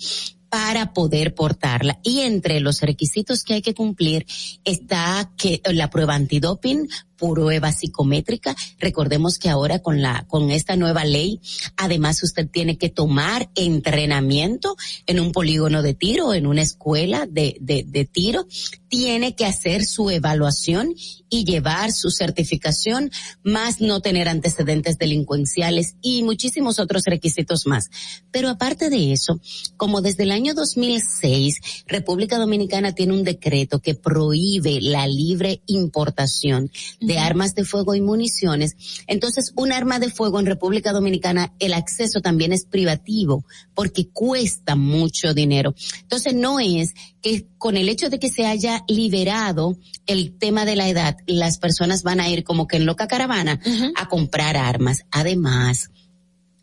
para 0.54 0.92
poder 0.92 1.34
portarla. 1.34 1.98
Y 2.04 2.20
entre 2.20 2.60
los 2.60 2.80
requisitos 2.80 3.42
que 3.42 3.54
hay 3.54 3.62
que 3.62 3.74
cumplir 3.74 4.24
está 4.64 5.32
que 5.36 5.60
la 5.72 5.90
prueba 5.90 6.14
antidoping, 6.14 6.88
prueba 7.16 7.72
psicométrica. 7.72 8.54
Recordemos 8.78 9.38
que 9.38 9.48
ahora 9.48 9.78
con 9.80 10.02
la, 10.02 10.24
con 10.28 10.50
esta 10.50 10.76
nueva 10.76 11.04
ley, 11.04 11.40
además 11.76 12.22
usted 12.22 12.48
tiene 12.48 12.78
que 12.78 12.88
tomar 12.88 13.50
entrenamiento 13.54 14.76
en 15.06 15.20
un 15.20 15.32
polígono 15.32 15.82
de 15.82 15.94
tiro, 15.94 16.34
en 16.34 16.46
una 16.46 16.62
escuela 16.62 17.26
de, 17.26 17.56
de, 17.60 17.84
de 17.86 18.04
tiro. 18.04 18.46
Tiene 18.88 19.34
que 19.34 19.46
hacer 19.46 19.84
su 19.84 20.10
evaluación 20.10 20.94
y 21.28 21.44
llevar 21.44 21.92
su 21.92 22.10
certificación, 22.10 23.10
más 23.42 23.80
no 23.80 24.00
tener 24.00 24.28
antecedentes 24.28 24.98
delincuenciales 24.98 25.96
y 26.00 26.22
muchísimos 26.22 26.78
otros 26.78 27.02
requisitos 27.06 27.66
más. 27.66 27.90
Pero 28.30 28.48
aparte 28.48 28.88
de 28.88 29.12
eso, 29.12 29.40
como 29.76 30.00
desde 30.00 30.22
el 30.22 30.30
año 30.30 30.54
2006, 30.54 31.84
República 31.86 32.38
Dominicana 32.38 32.94
tiene 32.94 33.14
un 33.14 33.24
decreto 33.24 33.80
que 33.80 33.94
prohíbe 33.94 34.80
la 34.80 35.06
libre 35.08 35.60
importación 35.66 36.70
de 37.06 37.18
armas 37.18 37.54
de 37.54 37.64
fuego 37.64 37.94
y 37.94 38.00
municiones. 38.00 38.76
Entonces, 39.06 39.52
un 39.56 39.72
arma 39.72 39.98
de 39.98 40.10
fuego 40.10 40.40
en 40.40 40.46
República 40.46 40.92
Dominicana, 40.92 41.52
el 41.58 41.74
acceso 41.74 42.20
también 42.20 42.52
es 42.52 42.64
privativo 42.66 43.44
porque 43.74 44.08
cuesta 44.08 44.76
mucho 44.76 45.34
dinero. 45.34 45.74
Entonces, 46.02 46.34
no 46.34 46.60
es 46.60 46.94
que 47.22 47.46
con 47.58 47.76
el 47.76 47.88
hecho 47.88 48.10
de 48.10 48.18
que 48.18 48.30
se 48.30 48.46
haya 48.46 48.84
liberado 48.88 49.78
el 50.06 50.36
tema 50.36 50.64
de 50.64 50.76
la 50.76 50.88
edad, 50.88 51.16
las 51.26 51.58
personas 51.58 52.02
van 52.02 52.20
a 52.20 52.28
ir 52.28 52.44
como 52.44 52.66
que 52.66 52.76
en 52.76 52.86
loca 52.86 53.08
caravana 53.08 53.60
a 53.96 54.08
comprar 54.08 54.56
armas. 54.56 55.04
Además, 55.10 55.90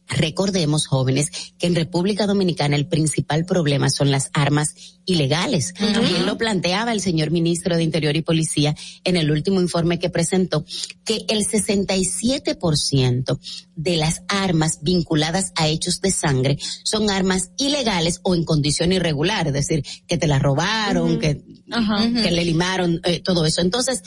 Recordemos, 0.08 0.88
jóvenes, 0.88 1.30
que 1.58 1.68
en 1.68 1.76
República 1.76 2.28
Dominicana 2.28 2.76
el 2.76 2.88
principal 2.88 3.46
problema 3.46 3.90
son 3.90 4.12
las 4.12 4.30
armas 4.34 4.76
ilegales. 5.06 5.74
Ujú. 5.80 6.02
Bien 6.02 6.26
lo 6.26 6.38
planteaba 6.38 6.92
el 6.92 7.00
señor 7.02 7.32
ministro 7.32 7.78
de 7.78 7.84
Interior 7.84 8.16
y 8.16 8.22
Policía 8.22 8.76
en 9.04 9.16
el 9.16 9.32
último 9.32 9.62
informe 9.62 10.00
que 10.00 10.10
presentó, 10.10 10.66
que 11.06 11.26
el 11.30 11.46
67% 11.46 13.40
de 13.76 13.96
las 13.98 14.24
armas 14.28 14.80
vinculadas 14.82 15.54
a 15.56 15.68
hechos 15.68 16.02
de 16.02 16.12
sangre 16.12 16.58
son 16.84 17.10
armas 17.10 17.52
ilegales 17.58 18.20
o 18.24 18.36
en 18.36 18.44
condición 18.44 18.92
irregular, 18.92 19.48
es 19.48 19.54
decir, 19.54 19.84
que 20.08 20.18
te 20.18 20.28
las 20.28 20.42
robaron, 20.42 21.20
que, 21.20 21.42
que 22.22 22.32
le 22.32 22.46
limaron, 22.46 23.00
eh, 23.06 23.22
todo 23.22 23.46
eso. 23.46 23.62
Entonces, 23.62 24.04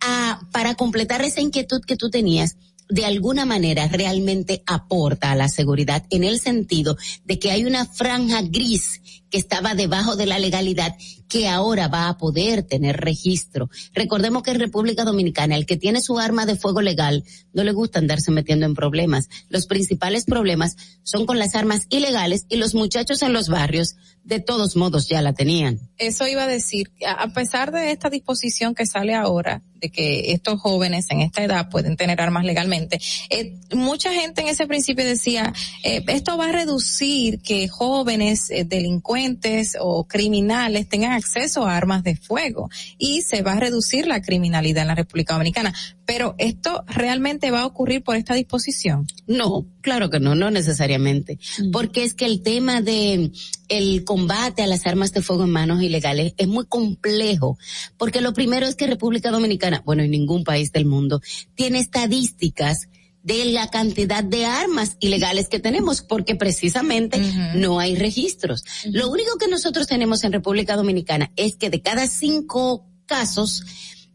ah, 0.00 0.40
para 0.52 0.74
completar 0.74 1.22
esa 1.22 1.40
inquietud 1.40 1.80
que 1.86 1.96
tú 1.96 2.10
tenías, 2.10 2.56
de 2.88 3.04
alguna 3.04 3.44
manera 3.44 3.86
realmente 3.88 4.62
aporta 4.66 5.30
a 5.30 5.36
la 5.36 5.48
seguridad 5.48 6.04
en 6.10 6.24
el 6.24 6.40
sentido 6.40 6.96
de 7.24 7.38
que 7.38 7.50
hay 7.50 7.64
una 7.64 7.84
franja 7.84 8.42
gris 8.42 9.00
que 9.30 9.38
estaba 9.38 9.74
debajo 9.74 10.16
de 10.16 10.26
la 10.26 10.38
legalidad 10.38 10.96
que 11.28 11.48
ahora 11.48 11.88
va 11.88 12.08
a 12.08 12.16
poder 12.16 12.62
tener 12.62 12.96
registro. 12.96 13.68
Recordemos 13.92 14.42
que 14.42 14.52
en 14.52 14.60
República 14.60 15.04
Dominicana 15.04 15.56
el 15.56 15.66
que 15.66 15.76
tiene 15.76 16.00
su 16.00 16.18
arma 16.18 16.46
de 16.46 16.56
fuego 16.56 16.80
legal 16.80 17.24
no 17.52 17.62
le 17.64 17.72
gusta 17.72 17.98
andarse 17.98 18.30
metiendo 18.30 18.64
en 18.64 18.74
problemas. 18.74 19.28
Los 19.50 19.66
principales 19.66 20.24
problemas 20.24 20.76
son 21.02 21.26
con 21.26 21.38
las 21.38 21.54
armas 21.54 21.86
ilegales 21.90 22.46
y 22.48 22.56
los 22.56 22.74
muchachos 22.74 23.22
en 23.22 23.34
los 23.34 23.48
barrios 23.48 23.96
de 24.28 24.40
todos 24.40 24.76
modos 24.76 25.08
ya 25.08 25.22
la 25.22 25.32
tenían. 25.32 25.80
Eso 25.96 26.26
iba 26.26 26.42
a 26.42 26.46
decir, 26.46 26.92
a 27.06 27.32
pesar 27.32 27.72
de 27.72 27.90
esta 27.92 28.10
disposición 28.10 28.74
que 28.74 28.84
sale 28.84 29.14
ahora, 29.14 29.62
de 29.80 29.90
que 29.90 30.32
estos 30.32 30.60
jóvenes 30.60 31.06
en 31.10 31.22
esta 31.22 31.42
edad 31.42 31.70
pueden 31.70 31.96
tener 31.96 32.20
armas 32.20 32.44
legalmente, 32.44 33.00
eh, 33.30 33.54
mucha 33.72 34.12
gente 34.12 34.42
en 34.42 34.48
ese 34.48 34.66
principio 34.66 35.04
decía, 35.04 35.54
eh, 35.82 36.04
esto 36.08 36.36
va 36.36 36.50
a 36.50 36.52
reducir 36.52 37.40
que 37.40 37.68
jóvenes 37.68 38.50
eh, 38.50 38.64
delincuentes 38.64 39.78
o 39.80 40.06
criminales 40.06 40.88
tengan 40.88 41.12
acceso 41.12 41.64
a 41.64 41.76
armas 41.76 42.04
de 42.04 42.14
fuego 42.14 42.68
y 42.98 43.22
se 43.22 43.40
va 43.40 43.52
a 43.52 43.60
reducir 43.60 44.06
la 44.06 44.20
criminalidad 44.20 44.82
en 44.82 44.88
la 44.88 44.94
República 44.94 45.34
Dominicana. 45.34 45.72
Pero 46.04 46.34
esto 46.38 46.84
realmente 46.86 47.50
va 47.50 47.62
a 47.62 47.66
ocurrir 47.66 48.02
por 48.02 48.16
esta 48.16 48.34
disposición. 48.34 49.06
No, 49.26 49.66
claro 49.80 50.10
que 50.10 50.20
no, 50.20 50.34
no 50.34 50.50
necesariamente. 50.50 51.38
Porque 51.72 52.04
es 52.04 52.14
que 52.14 52.24
el 52.24 52.42
tema 52.42 52.80
de 52.80 53.30
el 53.68 54.04
combate 54.18 54.62
a 54.62 54.66
las 54.66 54.84
armas 54.84 55.12
de 55.12 55.22
fuego 55.22 55.44
en 55.44 55.50
manos 55.50 55.80
ilegales 55.80 56.34
es 56.38 56.48
muy 56.48 56.66
complejo. 56.66 57.56
Porque 57.96 58.20
lo 58.20 58.32
primero 58.32 58.66
es 58.66 58.74
que 58.74 58.88
República 58.88 59.30
Dominicana, 59.30 59.82
bueno, 59.84 60.02
en 60.02 60.10
ningún 60.10 60.42
país 60.42 60.72
del 60.72 60.86
mundo, 60.86 61.20
tiene 61.54 61.78
estadísticas 61.78 62.88
de 63.22 63.44
la 63.44 63.68
cantidad 63.70 64.24
de 64.24 64.46
armas 64.46 64.96
ilegales 64.98 65.48
que 65.48 65.60
tenemos, 65.60 66.02
porque 66.02 66.34
precisamente 66.34 67.20
no 67.54 67.78
hay 67.78 67.94
registros. 67.94 68.64
Lo 68.86 69.08
único 69.08 69.36
que 69.38 69.48
nosotros 69.48 69.86
tenemos 69.86 70.24
en 70.24 70.32
República 70.32 70.76
Dominicana 70.76 71.30
es 71.36 71.56
que 71.56 71.70
de 71.70 71.80
cada 71.80 72.06
cinco 72.08 72.86
casos, 73.06 73.64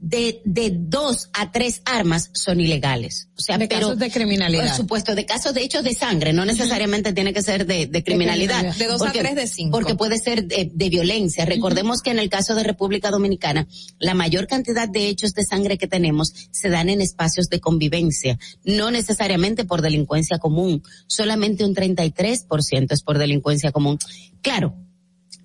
de, 0.03 0.41
de 0.43 0.69
dos 0.75 1.29
a 1.31 1.53
tres 1.53 1.81
armas 1.85 2.29
son 2.33 2.59
ilegales. 2.59 3.29
O 3.37 3.41
sea, 3.41 3.57
De 3.57 3.69
pero, 3.69 3.87
casos 3.87 3.99
de 3.99 4.11
criminalidad. 4.11 4.67
Por 4.67 4.75
supuesto, 4.75 5.15
de 5.15 5.25
casos 5.25 5.53
de 5.53 5.63
hechos 5.63 5.83
de 5.85 5.93
sangre, 5.95 6.33
no 6.33 6.43
necesariamente 6.43 7.13
tiene 7.13 7.33
que 7.33 7.41
ser 7.41 7.65
de, 7.65 7.87
de 7.87 8.03
criminalidad. 8.03 8.59
criminalidad. 8.59 8.75
De 8.75 8.87
dos 8.87 9.01
a 9.01 9.13
tres 9.13 9.35
de 9.35 9.47
cinco. 9.47 9.71
Porque 9.71 9.95
puede 9.95 10.19
ser 10.19 10.45
de, 10.45 10.69
de 10.73 10.89
violencia. 10.89 11.45
Recordemos 11.45 12.01
que 12.01 12.11
en 12.11 12.19
el 12.19 12.29
caso 12.29 12.53
de 12.53 12.63
República 12.63 13.11
Dominicana, 13.11 13.65
la 13.97 14.13
mayor 14.13 14.45
cantidad 14.45 14.89
de 14.89 15.07
hechos 15.07 15.33
de 15.33 15.45
sangre 15.45 15.77
que 15.77 15.87
tenemos 15.87 16.33
se 16.51 16.69
dan 16.69 16.89
en 16.89 16.99
espacios 16.99 17.47
de 17.47 17.61
convivencia, 17.61 18.37
no 18.65 18.91
necesariamente 18.91 19.63
por 19.63 19.81
delincuencia 19.81 20.37
común. 20.37 20.83
Solamente 21.07 21.63
un 21.63 21.73
33% 21.73 22.91
es 22.91 23.01
por 23.01 23.17
delincuencia 23.17 23.71
común. 23.71 23.97
Claro, 24.41 24.75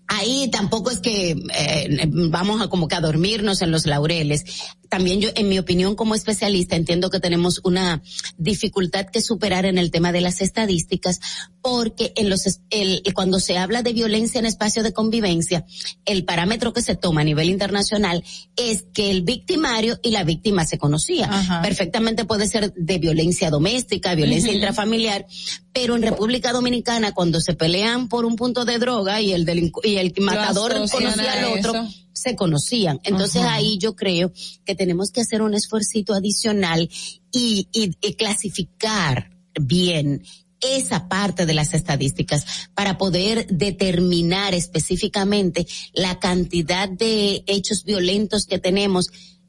ahí 0.09 0.49
tampoco 0.51 0.91
es 0.91 0.99
que 1.01 1.37
eh, 1.55 2.09
vamos 2.09 2.61
a 2.61 2.69
como 2.69 2.89
que 2.89 2.97
a 2.97 3.01
dormirnos 3.01 3.63
en 3.63 3.71
los 3.71 3.87
laureles. 3.87 4.45
También 4.89 5.21
yo, 5.21 5.29
en 5.35 5.51
mi 5.51 5.59
opinión 5.59 5.95
como 5.95 6.15
especialista, 6.15 6.75
entiendo 6.75 7.11
que 7.11 7.21
tenemos 7.21 7.61
una 7.63 8.03
dificultad 8.39 9.05
que 9.13 9.21
superar 9.21 9.67
en 9.67 9.77
el 9.77 9.91
tema 9.91 10.13
de 10.13 10.23
las 10.23 10.41
estadísticas, 10.41 11.21
porque 11.61 12.15
en 12.17 12.31
los 12.31 12.61
el, 12.71 13.03
cuando 13.15 13.39
se 13.39 13.59
habla 13.59 13.83
de 13.83 13.93
violencia 13.93 14.39
en 14.39 14.47
espacios 14.47 14.85
de 14.85 14.95
convivencia, 14.95 15.67
el 16.07 16.25
parámetro 16.25 16.73
que 16.73 16.81
se 16.81 16.97
toma 16.97 17.21
a 17.21 17.25
nivel 17.25 17.51
internacional 17.51 18.25
es 18.57 18.87
que 18.95 19.11
el 19.11 19.23
victimario 19.23 20.01
y 20.03 20.11
la 20.11 20.25
víctima 20.25 20.65
se 20.65 20.79
conocían. 20.79 21.31
Ajá. 21.31 21.61
Perfectamente 21.61 22.25
puede 22.25 22.49
ser 22.49 22.73
de 22.73 22.99
violencia 22.99 23.51
doméstica, 23.51 24.15
violencia 24.15 24.55
intrafamiliar, 24.55 25.27
pero 25.75 25.97
en 25.97 26.03
República 26.03 26.53
Dominicana 26.53 27.13
cuando 27.13 27.43
se 27.43 27.53
pelean 27.53 28.09
por 28.09 28.25
un 28.25 28.37
punto 28.37 28.65
de 28.65 28.79
droga 28.79 29.21
y 29.21 29.33
el 29.35 29.45
delincu- 29.45 29.85
y 29.99 30.07
el 30.19 30.25
matador 30.25 30.73
conocía 30.91 31.33
al 31.33 31.45
otro, 31.59 31.75
eso. 31.75 31.95
se 32.13 32.35
conocían. 32.37 33.01
Entonces 33.05 33.43
Ajá. 33.43 33.55
ahí 33.55 33.79
yo 33.79 33.95
creo 33.95 34.33
que 34.65 34.75
tenemos 34.75 35.11
que 35.11 35.21
hacer 35.21 35.43
un 35.43 35.55
esfuercito 35.55 36.15
adicional 36.15 36.89
y, 37.33 37.69
y- 37.73 37.91
y 38.01 38.15
clasificar 38.15 39.31
bien 39.61 40.23
esa 40.61 41.09
parte 41.09 41.47
de 41.47 41.55
las 41.55 41.73
estadísticas 41.75 42.45
para 42.75 42.99
poder 42.99 43.47
determinar 43.49 44.55
específicamente 44.55 45.67
la 45.93 46.19
cantidad 46.19 46.89
de 46.89 47.45
hechos 47.47 47.85
violentos 47.85 48.45
que 48.47 48.59
tenemos 48.59 49.07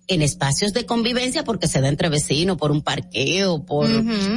en 0.08 0.22
espacios 0.24 0.74
de 0.74 0.86
convivencia 0.86 1.44
porque 1.44 1.68
se 1.68 1.82
da 1.82 1.88
entre 1.88 2.10
vecinos 2.10 2.58
por 2.58 2.72
un 2.72 2.82
parqueo, 2.82 3.64
por, 3.66 3.88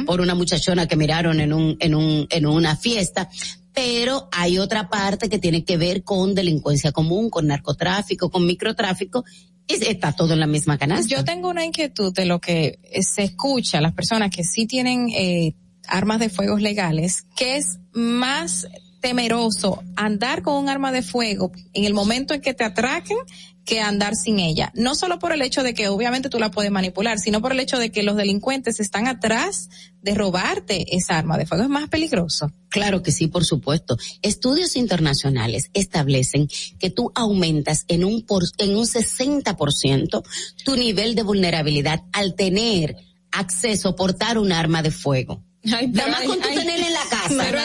por 0.05 0.21
una 0.21 0.35
muchachona 0.35 0.87
que 0.87 0.95
miraron 0.95 1.39
en 1.41 1.51
un, 1.53 1.77
en 1.79 1.95
un, 1.95 2.27
en 2.29 2.45
una 2.45 2.75
fiesta. 2.75 3.29
Pero 3.73 4.29
hay 4.31 4.59
otra 4.59 4.89
parte 4.89 5.29
que 5.29 5.39
tiene 5.39 5.63
que 5.65 5.77
ver 5.77 6.03
con 6.03 6.35
delincuencia 6.35 6.91
común, 6.91 7.29
con 7.29 7.47
narcotráfico, 7.47 8.29
con 8.29 8.45
microtráfico, 8.45 9.23
y 9.67 9.85
está 9.85 10.11
todo 10.11 10.33
en 10.33 10.39
la 10.39 10.47
misma 10.47 10.77
canasta. 10.77 11.15
Yo 11.15 11.23
tengo 11.23 11.49
una 11.49 11.65
inquietud 11.65 12.13
de 12.13 12.25
lo 12.25 12.39
que 12.39 12.79
eh, 12.83 13.03
se 13.03 13.23
escucha, 13.23 13.81
las 13.81 13.93
personas 13.93 14.29
que 14.29 14.43
sí 14.43 14.67
tienen 14.67 15.09
eh, 15.09 15.55
armas 15.87 16.19
de 16.19 16.29
fuego 16.29 16.57
legales, 16.57 17.25
que 17.35 17.57
es 17.57 17.79
más 17.93 18.67
temeroso 19.03 19.83
andar 19.97 20.43
con 20.43 20.55
un 20.55 20.69
arma 20.69 20.93
de 20.93 21.03
fuego 21.03 21.51
en 21.73 21.83
el 21.83 21.93
momento 21.93 22.33
en 22.33 22.39
que 22.39 22.53
te 22.53 22.63
atraquen 22.63 23.17
que 23.65 23.81
andar 23.81 24.15
sin 24.15 24.39
ella. 24.39 24.71
No 24.75 24.95
solo 24.95 25.19
por 25.19 25.33
el 25.33 25.41
hecho 25.41 25.61
de 25.61 25.73
que 25.73 25.89
obviamente 25.89 26.29
tú 26.29 26.39
la 26.39 26.51
puedes 26.51 26.71
manipular, 26.71 27.19
sino 27.19 27.41
por 27.41 27.51
el 27.51 27.59
hecho 27.59 27.77
de 27.77 27.91
que 27.91 28.01
los 28.01 28.15
delincuentes 28.15 28.79
están 28.79 29.07
atrás 29.07 29.69
de 30.01 30.15
robarte 30.15 30.95
esa 30.95 31.17
arma 31.17 31.37
de 31.37 31.45
fuego. 31.45 31.65
Es 31.65 31.69
más 31.69 31.89
peligroso. 31.89 32.49
Claro 32.69 33.03
que 33.03 33.11
sí, 33.11 33.27
por 33.27 33.43
supuesto. 33.43 33.97
Estudios 34.21 34.77
internacionales 34.77 35.69
establecen 35.73 36.47
que 36.79 36.89
tú 36.89 37.11
aumentas 37.13 37.83
en 37.89 38.05
un 38.05 38.25
por, 38.25 38.43
en 38.57 38.75
un 38.75 38.85
60% 38.85 40.23
tu 40.63 40.75
nivel 40.77 41.15
de 41.15 41.23
vulnerabilidad 41.23 42.03
al 42.13 42.35
tener 42.35 42.95
acceso 43.33 43.89
a 43.89 43.95
portar 43.97 44.37
un 44.37 44.53
arma 44.53 44.81
de 44.81 44.91
fuego. 44.91 45.43
Nada 45.63 46.07
más 46.07 46.23
con 46.23 46.39
tú 46.39 46.47
tenerla 46.53 46.87
en 46.87 46.93
la 46.93 47.05
casa. 47.09 47.35
Pero 47.37 47.59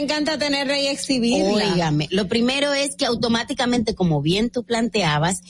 encanta 0.00 0.38
tenerla 0.38 0.78
y 0.78 0.86
exhibirla. 0.88 1.72
Óigame, 1.72 2.08
lo 2.10 2.26
primero 2.26 2.72
es 2.72 2.96
que 2.96 3.06
automáticamente, 3.06 3.94
como 3.94 4.20
bien 4.22 4.50
tú 4.50 4.64
planteabas, 4.64 5.40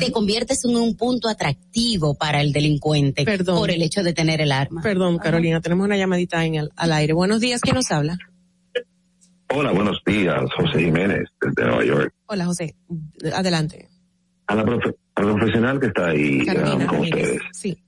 te 0.00 0.10
conviertes 0.12 0.64
en 0.64 0.76
un 0.76 0.96
punto 0.96 1.28
atractivo 1.28 2.14
para 2.14 2.40
el 2.40 2.52
delincuente 2.52 3.24
Perdón. 3.24 3.56
por 3.58 3.70
el 3.70 3.82
hecho 3.82 4.02
de 4.02 4.12
tener 4.12 4.40
el 4.40 4.52
arma. 4.52 4.82
Perdón, 4.82 5.18
Carolina, 5.18 5.60
tenemos 5.60 5.84
una 5.84 5.96
llamadita 5.96 6.44
en 6.44 6.54
el, 6.56 6.70
al 6.76 6.92
aire. 6.92 7.12
Buenos 7.12 7.40
días, 7.40 7.60
¿quién 7.60 7.76
nos 7.76 7.90
habla? 7.90 8.18
Hola, 9.50 9.72
buenos 9.72 9.98
días, 10.04 10.40
José 10.56 10.84
Jiménez, 10.84 11.28
desde 11.40 11.64
Nueva 11.66 11.84
York. 11.84 12.14
Hola, 12.26 12.44
José. 12.44 12.74
Adelante. 13.32 13.88
A 14.46 14.54
la, 14.54 14.62
profe- 14.64 14.94
a 15.14 15.22
la 15.22 15.34
profesional 15.34 15.80
que 15.80 15.86
está 15.86 16.08
ahí 16.08 16.44
Carolina 16.44 16.74
um, 16.74 16.86
con 16.86 16.96
Ramírez. 16.96 17.22
ustedes, 17.22 17.42
Sí. 17.52 17.78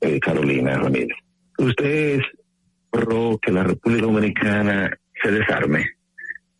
eh, 0.00 0.20
Carolina 0.20 0.76
Ramírez. 0.78 1.16
Usted 1.58 2.16
es 2.18 2.22
pro 2.90 3.38
que 3.40 3.50
la 3.52 3.64
República 3.64 4.02
Dominicana 4.06 4.90
se 5.22 5.30
desarme. 5.30 5.90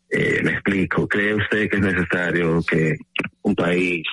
Eh, 0.09 0.41
me 0.43 0.53
explico. 0.53 1.07
¿Cree 1.07 1.35
usted 1.35 1.69
que 1.69 1.77
es 1.77 1.83
necesario 1.83 2.61
que 2.63 2.97
un 3.43 3.55
país, 3.55 4.03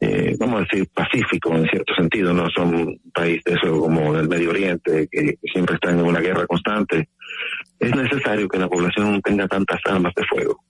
eh, 0.00 0.36
vamos 0.38 0.60
a 0.60 0.64
decir, 0.64 0.88
pacífico 0.94 1.54
en 1.56 1.68
cierto 1.68 1.94
sentido, 1.94 2.32
no 2.32 2.48
son 2.50 2.74
un 2.74 3.00
país 3.12 3.42
de 3.44 3.54
eso 3.54 3.80
como 3.80 4.14
del 4.14 4.28
Medio 4.28 4.50
Oriente, 4.50 5.08
que 5.10 5.38
siempre 5.52 5.74
están 5.74 5.98
en 5.98 6.04
una 6.04 6.20
guerra 6.20 6.46
constante, 6.46 7.08
es 7.80 7.94
necesario 7.94 8.48
que 8.48 8.58
la 8.58 8.68
población 8.68 9.20
tenga 9.22 9.48
tantas 9.48 9.80
armas 9.86 10.12
de 10.14 10.24
fuego? 10.24 10.62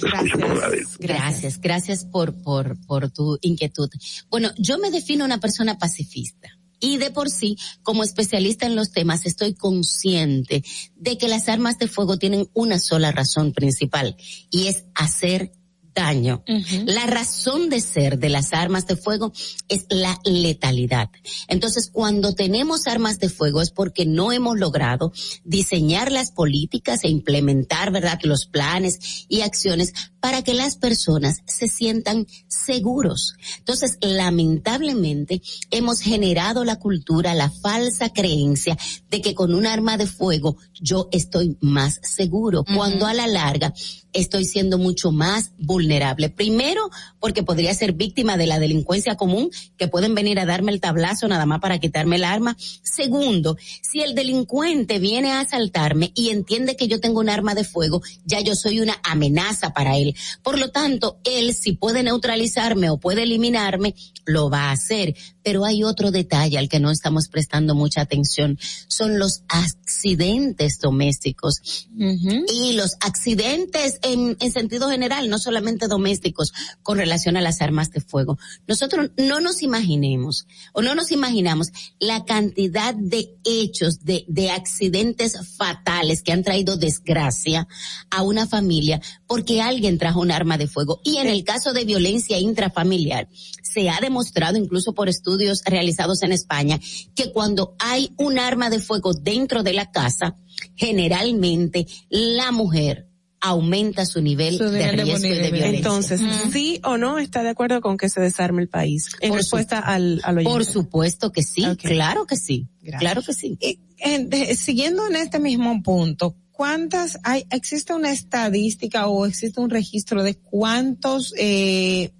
Radio. 0.00 0.88
Gracias, 0.98 1.60
gracias 1.60 2.04
por, 2.04 2.42
por, 2.42 2.74
por 2.86 3.10
tu 3.10 3.38
inquietud. 3.42 3.88
Bueno, 4.28 4.50
yo 4.58 4.78
me 4.78 4.90
defino 4.90 5.24
una 5.24 5.38
persona 5.38 5.78
pacifista. 5.78 6.48
Y 6.84 6.98
de 6.98 7.10
por 7.10 7.30
sí, 7.30 7.56
como 7.82 8.04
especialista 8.04 8.66
en 8.66 8.76
los 8.76 8.92
temas, 8.92 9.24
estoy 9.24 9.54
consciente 9.54 10.62
de 10.96 11.16
que 11.16 11.28
las 11.28 11.48
armas 11.48 11.78
de 11.78 11.88
fuego 11.88 12.18
tienen 12.18 12.50
una 12.52 12.78
sola 12.78 13.10
razón 13.10 13.54
principal 13.54 14.16
y 14.50 14.66
es 14.66 14.84
hacer 14.94 15.52
daño. 15.94 16.42
La 16.84 17.06
razón 17.06 17.70
de 17.70 17.80
ser 17.80 18.18
de 18.18 18.28
las 18.28 18.52
armas 18.52 18.86
de 18.86 18.96
fuego 18.96 19.32
es 19.68 19.86
la 19.88 20.20
letalidad. 20.24 21.08
Entonces, 21.48 21.88
cuando 21.90 22.34
tenemos 22.34 22.86
armas 22.86 23.18
de 23.18 23.28
fuego 23.28 23.62
es 23.62 23.70
porque 23.70 24.04
no 24.04 24.32
hemos 24.32 24.58
logrado 24.58 25.12
diseñar 25.44 26.12
las 26.12 26.32
políticas 26.32 27.04
e 27.04 27.08
implementar, 27.08 27.92
¿verdad?, 27.92 28.18
los 28.24 28.46
planes 28.46 29.26
y 29.28 29.40
acciones 29.42 29.94
para 30.24 30.40
que 30.40 30.54
las 30.54 30.76
personas 30.76 31.42
se 31.44 31.68
sientan 31.68 32.26
seguros. 32.48 33.34
Entonces, 33.58 33.98
lamentablemente, 34.00 35.42
hemos 35.70 36.00
generado 36.00 36.64
la 36.64 36.76
cultura, 36.76 37.34
la 37.34 37.50
falsa 37.50 38.08
creencia 38.08 38.74
de 39.10 39.20
que 39.20 39.34
con 39.34 39.54
un 39.54 39.66
arma 39.66 39.98
de 39.98 40.06
fuego 40.06 40.56
yo 40.80 41.10
estoy 41.12 41.58
más 41.60 42.00
seguro, 42.02 42.64
cuando 42.64 43.04
a 43.04 43.12
la 43.12 43.26
larga 43.26 43.74
estoy 44.14 44.46
siendo 44.46 44.78
mucho 44.78 45.12
más 45.12 45.50
vulnerable. 45.58 46.30
Primero, 46.30 46.88
porque 47.20 47.42
podría 47.42 47.74
ser 47.74 47.92
víctima 47.92 48.36
de 48.36 48.46
la 48.46 48.58
delincuencia 48.58 49.16
común, 49.16 49.50
que 49.76 49.88
pueden 49.88 50.14
venir 50.14 50.38
a 50.38 50.46
darme 50.46 50.72
el 50.72 50.80
tablazo 50.80 51.28
nada 51.28 51.44
más 51.44 51.60
para 51.60 51.80
quitarme 51.80 52.16
el 52.16 52.24
arma. 52.24 52.56
Segundo, 52.82 53.56
si 53.82 54.00
el 54.00 54.14
delincuente 54.14 54.98
viene 54.98 55.32
a 55.32 55.40
asaltarme 55.40 56.12
y 56.14 56.30
entiende 56.30 56.76
que 56.76 56.88
yo 56.88 57.00
tengo 57.00 57.20
un 57.20 57.28
arma 57.28 57.54
de 57.54 57.64
fuego, 57.64 58.02
ya 58.24 58.40
yo 58.40 58.54
soy 58.54 58.80
una 58.80 58.98
amenaza 59.02 59.74
para 59.74 59.98
él. 59.98 60.13
Por 60.42 60.58
lo 60.58 60.70
tanto, 60.70 61.20
él 61.24 61.54
si 61.54 61.72
puede 61.72 62.02
neutralizarme 62.02 62.90
o 62.90 62.98
puede 62.98 63.22
eliminarme, 63.22 63.94
lo 64.24 64.50
va 64.50 64.64
a 64.64 64.72
hacer. 64.72 65.14
Pero 65.42 65.64
hay 65.64 65.84
otro 65.84 66.10
detalle 66.10 66.58
al 66.58 66.68
que 66.68 66.80
no 66.80 66.90
estamos 66.90 67.28
prestando 67.28 67.74
mucha 67.74 68.00
atención. 68.00 68.58
Son 68.88 69.18
los 69.18 69.42
accidentes 69.48 70.78
domésticos. 70.80 71.88
Y 71.96 72.72
los 72.74 72.94
accidentes 73.00 73.98
en, 74.02 74.36
en 74.40 74.52
sentido 74.52 74.88
general, 74.88 75.28
no 75.28 75.38
solamente 75.38 75.88
domésticos, 75.88 76.52
con 76.82 76.98
relación 76.98 77.36
a 77.36 77.42
las 77.42 77.60
armas 77.60 77.90
de 77.90 78.00
fuego. 78.00 78.38
Nosotros 78.66 79.10
no 79.16 79.40
nos 79.40 79.62
imaginemos 79.62 80.46
o 80.72 80.82
no 80.82 80.94
nos 80.94 81.12
imaginamos 81.12 81.68
la 81.98 82.24
cantidad 82.24 82.94
de 82.94 83.36
hechos 83.44 84.04
de, 84.04 84.24
de 84.28 84.50
accidentes 84.50 85.38
fatales 85.56 86.22
que 86.22 86.32
han 86.32 86.42
traído 86.42 86.76
desgracia 86.76 87.66
a 88.10 88.22
una 88.22 88.46
familia 88.46 89.00
porque 89.34 89.60
alguien 89.60 89.98
trajo 89.98 90.20
un 90.20 90.30
arma 90.30 90.56
de 90.58 90.68
fuego. 90.68 91.00
Y 91.02 91.16
en 91.16 91.26
el 91.26 91.42
caso 91.42 91.72
de 91.72 91.84
violencia 91.84 92.38
intrafamiliar, 92.38 93.28
se 93.62 93.90
ha 93.90 93.98
demostrado 94.00 94.56
incluso 94.58 94.94
por 94.94 95.08
estudios 95.08 95.62
realizados 95.64 96.22
en 96.22 96.30
España 96.30 96.78
que 97.16 97.32
cuando 97.32 97.74
hay 97.80 98.12
un 98.16 98.38
arma 98.38 98.70
de 98.70 98.78
fuego 98.78 99.12
dentro 99.12 99.64
de 99.64 99.72
la 99.72 99.90
casa, 99.90 100.36
generalmente 100.76 101.86
la 102.10 102.52
mujer 102.52 103.08
aumenta 103.40 104.06
su 104.06 104.22
nivel 104.22 104.56
Su 104.56 104.70
de 104.70 104.78
nivel 104.78 104.96
de 104.96 105.02
riesgo 105.04 105.26
y 105.26 105.30
de 105.30 105.50
violencia. 105.50 105.76
Entonces, 105.78 106.20
¿sí 106.52 106.80
o 106.84 106.96
no 106.96 107.18
está 107.18 107.42
de 107.42 107.50
acuerdo 107.50 107.80
con 107.80 107.96
que 107.98 108.08
se 108.08 108.20
desarme 108.20 108.62
el 108.62 108.68
país? 108.68 109.08
En 109.20 109.30
Por 109.30 109.38
respuesta 109.38 109.80
al, 109.80 110.20
al 110.22 110.38
oyente. 110.38 110.52
Por 110.52 110.64
supuesto 110.64 111.32
que 111.32 111.42
sí, 111.42 111.64
claro 111.82 112.24
que 112.26 112.36
sí, 112.36 112.68
claro 113.00 113.20
que 113.22 113.34
sí. 113.34 113.58
Eh, 113.60 114.24
de- 114.26 114.54
siguiendo 114.54 115.08
en 115.08 115.16
este 115.16 115.40
mismo 115.40 115.82
punto, 115.82 116.36
¿cuántas 116.56 117.18
hay, 117.22 117.46
existe 117.50 117.92
una 117.92 118.10
estadística 118.10 119.06
o 119.06 119.26
existe 119.26 119.60
un 119.60 119.70
registro 119.70 120.22
de 120.22 120.34
cuántos, 120.36 121.34
eh, 121.36 122.12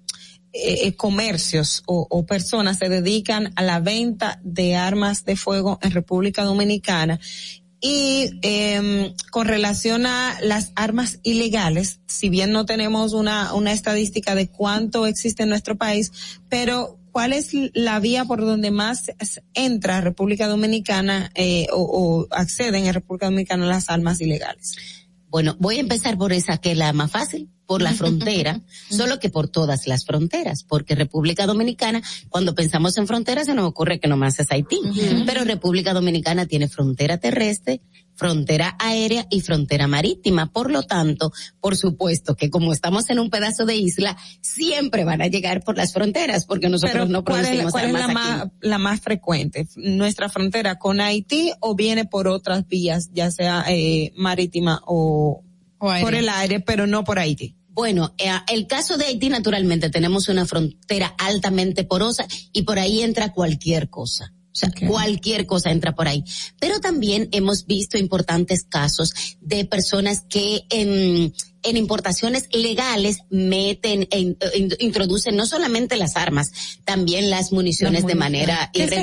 eh, 0.53 0.95
comercios 0.95 1.83
o, 1.85 2.07
o 2.09 2.25
personas 2.25 2.77
se 2.77 2.87
dedican 2.87 3.51
a 3.55 3.63
la 3.63 3.79
venta 3.79 4.39
de 4.43 4.75
armas 4.75 5.25
de 5.25 5.35
fuego 5.35 5.79
en 5.81 5.91
República 5.91 6.43
Dominicana 6.43 7.19
y 7.81 8.39
eh, 8.41 9.13
con 9.31 9.47
relación 9.47 10.07
a 10.07 10.37
las 10.41 10.71
armas 10.75 11.19
ilegales, 11.23 11.99
si 12.07 12.29
bien 12.29 12.51
no 12.51 12.65
tenemos 12.65 13.13
una, 13.13 13.53
una 13.53 13.73
estadística 13.73 14.33
de 14.33 14.47
cuánto 14.47 15.05
existe 15.05 15.43
en 15.43 15.49
nuestro 15.49 15.75
país, 15.75 16.11
pero 16.49 16.97
¿cuál 17.15 17.31
es 17.31 17.51
la 17.73 18.01
vía 18.01 18.25
por 18.25 18.41
donde 18.41 18.71
más 18.71 19.09
entra 19.53 20.01
República 20.01 20.49
Dominicana 20.49 21.31
eh, 21.33 21.65
o, 21.71 21.79
o 21.79 22.27
acceden 22.29 22.87
en 22.87 22.93
República 22.93 23.27
Dominicana 23.27 23.65
las 23.65 23.89
armas 23.89 24.19
ilegales? 24.19 24.75
Bueno, 25.29 25.55
voy 25.57 25.77
a 25.77 25.79
empezar 25.79 26.17
por 26.17 26.33
esa 26.33 26.57
que 26.57 26.73
es 26.73 26.77
la 26.77 26.91
más 26.91 27.09
fácil, 27.11 27.49
por 27.65 27.81
la 27.81 27.93
frontera, 27.93 28.61
solo 28.89 29.19
que 29.19 29.29
por 29.29 29.47
todas 29.47 29.87
las 29.87 30.05
fronteras, 30.05 30.63
porque 30.63 30.95
República 30.95 31.45
Dominicana, 31.45 32.01
cuando 32.29 32.55
pensamos 32.55 32.97
en 32.97 33.07
fronteras 33.07 33.45
se 33.47 33.53
nos 33.53 33.65
ocurre 33.65 33.99
que 33.99 34.07
nomás 34.07 34.39
es 34.39 34.51
Haití, 34.51 34.79
pero 35.25 35.43
República 35.43 35.93
Dominicana 35.93 36.45
tiene 36.45 36.67
frontera 36.67 37.17
terrestre, 37.17 37.81
frontera 38.15 38.75
aérea 38.79 39.27
y 39.29 39.41
frontera 39.41 39.87
marítima. 39.87 40.51
Por 40.51 40.71
lo 40.71 40.83
tanto, 40.83 41.31
por 41.59 41.75
supuesto 41.75 42.35
que 42.35 42.49
como 42.49 42.73
estamos 42.73 43.09
en 43.09 43.19
un 43.19 43.29
pedazo 43.29 43.65
de 43.65 43.75
isla, 43.75 44.17
siempre 44.41 45.03
van 45.03 45.21
a 45.21 45.27
llegar 45.27 45.63
por 45.63 45.77
las 45.77 45.93
fronteras, 45.93 46.45
porque 46.45 46.69
nosotros 46.69 46.93
Pero 46.93 47.05
no 47.07 47.23
¿cuál 47.23 47.41
es, 47.41 47.47
producimos 47.47 47.71
cuál 47.71 47.85
es 47.87 47.93
la, 47.93 48.07
más, 48.07 48.47
la 48.61 48.77
más 48.77 49.01
frecuente? 49.01 49.67
¿Nuestra 49.75 50.29
frontera 50.29 50.77
con 50.79 51.01
Haití 51.01 51.51
o 51.59 51.75
viene 51.75 52.05
por 52.05 52.27
otras 52.27 52.67
vías, 52.67 53.09
ya 53.13 53.31
sea 53.31 53.65
eh, 53.67 54.11
marítima 54.15 54.81
o, 54.85 55.44
por 56.03 56.15
el 56.15 56.29
aire, 56.29 56.59
pero 56.59 56.87
no 56.87 57.03
por 57.03 57.19
Haití? 57.19 57.55
Bueno, 57.69 58.13
eh, 58.17 58.29
el 58.51 58.67
caso 58.67 58.97
de 58.97 59.05
Haití, 59.05 59.27
naturalmente, 59.29 59.89
tenemos 59.89 60.29
una 60.29 60.45
frontera 60.45 61.13
altamente 61.17 61.83
porosa 61.83 62.25
y 62.53 62.61
por 62.63 62.79
ahí 62.79 63.01
entra 63.01 63.33
cualquier 63.33 63.89
cosa. 63.89 64.31
O 64.53 64.57
sea, 64.57 64.69
cualquier 64.87 65.45
cosa 65.45 65.69
entra 65.71 65.93
por 65.95 66.07
ahí. 66.07 66.23
Pero 66.61 66.79
también 66.79 67.27
hemos 67.33 67.65
visto 67.65 67.97
importantes 67.97 68.63
casos 68.63 69.13
de 69.41 69.65
personas 69.65 70.23
que 70.29 70.61
en, 70.69 71.33
en 71.63 71.75
importaciones 71.77 72.47
legales 72.53 73.17
meten, 73.29 74.07
e 74.11 74.19
in- 74.19 74.37
introducen 74.79 75.35
no 75.35 75.45
solamente 75.45 75.97
las 75.97 76.15
armas, 76.15 76.53
también 76.85 77.29
las 77.29 77.51
municiones 77.51 78.03
Las 78.03 78.07
de 78.07 78.15
manera 78.15 78.69
¿Qué 78.71 78.87
se- 78.87 78.95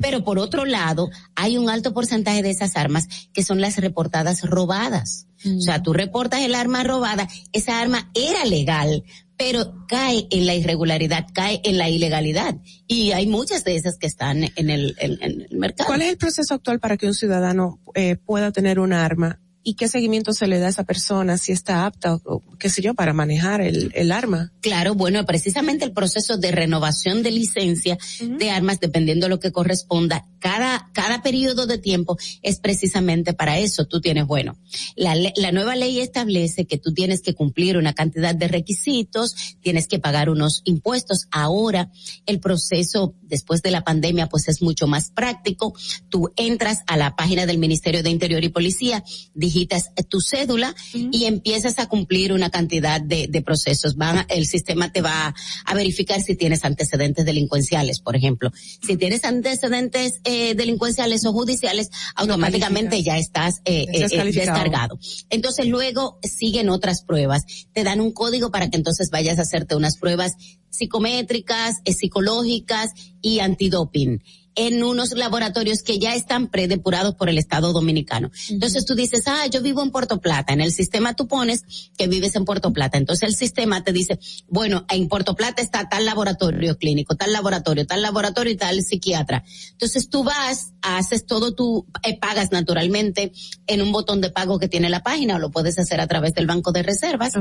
Pero 0.00 0.24
por 0.24 0.38
otro 0.38 0.64
lado, 0.64 1.08
hay 1.36 1.56
un 1.56 1.70
alto 1.70 1.92
porcentaje 1.94 2.42
de 2.42 2.50
esas 2.50 2.76
armas 2.76 3.06
que 3.32 3.42
son 3.44 3.60
las 3.60 3.76
reportadas 3.76 4.42
robadas. 4.42 5.26
O 5.56 5.60
sea, 5.60 5.82
tú 5.82 5.92
reportas 5.94 6.40
el 6.40 6.54
arma 6.54 6.82
robada, 6.84 7.26
esa 7.52 7.80
arma 7.80 8.10
era 8.14 8.44
legal, 8.44 9.04
pero 9.38 9.86
cae 9.88 10.26
en 10.30 10.44
la 10.44 10.54
irregularidad, 10.54 11.26
cae 11.32 11.62
en 11.64 11.78
la 11.78 11.88
ilegalidad. 11.88 12.56
Y 12.86 13.12
hay 13.12 13.26
muchas 13.26 13.64
de 13.64 13.76
esas 13.76 13.96
que 13.96 14.06
están 14.06 14.44
en 14.54 14.68
el, 14.70 14.94
en- 14.98 15.18
en 15.22 15.46
el 15.50 15.56
mercado. 15.58 15.86
¿Cuál 15.86 16.02
es 16.02 16.10
el 16.10 16.18
proceso 16.18 16.52
actual 16.54 16.78
para 16.78 16.98
que 16.98 17.06
un 17.06 17.14
ciudadano 17.14 17.80
eh, 17.94 18.16
pueda 18.16 18.52
tener 18.52 18.78
un 18.80 18.92
arma? 18.92 19.40
¿Y 19.62 19.74
qué 19.74 19.88
seguimiento 19.88 20.32
se 20.32 20.46
le 20.46 20.58
da 20.58 20.66
a 20.66 20.70
esa 20.70 20.84
persona 20.84 21.36
si 21.36 21.52
está 21.52 21.84
apta 21.84 22.14
o, 22.14 22.20
o 22.24 22.56
qué 22.58 22.70
sé 22.70 22.80
yo 22.82 22.94
para 22.94 23.12
manejar 23.12 23.60
el, 23.60 23.92
el 23.94 24.12
arma? 24.12 24.52
Claro, 24.60 24.94
bueno, 24.94 25.24
precisamente 25.26 25.84
el 25.84 25.92
proceso 25.92 26.38
de 26.38 26.50
renovación 26.50 27.22
de 27.22 27.30
licencia 27.30 27.98
de 28.20 28.50
armas, 28.50 28.80
dependiendo 28.80 29.26
de 29.26 29.30
lo 29.30 29.40
que 29.40 29.52
corresponda, 29.52 30.26
cada, 30.40 30.90
cada 30.92 31.22
periodo 31.22 31.66
de 31.66 31.78
tiempo 31.78 32.18
es 32.42 32.58
precisamente 32.58 33.34
para 33.34 33.58
eso. 33.58 33.84
Tú 33.84 34.00
tienes, 34.00 34.26
bueno, 34.26 34.58
la, 34.96 35.14
la 35.14 35.52
nueva 35.52 35.76
ley 35.76 36.00
establece 36.00 36.66
que 36.66 36.78
tú 36.78 36.92
tienes 36.92 37.22
que 37.22 37.34
cumplir 37.34 37.76
una 37.76 37.92
cantidad 37.92 38.34
de 38.34 38.48
requisitos, 38.48 39.34
tienes 39.60 39.86
que 39.86 39.98
pagar 39.98 40.30
unos 40.30 40.62
impuestos. 40.64 41.26
Ahora, 41.30 41.90
el 42.26 42.40
proceso 42.40 43.14
después 43.22 43.62
de 43.62 43.70
la 43.70 43.84
pandemia, 43.84 44.28
pues 44.28 44.48
es 44.48 44.62
mucho 44.62 44.86
más 44.86 45.10
práctico. 45.10 45.74
Tú 46.08 46.32
entras 46.36 46.80
a 46.86 46.96
la 46.96 47.14
página 47.14 47.46
del 47.46 47.58
Ministerio 47.58 48.02
de 48.02 48.10
Interior 48.10 48.42
y 48.42 48.48
Policía, 48.48 49.04
digitas 49.34 49.90
tu 50.08 50.20
cédula 50.20 50.74
y 50.92 51.24
empiezas 51.24 51.78
a 51.78 51.86
cumplir 51.86 52.32
una 52.32 52.50
cantidad 52.50 53.00
de, 53.00 53.28
de 53.28 53.42
procesos. 53.42 53.96
Van, 53.96 54.26
el 54.28 54.46
sistema 54.46 54.90
te 54.90 55.02
va 55.02 55.34
a 55.64 55.74
verificar 55.74 56.20
si 56.20 56.34
tienes 56.34 56.64
antecedentes 56.64 57.24
delincuenciales, 57.24 58.00
por 58.00 58.16
ejemplo. 58.16 58.50
Si 58.82 58.96
tienes 58.96 59.24
antecedentes 59.24 60.20
eh, 60.30 60.54
delincuenciales 60.54 61.26
o 61.26 61.32
judiciales, 61.32 61.90
automáticamente 62.14 63.02
ya 63.02 63.18
estás 63.18 63.60
eh, 63.64 63.86
eh, 63.92 64.06
eh, 64.10 64.24
descargado. 64.32 64.98
Entonces 65.28 65.66
luego 65.66 66.18
siguen 66.22 66.68
otras 66.68 67.02
pruebas. 67.02 67.42
Te 67.72 67.82
dan 67.82 68.00
un 68.00 68.12
código 68.12 68.50
para 68.50 68.70
que 68.70 68.76
entonces 68.76 69.10
vayas 69.10 69.38
a 69.38 69.42
hacerte 69.42 69.74
unas 69.74 69.96
pruebas 69.98 70.34
psicométricas, 70.70 71.76
eh, 71.84 71.92
psicológicas 71.92 72.92
y 73.20 73.40
antidoping 73.40 74.22
en 74.54 74.82
unos 74.82 75.12
laboratorios 75.12 75.82
que 75.82 75.98
ya 75.98 76.14
están 76.14 76.48
predepurados 76.48 77.14
por 77.14 77.28
el 77.28 77.38
Estado 77.38 77.72
Dominicano. 77.72 78.30
Entonces 78.48 78.84
tú 78.84 78.94
dices, 78.94 79.24
ah, 79.26 79.46
yo 79.46 79.62
vivo 79.62 79.82
en 79.82 79.90
Puerto 79.90 80.20
Plata. 80.20 80.52
En 80.52 80.60
el 80.60 80.72
sistema 80.72 81.14
tú 81.14 81.28
pones 81.28 81.62
que 81.96 82.06
vives 82.06 82.34
en 82.36 82.44
Puerto 82.44 82.72
Plata. 82.72 82.98
Entonces 82.98 83.28
el 83.28 83.34
sistema 83.34 83.84
te 83.84 83.92
dice, 83.92 84.18
bueno, 84.48 84.84
en 84.88 85.08
Puerto 85.08 85.34
Plata 85.34 85.62
está 85.62 85.88
tal 85.88 86.04
laboratorio 86.04 86.76
clínico, 86.78 87.16
tal 87.16 87.32
laboratorio, 87.32 87.86
tal 87.86 88.02
laboratorio 88.02 88.52
y 88.52 88.56
tal 88.56 88.82
psiquiatra. 88.82 89.44
Entonces 89.72 90.08
tú 90.08 90.24
vas, 90.24 90.72
haces 90.82 91.26
todo 91.26 91.54
tu, 91.54 91.86
eh, 92.02 92.18
pagas 92.18 92.50
naturalmente 92.52 93.32
en 93.66 93.82
un 93.82 93.92
botón 93.92 94.20
de 94.20 94.30
pago 94.30 94.58
que 94.58 94.68
tiene 94.68 94.88
la 94.90 95.02
página 95.02 95.36
o 95.36 95.38
lo 95.38 95.50
puedes 95.50 95.78
hacer 95.78 96.00
a 96.00 96.06
través 96.06 96.34
del 96.34 96.46
banco 96.46 96.72
de 96.72 96.82
reservas. 96.82 97.34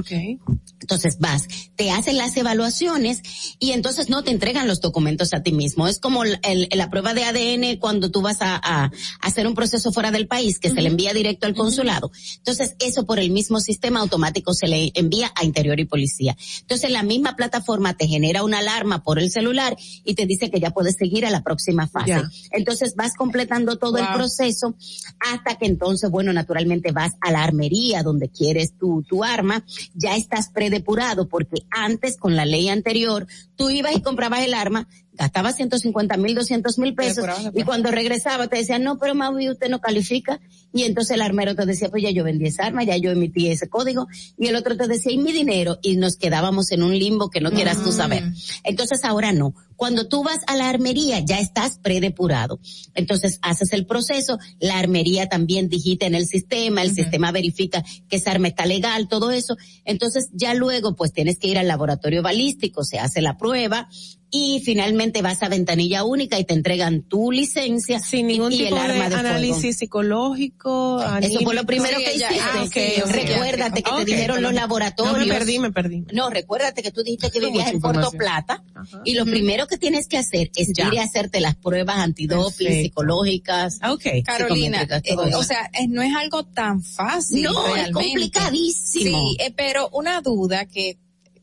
Entonces 0.82 1.18
vas, 1.20 1.48
te 1.76 1.92
hacen 1.92 2.18
las 2.18 2.36
evaluaciones 2.38 3.22
y 3.60 3.72
entonces 3.72 4.10
no 4.10 4.24
te 4.24 4.32
entregan 4.32 4.68
los 4.68 4.82
documentos 4.82 5.34
a 5.34 5.42
ti 5.44 5.52
mismo. 5.52 5.88
Es 5.88 6.00
como 6.00 6.24
el- 6.24 6.40
el- 6.44 6.68
la 6.76 6.90
prueba 6.90 7.14
de 7.14 7.24
ADN 7.24 7.78
cuando 7.80 8.12
tú 8.12 8.22
vas 8.22 8.42
a, 8.42 8.56
a 8.64 8.92
hacer 9.22 9.48
un 9.48 9.56
proceso 9.56 9.92
fuera 9.92 10.12
del 10.12 10.28
país 10.28 10.60
que 10.60 10.70
se 10.70 10.82
le 10.82 10.90
envía 10.90 11.14
directo 11.14 11.46
al 11.48 11.56
consulado. 11.56 12.12
Entonces 12.38 12.76
eso 12.80 13.06
por 13.06 13.20
el 13.20 13.32
mismo 13.32 13.60
sistema 13.60 14.00
automático 14.00 14.54
se 14.54 14.68
le 14.68 14.92
envía 14.96 15.32
a 15.36 15.44
Interior 15.46 15.80
y 15.80 15.86
Policía. 15.86 16.36
Entonces 16.62 16.92
la 16.92 17.04
misma 17.04 17.36
plataforma 17.36 17.94
te 17.96 18.08
genera 18.08 18.44
una 18.44 18.60
alarma 18.60 19.04
por 19.04 19.20
el 19.20 19.32
celular 19.32 19.76
y 20.04 20.14
te 20.16 20.26
dice 20.26 20.50
que 20.50 20.60
ya 20.60 20.72
puedes 20.72 20.96
seguir 20.96 21.26
a 21.26 21.30
la 21.30 21.44
próxima 21.44 21.88
fase. 21.88 22.10
Ya. 22.10 22.30
Entonces 22.52 22.96
vas 22.96 23.14
completando 23.30 23.78
todo 23.78 24.00
el 24.00 24.08
proceso 24.08 24.76
hasta 25.20 25.56
que 25.56 25.68
entonces, 25.68 26.10
bueno, 26.10 26.34
naturalmente 26.34 26.92
vas 26.92 27.12
a 27.22 27.32
la 27.32 27.44
armería 27.44 28.02
donde 28.02 28.30
quieres 28.30 28.74
tu, 28.76 29.04
tu 29.04 29.24
arma, 29.24 29.64
ya 29.94 30.16
estás 30.16 30.50
predepurado 30.50 31.30
porque 31.30 31.62
antes 31.70 32.18
con 32.18 32.36
la 32.36 32.46
ley 32.46 32.70
anterior 32.70 33.28
tú 33.56 33.70
ibas 33.70 33.96
y 33.96 34.02
comprabas 34.02 34.42
el 34.42 34.56
arma, 34.56 34.88
gastabas 35.20 35.58
150 35.58 36.16
mil, 36.16 36.34
200 36.34 36.80
mil 36.80 36.96
pesos 36.96 37.26
y 37.54 37.64
cuando 37.64 37.92
regresaba 37.92 38.48
te 38.48 38.56
decían, 38.56 38.84
no, 38.84 38.98
pero 38.98 39.16
Maui, 39.16 39.50
usted 39.50 39.70
no 39.70 39.82
califica 39.82 40.40
y 40.72 40.84
entonces 40.84 41.16
el 41.16 41.22
armero 41.22 41.56
te 41.56 41.66
decía, 41.66 41.90
pues 41.90 42.04
ya 42.04 42.10
yo 42.10 42.24
vendí 42.24 42.46
esa 42.46 42.66
arma, 42.66 42.84
ya 42.84 42.96
yo 42.96 43.12
emití 43.12 43.50
ese 43.50 43.68
código 43.68 44.08
y 44.38 44.48
el 44.48 44.56
otro 44.56 44.78
te 44.78 44.88
decía, 44.88 45.12
y 45.12 45.18
mi 45.18 45.34
dinero 45.34 45.78
y 45.82 45.98
nos 45.98 46.16
quedábamos 46.16 46.72
en 46.72 46.84
un 46.84 46.98
limbo 46.98 47.30
que 47.30 47.42
no 47.42 47.52
quieras 47.52 47.84
tú 47.84 47.92
saber. 47.92 48.24
Entonces 48.64 49.04
ahora 49.04 49.34
no. 49.34 49.54
Cuando 49.76 50.08
tú 50.08 50.24
vas 50.24 50.40
a 50.48 50.56
la 50.56 50.70
armería 50.70 51.20
ya 51.20 51.40
estás 51.40 51.80
predepurado. 51.80 52.60
Entonces 52.96 53.40
haces 53.42 53.74
el 53.74 53.86
proceso, 53.86 54.38
la 54.60 54.78
armería 54.78 55.28
también 55.28 55.68
digita 55.68 56.06
en 56.06 56.16
el 56.16 56.28
sistema, 56.28 56.82
el 56.82 56.94
sistema 56.94 57.34
verifica 57.34 57.84
que 58.08 58.16
esa 58.16 58.32
arma 58.32 58.48
está 58.48 58.66
legal, 58.66 59.10
todo 59.10 59.32
eso. 59.32 59.58
Entonces 59.84 60.30
ya 60.32 60.54
luego 60.54 60.96
pues 60.96 61.12
tienes 61.12 61.40
que 61.40 61.50
ir 61.50 61.58
al 61.58 61.68
laboratorio 61.68 62.22
balístico, 62.22 62.86
se 62.86 63.00
hace 63.00 63.22
la 63.22 63.38
prueba 63.38 63.90
y 64.32 64.62
finalmente 64.64 65.22
vas 65.22 65.42
a 65.44 65.50
ventanilla 65.50 66.04
única 66.04 66.38
y 66.40 66.44
te 66.46 66.54
entregan 66.54 67.02
tu 67.02 67.32
licencia 67.32 68.00
Sin 68.00 68.28
ningún 68.28 68.52
y 68.52 68.60
el 68.60 68.64
tipo 68.66 68.76
de 68.76 68.82
arma 68.82 69.04
de, 69.06 69.12
fuego. 69.16 69.28
análisis 69.30 69.78
psicológico. 69.78 71.00
Eso 71.02 71.40
fue 71.42 71.56
lo 71.56 71.62
anímico. 71.62 71.66
primero 71.66 71.98
Sí, 71.98 72.04
que 72.04 72.14
hiciste. 72.16 73.04
ah, 73.04 73.12
recuérdate 73.12 73.82
que 73.84 73.92
te 73.92 74.06
dijeron 74.06 74.42
los 74.42 74.54
laboratorios. 74.54 75.18
No, 75.20 75.26
me 75.26 75.34
perdí, 75.34 75.60
me 75.60 75.72
perdí. 75.72 76.04
No, 76.14 76.30
recuérdate 76.30 76.82
que 76.84 76.92
tú 76.92 77.04
dijiste 77.04 77.32
que 77.32 77.40
vivías 77.40 77.72
en 77.72 77.80
Puerto. 77.82 78.12
Plata 78.12 78.64
y 79.06 79.14
lo 79.16 79.26
primero 79.26 79.68
que 79.68 79.78
tienes 79.78 80.08
que 80.08 80.18
hacer 80.18 80.52
es 80.56 80.70
Ya. 80.74 80.88
ir 80.94 81.00
a 81.00 81.04
hacerte 81.04 81.40
las 81.42 81.56
pruebas 81.56 81.98
antidoping, 81.98 82.68
Perfecto. 82.68 82.82
psicológicas. 82.84 83.80
Carolina, 83.80 84.82
psicométricas, 84.82 85.02
eh, 85.06 85.16
todo 85.16 85.26
eso. 85.26 85.40
o 85.40 85.44
sea, 85.44 85.70
eh, 85.74 85.88
no 85.88 86.02
es 86.02 86.14
algo 86.16 86.44
tan 86.44 86.84
fácil. 86.84 87.44
No, 87.44 87.76
es 87.76 87.92
complicadísimo. 87.92 89.18
Sí, 89.32 89.38
eh, 89.40 89.54
pero 89.56 89.90
una 89.94 90.22
duda 90.22 90.66
que, 90.66 90.98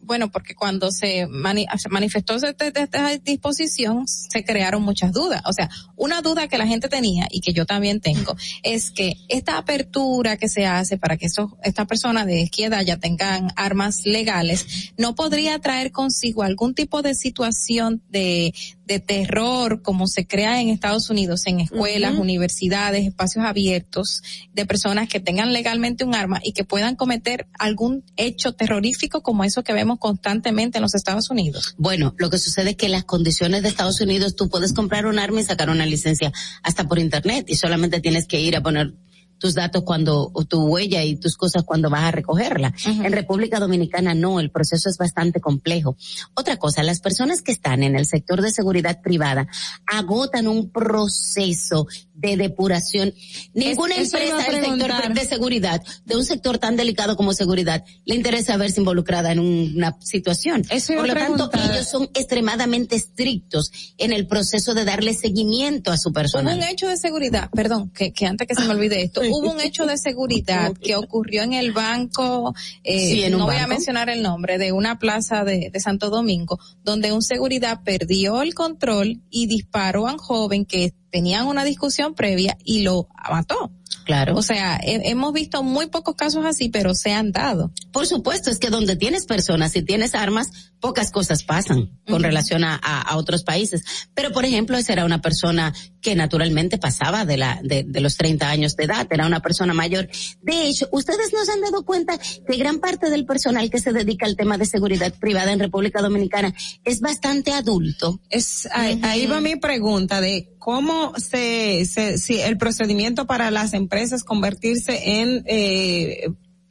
bueno, 0.07 0.31
porque 0.31 0.55
cuando 0.55 0.91
se, 0.91 1.27
mani- 1.27 1.67
se 1.79 1.89
manifestó 1.89 2.37
esta- 2.37 2.67
esta 2.69 3.19
disposición, 3.19 4.07
se 4.07 4.45
crearon 4.45 4.83
muchas 4.83 5.13
dudas. 5.13 5.43
O 5.47 5.53
sea, 5.53 5.69
una 5.97 6.23
duda 6.23 6.49
que 6.49 6.59
la 6.59 6.67
gente 6.67 6.89
tenía 6.89 7.27
y 7.31 7.41
que 7.41 7.53
yo 7.53 7.67
también 7.67 8.01
tengo 8.01 8.37
es 8.63 8.91
que 8.91 9.15
esta 9.29 9.59
apertura 9.59 10.37
que 10.37 10.49
se 10.49 10.67
hace 10.67 10.97
para 10.99 11.17
que 11.17 11.27
estos, 11.27 11.51
estas 11.63 11.87
personas 11.87 12.27
de 12.27 12.41
izquierda 12.41 12.83
ya 12.83 12.97
tengan 12.99 13.49
armas 13.57 14.03
legales, 14.05 14.93
no 14.97 15.15
podría 15.15 15.59
traer 15.59 15.91
consigo 15.93 16.43
algún 16.43 16.75
tipo 16.75 17.03
de 17.03 17.15
situación 17.15 18.03
de, 18.09 18.55
de 18.87 19.01
terror 19.01 19.83
como 19.83 20.07
se 20.07 20.27
crea 20.27 20.61
en 20.61 20.69
Estados 20.69 21.11
Unidos 21.11 21.43
en 21.47 21.61
escuelas, 21.61 22.15
universidades, 22.15 23.07
espacios 23.07 23.45
abiertos 23.45 24.23
de 24.53 24.65
personas 24.65 25.09
que 25.09 25.21
tengan 25.21 25.53
legalmente 25.53 26.05
un 26.05 26.15
arma 26.15 26.41
y 26.43 26.53
que 26.53 26.65
puedan 26.65 26.95
cometer 26.95 27.47
algún 27.59 28.05
hecho 28.17 28.53
terrorífico 28.53 29.23
como 29.23 29.45
eso 29.45 29.65
que 29.65 29.73
vemos 29.73 29.99
constantemente 29.99 30.79
en 30.79 30.83
los 30.83 30.95
Estados 30.95 31.31
Unidos. 31.31 31.75
Bueno, 31.79 32.15
lo 32.17 32.31
que 32.31 32.39
sucede 32.39 32.71
es 32.71 32.77
que 32.77 32.89
las 32.89 33.05
condiciones 33.05 33.63
de 33.63 33.69
Estados 33.69 34.01
Unidos, 34.01 34.37
tú 34.37 34.49
puedes 34.49 34.73
comprar 34.73 35.07
un 35.07 35.19
arma 35.19 35.41
y 35.41 35.45
sacar 35.45 35.69
una 35.69 35.87
licencia 35.87 36.33
hasta 36.63 36.85
por 36.85 36.99
internet 36.99 37.47
y 37.49 37.57
solamente 37.57 38.01
tienes 38.01 38.27
que 38.27 38.41
ir 38.41 38.57
a 38.57 38.63
poner 38.63 38.95
tus 39.39 39.55
datos 39.55 39.83
cuando, 39.83 40.31
o 40.33 40.45
tu 40.45 40.67
huella 40.67 41.05
y 41.05 41.17
tus 41.17 41.37
cosas 41.37 41.65
cuando 41.65 41.91
vas 41.91 42.05
a 42.05 42.11
recogerla. 42.11 42.73
En 42.87 43.13
República 43.13 43.61
Dominicana 43.61 44.15
no, 44.15 44.41
el 44.41 44.51
proceso 44.51 44.89
es 44.89 44.99
bastante 44.99 45.41
complejo. 45.41 45.97
Otra 46.35 46.57
cosa, 46.57 46.83
las 46.83 47.01
personas 47.01 47.43
que 47.43 47.53
están 47.53 47.83
en 47.83 47.97
el 47.97 48.07
sector 48.07 48.43
de 48.43 48.51
seguridad 48.51 49.01
privada 49.03 49.49
agotan 49.87 50.49
un 50.49 50.71
proceso 50.71 51.87
de 52.17 52.37
depuración. 52.37 53.15
Ninguna 53.55 53.97
empresa 53.97 54.51
del 54.51 54.65
sector 54.65 55.15
de 55.15 55.25
seguridad, 55.25 55.83
de 56.05 56.17
un 56.17 56.25
sector 56.25 56.59
tan 56.59 56.77
delicado 56.77 57.17
como 57.17 57.33
seguridad, 57.33 57.85
le 58.05 58.15
interesa 58.15 58.57
verse 58.57 58.81
involucrada 58.81 59.33
en 59.33 59.39
una 59.39 59.97
situación. 60.01 60.63
Eso 60.71 60.95
Por 60.95 61.09
lo 61.09 61.15
tanto, 61.15 61.51
ellos 61.53 61.89
son 61.89 62.09
extremadamente 62.15 62.97
estrictos 62.97 63.71
en 63.99 64.13
el 64.13 64.27
proceso 64.27 64.75
de 64.75 64.85
darle 64.85 65.15
seguimiento 65.15 65.93
a 65.93 65.99
su 65.99 66.09
Hubo 66.09 66.15
personal. 66.15 66.57
un 66.57 66.65
hecho 66.65 66.89
de 66.89 66.97
seguridad, 66.97 67.51
perdón, 67.51 67.91
que, 67.91 68.13
que 68.13 68.27
antes 68.27 68.47
que 68.47 68.55
se 68.55 68.63
me 68.63 68.71
olvide 68.71 69.03
esto, 69.03 69.21
hubo 69.31 69.53
un 69.53 69.61
hecho 69.61 69.87
de 69.87 69.99
seguridad 69.99 70.73
que 70.75 70.97
ocurrió 70.97 71.43
en 71.43 71.53
el 71.53 71.73
banco, 71.73 72.55
eh, 72.83 73.11
Sí, 73.11 73.23
en 73.25 73.35
un 73.35 73.41
no 73.41 73.47
voy 73.47 73.57
a 73.57 73.67
mencionar 73.67 74.09
el 74.09 74.23
nombre, 74.23 74.59
de 74.59 74.73
una 74.73 74.99
plaza 74.99 75.45
de, 75.45 75.71
de 75.71 75.81
Santo 75.81 76.11
Domingo, 76.11 76.59
donde 76.83 77.13
un 77.13 77.23
seguridad 77.23 77.83
perdió 77.85 78.43
el 78.43 78.55
control 78.55 79.21
y 79.31 79.47
disparó 79.47 80.09
a 80.09 80.13
un 80.13 80.19
joven 80.19 80.65
que 80.65 80.95
tenían 81.17 81.47
una 81.47 81.65
discusión 81.65 82.15
previa 82.15 82.59
y 82.63 82.83
lo 82.83 83.09
mató. 83.31 83.73
Claro. 84.05 84.37
O 84.37 84.43
sea, 84.43 84.79
he- 84.83 85.09
hemos 85.11 85.33
visto 85.33 85.63
muy 85.65 85.87
pocos 85.87 86.15
casos 86.15 86.45
así, 86.45 86.69
pero 86.69 86.95
se 86.95 87.13
han 87.13 87.33
dado. 87.33 87.73
Por 87.91 88.07
supuesto, 88.07 88.51
es 88.51 88.59
que 88.59 88.69
donde 88.71 88.95
tienes 88.97 89.25
personas 89.27 89.75
y 89.77 89.83
tienes 89.83 90.15
armas, 90.15 90.49
pocas 90.79 91.11
cosas 91.11 91.43
pasan 91.43 91.99
con 92.07 92.23
relación 92.23 92.63
a, 92.63 92.79
a- 92.81 93.01
a 93.01 93.17
otros 93.17 93.43
países. 93.43 93.83
Pero, 94.15 94.31
por 94.31 94.45
ejemplo, 94.45 94.77
esa 94.77 94.93
era 94.93 95.05
una 95.07 95.21
persona 95.23 95.73
que 96.03 96.15
naturalmente 96.15 96.79
pasaba 96.79 97.25
de 97.25 97.37
la, 97.37 97.59
de, 97.65 97.83
de 97.83 98.01
los 98.01 98.17
30 98.17 98.49
años 98.49 98.77
de 98.77 98.85
edad, 98.85 99.09
era 99.11 99.27
una 99.27 99.41
persona 99.41 99.73
mayor. 99.75 100.09
De 100.43 100.67
hecho, 100.69 100.87
ustedes 100.93 101.33
nos 101.33 101.49
han 101.49 101.63
dado 101.63 101.85
cuenta 101.85 102.17
que 102.19 102.57
gran 102.59 102.79
parte 102.79 103.11
del 103.11 103.25
personal 103.27 103.71
que 103.71 103.81
se 103.81 103.93
dedica 103.93 104.27
al 104.27 104.37
tema 104.37 104.57
de 104.59 104.67
seguridad 104.67 105.13
privada 105.19 105.51
en 105.53 105.59
República 105.59 106.01
Dominicana 106.03 106.55
es 106.85 107.01
bastante 107.01 107.53
adulto. 107.53 108.21
Es, 108.31 108.69
ahí, 108.73 109.01
ahí 109.03 109.27
va 109.27 109.41
mi 109.41 109.57
pregunta 109.57 110.21
de 110.21 110.53
cómo 110.67 111.13
se, 111.17 111.85
se 111.85 112.19
si 112.19 112.41
el 112.41 112.59
procedimiento 112.59 113.25
para 113.25 113.53
las 113.53 113.73
empresas 113.73 114.25
convertirse 114.25 115.21
en 115.21 115.45
eh, 115.47 116.27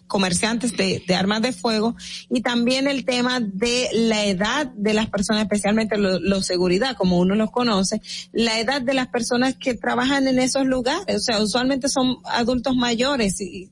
comerciantes 0.06 0.76
de, 0.76 1.02
armas 1.16 1.42
de 1.42 1.54
fuego 1.54 1.96
y 2.30 2.42
también 2.42 2.90
el 2.90 3.06
tema 3.06 3.40
de 3.40 3.88
la 3.94 4.26
edad 4.26 4.66
de 4.66 4.94
las 4.94 5.10
personas, 5.10 5.44
especialmente 5.44 5.98
los 5.98 6.20
lo 6.22 6.42
seguridad, 6.42 6.98
como 6.98 7.20
uno 7.20 7.36
los 7.36 7.52
conoce, 7.52 8.02
la 8.34 8.60
edad 8.60 8.82
de 8.82 8.96
las 8.96 9.08
personas 9.08 9.56
que 9.56 9.76
trabajan 9.76 10.28
en 10.28 10.40
esos 10.40 10.66
lugares, 10.66 11.16
o 11.16 11.20
sea, 11.20 11.42
usualmente 11.42 11.88
son 11.88 12.18
adultos 12.26 12.76
mayores 12.76 13.40
y 13.40 13.72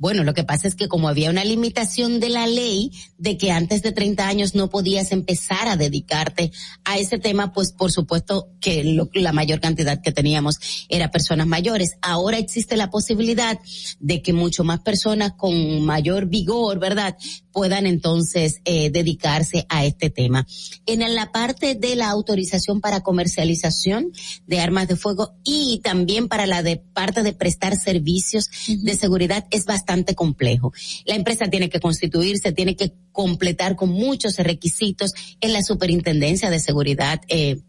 Bueno, 0.00 0.24
lo 0.24 0.32
que 0.32 0.44
pasa 0.44 0.66
es 0.66 0.74
que 0.76 0.88
como 0.88 1.10
había 1.10 1.28
una 1.28 1.44
limitación 1.44 2.20
de 2.20 2.30
la 2.30 2.46
ley 2.46 2.90
de 3.18 3.36
que 3.36 3.52
antes 3.52 3.82
de 3.82 3.92
30 3.92 4.26
años 4.26 4.54
no 4.54 4.70
podías 4.70 5.12
empezar 5.12 5.68
a 5.68 5.76
dedicarte 5.76 6.52
a 6.84 6.96
ese 6.98 7.18
tema, 7.18 7.52
pues 7.52 7.72
por 7.72 7.92
supuesto 7.92 8.48
que 8.62 8.82
lo- 8.82 9.10
la 9.12 9.34
mayor 9.34 9.60
cantidad 9.60 10.00
que 10.00 10.10
teníamos 10.10 10.58
era 10.88 11.10
personas 11.10 11.46
mayores. 11.46 11.98
Ahora 12.00 12.38
existe 12.38 12.78
la 12.78 12.88
posibilidad 12.88 13.58
de 13.98 14.22
que 14.22 14.32
mucho 14.32 14.64
más 14.64 14.80
personas 14.80 15.32
con 15.36 15.82
mayor 15.84 16.24
vigor, 16.26 16.78
¿verdad? 16.78 17.18
Puedan 17.52 17.86
entonces 17.86 18.60
eh, 18.64 18.90
dedicarse 18.90 19.66
a 19.68 19.84
este 19.84 20.10
tema. 20.10 20.46
En 20.86 21.00
la 21.14 21.32
parte 21.32 21.74
de 21.74 21.96
la 21.96 22.10
autorización 22.10 22.80
para 22.80 23.00
comercialización 23.00 24.12
de 24.46 24.60
armas 24.60 24.88
de 24.88 24.96
fuego 24.96 25.34
y 25.44 25.80
también 25.82 26.28
para 26.28 26.46
la 26.46 26.62
de 26.62 26.76
parte 26.76 27.22
de 27.22 27.32
prestar 27.32 27.76
servicios 27.76 28.50
de 28.68 28.94
seguridad 28.94 29.46
es 29.50 29.64
bastante 29.64 30.14
complejo. 30.14 30.72
La 31.04 31.14
empresa 31.14 31.48
tiene 31.48 31.68
que 31.68 31.80
constituirse, 31.80 32.52
tiene 32.52 32.76
que 32.76 32.92
completar 33.12 33.76
con 33.76 33.90
muchos 33.90 34.36
requisitos 34.38 35.12
en 35.40 35.52
la 35.52 35.62
superintendencia 35.62 36.50
de 36.50 36.60
seguridad 36.60 37.20
eh, 37.28 37.60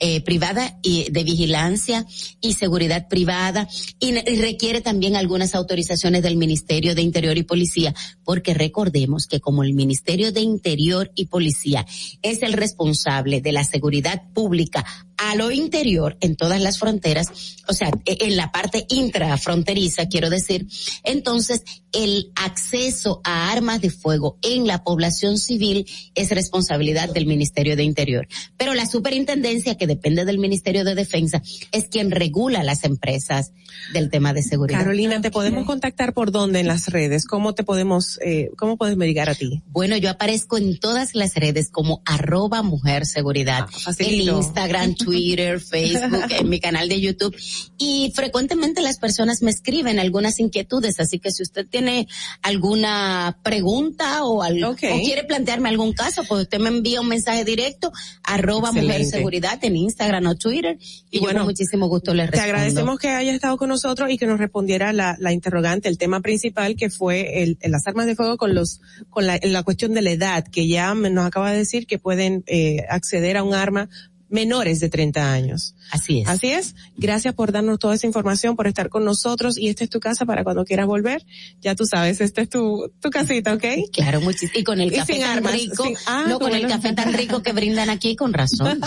eh, 0.00 0.20
privada 0.22 0.78
y 0.82 1.10
de 1.10 1.24
vigilancia 1.24 2.06
y 2.40 2.54
seguridad 2.54 3.08
privada. 3.08 3.68
Y, 3.98 4.10
y 4.10 4.36
requiere 4.40 4.80
también 4.80 5.16
algunas 5.16 5.54
autorizaciones 5.54 6.22
del 6.22 6.36
Ministerio 6.36 6.94
de 6.94 7.02
Interior 7.02 7.36
y 7.36 7.42
Policía, 7.42 7.94
porque 8.24 8.54
recordemos 8.54 9.26
que 9.26 9.40
como 9.40 9.62
el 9.62 9.74
Ministerio 9.74 10.32
de 10.32 10.40
Interior 10.40 11.10
y 11.14 11.26
Policía 11.26 11.86
es 12.22 12.42
el 12.42 12.52
responsable 12.52 13.40
de 13.40 13.52
la 13.52 13.64
seguridad 13.64 14.22
pública 14.32 14.84
a 15.18 15.34
lo 15.34 15.50
interior 15.50 16.16
en 16.20 16.36
todas 16.36 16.60
las 16.60 16.78
fronteras, 16.78 17.26
o 17.68 17.72
sea, 17.74 17.90
e- 18.06 18.18
en 18.20 18.36
la 18.36 18.50
parte 18.52 18.86
intrafronteriza, 18.88 20.06
quiero 20.08 20.30
decir, 20.30 20.66
entonces 21.04 21.62
el 21.92 22.30
acceso 22.34 23.20
a 23.24 23.50
armas 23.50 23.80
de 23.80 23.90
fuego 23.90 24.38
en 24.42 24.66
la 24.66 24.84
población 24.84 25.38
civil 25.38 25.86
es 26.14 26.30
responsabilidad 26.30 27.12
del 27.12 27.26
Ministerio 27.26 27.76
de 27.76 27.82
Interior. 27.82 28.28
Pero 28.56 28.74
la 28.74 28.86
superintendencia, 28.86 29.76
que 29.76 29.86
depende 29.86 30.24
del 30.24 30.38
Ministerio 30.38 30.84
de 30.84 30.94
Defensa, 30.94 31.42
es 31.72 31.88
quien 31.88 32.10
regula 32.10 32.62
las 32.62 32.84
empresas 32.84 33.52
del 33.92 34.10
tema 34.10 34.32
de 34.32 34.42
seguridad. 34.42 34.78
Carolina, 34.80 35.20
¿te 35.20 35.30
podemos 35.30 35.64
contactar 35.64 36.12
por 36.12 36.30
dónde 36.30 36.60
en 36.60 36.66
las 36.66 36.88
redes? 36.88 37.24
¿Cómo 37.26 37.54
te 37.54 37.64
podemos, 37.64 38.18
eh, 38.24 38.50
cómo 38.56 38.76
podemos 38.76 39.06
llegar 39.06 39.30
a 39.30 39.34
ti? 39.34 39.62
Bueno, 39.68 39.96
yo 39.96 40.10
aparezco 40.10 40.58
en 40.58 40.78
todas 40.78 41.14
las 41.14 41.34
redes 41.34 41.70
como 41.70 42.02
arroba 42.04 42.62
mujer 42.62 43.06
seguridad. 43.06 43.66
en 43.72 43.80
facilito. 43.80 44.36
Instagram, 44.38 44.94
Twitter, 44.94 45.07
Facebook, 45.12 46.24
en 46.30 46.48
mi 46.48 46.60
canal 46.60 46.88
de 46.88 47.00
YouTube. 47.00 47.36
Y 47.78 48.12
frecuentemente 48.14 48.80
las 48.82 48.98
personas 48.98 49.42
me 49.42 49.50
escriben 49.50 49.98
algunas 49.98 50.40
inquietudes, 50.40 51.00
así 51.00 51.18
que 51.18 51.30
si 51.30 51.42
usted 51.42 51.66
tiene 51.68 52.06
alguna 52.42 53.38
pregunta 53.42 54.24
o, 54.24 54.42
al- 54.42 54.62
Ok. 54.64 54.82
o 54.92 55.00
quiere 55.00 55.24
plantearme 55.24 55.68
algún 55.68 55.92
caso, 55.92 56.22
pues 56.28 56.42
usted 56.42 56.58
me 56.58 56.68
envía 56.68 57.00
un 57.00 57.08
mensaje 57.08 57.44
directo, 57.44 57.92
arroba 58.24 58.72
mujer 58.72 58.84
Excelente. 59.02 59.16
seguridad 59.16 59.58
en 59.64 59.76
Instagram 59.76 60.26
o 60.26 60.34
Twitter. 60.36 60.78
Y, 61.10 61.16
yo 61.18 61.22
bueno, 61.22 61.40
con 61.40 61.48
muchísimo 61.48 61.88
gusto 61.88 62.14
le 62.14 62.24
Te 62.24 62.30
respondo. 62.32 62.54
agradecemos 62.54 62.98
que 62.98 63.08
haya 63.10 63.32
estado 63.32 63.56
con 63.56 63.68
nosotros 63.68 64.10
y 64.10 64.18
que 64.18 64.26
nos 64.26 64.38
respondiera 64.38 64.92
la, 64.92 65.16
la 65.20 65.32
interrogante, 65.32 65.88
el 65.88 65.98
tema 65.98 66.20
principal 66.20 66.76
que 66.76 66.90
fue 66.90 67.42
el, 67.42 67.58
las 67.62 67.86
armas 67.86 68.06
de 68.06 68.16
fuego 68.16 68.36
con 68.36 68.54
los, 68.54 68.80
con 69.10 69.26
la, 69.26 69.38
la 69.42 69.62
cuestión 69.62 69.92
de 69.94 70.02
la 70.02 70.10
edad, 70.10 70.44
que 70.46 70.66
ya 70.66 70.94
me- 70.94 71.10
nos 71.10 71.26
acaba 71.26 71.52
de 71.52 71.58
decir 71.58 71.86
que 71.86 71.98
pueden 71.98 72.44
eh, 72.46 72.84
acceder 72.88 73.36
a 73.36 73.42
un 73.42 73.54
arma 73.54 73.88
menores 74.28 74.80
de 74.80 74.88
30 74.88 75.32
años. 75.32 75.74
Así 75.90 76.20
es. 76.20 76.28
Así 76.28 76.48
es. 76.48 76.74
Gracias 76.96 77.34
por 77.34 77.50
darnos 77.52 77.78
toda 77.78 77.94
esa 77.94 78.06
información, 78.06 78.56
por 78.56 78.66
estar 78.66 78.88
con 78.88 79.04
nosotros 79.04 79.56
y 79.58 79.68
esta 79.68 79.84
es 79.84 79.90
tu 79.90 80.00
casa 80.00 80.26
para 80.26 80.44
cuando 80.44 80.64
quieras 80.64 80.86
volver. 80.86 81.24
Ya 81.60 81.74
tú 81.74 81.86
sabes, 81.86 82.20
esta 82.20 82.42
es 82.42 82.48
tu, 82.48 82.92
tu 83.00 83.10
casita, 83.10 83.54
¿ok? 83.54 83.64
Claro, 83.92 84.20
muchísimo. 84.20 84.52
Y 84.54 84.64
con 84.64 84.80
el 84.80 84.92
Y 84.92 84.96
café 84.96 85.14
sin 85.14 85.22
tan 85.22 85.38
armas, 85.38 85.52
rico, 85.52 85.84
sin- 85.84 85.96
ah, 86.06 86.26
no 86.28 86.38
con 86.38 86.54
el 86.54 86.66
café 86.66 86.92
tan 86.92 87.12
rico 87.12 87.42
que 87.42 87.52
brindan 87.52 87.90
aquí, 87.90 88.16
con 88.16 88.32
razón. 88.32 88.80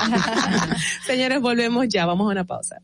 Señores, 1.07 1.41
volvemos 1.41 1.85
ya, 1.89 2.05
vamos 2.05 2.27
a 2.27 2.31
una 2.31 2.43
pausa. 2.45 2.77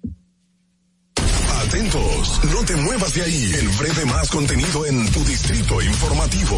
Atentos, 1.67 2.39
no 2.53 2.63
te 2.65 2.75
muevas 2.77 3.13
de 3.13 3.21
ahí. 3.23 3.51
El 3.59 3.67
breve 3.69 4.05
más 4.05 4.29
contenido 4.29 4.85
en 4.85 5.11
tu 5.11 5.23
distrito 5.25 5.81
informativo. 5.81 6.57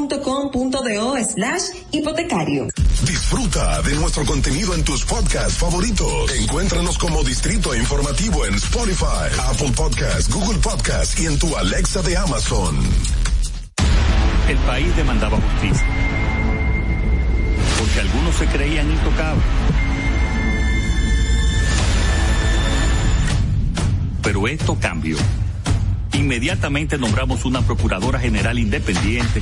pap.com.do 0.07 1.23
slash 1.23 1.61
hipotecario. 1.91 2.67
Disfruta 3.05 3.81
de 3.81 3.95
nuestro 3.95 4.25
contenido 4.25 4.73
en 4.73 4.83
tus 4.83 5.05
podcasts 5.05 5.57
favoritos. 5.57 6.31
Encuéntranos 6.39 6.97
como 6.97 7.23
Distrito 7.23 7.75
Informativo 7.75 8.45
en 8.45 8.55
Spotify, 8.55 9.29
Apple 9.47 9.71
Podcasts, 9.75 10.33
Google 10.33 10.59
Podcasts 10.59 11.19
y 11.19 11.25
en 11.25 11.37
tu 11.37 11.55
Alexa 11.55 12.01
de 12.01 12.17
Amazon. 12.17 12.77
El 14.47 14.57
país 14.59 14.95
demandaba 14.95 15.37
justicia. 15.39 15.87
Porque 17.79 17.99
algunos 17.99 18.35
se 18.35 18.45
creían 18.47 18.91
intocables. 18.91 19.43
Pero 24.21 24.47
esto 24.47 24.77
cambió. 24.79 25.17
Inmediatamente 26.13 26.97
nombramos 26.97 27.45
una 27.45 27.61
Procuradora 27.61 28.19
General 28.19 28.59
independiente 28.59 29.41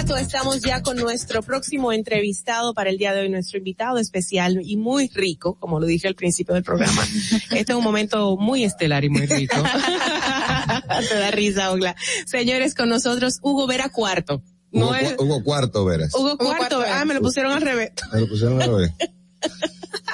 Inmediato 0.00 0.24
estamos 0.24 0.62
ya 0.62 0.80
con 0.80 0.96
nuestro 0.96 1.42
próximo 1.42 1.92
entrevistado 1.92 2.72
para 2.72 2.88
el 2.88 2.96
día 2.96 3.12
de 3.12 3.20
hoy, 3.20 3.28
nuestro 3.28 3.58
invitado 3.58 3.98
especial 3.98 4.58
y 4.64 4.78
muy 4.78 5.10
rico, 5.12 5.58
como 5.58 5.78
lo 5.78 5.84
dije 5.84 6.08
al 6.08 6.14
principio 6.14 6.54
del 6.54 6.64
programa. 6.64 7.02
Este 7.50 7.72
es 7.72 7.76
un 7.76 7.84
momento 7.84 8.38
muy 8.38 8.64
estelar 8.64 9.04
y 9.04 9.10
muy 9.10 9.26
rico. 9.26 9.56
Te 11.08 11.14
da 11.18 11.30
risa, 11.32 11.70
Ogla. 11.70 11.94
Señores, 12.24 12.74
con 12.74 12.88
nosotros 12.88 13.40
Hugo 13.42 13.66
Vera 13.66 13.90
Cuarto. 13.90 14.42
No 14.72 14.86
Hugo, 14.86 14.94
es 14.94 15.16
Hugo 15.18 15.44
Cuarto, 15.44 15.84
verás. 15.84 16.14
Hugo 16.14 16.38
Cuarto, 16.38 16.82
ah, 16.88 17.04
me 17.04 17.12
lo 17.12 17.20
pusieron 17.20 17.52
al 17.52 17.60
revés. 17.60 17.92
Me 18.10 18.20
lo 18.20 18.28
pusieron 18.28 18.62
al 18.62 18.70
revés. 18.70 18.92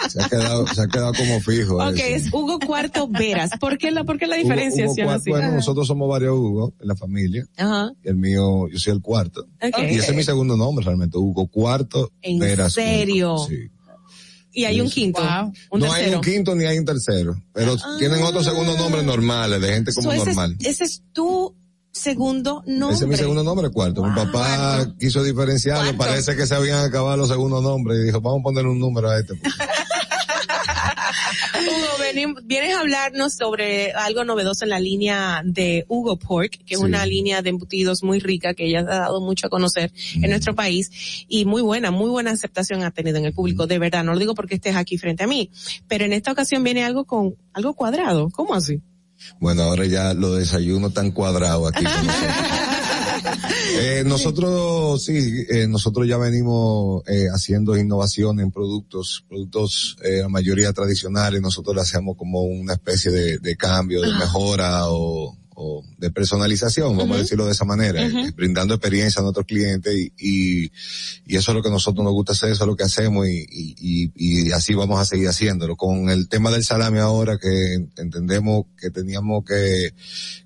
Se 0.09 0.23
ha 0.23 0.29
quedado, 0.29 0.67
se 0.69 0.81
ha 0.83 0.87
quedado 0.87 1.13
como 1.15 1.41
fijo. 1.41 1.77
Ok, 1.77 1.97
eso. 1.97 2.05
es 2.05 2.33
Hugo 2.33 2.59
Cuarto 2.61 3.09
Veras. 3.09 3.51
¿Por 3.59 3.77
qué 3.79 3.91
la, 3.91 4.05
por 4.05 4.19
qué 4.19 4.27
la 4.27 4.37
diferenciación 4.37 5.07
Hugo 5.09 5.17
así? 5.17 5.31
Cuarto, 5.31 5.31
bueno, 5.31 5.47
Ajá. 5.49 5.57
nosotros 5.57 5.87
somos 5.87 6.09
varios 6.09 6.37
Hugo 6.39 6.75
en 6.81 6.89
la 6.89 6.97
familia. 6.97 7.47
Ajá. 7.57 7.91
Y 8.05 8.09
el 8.09 8.17
mío, 8.17 8.69
yo 8.69 8.79
soy 8.79 8.93
el 8.93 9.01
cuarto. 9.01 9.47
Ok. 9.63 9.79
Y 9.91 9.97
ese 9.97 10.11
es 10.11 10.17
mi 10.17 10.23
segundo 10.23 10.57
nombre 10.57 10.85
realmente, 10.85 11.19
Hugo 11.19 11.49
Cuarto 11.49 12.13
¿En 12.23 12.39
Veras. 12.39 12.75
serio? 12.75 13.35
Hugo. 13.35 13.49
Sí. 13.49 13.71
Y 14.53 14.65
hay 14.65 14.81
un 14.81 14.89
quinto. 14.89 15.21
Un 15.71 15.81
no 15.81 15.93
hay 15.93 16.15
un 16.15 16.21
quinto 16.23 16.55
ni 16.55 16.65
hay 16.65 16.79
un 16.79 16.87
tercero, 16.87 17.37
pero 17.53 17.77
tienen 17.99 18.23
otros 18.23 18.43
segundos 18.45 18.79
nombres 18.79 19.05
normales, 19.05 19.61
de 19.61 19.69
gente 19.69 19.93
como 19.93 20.09
So, 20.09 20.13
ese, 20.13 20.21
es, 20.23 20.27
normal. 20.29 20.57
ese 20.61 20.85
es 20.85 21.03
tu 21.13 21.55
segundo 21.97 22.63
nombre. 22.67 22.95
Ese 22.97 23.05
es 23.05 23.11
mi 23.11 23.17
segundo 23.17 23.43
nombre, 23.43 23.71
cuarto. 23.71 24.05
Mi 24.05 24.15
papá 24.15 24.87
quiso 24.99 25.23
diferenciarlo, 25.23 25.97
parece 25.97 26.37
que 26.37 26.47
se 26.47 26.55
habían 26.55 26.85
acabado 26.85 27.17
los 27.17 27.29
segundos 27.29 27.63
nombres 27.63 27.99
y 28.01 28.03
dijo, 28.05 28.21
vamos 28.21 28.41
a 28.41 28.43
ponerle 28.45 28.71
un 28.71 28.79
número 28.81 29.09
a 29.11 29.19
este. 29.19 29.35
Hugo, 31.59 31.99
venim- 32.03 32.41
vienes 32.45 32.75
a 32.77 32.81
hablarnos 32.81 33.35
sobre 33.35 33.93
algo 33.93 34.25
novedoso 34.25 34.65
en 34.65 34.71
la 34.71 34.79
línea 34.81 35.43
de 35.45 35.85
Hugo 35.89 36.19
Pork, 36.19 36.59
que 36.65 36.75
es 36.75 36.81
Sí. 36.81 36.85
una 36.87 37.05
línea 37.07 37.43
de 37.43 37.51
embutidos 37.51 38.03
muy 38.03 38.21
rica 38.21 38.55
que 38.55 38.71
ya 38.71 38.81
ha 38.81 38.85
dado 38.85 39.21
mucho 39.21 39.47
a 39.47 39.51
conocer 39.51 39.93
en 40.15 40.31
nuestro 40.31 40.55
país 40.55 41.25
y 41.29 41.45
muy 41.45 41.63
buena, 41.63 41.91
muy 41.91 42.11
buena 42.11 42.31
aceptación 42.31 42.83
ha 42.83 42.91
tenido 42.91 43.17
en 43.19 43.25
el 43.27 43.33
público, 43.33 43.67
de 43.67 43.79
verdad. 43.79 44.05
No 44.05 44.13
lo 44.13 44.19
digo 44.19 44.35
porque 44.35 44.55
estés 44.57 44.77
aquí 44.77 44.99
frente 44.99 45.25
a 45.25 45.27
mí, 45.27 45.51
pero 45.89 46.05
en 46.05 46.13
esta 46.13 46.33
ocasión 46.33 46.63
viene 46.63 46.85
algo 46.85 47.05
con 47.05 47.37
algo 47.53 47.75
cuadrado. 47.75 48.29
¿Cómo 48.31 48.55
así? 48.55 48.81
Bueno, 49.41 49.63
ahora 49.63 49.87
ya 49.87 50.15
los 50.15 50.39
desayunos 50.39 50.91
están 50.91 51.11
cuadrados 51.11 51.71
aquí. 51.71 51.85
con 51.85 52.07
nosotros. 52.07 52.67
Eh, 53.79 54.05
nosotros, 54.07 55.05
sí, 55.05 55.45
eh, 55.51 55.67
nosotros 55.67 56.07
ya 56.07 56.17
venimos 56.17 57.03
eh, 57.09 57.27
haciendo 57.33 57.77
innovación 57.77 58.41
en 58.41 58.51
productos, 58.51 59.25
productos, 59.29 59.97
eh, 60.03 60.21
la 60.23 60.29
mayoría 60.29 60.73
tradicionales, 60.73 61.41
nosotros 61.41 61.75
le 61.75 61.83
hacemos 61.83 62.17
como 62.17 62.43
una 62.43 62.75
especie 62.75 63.11
de, 63.11 63.39
de 63.39 63.57
cambio, 63.57 64.01
de 64.03 64.13
mejora 64.15 64.89
o, 64.89 65.37
o 65.59 65.83
de 65.97 66.11
personalización, 66.11 66.97
vamos 66.97 67.17
a 67.17 67.21
decirlo 67.21 67.47
de 67.47 67.53
esa 67.53 67.65
manera, 67.65 68.05
eh, 68.07 68.31
brindando 68.37 68.75
experiencia 68.75 69.21
a 69.21 69.23
nuestros 69.23 69.47
clientes 69.47 69.95
y, 69.97 70.13
y, 70.19 70.71
y 71.27 71.37
eso 71.37 71.51
es 71.51 71.55
lo 71.57 71.63
que 71.63 71.69
a 71.69 71.73
nosotros 71.73 72.05
nos 72.05 72.13
gusta 72.13 72.33
hacer, 72.33 72.51
eso 72.53 72.65
es 72.65 72.69
lo 72.69 72.77
que 72.77 72.85
hacemos 72.85 73.27
y, 73.27 73.47
y, 73.51 74.13
y, 74.15 74.53
así 74.53 74.75
vamos 74.75 75.01
a 75.01 75.07
seguir 75.07 75.29
haciéndolo. 75.29 75.75
Con 75.77 76.11
el 76.11 76.29
tema 76.29 76.51
del 76.51 76.63
salami 76.63 76.99
ahora 76.99 77.39
que 77.39 77.87
entendemos 77.97 78.67
que 78.79 78.91
teníamos 78.91 79.45
que, 79.47 79.95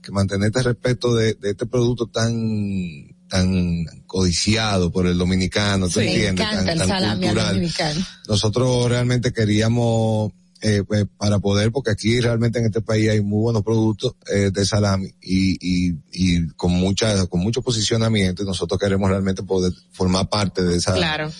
que 0.01 0.13
mantener 0.13 0.47
este 0.47 0.63
respeto 0.63 1.15
de, 1.15 1.35
de 1.35 1.51
este 1.51 1.67
producto 1.67 2.07
tan 2.07 3.17
tan 3.29 3.85
codiciado 4.07 4.91
por 4.91 5.07
el 5.07 5.17
dominicano, 5.17 5.87
¿tú 5.89 6.01
Sí, 6.01 6.07
entiendes? 6.07 6.45
encanta 6.47 6.59
Tan, 6.65 6.69
el 6.71 6.79
tan 6.79 6.89
salami 6.89 7.21
cultural. 7.27 7.55
dominicano. 7.55 8.07
Nosotros 8.29 8.89
realmente 8.89 9.33
queríamos, 9.33 10.33
eh, 10.63 10.83
pues, 10.87 11.07
para 11.17 11.39
poder, 11.39 11.73
porque 11.73 11.91
aquí 11.91 12.21
realmente 12.21 12.59
en 12.59 12.67
este 12.67 12.81
país 12.83 13.09
hay 13.11 13.21
muy 13.21 13.41
buenos 13.41 13.63
productos 13.63 14.15
eh, 14.33 14.51
de 14.53 14.65
salami 14.67 15.09
y, 15.23 15.57
y, 15.61 15.95
y 16.13 16.47
con 16.57 16.73
mucha, 16.73 17.27
con 17.27 17.41
mucho 17.41 17.63
posicionamiento 17.63 18.43
y 18.43 18.47
nosotros 18.47 18.79
queremos 18.79 19.09
realmente 19.09 19.43
poder 19.43 19.73
formar 19.93 20.29
parte 20.29 20.63
de 20.63 20.77
esa, 20.77 20.95
Claro. 20.95 21.31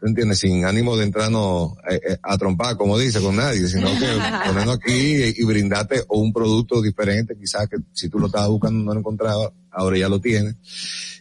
¿tú 0.00 0.06
entiendes? 0.06 0.40
Sin 0.40 0.64
ánimo 0.64 0.96
de 0.96 1.04
entrarnos 1.04 1.72
eh, 1.90 2.00
eh, 2.10 2.16
a 2.22 2.36
trompar, 2.36 2.76
como 2.76 2.98
dice, 2.98 3.20
con 3.20 3.36
nadie, 3.36 3.66
sino 3.68 3.88
que 3.98 4.06
ponernos 4.46 4.76
aquí 4.76 4.92
y, 4.92 5.34
y 5.38 5.44
brindarte 5.44 6.04
o 6.08 6.18
un 6.18 6.32
producto 6.32 6.82
diferente, 6.82 7.36
quizás 7.38 7.68
que 7.68 7.76
si 7.92 8.08
tú 8.08 8.18
lo 8.18 8.26
estabas 8.26 8.48
buscando 8.48 8.84
no 8.84 8.92
lo 8.92 9.00
encontrabas, 9.00 9.50
ahora 9.70 9.96
ya 9.98 10.08
lo 10.08 10.20
tienes. 10.20 10.56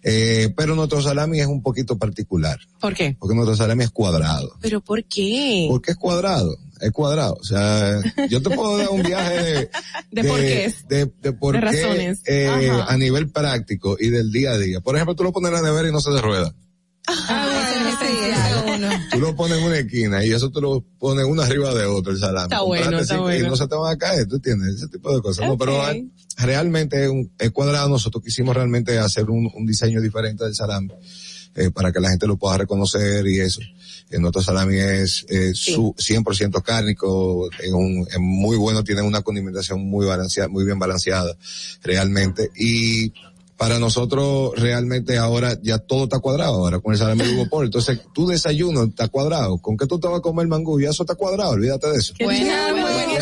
Eh, 0.06 0.54
pero 0.58 0.76
nuestro 0.76 1.02
salami 1.02 1.40
es 1.40 1.48
un 1.48 1.62
poquito 1.62 1.98
particular, 1.98 2.60
¿Por 2.82 2.94
qué? 2.94 3.16
porque 3.18 3.36
nuestro 3.36 3.56
salami 3.56 3.86
es 3.86 3.92
cuadrado. 3.92 4.58
¿Pero 4.60 4.82
por 4.82 5.02
qué? 5.06 5.68
¿Por 5.70 5.82
qué 5.82 5.92
es 5.92 5.98
cuadrado? 5.98 6.54
Es 6.84 6.92
cuadrado. 6.92 7.38
O 7.40 7.44
sea, 7.44 8.02
yo 8.30 8.42
te 8.42 8.50
puedo 8.50 8.78
dar 8.78 8.90
un 8.90 9.02
viaje 9.04 9.44
de, 9.44 9.70
De 10.12 10.24
por 10.28 10.40
qué. 10.40 10.74
de, 10.90 11.12
de 11.22 11.34
por 11.34 11.54
De 11.56 11.60
qué, 11.62 11.66
razones. 11.84 12.20
eh, 12.26 12.70
a 12.88 12.98
nivel 12.98 13.30
práctico 13.32 13.96
y 14.00 14.10
del 14.10 14.32
día 14.32 14.52
a 14.52 14.58
día. 14.58 14.82
Por 14.82 14.96
ejemplo, 14.96 15.16
tú 15.16 15.24
lo 15.24 15.32
pones 15.32 15.50
en 15.50 15.56
la 15.56 15.62
nevera 15.70 15.88
y 15.90 15.92
no 15.92 16.02
se 16.02 16.12
rueda. 16.22 16.54
Ah, 17.08 17.90
especial. 17.90 19.10
Tú 19.12 19.20
lo 19.20 19.36
pones 19.36 19.58
en 19.60 19.64
una 19.66 19.78
esquina 19.78 20.24
y 20.26 20.32
eso 20.32 20.50
tú 20.50 20.62
lo 20.62 20.82
pones 21.00 21.26
uno 21.26 21.42
arriba 21.42 21.74
de 21.74 21.86
otro, 21.86 22.12
el 22.12 22.20
salami. 22.20 22.46
Está 22.46 22.62
bueno, 22.62 23.00
está 23.00 23.16
cinco 23.16 23.30
Y 23.30 23.34
bueno. 23.36 23.50
no 23.50 23.56
se 23.56 23.68
te 23.68 23.76
van 23.76 23.94
a 23.94 23.98
caer, 23.98 24.28
tú 24.28 24.36
entiendes, 24.36 24.76
ese 24.76 24.88
tipo 24.88 25.14
de 25.14 25.22
cosas. 25.22 25.48
No, 25.48 25.58
pero 25.58 25.82
ah, 25.82 25.94
realmente 26.38 27.04
es, 27.04 27.10
un, 27.10 27.32
es 27.40 27.52
cuadrado. 27.52 27.90
Nosotros 27.90 28.24
quisimos 28.24 28.56
realmente 28.56 28.98
hacer 29.00 29.30
un, 29.30 29.50
un 29.54 29.66
diseño 29.66 30.02
diferente 30.02 30.44
del 30.46 30.56
salami. 30.56 30.90
Eh, 31.56 31.70
para 31.72 31.92
que 31.92 32.00
la 32.00 32.10
gente 32.10 32.28
lo 32.28 32.38
pueda 32.38 32.58
reconocer 32.58 33.26
y 33.28 33.40
eso. 33.40 33.62
Eh, 34.10 34.20
nuestro 34.20 34.42
salami 34.42 34.78
es 34.78 35.26
eh, 35.30 35.52
su 35.54 35.94
100% 35.98 36.62
cárnico, 36.62 37.50
es, 37.60 37.72
un, 37.72 38.06
es 38.10 38.20
muy 38.20 38.58
bueno, 38.58 38.84
tiene 38.84 39.02
una 39.02 39.22
condimentación 39.22 39.84
muy 39.86 40.06
balanceada, 40.06 40.50
muy 40.50 40.66
bien 40.66 40.78
balanceada, 40.80 41.36
realmente. 41.82 42.50
Y 42.56 43.14
para 43.58 43.80
nosotros 43.80 44.52
realmente 44.58 45.18
ahora 45.18 45.58
ya 45.62 45.78
todo 45.78 46.06
está 46.06 46.20
cuadrado 46.20 46.56
ahora 46.56 46.80
con 46.80 46.92
el 46.94 47.00
salami 47.00 47.24
de 47.24 47.34
Hugo 47.34 47.50
Paul. 47.50 47.66
Entonces 47.66 48.00
tu 48.14 48.28
desayuno 48.28 48.84
está 48.84 49.08
cuadrado. 49.08 49.58
¿Con 49.60 49.78
qué 49.78 49.86
tú 49.86 50.00
te 50.00 50.08
vas 50.08 50.18
a 50.20 50.22
comer 50.22 50.48
mangú? 50.48 50.80
Ya 50.82 50.90
eso 50.90 51.04
está 51.04 51.16
cuadrado, 51.16 51.52
olvídate 51.52 51.88
de 51.90 51.98
eso. 51.98 52.14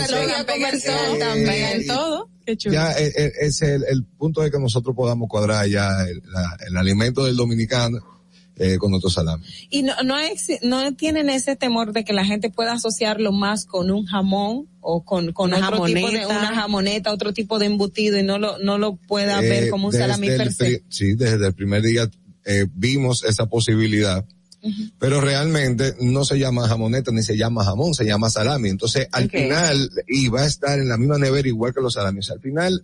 Eslogan, 0.02 0.46
comercial 0.46 1.18
también, 1.20 1.88
todo. 1.88 2.30
Qué 2.46 2.58
chulo. 2.58 2.74
Ya 2.74 2.92
eh, 2.94 3.12
eh, 3.16 3.32
es 3.42 3.62
el, 3.62 3.84
el 3.88 4.04
punto 4.04 4.42
de 4.42 4.50
que 4.50 4.58
nosotros 4.58 4.96
podamos 4.96 5.30
cuadrar 5.30 5.68
ya 5.68 6.02
el, 6.10 6.22
la- 6.32 6.58
el 6.68 6.76
alimento 6.78 7.24
del 7.26 7.36
dominicano 7.36 8.00
eh, 8.58 8.78
con 8.78 8.92
nuestro 8.92 9.10
salami. 9.10 9.44
Y 9.70 9.84
no, 9.84 9.94
no, 10.04 10.16
no 10.64 10.94
tienen 10.96 11.30
ese 11.30 11.56
temor 11.56 11.94
de 11.94 12.04
que 12.04 12.14
la 12.14 12.26
gente 12.26 12.50
pueda 12.50 12.74
asociarlo 12.74 13.32
más 13.32 13.66
con 13.66 13.90
un 13.92 14.06
jamón 14.06 14.68
o 14.82 15.04
con, 15.04 15.32
con 15.34 15.54
Una 15.54 15.68
otro 15.70 15.86
tipo 15.86 15.96
de, 15.98 16.02
jamoneta. 16.22 16.28
una 16.28 16.56
jamoneta, 16.56 17.14
otro 17.14 17.34
tipo 17.34 17.60
de 17.60 17.68
embutido 17.68 18.18
y 18.20 18.24
no 18.24 18.38
lo, 18.40 18.58
no 18.60 18.78
lo 18.78 18.96
pueda 18.96 19.40
ver 19.42 19.66
Eh, 19.66 19.70
como 19.70 19.88
un 19.88 19.94
salami 19.94 20.28
per 20.28 20.52
se. 20.54 20.64
pri- 20.66 20.84
Sí, 20.90 21.14
desde 21.16 21.48
el 21.48 21.54
primer 21.54 21.82
día 21.82 22.10
eh, 22.46 22.66
vimos 22.74 23.24
esa 23.24 23.46
posibilidad. 23.48 24.26
Pero 25.00 25.22
realmente 25.22 25.96
no 26.02 26.24
se 26.24 26.38
llama 26.38 26.68
jamoneta 26.68 27.12
ni 27.12 27.24
se 27.24 27.36
llama 27.36 27.64
jamón, 27.66 27.96
se 27.96 28.06
llama 28.06 28.30
salami. 28.30 28.70
Entonces, 28.70 29.08
al 29.12 29.26
Ok. 29.26 29.32
final, 29.32 29.90
y 30.08 30.28
va 30.28 30.42
a 30.42 30.46
estar 30.46 30.78
en 30.78 30.88
la 30.88 30.98
misma 31.00 31.18
nevera 31.18 31.48
igual 31.48 31.74
que 31.74 31.82
los 31.82 31.94
salamis. 31.96 32.30
Al 32.30 32.40
final, 32.42 32.84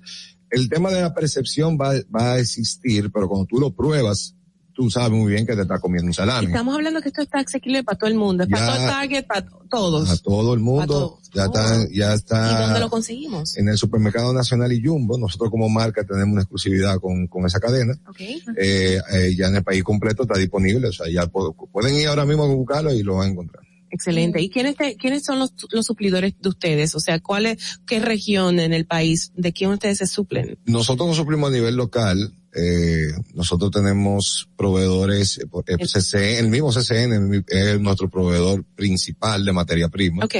el 0.50 0.70
tema 0.70 0.90
de 0.90 1.02
la 1.02 1.14
percepción 1.14 1.78
va, 1.80 1.94
va 2.14 2.34
a 2.34 2.40
existir, 2.40 3.12
pero 3.12 3.28
cuando 3.30 3.46
tú 3.46 3.60
lo 3.60 3.76
pruebas, 3.76 4.34
tú 4.78 4.92
sabes 4.92 5.10
muy 5.10 5.32
bien 5.32 5.44
que 5.44 5.56
te 5.56 5.64
estás 5.64 5.82
comiendo 5.82 6.06
un 6.08 6.14
salami. 6.14 6.46
Estamos 6.48 6.76
hablando 6.76 7.02
que 7.02 7.08
esto 7.10 7.24
está 7.24 7.40
asequible 7.40 7.84
para 7.84 7.98
todo 7.98 8.10
el 8.12 8.16
mundo, 8.16 8.44
es 8.44 8.50
para 8.50 8.68
todo 8.68 8.76
el 8.84 8.88
target, 8.88 9.26
para 9.26 9.46
todos. 9.68 10.10
A 10.12 10.18
todo 10.18 10.54
el 10.54 10.60
mundo, 10.60 10.86
todos. 10.86 11.32
ya 11.34 11.46
está, 11.46 11.88
ya 11.92 12.14
está. 12.14 12.52
¿Y 12.52 12.62
dónde 12.64 12.80
lo 12.80 12.90
conseguimos? 12.92 13.58
En 13.58 13.70
el 13.70 13.78
supermercado 13.78 14.32
nacional 14.34 14.72
y 14.72 14.82
Jumbo, 14.86 15.18
nosotros 15.18 15.50
como 15.50 15.68
marca 15.68 16.04
tenemos 16.04 16.32
una 16.32 16.42
exclusividad 16.44 17.00
con, 17.00 17.26
con 17.26 17.46
esa 17.48 17.60
cadena. 17.60 17.98
Ok. 18.08 18.20
Eh, 18.22 19.02
eh, 19.12 19.36
ya 19.36 19.48
en 19.48 19.56
el 19.56 19.64
país 19.64 19.84
completo 19.84 20.22
está 20.24 20.38
disponible, 20.38 20.90
o 20.90 20.94
sea, 20.94 21.08
ya 21.12 21.26
po- 21.26 21.54
pueden 21.72 21.96
ir 21.96 22.08
ahora 22.08 22.26
mismo 22.26 22.44
a 22.44 22.48
buscarlo 22.48 22.94
y 22.94 23.02
lo 23.02 23.16
van 23.16 23.30
a 23.30 23.32
encontrar. 23.32 23.64
Excelente. 23.90 24.42
¿Y 24.42 24.50
quiénes, 24.50 24.76
te- 24.76 24.96
quiénes 24.98 25.24
son 25.24 25.40
los, 25.40 25.54
los 25.72 25.86
suplidores 25.86 26.34
de 26.42 26.50
ustedes? 26.50 26.94
O 26.96 27.00
sea, 27.00 27.20
¿cuál 27.20 27.46
es, 27.46 27.80
qué 27.86 28.00
región 28.00 28.60
en 28.60 28.74
el 28.74 28.86
país, 28.86 29.32
de 29.36 29.54
quién 29.54 29.72
ustedes 29.72 30.00
se 30.00 30.08
suplen? 30.08 30.58
Nosotros 30.66 31.08
nos 31.08 31.18
suplimos 31.18 31.50
a 31.50 31.54
nivel 31.54 31.76
local, 31.76 32.34
eh, 32.54 33.12
nosotros 33.34 33.70
tenemos 33.72 34.50
proveedores, 34.58 35.38
eh, 35.38 35.44
eh, 35.68 35.86
CCN, 35.86 36.38
el 36.40 36.50
mismo 36.50 36.72
CCN 36.72 37.44
es 37.48 37.80
nuestro 37.80 38.10
proveedor 38.10 38.64
principal 38.76 39.46
de 39.46 39.52
materia 39.54 39.90
prima. 39.90 40.26
Ok. 40.26 40.36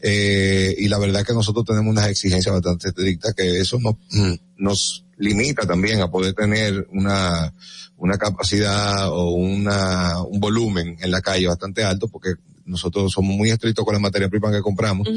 Eh, 0.00 0.74
y 0.78 0.88
la 0.88 0.98
verdad 0.98 1.22
es 1.22 1.26
que 1.26 1.32
nosotros 1.34 1.64
tenemos 1.64 1.90
unas 1.90 2.08
exigencias 2.08 2.54
bastante 2.54 2.88
estrictas 2.88 3.34
que 3.34 3.58
eso 3.60 3.78
nos, 3.80 3.94
nos 4.58 5.04
limita 5.16 5.66
también 5.66 6.00
a 6.00 6.10
poder 6.10 6.34
tener 6.34 6.86
una, 6.92 7.54
una 7.96 8.18
capacidad 8.18 9.08
o 9.10 9.30
una, 9.30 10.22
un 10.22 10.40
volumen 10.40 10.96
en 11.00 11.10
la 11.10 11.20
calle 11.22 11.46
bastante 11.46 11.82
alto 11.84 12.08
porque 12.08 12.34
nosotros 12.66 13.12
somos 13.12 13.36
muy 13.36 13.50
estrictos 13.50 13.84
con 13.84 13.94
la 13.94 14.00
materia 14.00 14.28
prima 14.28 14.50
que 14.52 14.60
compramos 14.62 15.08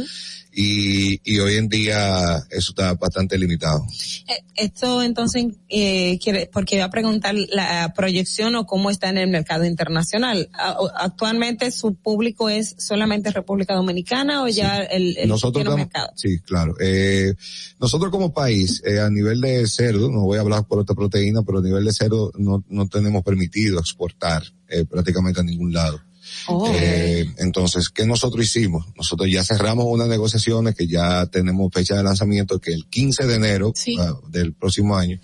y, 0.53 1.19
y 1.23 1.39
hoy 1.39 1.55
en 1.55 1.69
día 1.69 2.37
eso 2.49 2.71
está 2.71 2.93
bastante 2.95 3.37
limitado. 3.37 3.85
Eh, 4.27 4.43
Esto 4.55 5.03
entonces, 5.03 5.45
eh, 5.69 6.17
quiere, 6.19 6.49
porque 6.51 6.75
iba 6.77 6.85
a 6.85 6.89
preguntar 6.89 7.35
la 7.35 7.93
proyección 7.95 8.55
o 8.55 8.65
cómo 8.65 8.89
está 8.89 9.09
en 9.09 9.17
el 9.17 9.29
mercado 9.29 9.65
internacional. 9.65 10.49
Actualmente 10.95 11.71
su 11.71 11.95
público 11.95 12.49
es 12.49 12.75
solamente 12.79 13.31
República 13.31 13.75
Dominicana 13.75 14.43
o 14.43 14.47
ya 14.47 14.77
el, 14.77 15.17
el 15.17 15.29
nosotros 15.29 15.61
estamos- 15.61 15.77
mercado. 15.79 16.09
sí, 16.15 16.39
claro. 16.39 16.75
Eh, 16.79 17.33
nosotros 17.79 18.11
como 18.11 18.33
país, 18.33 18.81
eh, 18.85 18.99
a 18.99 19.09
nivel 19.09 19.39
de 19.41 19.67
cerdo, 19.67 20.09
no 20.11 20.21
voy 20.21 20.37
a 20.37 20.41
hablar 20.41 20.65
por 20.67 20.79
otra 20.79 20.95
proteína, 20.95 21.43
pero 21.43 21.59
a 21.59 21.61
nivel 21.61 21.85
de 21.85 21.93
cerdo 21.93 22.31
no, 22.37 22.63
no 22.69 22.87
tenemos 22.87 23.23
permitido 23.23 23.79
exportar 23.79 24.43
eh, 24.69 24.85
prácticamente 24.85 25.39
a 25.39 25.43
ningún 25.43 25.71
lado. 25.73 26.01
Oh. 26.47 26.71
Eh, 26.73 27.25
entonces, 27.37 27.89
¿qué 27.89 28.05
nosotros 28.05 28.43
hicimos? 28.43 28.85
Nosotros 28.95 29.29
ya 29.29 29.43
cerramos 29.43 29.85
unas 29.87 30.07
negociaciones 30.07 30.75
que 30.75 30.87
ya 30.87 31.25
tenemos 31.25 31.71
fecha 31.73 31.95
de 31.95 32.03
lanzamiento 32.03 32.59
que 32.59 32.73
el 32.73 32.85
15 32.85 33.27
de 33.27 33.35
enero 33.35 33.73
ah, 33.99 34.13
del 34.29 34.53
próximo 34.53 34.95
año, 34.95 35.19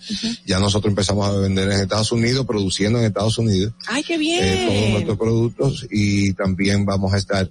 ya 0.46 0.58
nosotros 0.58 0.90
empezamos 0.90 1.26
a 1.26 1.32
vender 1.32 1.70
en 1.70 1.80
Estados 1.80 2.12
Unidos, 2.12 2.46
produciendo 2.46 2.98
en 2.98 3.06
Estados 3.06 3.38
Unidos 3.38 3.72
¡Ay, 3.86 4.02
qué 4.02 4.14
eh, 4.14 4.18
bien! 4.18 4.66
todos 4.66 4.90
nuestros 4.90 5.18
productos 5.18 5.86
y 5.90 6.32
también 6.34 6.84
vamos 6.84 7.12
a 7.12 7.16
estar 7.16 7.50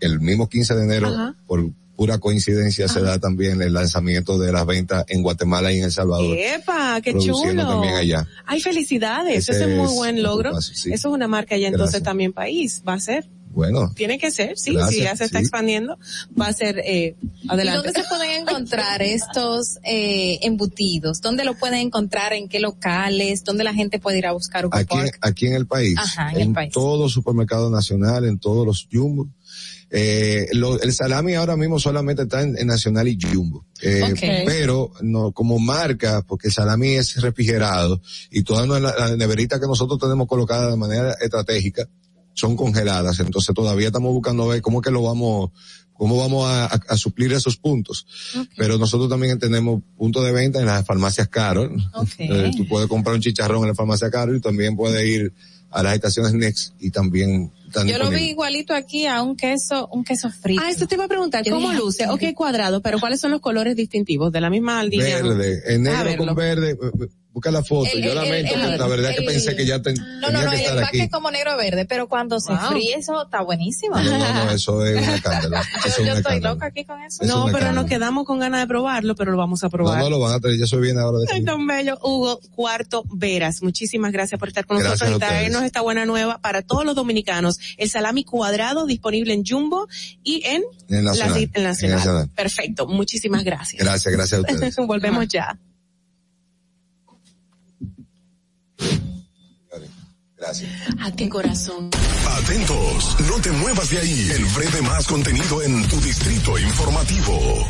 el 0.00 0.20
mismo 0.20 0.48
15 0.48 0.74
de 0.74 0.84
enero 0.84 1.08
Ajá. 1.08 1.34
por 1.46 1.70
pura 2.00 2.16
coincidencia 2.16 2.88
se 2.88 3.02
da 3.02 3.18
también 3.18 3.60
el 3.60 3.74
lanzamiento 3.74 4.38
de 4.38 4.50
las 4.50 4.64
ventas 4.64 5.04
en 5.08 5.22
Guatemala 5.22 5.70
y 5.70 5.80
en 5.80 5.84
El 5.84 5.92
Salvador. 5.92 6.34
¡Epa! 6.34 6.98
¡Qué 7.02 7.12
produciendo 7.12 7.62
chulo! 7.62 7.74
también 7.74 7.94
allá. 7.94 8.26
¡Ay, 8.46 8.62
felicidades! 8.62 9.36
Ese 9.36 9.52
Ese, 9.52 9.70
es 9.70 9.76
muy 9.76 9.84
es 9.84 9.92
buen 9.92 10.22
logro. 10.22 10.52
paso, 10.52 10.72
sí. 10.72 10.90
Eso 10.94 11.08
es 11.08 11.14
una 11.14 11.28
marca 11.28 11.58
ya 11.58 11.66
entonces 11.66 11.92
Gracias. 11.96 12.02
también 12.04 12.32
país. 12.32 12.82
Va 12.88 12.94
a 12.94 13.00
ser. 13.00 13.28
Bueno, 13.50 13.92
Tiene 13.94 14.18
que 14.18 14.30
ser, 14.30 14.56
sí. 14.56 14.72
Gracias, 14.72 14.94
si 14.94 15.02
ya 15.02 15.14
se 15.14 15.24
está 15.24 15.40
sí. 15.40 15.44
expandiendo, 15.44 15.98
va 16.40 16.46
a 16.46 16.52
ser, 16.54 16.78
eh, 16.78 17.16
¿Y 17.42 17.50
adelante. 17.52 17.88
dónde 17.88 18.02
se 18.02 18.08
pueden 18.08 18.30
encontrar 18.48 19.02
estos 19.02 19.78
eh, 19.82 20.38
embutidos? 20.40 21.20
¿Dónde 21.20 21.44
lo 21.44 21.52
pueden 21.52 21.80
encontrar? 21.80 22.32
¿En 22.32 22.48
qué 22.48 22.60
locales? 22.60 23.44
¿Dónde 23.44 23.62
la 23.64 23.74
gente 23.74 23.98
puede 23.98 24.16
ir 24.16 24.26
a 24.26 24.32
buscar 24.32 24.64
Hugo 24.64 24.74
aquí, 24.74 24.96
aquí 25.20 25.46
en 25.48 25.52
el 25.54 25.66
país, 25.66 25.96
Ajá, 25.98 26.30
en 26.32 26.40
el 26.40 26.52
país. 26.54 26.72
todo 26.72 27.10
supermercado 27.10 27.68
nacional, 27.68 28.24
en 28.24 28.38
todos 28.38 28.64
los 28.64 28.88
jumbo. 28.90 29.28
Eh, 29.92 30.46
lo- 30.52 30.80
el 30.80 30.92
salami 30.92 31.34
ahora 31.34 31.56
mismo 31.56 31.80
solamente 31.80 32.22
está 32.22 32.42
en, 32.42 32.56
en 32.56 32.66
Nacional 32.68 33.08
y 33.08 33.18
Jumbo. 33.20 33.66
Eh. 33.82 34.00
Pero 34.46 34.92
no, 35.02 35.32
como 35.32 35.58
marca, 35.58 36.22
porque 36.26 36.48
el 36.48 36.54
salami 36.54 36.90
es 36.90 37.20
refrigerado 37.20 38.00
y 38.30 38.42
todas 38.44 38.68
las 38.80 39.16
neveritas 39.16 39.58
que 39.58 39.66
nosotros 39.66 39.98
tenemos 39.98 40.28
colocadas 40.28 40.70
de 40.70 40.76
manera 40.76 41.16
estratégica 41.20 41.88
son 42.34 42.56
congeladas. 42.56 43.18
Entonces 43.20 43.54
todavía 43.54 43.88
estamos 43.88 44.12
buscando 44.12 44.46
ver 44.46 44.62
cómo 44.62 44.80
que 44.80 44.90
lo 44.92 45.02
vamos, 45.02 45.50
cómo 45.92 46.16
vamos 46.18 46.46
a, 46.48 46.66
a- 46.66 46.80
a 46.88 46.96
suplir 46.96 47.32
esos 47.32 47.56
puntos. 47.56 48.06
Pero 48.56 48.78
nosotros 48.78 49.10
también 49.10 49.38
tenemos 49.40 49.82
puntos 49.98 50.24
de 50.24 50.30
venta 50.30 50.60
en 50.60 50.66
las 50.66 50.86
farmacias 50.86 51.26
Carol. 51.28 51.74
Eh, 52.18 52.50
tú 52.56 52.66
puedes 52.68 52.88
comprar 52.88 53.16
un 53.16 53.20
chicharrón 53.22 53.62
en 53.62 53.68
la 53.70 53.74
farmacia 53.74 54.08
Carol 54.08 54.36
y 54.36 54.40
también 54.40 54.76
puedes 54.76 55.04
ir 55.04 55.34
a 55.70 55.82
las 55.82 55.94
estaciones 55.94 56.32
Next 56.34 56.74
y 56.80 56.90
también 56.90 57.52
están 57.66 57.86
Yo 57.86 57.98
lo 57.98 58.10
vi 58.10 58.30
igualito 58.30 58.74
aquí 58.74 59.06
a 59.06 59.22
un 59.22 59.36
queso, 59.36 59.88
un 59.92 60.04
queso 60.04 60.28
frito. 60.30 60.62
Ah, 60.64 60.70
esto 60.70 60.86
te 60.88 60.96
iba 60.96 61.04
a 61.04 61.08
preguntar, 61.08 61.44
Yo 61.44 61.52
¿cómo 61.52 61.68
dije, 61.70 61.80
luce? 61.80 62.04
ah, 62.04 62.12
Ok, 62.12 62.22
cuadrado, 62.34 62.80
pero 62.82 62.98
¿cuáles 62.98 63.20
son 63.20 63.30
los 63.30 63.40
colores 63.40 63.76
distintivos 63.76 64.32
de 64.32 64.40
la 64.40 64.50
misma 64.50 64.82
línea? 64.82 65.22
Verde, 65.22 65.62
en 65.74 65.86
Ah, 65.86 66.02
negro 66.04 66.24
con 66.26 66.34
verde. 66.34 66.76
Busca 67.32 67.50
la 67.52 67.62
foto. 67.62 67.88
El- 67.94 68.02
Yo 68.02 68.10
el- 68.10 68.14
lamento, 68.16 68.54
el- 68.54 68.78
la 68.78 68.86
verdad 68.88 69.10
que 69.10 69.20
el- 69.20 69.24
pensé 69.26 69.54
que 69.54 69.64
ya 69.64 69.80
ten- 69.80 69.94
No, 69.94 70.26
tenía 70.26 70.30
no, 70.30 70.44
no, 70.46 70.50
que 70.50 70.56
el 70.56 70.62
estar 70.62 70.84
aquí. 70.84 71.00
es 71.02 71.10
como 71.10 71.30
negro 71.30 71.56
verde, 71.56 71.84
pero 71.86 72.08
cuando 72.08 72.40
se 72.40 72.52
Wow. 72.52 72.70
fríe 72.72 72.94
eso 72.96 73.22
está 73.22 73.42
buenísimo. 73.42 73.94
No, 73.96 74.18
no, 74.18 74.44
no, 74.44 74.50
eso 74.50 74.84
es 74.84 74.96
un 75.06 75.14
escándalo. 75.14 75.56
Eso 75.84 76.02
es 76.02 76.06
Yo 76.08 76.14
estoy 76.14 76.40
loca 76.40 76.66
aquí 76.66 76.84
con 76.84 77.00
eso. 77.02 77.22
Es 77.22 77.28
No, 77.28 77.46
pero 77.52 77.72
nos 77.72 77.86
quedamos 77.86 78.24
con 78.24 78.40
ganas 78.40 78.60
de 78.60 78.66
probarlo, 78.66 79.14
pero 79.14 79.30
lo 79.30 79.36
vamos 79.38 79.62
a 79.62 79.66
No, 79.66 79.70
probar. 79.70 80.00
no 80.00 80.10
lo 80.10 80.18
van 80.18 80.32
a 80.34 80.40
traer, 80.40 80.58
ya 80.58 80.66
soy 80.66 80.80
bien 80.80 80.98
ahora 80.98 81.18
de 81.18 81.26
Ay, 81.32 81.44
tan 81.44 81.64
bello. 81.68 81.98
Hugo 82.02 82.40
Cuarto 82.56 83.04
Veras, 83.12 83.62
muchísimas 83.62 84.10
gracias 84.10 84.38
por 84.40 84.48
estar 84.48 84.66
con 84.66 84.78
Gracias 84.78 85.00
nosotros 85.02 85.16
y 85.18 85.20
traernos 85.20 85.62
esta 85.62 85.82
buena 85.82 86.04
nueva 86.06 86.38
para 86.40 86.62
todos 86.62 86.84
los 86.84 86.96
dominicanos. 86.96 87.58
El 87.76 87.88
salami 87.90 88.24
cuadrado 88.24 88.86
disponible 88.86 89.34
en 89.34 89.44
Jumbo 89.46 89.86
y 90.24 90.42
en, 90.46 90.64
En 90.88 90.98
el 90.98 91.04
Nacional. 91.04 91.34
la 91.34 91.38
en 91.38 91.50
el. 91.54 91.62
Nacional. 91.92 92.28
Perfecto, 92.34 92.88
muchísimas 92.88 93.44
gracias. 93.44 93.80
Gracias, 93.80 94.12
gracias 94.12 94.38
a 94.38 94.40
ustedes. 94.52 94.74
Volvemos 94.86 95.28
ya. 95.28 95.56
Gracias. 100.40 100.70
A 101.02 101.12
qué 101.12 101.28
corazón. 101.28 101.90
Atentos, 102.42 103.16
no 103.28 103.38
te 103.42 103.50
muevas 103.50 103.90
de 103.90 103.98
ahí. 103.98 104.30
El 104.30 104.44
breve 104.46 104.80
más 104.82 105.06
contenido 105.06 105.62
en 105.62 105.86
tu 105.86 106.00
distrito 106.00 106.58
informativo. 106.58 107.66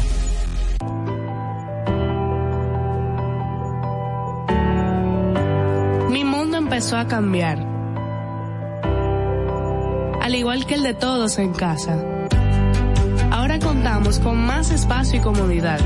Mi 6.10 6.24
mundo 6.24 6.58
empezó 6.58 6.96
a 6.96 7.08
cambiar. 7.08 7.58
Al 10.22 10.34
igual 10.36 10.64
que 10.64 10.74
el 10.74 10.84
de 10.84 10.94
todos 10.94 11.38
en 11.38 11.52
casa. 11.52 11.98
Ahora 13.32 13.58
contamos 13.58 14.20
con 14.20 14.38
más 14.38 14.70
espacio 14.70 15.18
y 15.18 15.22
comodidad. 15.22 15.80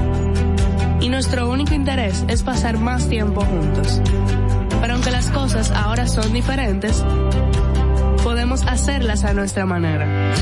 Y 1.01 1.09
nuestro 1.09 1.49
único 1.49 1.73
interés 1.73 2.25
es 2.29 2.43
pasar 2.43 2.79
más 2.79 3.09
tiempo 3.09 3.43
juntos. 3.43 4.03
Pero 4.85 4.97
aunque 4.97 5.11
las 5.11 5.31
cosas 5.31 5.71
ahora 5.71 6.07
son 6.07 6.31
diferentes, 6.35 7.03
podemos 8.23 8.67
hacerlas 8.67 9.25
a 9.25 9.33
nuestra 9.33 9.65
manera. 9.65 10.35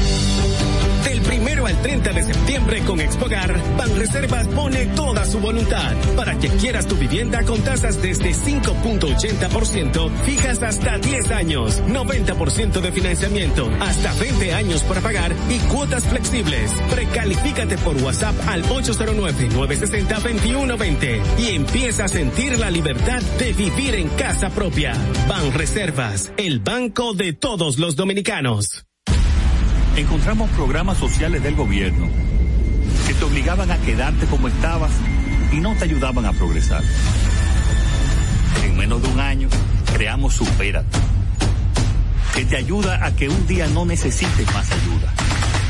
Primero 1.26 1.66
al 1.66 1.82
30 1.82 2.12
de 2.12 2.22
septiembre 2.22 2.82
con 2.84 3.00
Expogar, 3.00 3.60
Banreservas 3.76 4.46
pone 4.48 4.86
toda 4.94 5.24
su 5.24 5.40
voluntad 5.40 5.96
para 6.16 6.38
que 6.38 6.48
quieras 6.48 6.86
tu 6.86 6.96
vivienda 6.96 7.42
con 7.44 7.60
tasas 7.62 8.00
desde 8.02 8.32
5.80%, 8.32 10.10
fijas 10.24 10.62
hasta 10.62 10.98
10 10.98 11.30
años, 11.30 11.82
90% 11.88 12.80
de 12.80 12.92
financiamiento, 12.92 13.70
hasta 13.80 14.12
20 14.14 14.54
años 14.54 14.82
para 14.82 15.00
pagar 15.00 15.32
y 15.48 15.58
cuotas 15.70 16.04
flexibles. 16.04 16.70
Precalifícate 16.90 17.78
por 17.78 17.96
WhatsApp 18.02 18.34
al 18.48 18.64
809-960-2120 18.64 21.22
y 21.38 21.54
empieza 21.54 22.04
a 22.04 22.08
sentir 22.08 22.58
la 22.58 22.70
libertad 22.70 23.22
de 23.38 23.52
vivir 23.52 23.94
en 23.94 24.08
casa 24.10 24.50
propia. 24.50 24.94
Banreservas, 25.28 26.32
el 26.36 26.60
banco 26.60 27.14
de 27.14 27.32
todos 27.32 27.78
los 27.78 27.96
dominicanos 27.96 28.84
encontramos 29.96 30.48
programas 30.50 30.96
sociales 30.98 31.42
del 31.42 31.54
gobierno 31.54 32.08
que 33.06 33.14
te 33.14 33.24
obligaban 33.24 33.70
a 33.70 33.78
quedarte 33.78 34.26
como 34.26 34.48
estabas 34.48 34.90
y 35.52 35.60
no 35.60 35.74
te 35.74 35.84
ayudaban 35.84 36.24
a 36.24 36.32
progresar. 36.32 36.82
En 38.64 38.76
menos 38.76 39.02
de 39.02 39.08
un 39.08 39.20
año 39.20 39.48
creamos 39.92 40.34
Supérate, 40.34 40.98
que 42.34 42.44
te 42.44 42.56
ayuda 42.56 43.04
a 43.04 43.14
que 43.14 43.28
un 43.28 43.46
día 43.46 43.66
no 43.68 43.84
necesites 43.84 44.46
más 44.54 44.70
ayuda. 44.70 45.12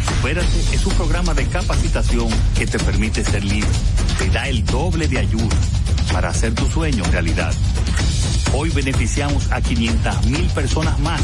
Supérate 0.08 0.74
es 0.74 0.86
un 0.86 0.94
programa 0.94 1.34
de 1.34 1.46
capacitación 1.46 2.28
que 2.56 2.66
te 2.66 2.78
permite 2.78 3.24
ser 3.24 3.44
libre, 3.44 3.70
te 4.18 4.30
da 4.30 4.48
el 4.48 4.64
doble 4.64 5.08
de 5.08 5.18
ayuda 5.18 5.56
para 6.12 6.28
hacer 6.28 6.54
tu 6.54 6.66
sueño 6.66 7.02
realidad. 7.10 7.52
Hoy 8.54 8.70
beneficiamos 8.70 9.50
a 9.50 9.60
500 9.60 10.26
mil 10.26 10.46
personas 10.50 10.98
más 11.00 11.22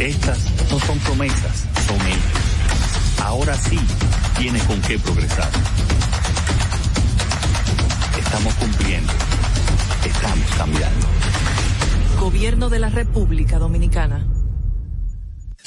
estas 0.00 0.38
no 0.70 0.78
son 0.78 0.98
promesas, 1.00 1.64
son 1.86 2.00
hechos. 2.06 3.22
Ahora 3.24 3.54
sí 3.56 3.78
tiene 4.38 4.60
con 4.60 4.80
qué 4.82 4.98
progresar. 4.98 5.50
Estamos 8.18 8.54
cumpliendo. 8.54 9.12
Estamos 10.04 10.50
cambiando. 10.56 11.06
Gobierno 12.20 12.68
de 12.68 12.78
la 12.78 12.88
República 12.90 13.58
Dominicana. 13.58 14.24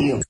diario. 0.00 0.29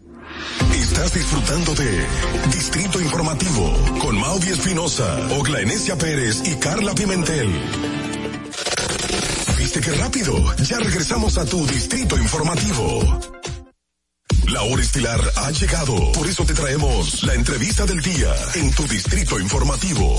Estás 0.91 1.13
disfrutando 1.13 1.73
de 1.73 2.05
Distrito 2.51 2.99
Informativo 2.99 3.73
con 4.01 4.19
Maudi 4.19 4.49
Espinosa, 4.49 5.29
Ogla 5.39 5.61
Enesia 5.61 5.97
Pérez 5.97 6.41
y 6.43 6.55
Carla 6.55 6.93
Pimentel. 6.93 7.49
¿Viste 9.57 9.79
qué 9.79 9.91
rápido? 9.93 10.33
Ya 10.57 10.79
regresamos 10.79 11.37
a 11.37 11.45
tu 11.45 11.65
Distrito 11.65 12.17
Informativo. 12.17 13.19
La 14.49 14.63
hora 14.63 14.81
estilar 14.81 15.21
ha 15.37 15.51
llegado, 15.51 16.11
por 16.11 16.27
eso 16.27 16.43
te 16.43 16.53
traemos 16.53 17.23
la 17.23 17.35
entrevista 17.35 17.85
del 17.85 18.01
día 18.01 18.35
en 18.55 18.71
tu 18.73 18.85
Distrito 18.85 19.39
Informativo. 19.39 20.17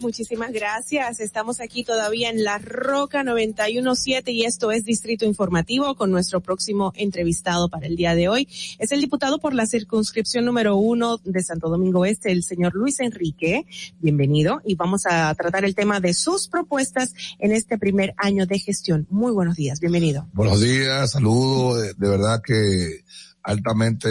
Muchísimas 0.00 0.52
gracias. 0.52 1.18
Estamos 1.18 1.60
aquí 1.60 1.82
todavía 1.82 2.30
en 2.30 2.44
La 2.44 2.58
Roca 2.58 3.24
917 3.24 4.30
y 4.30 4.44
esto 4.44 4.70
es 4.70 4.84
Distrito 4.84 5.24
Informativo 5.24 5.96
con 5.96 6.12
nuestro 6.12 6.40
próximo 6.40 6.92
entrevistado 6.94 7.68
para 7.68 7.86
el 7.86 7.96
día 7.96 8.14
de 8.14 8.28
hoy. 8.28 8.48
Es 8.78 8.92
el 8.92 9.00
diputado 9.00 9.38
por 9.40 9.54
la 9.54 9.66
circunscripción 9.66 10.44
número 10.44 10.76
uno 10.76 11.18
de 11.24 11.42
Santo 11.42 11.68
Domingo 11.68 12.04
Este, 12.04 12.30
el 12.30 12.44
señor 12.44 12.74
Luis 12.74 13.00
Enrique. 13.00 13.66
Bienvenido 13.98 14.60
y 14.64 14.76
vamos 14.76 15.04
a 15.04 15.34
tratar 15.34 15.64
el 15.64 15.74
tema 15.74 15.98
de 15.98 16.14
sus 16.14 16.46
propuestas 16.46 17.12
en 17.40 17.50
este 17.50 17.76
primer 17.76 18.14
año 18.18 18.46
de 18.46 18.60
gestión. 18.60 19.06
Muy 19.10 19.32
buenos 19.32 19.56
días. 19.56 19.80
Bienvenido. 19.80 20.28
Buenos 20.32 20.60
días. 20.60 21.10
Saludos. 21.10 21.82
De, 21.98 22.08
verdad 22.08 22.40
que 22.40 23.04
altamente 23.42 24.08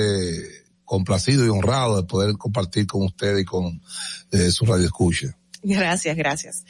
complacido 0.83 1.45
y 1.45 1.49
honrado 1.49 2.01
de 2.01 2.07
poder 2.07 2.33
compartir 2.37 2.87
con 2.87 3.03
usted 3.03 3.37
y 3.37 3.45
con 3.45 3.81
eh, 4.31 4.51
su 4.51 4.65
radio 4.65 4.85
escucha. 4.85 5.37
Gracias, 5.67 6.15
gracias. 6.15 6.63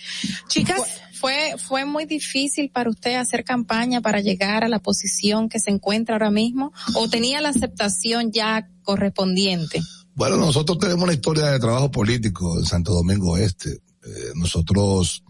Chicas, 0.48 0.82
fue, 1.14 1.56
fue 1.60 1.86
muy 1.86 2.06
difícil 2.06 2.72
para 2.72 2.90
usted 2.90 3.15
hacer 3.15 3.44
campaña 3.44 4.02
para 4.02 4.22
llegar 4.22 4.64
a 4.64 4.68
la 4.68 4.80
posición 4.80 5.49
que 5.49 5.60
se 5.60 5.69
encuentra 5.69 6.15
ahora 6.15 6.32
mismo 6.32 6.74
o 6.95 7.07
tenía 7.07 7.40
la 7.40 7.49
aceptación 7.49 8.32
ya 8.32 8.68
correspondiente. 8.82 9.82
Bueno, 10.15 10.38
nosotros 10.38 10.80
tenemos 10.80 11.03
una 11.03 11.14
historia 11.14 11.45
de 11.45 11.60
trabajo 11.60 11.91
político 11.91 12.57
en 12.57 12.65
Santo 12.65 12.91
Domingo 12.91 13.38
Este. 13.38 13.69
Eh, 13.69 14.32
nosotros 14.34 15.24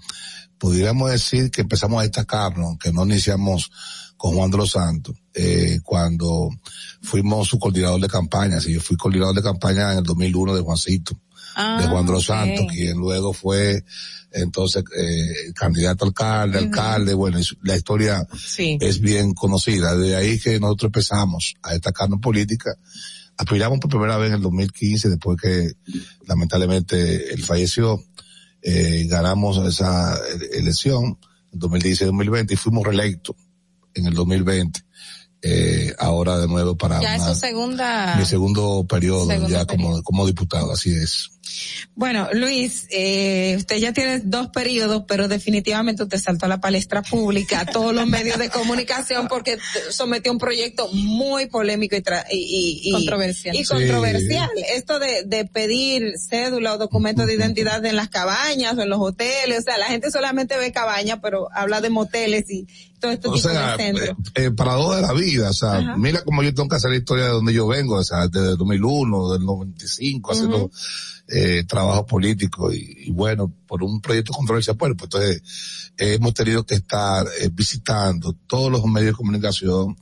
pudiéramos 0.58 1.12
decir 1.12 1.52
que 1.52 1.62
empezamos 1.62 2.00
a 2.00 2.04
destacarnos, 2.04 2.78
que 2.78 2.94
no 2.94 3.04
iniciamos 3.04 3.70
con 4.16 4.34
Juan 4.36 4.50
de 4.50 4.58
los 4.58 4.72
Santos, 4.72 5.14
eh, 5.34 5.82
cuando 5.84 6.50
fuimos 7.02 7.50
su 7.50 7.60
coordinador 7.60 8.00
de 8.00 8.08
campaña, 8.08 8.62
si 8.62 8.74
yo 8.74 8.80
fui 8.80 8.96
coordinador 8.96 9.36
de 9.36 9.44
campaña 9.44 9.92
en 9.92 9.98
el 10.00 10.04
2001 10.06 10.56
de 10.56 10.62
Juancito 10.62 11.20
Ah, 11.60 11.82
de 11.82 11.88
Juan 11.88 12.06
de 12.06 12.12
los 12.12 12.26
Santos, 12.26 12.68
quien 12.72 12.98
luego 12.98 13.34
fue 13.34 13.84
entonces 14.32 14.84
eh, 14.96 15.52
candidato 15.56 16.06
a 16.06 16.08
alcalde, 16.10 16.60
alcalde, 16.60 17.16
bueno, 17.16 17.40
la 17.64 17.76
historia 17.76 18.28
es 18.58 19.00
bien 19.00 19.34
conocida. 19.34 19.96
De 19.96 20.16
ahí 20.16 20.40
que 20.40 20.60
nosotros 20.60 20.90
empezamos 20.90 21.56
a 21.64 21.74
destacarnos 21.74 22.18
en 22.18 22.22
política. 22.22 22.76
Aspiramos 23.38 23.80
por 23.80 23.90
primera 23.90 24.18
vez 24.18 24.30
en 24.30 24.36
el 24.36 24.42
2015, 24.44 25.10
después 25.10 25.42
que 25.42 25.72
lamentablemente 26.28 27.34
él 27.34 27.44
falleció. 27.44 28.04
Eh, 28.62 29.08
ganamos 29.08 29.58
esa 29.68 30.16
elección 30.54 31.18
en 31.52 31.60
2016-2020 31.60 32.52
y 32.52 32.56
fuimos 32.56 32.86
reelectos 32.86 33.36
en 33.96 34.06
el 34.06 34.14
2020. 34.14 34.80
Eh, 35.44 35.94
ahora 36.00 36.40
de 36.40 36.48
nuevo 36.48 36.76
para 36.76 37.00
ya 37.00 37.16
una- 37.16 37.16
es 37.16 37.24
su 37.24 37.36
segunda. 37.40 38.16
mi 38.18 38.26
segundo 38.26 38.86
periodo 38.90 39.28
Segundo 39.28 39.50
ya 39.50 39.66
como, 39.66 40.02
como 40.02 40.26
diputado, 40.26 40.72
así 40.72 40.90
es. 40.90 41.30
Bueno, 41.96 42.28
Luis, 42.34 42.88
eh, 42.92 43.56
usted 43.58 43.78
ya 43.78 43.94
tiene 43.94 44.20
dos 44.20 44.50
periodos, 44.50 45.04
pero 45.08 45.28
definitivamente 45.28 46.04
usted 46.04 46.20
saltó 46.20 46.46
a 46.46 46.50
la 46.50 46.60
palestra 46.60 47.02
pública, 47.04 47.62
a 47.62 47.66
todos 47.66 47.94
los 47.94 48.06
medios 48.08 48.38
de 48.38 48.50
comunicación, 48.50 49.28
porque 49.28 49.58
sometió 49.92 50.32
un 50.32 50.40
proyecto 50.40 50.90
muy 50.92 51.46
polémico 51.46 51.96
y, 51.96 52.02
tra- 52.02 52.26
y, 52.32 52.38
y- 52.38 52.90
y- 52.90 52.92
Controversial. 52.92 53.56
Y 53.56 53.60
Sí. 53.60 53.66
controversial. 53.74 54.50
Esto 54.76 55.00
de, 55.00 55.24
de 55.24 55.46
pedir 55.46 56.14
cédula 56.20 56.74
o 56.74 56.78
documento 56.78 57.26
de 57.26 57.36
identidad 57.36 57.84
en 57.86 57.96
las 57.96 58.10
cabañas 58.10 58.76
o 58.78 58.82
en 58.82 58.90
los 58.90 59.00
hoteles, 59.00 59.60
o 59.60 59.62
sea, 59.62 59.78
la 59.78 59.86
gente 59.86 60.12
solamente 60.12 60.58
ve 60.58 60.72
cabañas, 60.72 61.20
pero 61.22 61.48
habla 61.54 61.80
de 61.80 61.90
moteles 61.90 62.50
y 62.50 62.68
todo 63.00 63.12
esto 63.12 63.32
O 63.32 63.38
sea, 63.38 63.78
de 63.78 63.90
eh, 63.90 64.16
eh, 64.36 64.52
para 64.52 64.74
dos 64.74 64.96
de 64.96 65.02
la 65.02 65.14
vida, 65.14 65.50
o 65.50 65.54
sea, 65.54 65.96
mira 65.98 66.24
cómo 66.24 66.44
yo 66.44 66.54
tengo 66.54 66.70
que 66.70 66.76
hacer 66.76 66.92
la 66.92 66.98
historia 66.98 67.26
de 67.26 67.32
donde 67.32 67.54
yo 67.54 67.68
vengo, 67.68 67.96
o 67.96 68.04
sea, 68.04 68.28
desde 68.28 68.52
el 68.52 68.58
2001, 68.58 69.34
del 69.34 69.46
95, 69.46 70.32
haciendo 70.32 70.72
eh, 71.30 71.66
trabajo 71.68 72.06
político 72.06 72.72
y, 72.72 73.12
bueno, 73.12 73.54
por 73.68 73.84
un 73.84 74.00
proyecto 74.00 74.32
controversial, 74.32 74.78
pues, 74.78 74.94
pues 74.98 75.10
entonces 75.14 75.92
hemos 75.98 76.34
tenido 76.34 76.66
que 76.66 76.76
estar 76.76 77.28
eh, 77.42 77.50
visitando 77.52 78.32
todos 78.48 78.72
los 78.72 78.86
medios 78.86 79.12
de 79.12 79.18
comunicación 79.18 79.98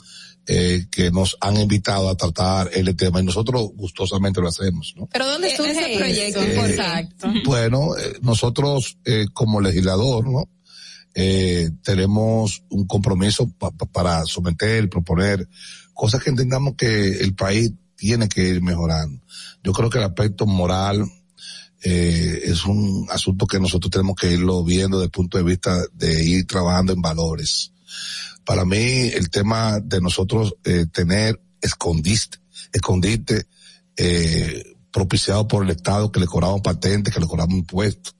eh, 0.45 0.85
que 0.91 1.09
nos 1.09 1.35
han 1.41 1.57
invitado 1.57 2.09
a 2.09 2.15
tratar 2.15 2.69
el 2.73 2.95
tema 2.95 3.21
y 3.21 3.25
nosotros 3.25 3.71
gustosamente 3.73 4.39
lo 4.39 4.49
hacemos. 4.49 4.93
¿no? 4.97 5.09
Pero 5.11 5.25
¿dónde 5.25 5.55
surge 5.55 5.71
ese 5.71 5.97
proyecto? 5.97 6.43
Exacto. 6.43 7.27
Bueno, 7.43 7.95
nosotros 8.21 8.99
como 9.33 9.61
legislador, 9.61 10.29
¿no? 10.29 10.47
Eh, 11.15 11.71
tenemos 11.81 12.63
un 12.69 12.85
compromiso 12.85 13.49
para 13.93 14.25
someter, 14.25 14.89
proponer 14.89 15.47
cosas 15.93 16.21
que 16.21 16.29
entendamos 16.29 16.75
que 16.77 17.19
el 17.19 17.33
país 17.33 17.71
tiene 17.95 18.27
que 18.27 18.49
ir 18.49 18.61
mejorando. 18.61 19.21
Yo 19.63 19.71
creo 19.71 19.89
que 19.89 19.97
el 19.97 20.03
aspecto 20.03 20.45
moral 20.45 21.09
eh, 21.81 22.41
es 22.45 22.65
un 22.65 23.07
asunto 23.09 23.47
que 23.47 23.59
nosotros 23.59 23.91
tenemos 23.91 24.15
que 24.15 24.31
irlo 24.31 24.63
viendo 24.63 24.97
desde 24.97 25.05
el 25.05 25.11
punto 25.11 25.37
de 25.37 25.43
vista 25.43 25.83
de 25.93 26.23
ir 26.23 26.45
trabajando 26.47 26.93
en 26.93 27.01
valores. 27.01 27.71
Para 28.43 28.65
mí, 28.65 28.77
el 28.77 29.29
tema 29.29 29.79
de 29.79 30.01
nosotros 30.01 30.55
eh, 30.63 30.85
tener 30.91 31.41
escondiste, 31.61 32.39
escondite 32.73 33.47
eh, 33.97 34.75
propiciado 34.91 35.47
por 35.47 35.63
el 35.63 35.71
Estado 35.71 36.11
que 36.11 36.19
le 36.19 36.25
cobramos 36.25 36.61
patentes, 36.61 37.13
que 37.13 37.19
le 37.19 37.27
cobramos 37.27 37.55
impuestos, 37.55 38.14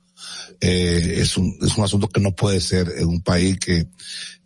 eh, 0.61 1.15
es, 1.17 1.37
un, 1.37 1.57
es 1.61 1.77
un 1.77 1.83
asunto 1.83 2.07
que 2.07 2.21
no 2.21 2.35
puede 2.35 2.61
ser 2.61 2.91
en 2.97 3.07
un 3.07 3.21
país 3.21 3.57
que, 3.59 3.87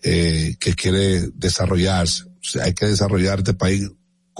eh, 0.03 0.55
que 0.59 0.73
quiere 0.73 1.29
desarrollarse. 1.33 2.23
O 2.23 2.43
sea, 2.49 2.65
hay 2.65 2.73
que 2.73 2.85
desarrollar 2.85 3.39
este 3.39 3.53
país 3.53 3.89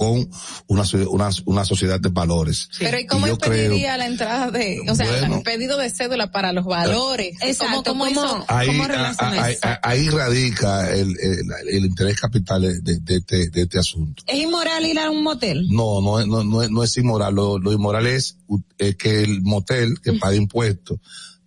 con 0.00 0.30
una, 0.66 0.84
una, 1.10 1.28
una 1.44 1.64
sociedad 1.66 2.00
de 2.00 2.08
valores. 2.08 2.70
Pero 2.78 2.98
¿y 2.98 3.06
cómo 3.06 3.28
impediría 3.28 3.98
la 3.98 4.06
entrada 4.06 4.50
de, 4.50 4.80
o 4.88 4.94
sea, 4.94 5.26
el 5.26 5.42
pedido 5.42 5.76
de 5.76 5.90
cédula 5.90 6.32
para 6.32 6.54
los 6.54 6.64
valores? 6.64 7.36
Exacto, 7.42 7.90
¿cómo, 7.90 8.06
ahí, 8.48 8.70
ahí, 9.82 10.08
radica 10.08 10.90
el, 10.90 11.14
el, 11.68 11.84
interés 11.84 12.18
capital 12.18 12.62
de, 12.62 12.80
de, 12.80 13.16
este, 13.16 13.50
de, 13.50 13.60
este 13.60 13.78
asunto. 13.78 14.22
¿Es 14.26 14.38
inmoral 14.38 14.86
ir 14.86 14.98
a 14.98 15.10
un 15.10 15.22
motel? 15.22 15.66
No, 15.68 16.00
no, 16.00 16.24
no, 16.24 16.44
no, 16.44 16.66
no 16.66 16.82
es 16.82 16.96
inmoral. 16.96 17.34
Lo, 17.34 17.58
lo 17.58 17.70
inmoral 17.70 18.06
es, 18.06 18.38
que 18.96 19.22
el 19.22 19.42
motel 19.42 20.00
que 20.00 20.14
paga 20.14 20.34
impuestos 20.34 20.98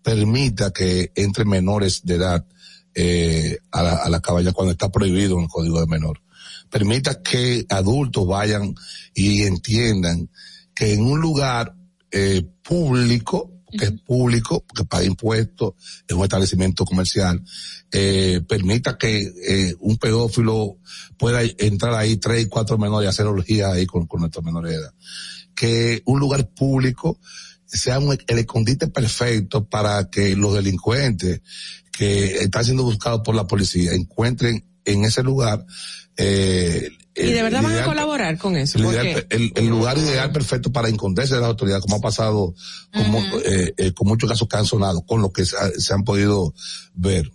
permita 0.04 0.72
que 0.72 1.12
entre 1.16 1.46
menores 1.46 2.02
de 2.04 2.16
edad 2.16 2.46
eh, 2.94 3.58
a, 3.72 3.82
la, 3.82 3.96
a 3.96 4.10
la 4.10 4.22
cabaña 4.22 4.52
cuando 4.52 4.72
está 4.72 4.92
prohibido 4.92 5.38
en 5.38 5.44
el 5.44 5.50
código 5.50 5.80
de 5.80 5.88
menor. 5.88 6.22
Permita 6.70 7.22
que 7.22 7.66
adultos 7.70 8.28
vayan 8.28 8.76
y 9.16 9.44
entiendan 9.44 10.30
que 10.76 10.94
en 10.94 11.04
un 11.04 11.20
lugar 11.20 11.76
eh, 12.12 12.44
público, 12.62 13.52
que 13.78 13.86
es 13.86 13.92
público, 14.02 14.66
que 14.76 14.86
paga 14.86 15.04
impuestos, 15.04 15.74
en 16.08 16.18
un 16.18 16.24
establecimiento 16.24 16.86
comercial, 16.86 17.44
eh, 17.92 18.42
permita 18.48 18.98
que 18.98 19.32
eh, 19.48 19.76
un 19.80 19.98
pedófilo 19.98 20.78
pueda 21.18 21.42
entrar 21.58 21.94
ahí 21.94 22.18
tres 22.18 22.44
y 22.44 22.50
cuatro 22.50 22.78
menores 22.78 23.08
y 23.08 23.10
hacer 23.10 23.26
orgías 23.26 23.72
ahí 23.72 23.86
con, 23.86 24.06
con 24.08 24.22
nuestros 24.22 24.44
menores 24.44 24.72
de 24.72 24.78
edad. 24.78 24.94
Que 25.56 26.02
un 26.06 26.20
lugar 26.20 26.50
público 26.50 27.20
sea 27.78 28.00
un, 28.00 28.18
el 28.28 28.40
escondite 28.40 28.88
perfecto 28.88 29.66
para 29.66 30.10
que 30.10 30.36
los 30.36 30.54
delincuentes 30.54 31.42
que 31.92 32.38
están 32.38 32.66
siendo 32.66 32.84
buscados 32.84 33.22
por 33.24 33.36
la 33.36 33.48
policía 33.48 33.94
encuentren 33.94 34.66
en 34.86 35.06
ese 35.06 35.24
lugar 35.24 35.66
eh, 36.18 36.90
y 37.16 37.32
de 37.32 37.44
verdad 37.44 37.62
van 37.62 37.78
a 37.78 37.86
colaborar 37.86 38.38
con 38.38 38.56
eso. 38.58 38.80
El, 39.30 39.68
lugar 39.68 39.98
ideal 39.98 40.32
perfecto 40.32 40.72
para 40.72 40.88
esconderse 40.88 41.36
de 41.36 41.42
la 41.42 41.48
autoridad, 41.48 41.80
como 41.80 41.98
ha 41.98 42.02
pasado 42.02 42.56
como, 42.92 43.20
eh, 43.46 43.74
eh, 43.78 43.92
con 43.94 44.08
muchos 44.08 44.30
casos 44.30 44.48
que 44.48 44.58
han 44.58 44.66
sonado, 44.66 45.06
con 45.06 45.22
lo 45.22 45.32
que 45.32 45.46
se, 45.46 45.94
han 45.94 46.04
podido 46.04 46.56
ver. 46.96 47.32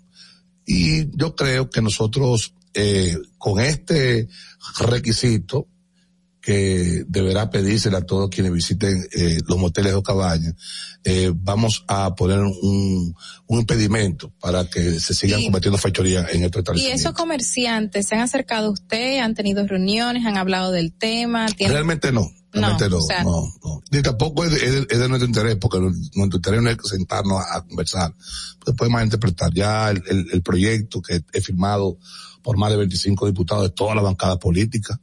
Y 0.67 1.17
yo 1.17 1.37
creo 1.37 1.71
que 1.71 1.81
nosotros, 1.81 2.55
eh, 2.75 3.17
con 3.39 3.61
este 3.61 4.29
requisito, 4.81 5.69
que 6.41 7.05
deberá 7.09 7.51
pedírsela 7.51 7.99
a 7.99 8.07
todos 8.07 8.31
quienes 8.31 8.53
visiten 8.53 9.07
eh, 9.13 9.41
los 9.47 9.59
moteles 9.59 9.95
o 9.95 10.03
cabañas, 10.03 10.55
eh, 11.05 11.33
vamos 11.35 11.85
a 11.89 12.15
poner 12.15 12.39
un, 12.41 13.15
un 13.47 13.59
impedimento 13.59 14.33
para 14.41 14.65
que 14.67 15.01
se 15.01 15.15
sigan 15.15 15.43
cometiendo 15.45 15.79
fechorías 15.79 16.33
en 16.33 16.45
estos 16.45 16.61
establecimientos. 16.61 17.01
¿Y 17.01 17.05
esos 17.05 17.15
comerciantes 17.15 18.07
se 18.07 18.15
han 18.15 18.21
acercado 18.21 18.69
a 18.69 18.71
usted, 18.71 19.19
han 19.19 19.35
tenido 19.35 19.67
reuniones, 19.67 20.27
han 20.27 20.37
hablado 20.37 20.71
del 20.71 20.93
tema? 20.93 21.47
Realmente 21.59 22.13
no. 22.13 22.31
Realmente 22.51 22.89
no, 22.89 22.99
no, 23.25 23.53
no, 23.63 23.83
Ni 23.91 24.01
tampoco 24.01 24.43
es 24.43 24.53
de, 24.53 25.09
nuestro 25.09 25.27
interés, 25.27 25.57
porque 25.57 25.79
nuestro 25.81 26.39
interés 26.39 26.63
no 26.63 26.71
es 26.71 26.79
sentarnos 26.83 27.43
a, 27.47 27.63
conversar. 27.63 28.15
Después 28.65 28.91
más 28.91 29.05
interpretar 29.05 29.53
ya 29.53 29.91
el, 29.91 30.03
el, 30.09 30.27
el 30.33 30.43
proyecto 30.43 31.03
que 31.03 31.23
es 31.31 31.45
firmado 31.45 31.99
por 32.43 32.57
más 32.57 32.71
de 32.71 32.79
25 32.79 33.27
diputados 33.27 33.65
de 33.65 33.71
toda 33.71 33.95
la 33.95 34.01
bancada 34.01 34.39
política 34.39 34.99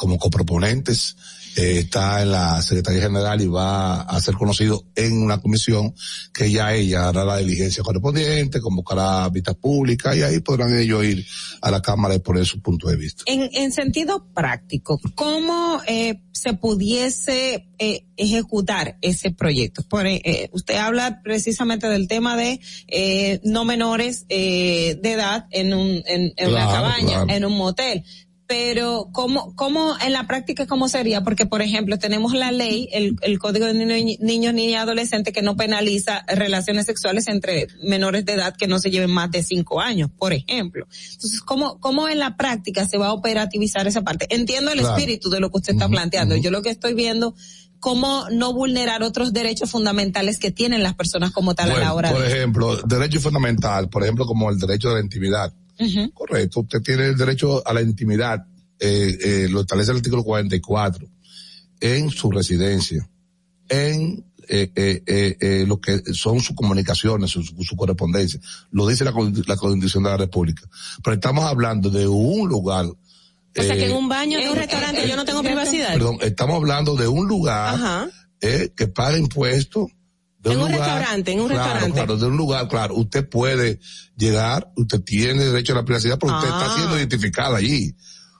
como 0.00 0.16
coproponentes, 0.16 1.14
eh, 1.56 1.80
está 1.80 2.22
en 2.22 2.30
la 2.30 2.62
Secretaría 2.62 3.02
General 3.02 3.38
y 3.38 3.46
va 3.46 4.00
a 4.00 4.20
ser 4.20 4.34
conocido 4.34 4.86
en 4.96 5.22
una 5.22 5.42
comisión 5.42 5.94
que 6.32 6.50
ya 6.50 6.72
ella 6.72 7.08
hará 7.08 7.22
la 7.26 7.36
diligencia 7.36 7.82
correspondiente, 7.82 8.62
convocará 8.62 9.28
vistas 9.28 9.56
públicas 9.56 10.16
y 10.16 10.22
ahí 10.22 10.40
podrán 10.40 10.74
ellos 10.74 11.04
ir 11.04 11.26
a 11.60 11.70
la 11.70 11.82
Cámara 11.82 12.14
y 12.14 12.20
poner 12.20 12.46
su 12.46 12.62
punto 12.62 12.88
de 12.88 12.96
vista. 12.96 13.24
En, 13.26 13.50
en 13.52 13.72
sentido 13.72 14.24
práctico, 14.32 14.98
¿cómo 15.14 15.82
eh, 15.86 16.22
se 16.32 16.54
pudiese 16.54 17.68
eh, 17.78 18.06
ejecutar 18.16 18.96
ese 19.02 19.30
proyecto? 19.30 19.82
Por, 19.82 20.06
eh, 20.06 20.48
usted 20.52 20.76
habla 20.76 21.20
precisamente 21.22 21.88
del 21.88 22.08
tema 22.08 22.38
de 22.38 22.58
eh, 22.86 23.38
no 23.44 23.66
menores 23.66 24.24
eh, 24.30 24.98
de 25.02 25.12
edad 25.12 25.46
en 25.50 25.74
un 25.74 26.02
en, 26.06 26.32
en 26.36 26.48
una 26.48 26.66
cabaña, 26.66 27.24
en 27.28 27.44
un 27.44 27.58
motel 27.58 28.04
pero 28.50 29.10
¿cómo, 29.12 29.54
cómo 29.54 29.94
en 30.04 30.12
la 30.12 30.26
práctica 30.26 30.66
cómo 30.66 30.88
sería? 30.88 31.22
Porque, 31.22 31.46
por 31.46 31.62
ejemplo, 31.62 32.00
tenemos 32.00 32.34
la 32.34 32.50
ley, 32.50 32.88
el, 32.90 33.14
el 33.22 33.38
Código 33.38 33.64
de 33.64 33.74
Niños, 33.74 34.18
Niños 34.18 34.54
y 34.56 34.74
Adolescentes 34.74 35.32
que 35.32 35.40
no 35.40 35.54
penaliza 35.56 36.24
relaciones 36.26 36.86
sexuales 36.86 37.28
entre 37.28 37.68
menores 37.84 38.24
de 38.24 38.32
edad 38.32 38.56
que 38.56 38.66
no 38.66 38.80
se 38.80 38.90
lleven 38.90 39.12
más 39.12 39.30
de 39.30 39.44
cinco 39.44 39.80
años, 39.80 40.10
por 40.18 40.32
ejemplo. 40.32 40.88
Entonces, 41.12 41.42
¿cómo, 41.42 41.78
cómo 41.78 42.08
en 42.08 42.18
la 42.18 42.36
práctica 42.36 42.88
se 42.88 42.98
va 42.98 43.06
a 43.06 43.12
operativizar 43.12 43.86
esa 43.86 44.02
parte? 44.02 44.26
Entiendo 44.30 44.72
el 44.72 44.80
espíritu 44.80 45.30
de 45.30 45.38
lo 45.38 45.52
que 45.52 45.58
usted 45.58 45.74
está 45.74 45.88
planteando. 45.88 46.34
Yo 46.34 46.50
lo 46.50 46.60
que 46.60 46.70
estoy 46.70 46.94
viendo 46.94 47.36
cómo 47.78 48.26
no 48.32 48.52
vulnerar 48.52 49.04
otros 49.04 49.32
derechos 49.32 49.70
fundamentales 49.70 50.40
que 50.40 50.50
tienen 50.50 50.82
las 50.82 50.94
personas 50.96 51.30
como 51.30 51.54
tal 51.54 51.70
a 51.70 51.78
la 51.78 51.94
hora 51.94 52.10
por 52.10 52.26
ejemplo, 52.26 52.76
derecho 52.82 53.20
fundamental, 53.20 53.88
por 53.88 54.02
ejemplo, 54.02 54.26
como 54.26 54.50
el 54.50 54.58
derecho 54.58 54.88
de 54.88 54.94
la 54.96 55.00
intimidad. 55.02 55.52
Correcto, 56.14 56.60
usted 56.60 56.80
tiene 56.82 57.06
el 57.06 57.16
derecho 57.16 57.66
a 57.66 57.72
la 57.72 57.80
intimidad, 57.80 58.44
eh, 58.78 59.18
eh, 59.20 59.48
lo 59.50 59.60
establece 59.60 59.90
el 59.90 59.98
artículo 59.98 60.22
44, 60.24 61.06
en 61.80 62.10
su 62.10 62.30
residencia, 62.30 63.08
en 63.68 64.24
eh, 64.52 64.72
eh, 64.74 65.36
eh, 65.40 65.64
lo 65.66 65.80
que 65.80 66.02
son 66.12 66.40
sus 66.40 66.56
comunicaciones, 66.56 67.30
su, 67.30 67.42
su 67.44 67.76
correspondencia. 67.76 68.40
Lo 68.72 68.86
dice 68.86 69.04
la, 69.04 69.12
la 69.46 69.56
Constitución 69.56 70.02
de 70.02 70.10
la 70.10 70.16
República. 70.16 70.68
Pero 71.04 71.14
estamos 71.14 71.44
hablando 71.44 71.88
de 71.88 72.08
un 72.08 72.48
lugar 72.48 72.86
o 73.56 73.62
sea 73.62 73.74
que 73.74 73.86
en 73.86 73.96
un 73.96 74.08
baño 74.08 74.38
de 74.38 74.48
un 74.48 74.56
restaurante 74.56 75.08
yo 75.08 75.16
no 75.16 75.24
tengo 75.24 75.42
privacidad. 75.42 75.92
Perdón, 75.92 76.18
estamos 76.20 76.56
hablando 76.56 76.94
de 76.94 77.08
un 77.08 77.26
lugar 77.26 78.08
eh, 78.40 78.72
que 78.76 78.86
paga 78.86 79.18
impuestos 79.18 79.88
en 80.44 80.58
un, 80.58 80.68
restaurante, 80.68 81.32
en 81.32 81.40
un 81.40 81.48
restaurante. 81.48 81.92
Claro, 81.92 82.16
de 82.16 82.26
un 82.26 82.36
lugar, 82.36 82.68
claro. 82.68 82.94
Usted 82.94 83.28
puede 83.28 83.80
llegar, 84.16 84.72
usted 84.76 85.00
tiene 85.02 85.44
derecho 85.44 85.72
a 85.72 85.76
la 85.76 85.84
privacidad, 85.84 86.18
pero 86.18 86.36
usted 86.36 86.48
está 86.48 86.74
siendo 86.74 86.94
ah. 86.94 86.98
identificada 86.98 87.56
allí. 87.58 87.94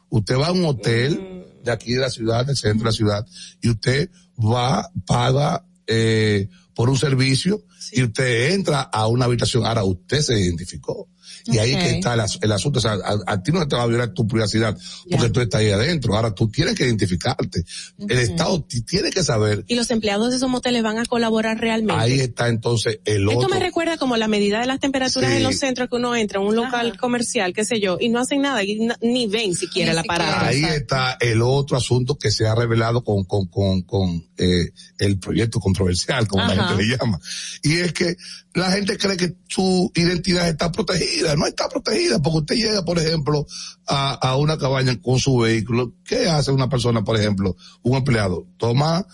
Usted 0.08 0.36
va 0.36 0.48
a 0.48 0.52
un 0.52 0.64
hotel 0.64 1.20
mm. 1.20 1.64
de 1.64 1.72
aquí 1.72 1.92
de 1.92 2.00
la 2.00 2.10
ciudad, 2.10 2.46
del 2.46 2.56
centro 2.56 2.80
de 2.80 2.84
la 2.84 2.92
ciudad, 2.92 3.26
y 3.60 3.70
usted 3.70 4.10
va, 4.38 4.90
paga 5.06 5.64
eh, 5.86 6.48
por 6.74 6.88
un 6.88 6.96
servicio 6.96 7.64
y 7.92 8.02
usted 8.02 8.52
entra 8.52 8.80
a 8.80 9.06
una 9.06 9.26
habitación. 9.26 9.66
Ahora 9.66 9.84
usted 9.84 10.20
se 10.20 10.40
identificó. 10.40 11.08
Y 11.46 11.58
ahí 11.58 11.76
que 11.76 11.90
está 11.92 12.14
el, 12.14 12.52
asunto. 12.52 12.78
O 12.78 12.82
sea, 12.82 12.96
a, 13.26 13.42
ti 13.42 13.52
no 13.52 13.66
te 13.66 13.76
va 13.76 13.82
a 13.82 13.86
violar 13.86 14.12
tu 14.12 14.26
privacidad 14.26 14.76
porque 15.10 15.30
tú 15.30 15.40
estás 15.40 15.60
ahí 15.60 15.70
adentro. 15.70 16.14
Ahora 16.14 16.34
tú 16.34 16.48
tienes 16.48 16.74
que 16.74 16.84
identificarte. 16.84 17.64
El 17.98 18.18
Estado 18.18 18.62
tiene 18.64 19.10
que 19.10 19.22
saber. 19.22 19.64
Y 19.68 19.74
los 19.74 19.90
empleados 19.90 20.30
de 20.30 20.36
esos 20.36 20.48
moteles 20.48 20.82
van 20.82 20.98
a 20.98 21.04
colaborar 21.04 21.58
realmente. 21.58 22.00
Ahí 22.00 22.20
está 22.20 22.48
entonces 22.48 23.00
el 23.04 23.28
otro. 23.28 23.42
Esto 23.42 23.54
me 23.54 23.60
recuerda 23.60 23.96
como 23.96 24.16
la 24.16 24.28
medida 24.28 24.60
de 24.60 24.66
las 24.66 24.80
temperaturas 24.80 25.32
en 25.32 25.42
los 25.42 25.56
centros 25.56 25.88
que 25.88 25.96
uno 25.96 26.14
entra 26.14 26.40
en 26.40 26.46
un 26.46 26.56
local 26.56 26.96
comercial, 26.98 27.52
qué 27.52 27.64
sé 27.64 27.80
yo, 27.80 27.98
y 28.00 28.08
no 28.08 28.20
hacen 28.20 28.42
nada, 28.42 28.60
ni 29.00 29.26
ven 29.26 29.54
siquiera 29.54 29.92
la 29.92 30.04
parada. 30.04 30.46
Ahí 30.46 30.64
está 30.64 31.16
el 31.20 31.42
otro 31.42 31.76
asunto 31.76 32.16
que 32.16 32.30
se 32.30 32.46
ha 32.46 32.54
revelado 32.54 33.02
con, 33.02 33.24
con, 33.24 33.46
con, 33.46 33.82
con 33.82 34.28
eh, 34.36 34.70
el 34.98 35.18
proyecto 35.18 35.60
controversial, 35.60 36.26
como 36.26 36.46
la 36.46 36.54
gente 36.54 36.82
le 36.82 36.96
llama. 36.96 37.20
Y 37.62 37.78
es 37.78 37.92
que 37.92 38.16
la 38.54 38.70
gente 38.72 38.98
cree 38.98 39.16
que 39.16 39.36
su 39.48 39.92
identidad 39.94 40.48
está 40.48 40.72
protegida, 40.72 41.36
no 41.36 41.46
está 41.46 41.68
protegida, 41.68 42.20
porque 42.20 42.38
usted 42.38 42.56
llega, 42.56 42.84
por 42.84 42.98
ejemplo, 42.98 43.46
a, 43.86 44.14
a 44.14 44.36
una 44.36 44.58
cabaña 44.58 45.00
con 45.00 45.18
su 45.20 45.38
vehículo, 45.38 45.94
¿qué 46.04 46.28
hace 46.28 46.50
una 46.50 46.68
persona, 46.68 47.04
por 47.04 47.16
ejemplo, 47.16 47.56
un 47.82 47.96
empleado? 47.96 48.46
Toma 48.56 49.06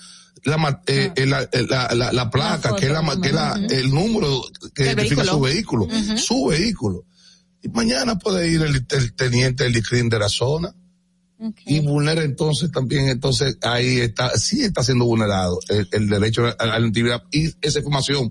la, 0.44 0.56
ma- 0.56 0.81
eh, 0.86 1.12
eh, 1.16 1.26
la, 1.26 1.42
eh, 1.42 1.66
la, 1.68 1.92
la- 1.94 2.12
la 2.12 2.31
placa, 2.31 2.74
que 2.76 2.86
es, 2.86 2.92
la, 2.92 3.00
que 3.20 3.32
la- 3.32 3.60
el 3.70 3.90
número 3.92 4.42
que 4.74 4.84
identifica 4.84 5.23
vehículo. 5.23 5.32
su 5.32 5.40
vehículo, 5.40 5.86
su 6.18 6.47
vehículo. 6.47 7.05
Y 7.62 7.68
mañana 7.68 8.16
puede 8.18 8.48
ir 8.48 8.62
el, 8.62 8.86
el 8.89 9.12
teniente 9.15 9.65
del 9.65 9.76
ICRIM 9.76 10.08
de 10.08 10.18
la 10.18 10.28
zona 10.28 10.74
y 11.66 11.81
vulnera 11.81 12.23
entonces 12.23 12.70
también, 12.73 13.08
entonces 13.08 13.58
ahí 13.60 13.98
está, 13.98 14.31
sí 14.39 14.62
está 14.62 14.82
siendo 14.82 15.05
vulnerado 15.05 15.58
el, 15.68 15.86
el 15.92 16.08
derecho 16.08 16.47
a, 16.47 16.50
a 16.52 16.78
la 16.78 16.86
intimidad 16.86 17.23
y 17.31 17.50
esa 17.60 17.81
información. 17.81 18.31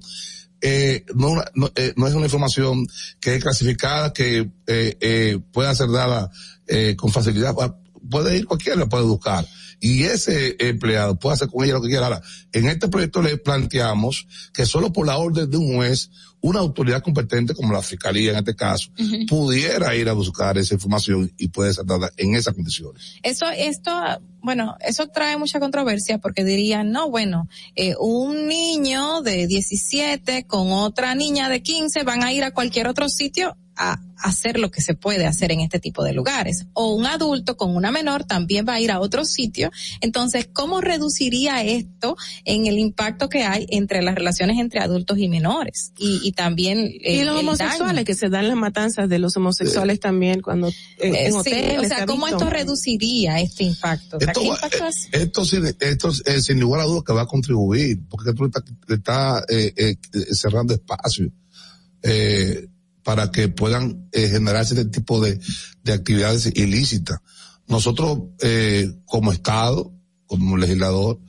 Eh, 0.61 1.05
no, 1.15 1.41
eh, 1.75 1.93
no 1.95 2.07
es 2.07 2.13
una 2.13 2.25
información 2.25 2.87
que 3.19 3.35
es 3.35 3.43
clasificada, 3.43 4.13
que 4.13 4.49
eh, 4.67 4.97
eh, 4.99 5.39
pueda 5.51 5.75
ser 5.75 5.89
dada 5.89 6.29
eh, 6.67 6.95
con 6.97 7.11
facilidad. 7.11 7.55
Pa- 7.55 7.77
Puede 8.07 8.37
ir 8.37 8.45
cualquiera, 8.45 8.85
puede 8.85 9.03
buscar. 9.03 9.47
Y 9.85 10.05
ese 10.05 10.55
empleado 10.57 11.15
puede 11.19 11.35
hacer 11.35 11.47
con 11.47 11.63
ella 11.63 11.75
lo 11.75 11.81
que 11.83 11.89
quiera. 11.89 12.07
Ahora, 12.07 12.21
en 12.51 12.65
este 12.65 12.87
proyecto 12.87 13.21
le 13.21 13.37
planteamos 13.37 14.25
que 14.51 14.65
solo 14.65 14.91
por 14.91 15.05
la 15.05 15.19
orden 15.19 15.47
de 15.47 15.57
un 15.57 15.75
juez, 15.75 16.09
una 16.41 16.59
autoridad 16.59 17.03
competente 17.03 17.53
como 17.53 17.71
la 17.71 17.83
fiscalía 17.83 18.31
en 18.31 18.37
este 18.37 18.55
caso, 18.55 18.89
pudiera 19.29 19.95
ir 19.95 20.09
a 20.09 20.13
buscar 20.13 20.57
esa 20.57 20.73
información 20.73 21.31
y 21.37 21.49
puede 21.49 21.71
ser 21.71 21.85
dada 21.85 22.09
en 22.17 22.33
esas 22.33 22.55
condiciones. 22.55 23.17
Eso, 23.21 23.45
esto, 23.55 23.91
bueno, 24.41 24.75
eso 24.79 25.05
trae 25.09 25.37
mucha 25.37 25.59
controversia 25.59 26.17
porque 26.17 26.43
dirían, 26.43 26.91
no, 26.91 27.11
bueno, 27.11 27.47
eh, 27.75 27.93
un 27.99 28.47
niño 28.47 29.21
de 29.21 29.45
17 29.45 30.47
con 30.47 30.71
otra 30.71 31.13
niña 31.13 31.47
de 31.47 31.61
15 31.61 32.01
van 32.01 32.23
a 32.23 32.33
ir 32.33 32.43
a 32.43 32.55
cualquier 32.55 32.87
otro 32.87 33.07
sitio 33.07 33.55
a 33.77 33.99
hacer 34.17 34.57
lo 34.59 34.71
que 34.71 34.81
se 34.81 34.93
puede 34.95 35.25
hacer 35.25 35.51
en 35.51 35.59
este 35.59 35.79
tipo 35.79 36.03
de 36.03 36.13
lugares. 36.13 36.65
O 36.73 36.95
un 36.95 37.05
adulto 37.05 37.57
con 37.57 37.75
una 37.75 37.91
menor 37.91 38.23
también 38.23 38.65
va 38.67 38.75
a 38.75 38.79
ir 38.79 38.91
a 38.91 38.99
otro 39.01 39.25
sitio. 39.25 39.71
Entonces, 40.01 40.47
¿cómo 40.51 40.79
reduciría 40.81 41.63
esto 41.63 42.15
en 42.45 42.65
el 42.65 42.79
impacto 42.79 43.27
que 43.29 43.43
hay 43.43 43.67
entre 43.69 44.01
las 44.01 44.15
relaciones 44.15 44.57
entre 44.59 44.79
adultos 44.79 45.17
y 45.19 45.27
menores? 45.27 45.91
Y, 45.97 46.21
y 46.23 46.31
también 46.31 46.79
eh, 47.03 47.17
y 47.17 47.23
los 47.25 47.37
homosexuales, 47.39 47.95
daño. 47.97 48.05
que 48.05 48.15
se 48.15 48.29
dan 48.29 48.47
las 48.47 48.57
matanzas 48.57 49.09
de 49.09 49.19
los 49.19 49.35
homosexuales 49.37 49.99
también 49.99 50.41
cuando 50.41 50.69
eh, 50.69 50.73
Eh, 50.99 51.25
en 51.27 51.33
sí, 51.33 51.37
hoteles. 51.39 51.79
o 51.79 51.81
se 51.83 51.87
sea, 51.89 52.05
¿cómo 52.05 52.25
visto. 52.25 52.37
esto 52.39 52.49
reduciría 52.49 53.39
este 53.41 53.65
impacto? 53.65 54.17
O 54.17 54.19
sea, 54.19 54.29
Esto 54.29 54.41
¿qué 54.41 54.47
va- 54.49 54.55
impacto 54.55 54.85
hace? 54.85 55.09
Esto, 55.11 55.45
sin, 55.45 55.65
esto 55.79 56.11
eh, 56.25 56.41
sin 56.41 56.59
lugar 56.59 56.81
a 56.81 56.85
dudas 56.85 57.03
que 57.03 57.13
va 57.13 57.23
a 57.23 57.27
contribuir, 57.27 57.99
porque 58.09 58.33
tú 58.33 58.45
estás 58.45 58.63
está, 58.87 59.43
eh, 59.49 59.73
eh, 59.75 59.95
cerrando 60.33 60.73
espacio 60.73 61.29
eh, 62.01 62.67
para 63.05 63.31
que 63.31 63.49
puedan 63.49 64.09
eh, 64.11 64.29
generarse 64.29 64.73
este 64.73 64.89
tipo 64.89 65.21
de, 65.21 65.39
de 65.83 65.93
actividades 65.93 66.47
ilícitas. 66.55 67.19
Nosotros, 67.67 68.17
eh, 68.41 68.91
como 69.05 69.31
Estado, 69.31 69.93
como 70.25 70.57
legislador, 70.57 71.19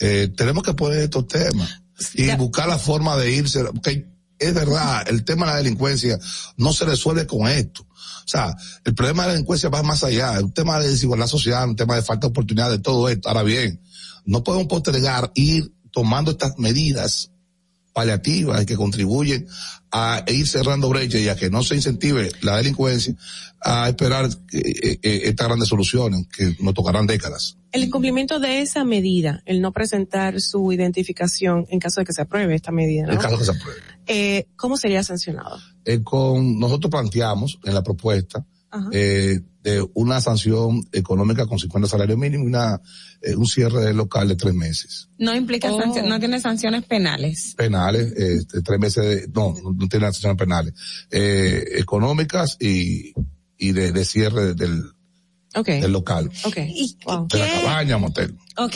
eh, 0.00 0.30
tenemos 0.36 0.62
que 0.62 0.74
poner 0.74 0.98
estos 0.98 1.26
temas 1.26 1.82
y 2.12 2.30
buscar 2.36 2.68
la 2.68 2.76
forma 2.76 3.16
de 3.16 3.32
irse, 3.32 3.64
porque 3.64 4.06
es 4.38 4.52
verdad, 4.52 5.08
el 5.08 5.24
tema 5.24 5.46
de 5.46 5.52
la 5.52 5.58
delincuencia 5.58 6.18
no 6.58 6.74
se 6.74 6.84
resuelve 6.84 7.26
con 7.26 7.48
esto. 7.48 7.84
O 7.84 8.28
sea, 8.28 8.54
el 8.84 8.94
problema 8.94 9.22
de 9.22 9.28
la 9.28 9.32
delincuencia 9.34 9.70
va 9.70 9.82
más 9.82 10.04
allá, 10.04 10.36
es 10.36 10.42
un 10.42 10.52
tema 10.52 10.78
de 10.78 10.90
desigualdad 10.90 11.26
social, 11.26 11.70
un 11.70 11.76
tema 11.76 11.96
de 11.96 12.02
falta 12.02 12.26
de 12.26 12.32
oportunidad 12.32 12.70
de 12.70 12.80
todo 12.80 13.08
esto. 13.08 13.30
Ahora 13.30 13.44
bien, 13.44 13.80
no 14.26 14.44
podemos 14.44 14.66
postergar 14.66 15.32
ir 15.34 15.72
tomando 15.90 16.32
estas 16.32 16.58
medidas 16.58 17.30
paliativas 17.94 18.62
y 18.62 18.66
que 18.66 18.76
contribuyen 18.76 19.46
a 19.90 20.24
ir 20.26 20.46
cerrando 20.46 20.88
brechas 20.88 21.20
y 21.20 21.28
a 21.28 21.36
que 21.36 21.48
no 21.48 21.62
se 21.62 21.76
incentive 21.76 22.30
la 22.42 22.56
delincuencia 22.56 23.14
a 23.62 23.88
esperar 23.88 24.28
eh, 24.52 24.98
eh, 25.02 25.20
estas 25.24 25.46
grandes 25.46 25.68
soluciones 25.68 26.26
que 26.28 26.56
nos 26.60 26.74
tocarán 26.74 27.06
décadas. 27.06 27.56
El 27.72 27.84
incumplimiento 27.84 28.38
de 28.40 28.60
esa 28.60 28.84
medida, 28.84 29.42
el 29.46 29.60
no 29.60 29.72
presentar 29.72 30.40
su 30.40 30.72
identificación 30.72 31.66
en 31.70 31.78
caso 31.78 32.00
de 32.00 32.06
que 32.06 32.12
se 32.12 32.22
apruebe 32.22 32.54
esta 32.54 32.72
medida, 32.72 33.06
¿no? 33.06 33.12
En 33.12 33.18
caso 33.18 33.38
que 33.38 33.44
se 33.44 33.52
apruebe. 33.52 33.80
Eh, 34.06 34.46
¿Cómo 34.56 34.76
sería 34.76 35.02
sancionado? 35.02 35.58
Eh, 35.84 36.02
con 36.02 36.58
nosotros 36.58 36.90
planteamos 36.90 37.58
en 37.64 37.74
la 37.74 37.82
propuesta. 37.82 38.44
Eh, 38.92 39.40
de 39.62 39.88
una 39.94 40.20
sanción 40.20 40.86
económica 40.92 41.46
con 41.46 41.58
50 41.58 41.88
salarios 41.88 42.18
mínimos 42.18 42.44
y 42.44 42.48
una, 42.48 42.80
eh, 43.22 43.34
un 43.34 43.46
cierre 43.46 43.80
del 43.80 43.96
local 43.96 44.28
de 44.28 44.36
tres 44.36 44.52
meses. 44.54 45.08
No 45.18 45.34
implica 45.34 45.72
Oh. 45.72 45.80
no 46.04 46.18
tiene 46.18 46.40
sanciones 46.40 46.84
penales. 46.84 47.54
Penales, 47.56 48.12
eh, 48.16 48.44
tres 48.62 48.78
meses 48.78 49.04
de, 49.04 49.28
no, 49.34 49.54
no 49.74 49.88
tiene 49.88 50.06
sanciones 50.06 50.36
penales, 50.38 50.74
eh, 51.10 51.64
económicas 51.78 52.56
y, 52.60 53.14
y 53.56 53.72
de, 53.72 53.92
de 53.92 54.04
cierre 54.04 54.54
del, 54.54 54.82
Okay. 55.56 55.80
del 55.80 55.92
local. 55.92 56.30
Okay. 56.44 56.68
¿Y 56.74 56.96
De 57.30 57.38
la 57.38 57.62
cabaña, 57.62 57.96
motel. 57.96 58.36
Ok, 58.56 58.74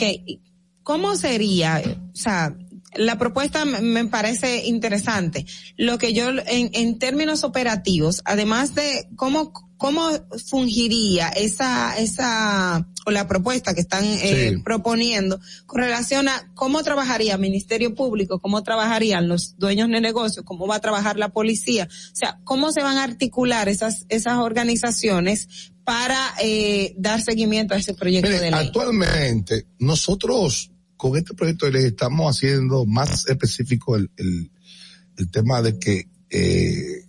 ¿cómo 0.81 1.15
sería? 1.17 1.83
O 2.13 2.15
sea, 2.15 2.55
la 2.95 3.17
propuesta 3.17 3.65
me- 3.65 4.05
parece 4.05 4.65
interesante. 4.65 5.45
Lo 5.77 5.97
que 5.97 6.13
yo, 6.13 6.29
en, 6.29 6.69
en 6.73 6.97
términos 6.99 7.43
operativos, 7.43 8.21
además 8.25 8.73
de 8.75 9.07
cómo, 9.15 9.53
cómo 9.77 10.09
fungiría 10.47 11.29
esa, 11.29 11.97
esa, 11.97 12.87
o 13.05 13.11
la 13.11 13.27
propuesta 13.27 13.73
que 13.73 13.81
están 13.81 14.03
eh, 14.05 14.51
Sí. 14.55 14.61
proponiendo 14.63 15.39
con 15.67 15.81
relación 15.81 16.27
a 16.27 16.51
cómo 16.55 16.83
trabajaría 16.83 17.37
Ministerio 17.37 17.93
Público, 17.95 18.39
cómo 18.39 18.63
trabajarían 18.63 19.27
los 19.27 19.55
dueños 19.57 19.89
de 19.89 20.01
negocios, 20.01 20.43
cómo 20.45 20.67
va 20.67 20.75
a 20.77 20.81
trabajar 20.81 21.17
la 21.17 21.29
policía, 21.29 21.87
o 21.91 22.15
sea, 22.15 22.39
cómo 22.43 22.71
se 22.71 22.81
van 22.81 22.97
a 22.97 23.03
articular 23.03 23.69
esas, 23.69 24.05
esas 24.09 24.37
organizaciones 24.39 25.71
para 25.83 26.17
eh, 26.41 26.93
dar 26.97 27.21
seguimiento 27.21 27.73
a 27.73 27.77
ese 27.77 27.93
proyecto 27.93 28.29
Mire, 28.29 28.41
de 28.41 28.51
ley. 28.51 28.67
actualmente 28.67 29.65
nosotros 29.79 30.71
con 30.99 31.15
este 31.15 31.33
proyecto 31.33 31.65
de 31.65 31.71
ley 31.71 31.85
estamos 31.85 32.35
haciendo 32.35 32.85
más 32.85 33.25
específico 33.27 33.95
el, 33.95 34.11
el, 34.17 34.51
el 35.15 35.31
tema 35.31 35.61
de 35.61 35.79
que 35.79 36.09
eh, 36.29 37.05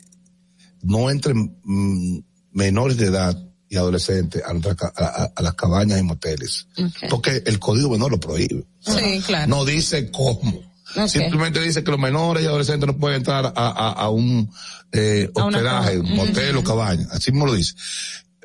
no 0.82 1.10
entren 1.10 1.58
mm, 1.64 2.18
menores 2.52 2.96
de 2.98 3.06
edad 3.06 3.36
y 3.68 3.76
adolescentes 3.76 4.42
a, 4.46 4.52
nuestra 4.52 4.92
a, 4.96 5.32
a- 5.34 5.42
las 5.42 5.54
cabañas 5.54 5.98
y 5.98 6.04
moteles. 6.04 6.68
Porque 7.10 7.42
el 7.44 7.58
código 7.58 7.90
menor 7.90 8.12
lo 8.12 8.20
prohíbe. 8.20 8.64
Sí, 8.78 9.20
claro. 9.26 9.48
No 9.48 9.64
dice 9.64 10.08
cómo. 10.12 10.60
Ok. 10.96 11.08
Simplemente 11.08 11.60
dice 11.60 11.82
que 11.84 11.90
los 11.90 12.00
menores 12.00 12.44
y 12.44 12.46
adolescentes 12.46 12.86
no 12.86 12.96
pueden 12.96 13.18
entrar 13.18 13.46
a, 13.46 13.52
a, 13.54 13.92
a 13.92 14.08
un 14.10 14.50
eh, 14.92 15.28
hospedaje, 15.34 15.98
un 15.98 16.14
motel 16.16 16.56
o 16.56 16.64
cabaña. 16.64 17.06
Así 17.10 17.32
mismo 17.32 17.46
lo 17.46 17.54
dice. 17.54 17.74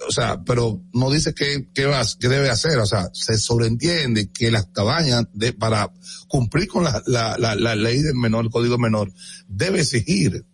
O 0.07 0.11
sea, 0.11 0.41
pero 0.43 0.81
no 0.93 1.09
dice 1.09 1.33
qué, 1.33 1.69
qué, 1.73 1.85
va, 1.85 2.01
qué 2.19 2.27
debe 2.27 2.49
hacer. 2.49 2.77
O 2.79 2.85
sea, 2.85 3.09
se 3.13 3.37
sobreentiende 3.37 4.29
que 4.29 4.51
las 4.51 4.67
cabañas, 4.67 5.25
de, 5.33 5.53
para 5.53 5.91
cumplir 6.27 6.67
con 6.67 6.83
la, 6.83 7.01
la, 7.05 7.37
la, 7.37 7.55
la 7.55 7.75
ley 7.75 8.01
del 8.01 8.15
menor, 8.15 8.45
el 8.45 8.51
código 8.51 8.77
menor, 8.77 9.11
debe 9.47 9.81
exigir 9.81 10.45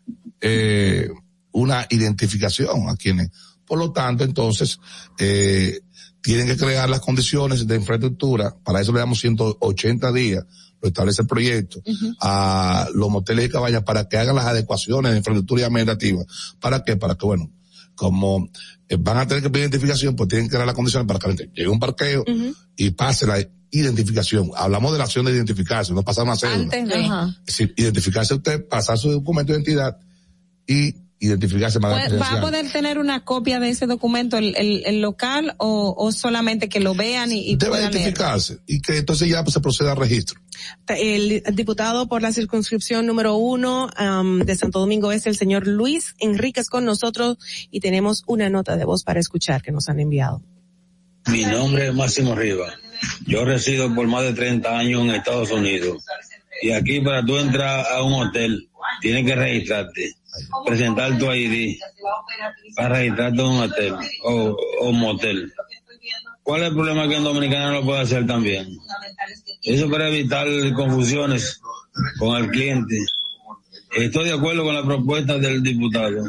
eh, 0.42 1.10
una 1.52 1.88
identificación 1.90 2.88
a 2.88 2.96
quienes. 2.96 3.30
Por 3.66 3.80
lo 3.80 3.92
tanto, 3.92 4.24
entonces, 4.24 4.80
eh, 5.18 5.80
tienen 6.22 6.48
que 6.48 6.58
crear 6.58 6.90
las 6.90 7.02
condiciones 7.02 7.66
de 7.66 7.76
infraestructura. 7.76 8.56
Para 8.64 8.82
eso 8.82 8.92
le 8.92 9.00
damos 9.00 9.20
180 9.20 10.12
días, 10.12 10.46
lo 10.82 10.88
establece 10.88 11.24
el 11.24 11.28
proyecto, 11.28 11.82
a 12.20 12.88
los 12.94 13.10
moteles 13.10 13.46
y 13.46 13.50
cabañas 13.50 13.84
para 13.84 14.08
que 14.08 14.18
hagan 14.18 14.36
las 14.36 14.46
adecuaciones 14.46 15.12
de 15.12 15.18
infraestructura 15.18 15.62
y 15.62 15.66
administrativa. 15.66 16.24
¿Para 16.60 16.84
qué? 16.84 16.96
Para 16.96 17.16
que, 17.16 17.26
bueno, 17.26 17.52
como 17.96 18.50
van 18.98 19.18
a 19.18 19.28
tener 19.28 19.44
que 19.44 19.50
pedir 19.50 19.64
identificación, 19.64 20.16
pues 20.16 20.30
tienen 20.30 20.50
que 20.50 20.58
dar 20.58 20.66
las 20.66 20.76
condiciones 20.76 21.08
para 21.08 21.20
que 21.20 21.28
la 21.28 21.34
gente 21.36 21.52
llegue 21.54 21.68
a 21.68 21.72
un 21.72 21.80
parqueo 21.80 22.24
y 22.76 22.92
pase 22.92 23.26
la 23.28 23.40
identificación. 23.72 24.52
Hablamos 24.56 24.92
de 24.92 24.98
la 24.98 25.06
acción 25.06 25.26
de 25.26 25.32
identificarse, 25.32 25.94
no 25.94 26.04
pasar 26.04 26.26
una 26.26 26.36
cédula. 26.36 26.64
Antes 26.64 26.88
de. 26.88 27.06
Es 27.06 27.46
decir, 27.46 27.74
identificarse 27.78 28.34
usted, 28.34 28.68
pasar 28.68 28.98
su 28.98 29.12
documento 29.12 29.54
de 29.54 29.60
identidad 29.60 29.98
y 30.68 30.96
identificarse 31.22 31.78
de 31.78 31.82
manera 31.82 32.10
Pues, 32.10 32.20
¿Va 32.20 32.34
a 32.34 32.42
poder 32.42 32.72
tener 32.72 32.98
una 32.98 33.24
copia 33.24 33.60
de 33.60 33.70
ese 33.70 33.86
documento 33.86 34.38
el, 34.38 34.56
el, 34.58 34.84
el 34.86 35.02
local 35.02 35.54
o, 35.58 35.94
o 35.96 36.12
solamente 36.12 36.68
que 36.68 36.80
lo 36.80 36.96
vean 36.96 37.32
y, 37.32 37.52
y 37.52 37.56
Debe 37.56 37.70
puedan 37.70 37.92
leer? 37.92 38.08
identificarse 38.08 38.58
y 38.66 38.82
que 38.82 38.98
entonces 38.98 39.30
ya 39.30 39.44
pues, 39.44 39.54
se 39.54 39.60
proceda 39.62 39.92
al 39.92 39.98
registro. 39.98 40.42
El 40.88 41.44
diputado 41.54 42.08
por 42.08 42.22
la 42.24 42.34
circunscripción 42.34 43.06
número 43.06 43.36
uno 43.36 43.90
am, 43.96 44.40
de 44.40 44.56
Santo 44.56 44.80
Domingo 44.80 45.12
es 45.12 45.28
el 45.28 45.38
señor 45.38 45.68
Luis 45.68 46.16
Enríquez 46.20 46.70
con 46.70 46.86
nosotros 46.86 47.38
y 47.70 47.80
tenemos 47.80 48.24
una 48.26 48.50
nota 48.50 48.76
de 48.76 48.86
voz 48.86 49.04
para 49.04 49.20
escuchar 49.20 49.62
que 49.62 49.72
nos 49.72 49.90
han 49.90 50.00
enviado. 50.00 50.42
Mi 51.28 51.46
nombre 51.46 51.88
es 51.88 51.94
Máximo 51.94 52.34
Rivas. 52.34 52.74
Yo 53.28 53.46
resido 53.46 53.94
por 53.94 54.08
más 54.08 54.24
de 54.24 54.34
30 54.34 54.78
años 54.78 55.02
en 55.02 55.12
Estados 55.12 55.52
Unidos. 55.52 56.04
Y 56.64 56.72
aquí 56.72 57.00
para 57.00 57.24
tú 57.24 57.38
entrar 57.38 57.86
a 57.92 58.04
un 58.04 58.14
hotel, 58.14 58.70
tienes 59.02 59.26
que 59.26 59.36
registrarte, 59.36 60.14
presentar 60.66 61.18
tu 61.18 61.32
ID 61.32 61.78
para 62.76 62.98
registrarte 63.00 63.42
en 63.42 63.48
un 63.48 63.60
hotel 63.62 63.96
o, 64.24 64.58
o 64.82 64.92
motel. 64.92 65.52
¿Cuál 66.44 66.64
es 66.64 66.70
el 66.70 66.74
problema 66.74 67.08
que 67.08 67.18
en 67.18 67.24
Dominicana 67.24 67.68
no 67.68 67.74
lo 67.82 67.86
puede 67.86 68.02
hacer 68.02 68.26
también? 68.26 68.68
Eso 69.64 69.90
para 69.90 70.08
evitar 70.08 70.48
confusiones 70.74 71.62
con 72.18 72.36
el 72.38 72.50
cliente 72.50 72.98
Estoy 73.96 74.26
de 74.26 74.34
acuerdo 74.34 74.64
con 74.64 74.74
la 74.74 74.84
propuesta 74.84 75.38
del 75.38 75.62
diputado. 75.62 76.24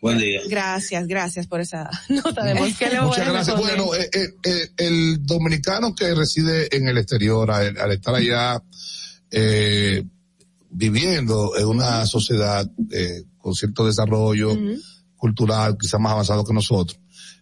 Buen 0.00 0.18
día. 0.18 0.40
Gracias, 0.48 1.08
gracias 1.08 1.48
por 1.48 1.60
esa 1.60 1.90
nota 2.08 2.44
de 2.44 2.54
voz. 2.54 2.70
¿Qué 2.78 2.88
le 2.88 3.00
voy 3.00 3.06
a 3.06 3.06
Muchas 3.06 3.28
gracias. 3.28 3.58
Bueno, 3.58 3.94
eh, 3.94 4.08
eh, 4.12 4.28
eh, 4.44 4.68
el 4.76 5.26
dominicano 5.26 5.94
que 5.94 6.14
reside 6.14 6.74
en 6.76 6.86
el 6.86 6.98
exterior, 6.98 7.50
al, 7.50 7.76
al 7.76 7.92
estar 7.92 8.14
allá 8.14 8.62
eh, 9.32 10.04
viviendo 10.70 11.56
en 11.56 11.66
una 11.66 12.04
sociedad 12.06 12.70
eh, 12.90 13.24
con 13.38 13.54
cierto 13.54 13.86
desarrollo 13.86 14.56
cultural, 15.16 15.76
quizás 15.78 16.00
más 16.00 16.12
avanzado 16.12 16.44
que 16.44 16.54
nosotros, 16.54 16.98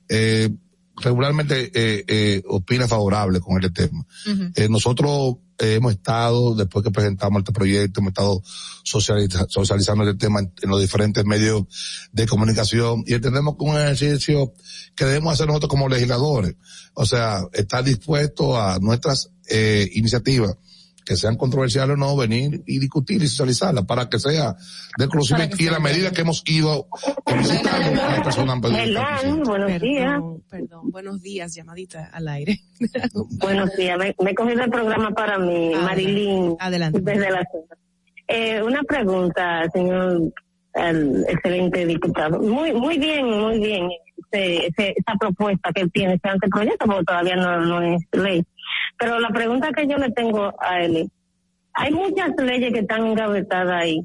eh, 0.08 0.50
regularmente 0.98 1.70
eh, 1.74 2.04
eh, 2.08 2.42
opina 2.48 2.88
favorable 2.88 3.40
con 3.40 3.62
este 3.62 3.86
tema. 3.88 4.06
Eh, 4.54 4.68
nosotros 4.68 5.36
eh, 5.58 5.74
hemos 5.74 5.92
estado, 5.92 6.54
después 6.54 6.82
que 6.84 6.90
presentamos 6.90 7.40
este 7.40 7.52
proyecto, 7.52 8.00
hemos 8.00 8.10
estado 8.12 8.42
socializa- 8.84 9.46
socializando 9.48 10.04
este 10.04 10.16
tema 10.26 10.40
en, 10.40 10.52
en 10.62 10.70
los 10.70 10.80
diferentes 10.80 11.24
medios 11.26 11.64
de 12.12 12.26
comunicación 12.26 13.04
y 13.06 13.12
entendemos 13.14 13.56
que 13.58 13.64
un 13.64 13.76
ejercicio 13.76 14.54
que 14.94 15.04
debemos 15.04 15.34
hacer 15.34 15.48
nosotros 15.48 15.68
como 15.68 15.88
legisladores. 15.88 16.54
O 16.94 17.04
sea, 17.04 17.42
estar 17.52 17.84
dispuestos 17.84 18.56
a 18.56 18.78
nuestras 18.80 19.30
eh, 19.50 19.90
iniciativas 19.94 20.56
que 21.06 21.16
sean 21.16 21.36
controversiales 21.36 21.94
o 21.94 21.96
no, 21.96 22.16
venir 22.16 22.62
y 22.66 22.78
discutir 22.80 23.22
y 23.22 23.28
socializarlas 23.28 23.84
para 23.86 24.08
que 24.10 24.18
sea 24.18 24.56
de 24.98 25.06
conocimiento 25.08 25.56
y 25.60 25.68
a 25.68 25.72
la 25.72 25.78
medida 25.78 26.10
que 26.10 26.22
hemos 26.22 26.42
ido 26.46 26.88
visitando 27.38 28.02
a 28.02 28.10
las 28.10 28.20
personas 28.22 28.60
buenos 28.60 29.80
días. 29.80 30.10
Perdón, 30.10 30.42
perdón, 30.50 30.90
buenos 30.90 31.22
días, 31.22 31.54
llamadita 31.54 32.10
al 32.12 32.28
aire. 32.28 32.58
Buenos 33.40 33.70
días, 33.76 33.96
me, 33.98 34.14
me 34.22 34.30
he 34.32 34.34
cogido 34.34 34.62
el 34.64 34.70
programa 34.70 35.10
para 35.12 35.38
mí, 35.38 35.72
Marilyn, 35.74 36.56
Adelante. 36.58 37.00
desde 37.02 37.30
la. 37.30 37.46
Eh, 38.28 38.60
una 38.62 38.82
pregunta, 38.82 39.62
señor 39.72 40.20
el 40.74 41.24
excelente 41.28 41.86
diputado. 41.86 42.38
Muy 42.40 42.72
muy 42.74 42.98
bien, 42.98 43.24
muy 43.26 43.58
bien 43.58 43.88
ese- 44.30 44.66
ese- 44.66 44.94
esa 44.96 45.14
propuesta 45.18 45.70
que 45.74 45.86
tiene 45.88 46.14
este 46.14 46.28
anteproyecto, 46.28 46.84
porque 46.84 47.04
todavía 47.04 47.36
no, 47.36 47.60
no 47.60 47.80
es 47.80 48.02
ley. 48.12 48.44
Pero 48.98 49.18
la 49.20 49.28
pregunta 49.30 49.70
que 49.72 49.86
yo 49.86 49.96
le 49.98 50.10
tengo 50.10 50.52
a 50.60 50.80
él 50.82 51.10
hay 51.78 51.92
muchas 51.92 52.30
leyes 52.38 52.72
que 52.72 52.80
están 52.80 53.06
engavetadas 53.06 53.82
ahí. 53.82 54.00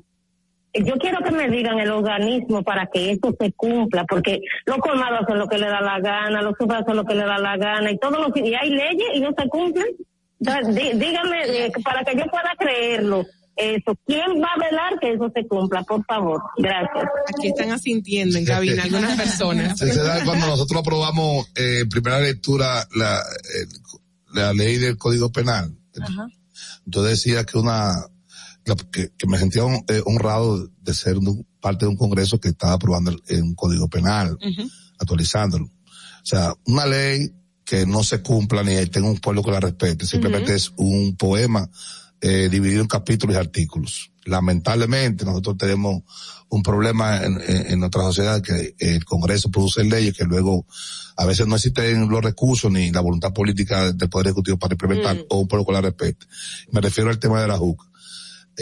Yo 0.74 0.94
quiero 0.96 1.20
que 1.24 1.32
me 1.32 1.50
digan 1.50 1.80
el 1.80 1.92
organismo 1.92 2.64
para 2.64 2.86
que 2.88 3.12
esto 3.12 3.34
se 3.40 3.52
cumpla, 3.54 4.06
porque 4.06 4.40
los 4.66 4.78
colmados 4.78 5.22
hacen 5.24 5.38
lo 5.40 5.48
que 5.48 5.58
le 5.58 5.68
da 5.68 5.82
la 5.82 6.00
gana, 6.00 6.42
los 6.42 6.54
sofás 6.60 6.82
hacen 6.82 6.96
lo 6.98 7.06
que 7.06 7.16
le 7.16 7.24
da 7.26 7.38
la 7.38 7.58
gana, 7.58 7.92
y 7.92 7.98
todos 7.98 8.20
los, 8.20 8.36
y 8.36 8.54
hay 8.56 8.70
leyes 8.70 9.08
y 9.16 9.20
no 9.22 9.30
se 9.38 9.48
cumplen. 9.50 9.86
Entonces, 10.40 10.76
dí- 10.76 10.98
dígame, 10.98 11.66
eh, 11.66 11.72
para 11.84 12.04
que 12.04 12.18
yo 12.18 12.24
pueda 12.26 12.52
creerlo, 12.58 13.26
eso, 13.56 13.96
¿quién 14.06 14.42
va 14.42 14.48
a 14.56 14.60
velar 14.70 15.00
que 15.00 15.12
eso 15.14 15.30
se 15.36 15.46
cumpla? 15.46 15.84
Por 15.84 16.04
favor, 16.06 16.42
gracias. 16.58 17.06
Aquí 17.38 17.48
están 17.50 17.72
asintiendo 17.72 18.38
en 18.38 18.46
cabina 18.46 18.84
algunas 18.84 19.18
personas. 19.18 19.78
Se 19.78 19.88
se 19.94 20.02
da 20.02 20.24
cuando 20.26 20.48
nosotros 20.48 20.82
aprobamos 20.82 21.48
eh, 21.56 21.80
en 21.82 21.90
primera 21.90 22.20
lectura 22.22 22.86
la, 22.96 23.18
eh, 23.20 23.68
la 24.34 24.54
ley 24.54 24.78
del 24.78 24.98
Código 24.98 25.32
Penal. 25.32 25.76
Ajá. 26.00 26.28
Yo 26.86 27.04
decía 27.04 27.44
que 27.46 27.58
una, 27.58 27.94
que, 28.92 29.12
que 29.18 29.28
me 29.28 29.38
sentía 29.38 29.64
eh, 29.88 30.02
honrado 30.06 30.70
de 30.82 30.94
ser 30.94 31.18
parte 31.60 31.86
de 31.86 31.90
un 31.90 31.98
congreso 31.98 32.40
que 32.40 32.50
estaba 32.50 32.74
aprobando 32.74 33.12
el- 33.28 33.42
un 33.44 33.56
Código 33.56 33.88
Penal, 33.88 34.38
actualizándolo. 35.00 35.66
O 35.66 36.26
sea, 36.26 36.54
una 36.66 36.86
ley 36.86 37.32
que 37.66 37.86
no 37.86 38.04
se 38.04 38.22
cumpla 38.22 38.64
ni 38.64 38.86
tenga 38.88 39.10
un 39.10 39.18
pueblo 39.20 39.44
que 39.44 39.52
la 39.52 39.60
respete, 39.60 40.06
simplemente 40.06 40.54
es 40.56 40.72
un 40.78 41.16
poema 41.16 41.70
eh, 42.20 42.50
dividido 42.52 42.82
en 42.82 42.88
capítulos 42.88 43.36
y 43.36 43.40
artículos. 43.40 44.12
Lamentablemente 44.26 45.26
nosotros 45.26 45.58
tenemos 45.58 46.04
un 46.52 46.62
problema 46.64 47.18
en, 47.24 47.40
en- 47.48 47.72
en 47.74 47.80
nuestra 47.80 48.04
sociedad 48.04 48.42
que 48.42 48.76
el 48.78 49.04
Congreso 49.06 49.50
produce 49.50 49.84
leyes 49.84 50.16
que 50.16 50.26
luego 50.26 50.66
a 51.18 51.26
veces 51.26 51.48
no 51.48 51.56
existen 51.56 52.08
los 52.10 52.22
recursos 52.24 52.72
ni 52.72 52.92
la 52.92 53.02
voluntad 53.02 53.34
política 53.34 53.92
del 53.92 54.10
Poder 54.10 54.28
Ejecutivo 54.28 54.58
para 54.58 54.74
implementar 54.74 55.16
Mm. 55.16 55.26
o 55.30 55.38
un 55.40 55.48
pueblo 55.48 55.66
que 55.66 55.74
la 55.74 55.82
respete. 55.82 56.26
Me 56.72 56.82
refiero 56.82 57.10
al 57.10 57.20
tema 57.20 57.42
de 57.42 57.48
la 57.48 57.58
JUCA. 57.58 57.86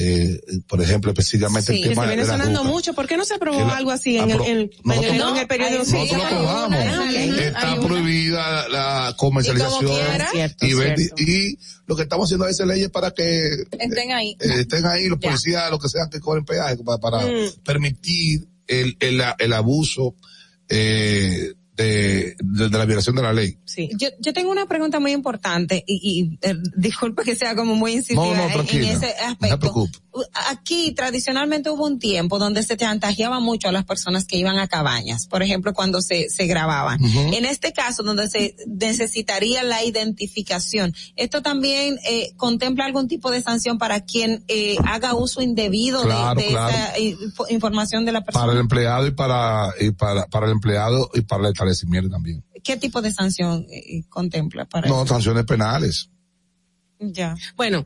Eh, 0.02 0.40
por 0.66 0.82
ejemplo, 0.82 1.12
específicamente 1.12 1.74
Sí, 1.74 1.80
el 1.80 1.84
que 1.84 1.90
tema 1.90 2.04
se 2.04 2.08
viene 2.08 2.22
de 2.22 2.28
la 2.30 2.38
sonando 2.38 2.64
mucho. 2.64 2.94
¿Por 2.94 3.06
qué 3.06 3.18
no 3.18 3.26
se 3.26 3.34
aprobó 3.34 3.60
la- 3.60 3.76
algo 3.76 3.92
así 3.92 4.18
en 4.18 4.32
el, 4.32 4.38
apro- 4.38 4.46
en, 4.48 4.58
el- 4.58 4.72
nosotros- 4.86 5.32
en 5.32 5.38
el 5.38 5.48
periodo? 5.48 5.78
Nosotros 5.80 6.12
lo 6.18 6.24
aprobamos. 6.26 6.80
Ah. 6.80 7.12
Está 7.12 7.60
Hay 7.72 7.78
una. 7.80 7.88
prohibida 7.88 8.70
la 8.70 9.14
comercialización 9.18 9.84
Y 9.92 9.94
quiera. 9.96 10.30
Cierto, 10.32 10.66
y, 10.66 10.72
y 11.18 11.58
lo 11.86 11.96
que 11.98 12.04
estamos 12.04 12.28
haciendo 12.28 12.48
es 12.48 12.60
leyes 12.62 12.90
para 12.90 13.12
que 13.12 13.64
Estén 13.78 14.12
ahí. 14.14 14.38
eh, 14.40 14.60
estén 14.62 14.86
ahí 14.86 15.08
los 15.10 15.20
policías, 15.20 15.70
los 15.70 15.82
que 15.82 15.90
sean 15.90 16.10
que 16.10 16.22
cobren 16.22 16.46
peaje 16.46 16.78
para, 16.78 16.98
para 17.00 17.18
Mm. 17.26 17.62
permitir 17.66 18.48
el, 18.68 18.96
el, 19.02 19.22
el 19.38 19.54
abuso 19.54 20.16
eh, 20.70 21.54
de, 21.84 22.36
de, 22.40 22.70
de 22.70 22.78
la 22.78 22.86
violación 22.86 23.16
de 23.16 23.22
la 23.22 23.34
ley. 23.34 23.58
Yo, 23.98 24.10
yo 24.20 24.34
tengo 24.34 24.52
una 24.52 24.66
pregunta 24.68 25.00
muy 25.00 25.12
importante 25.12 25.84
y, 25.88 26.00
y 26.42 26.48
eh, 26.48 26.56
disculpe 26.76 27.24
que 27.24 27.36
sea 27.36 27.56
como 27.56 27.76
muy 27.76 27.94
incisiva 27.94 28.24
No, 28.26 28.36
no, 28.36 28.62
en- 28.62 28.68
ese 28.68 28.94
No 28.94 29.00
se 29.00 29.16
aspecto. 29.24 29.74
U- 30.12 30.24
Aquí 30.50 30.92
tradicionalmente 30.94 31.70
hubo 31.70 31.86
un 31.86 32.00
tiempo 32.00 32.40
donde 32.40 32.64
se 32.64 32.76
chantajeaba 32.76 33.40
mucho 33.40 33.70
a 33.70 33.72
las 33.72 33.86
personas 33.86 34.26
que 34.26 34.38
iban 34.38 34.58
a 34.58 34.68
cabañas, 34.68 35.28
por 35.28 35.44
ejemplo, 35.44 35.74
cuando 35.74 36.02
se, 36.02 36.30
se 36.30 36.46
grababan. 36.48 37.00
En 37.04 37.46
este 37.46 37.72
caso, 37.74 38.04
donde 38.04 38.28
se 38.30 38.56
necesitaría 38.68 39.64
la 39.64 39.84
identificación, 39.84 40.94
¿esto 41.16 41.42
también 41.42 42.00
eh, 42.10 42.34
contempla 42.38 42.86
algún 42.86 43.08
tipo 43.08 43.32
de 43.32 43.42
sanción 43.42 43.78
para 43.78 44.02
quien 44.02 44.44
eh, 44.48 44.76
haga 44.86 45.14
uso 45.16 45.42
indebido 45.42 46.02
de- 46.02 46.08
Claro, 46.08 46.42
de, 46.42 46.48
claro. 46.48 46.70
esa 46.70 47.00
info- 47.00 47.46
información 47.50 48.04
de 48.06 48.12
la 48.12 48.22
persona? 48.24 48.46
Para 48.46 48.54
el 48.54 48.60
empleado 48.60 49.08
y 49.08 49.12
para, 49.12 49.74
y 49.80 49.92
para, 49.92 50.26
para 50.28 50.48
el 50.48 50.52
empleado 50.54 51.10
y 51.14 51.22
para 51.22 51.42
el 51.48 51.50
establecimiento 51.72 52.10
también. 52.10 52.44
¿Qué 52.64 52.78
tipo 52.78 53.02
de 53.02 53.12
sanción 53.12 53.66
eh, 53.70 54.04
contempla 54.10 54.66
para 54.66 54.88
No, 54.88 55.04
eso? 55.04 55.14
sanciones 55.14 55.46
penales. 55.46 56.10
Ya. 57.02 57.38
Bueno, 57.56 57.86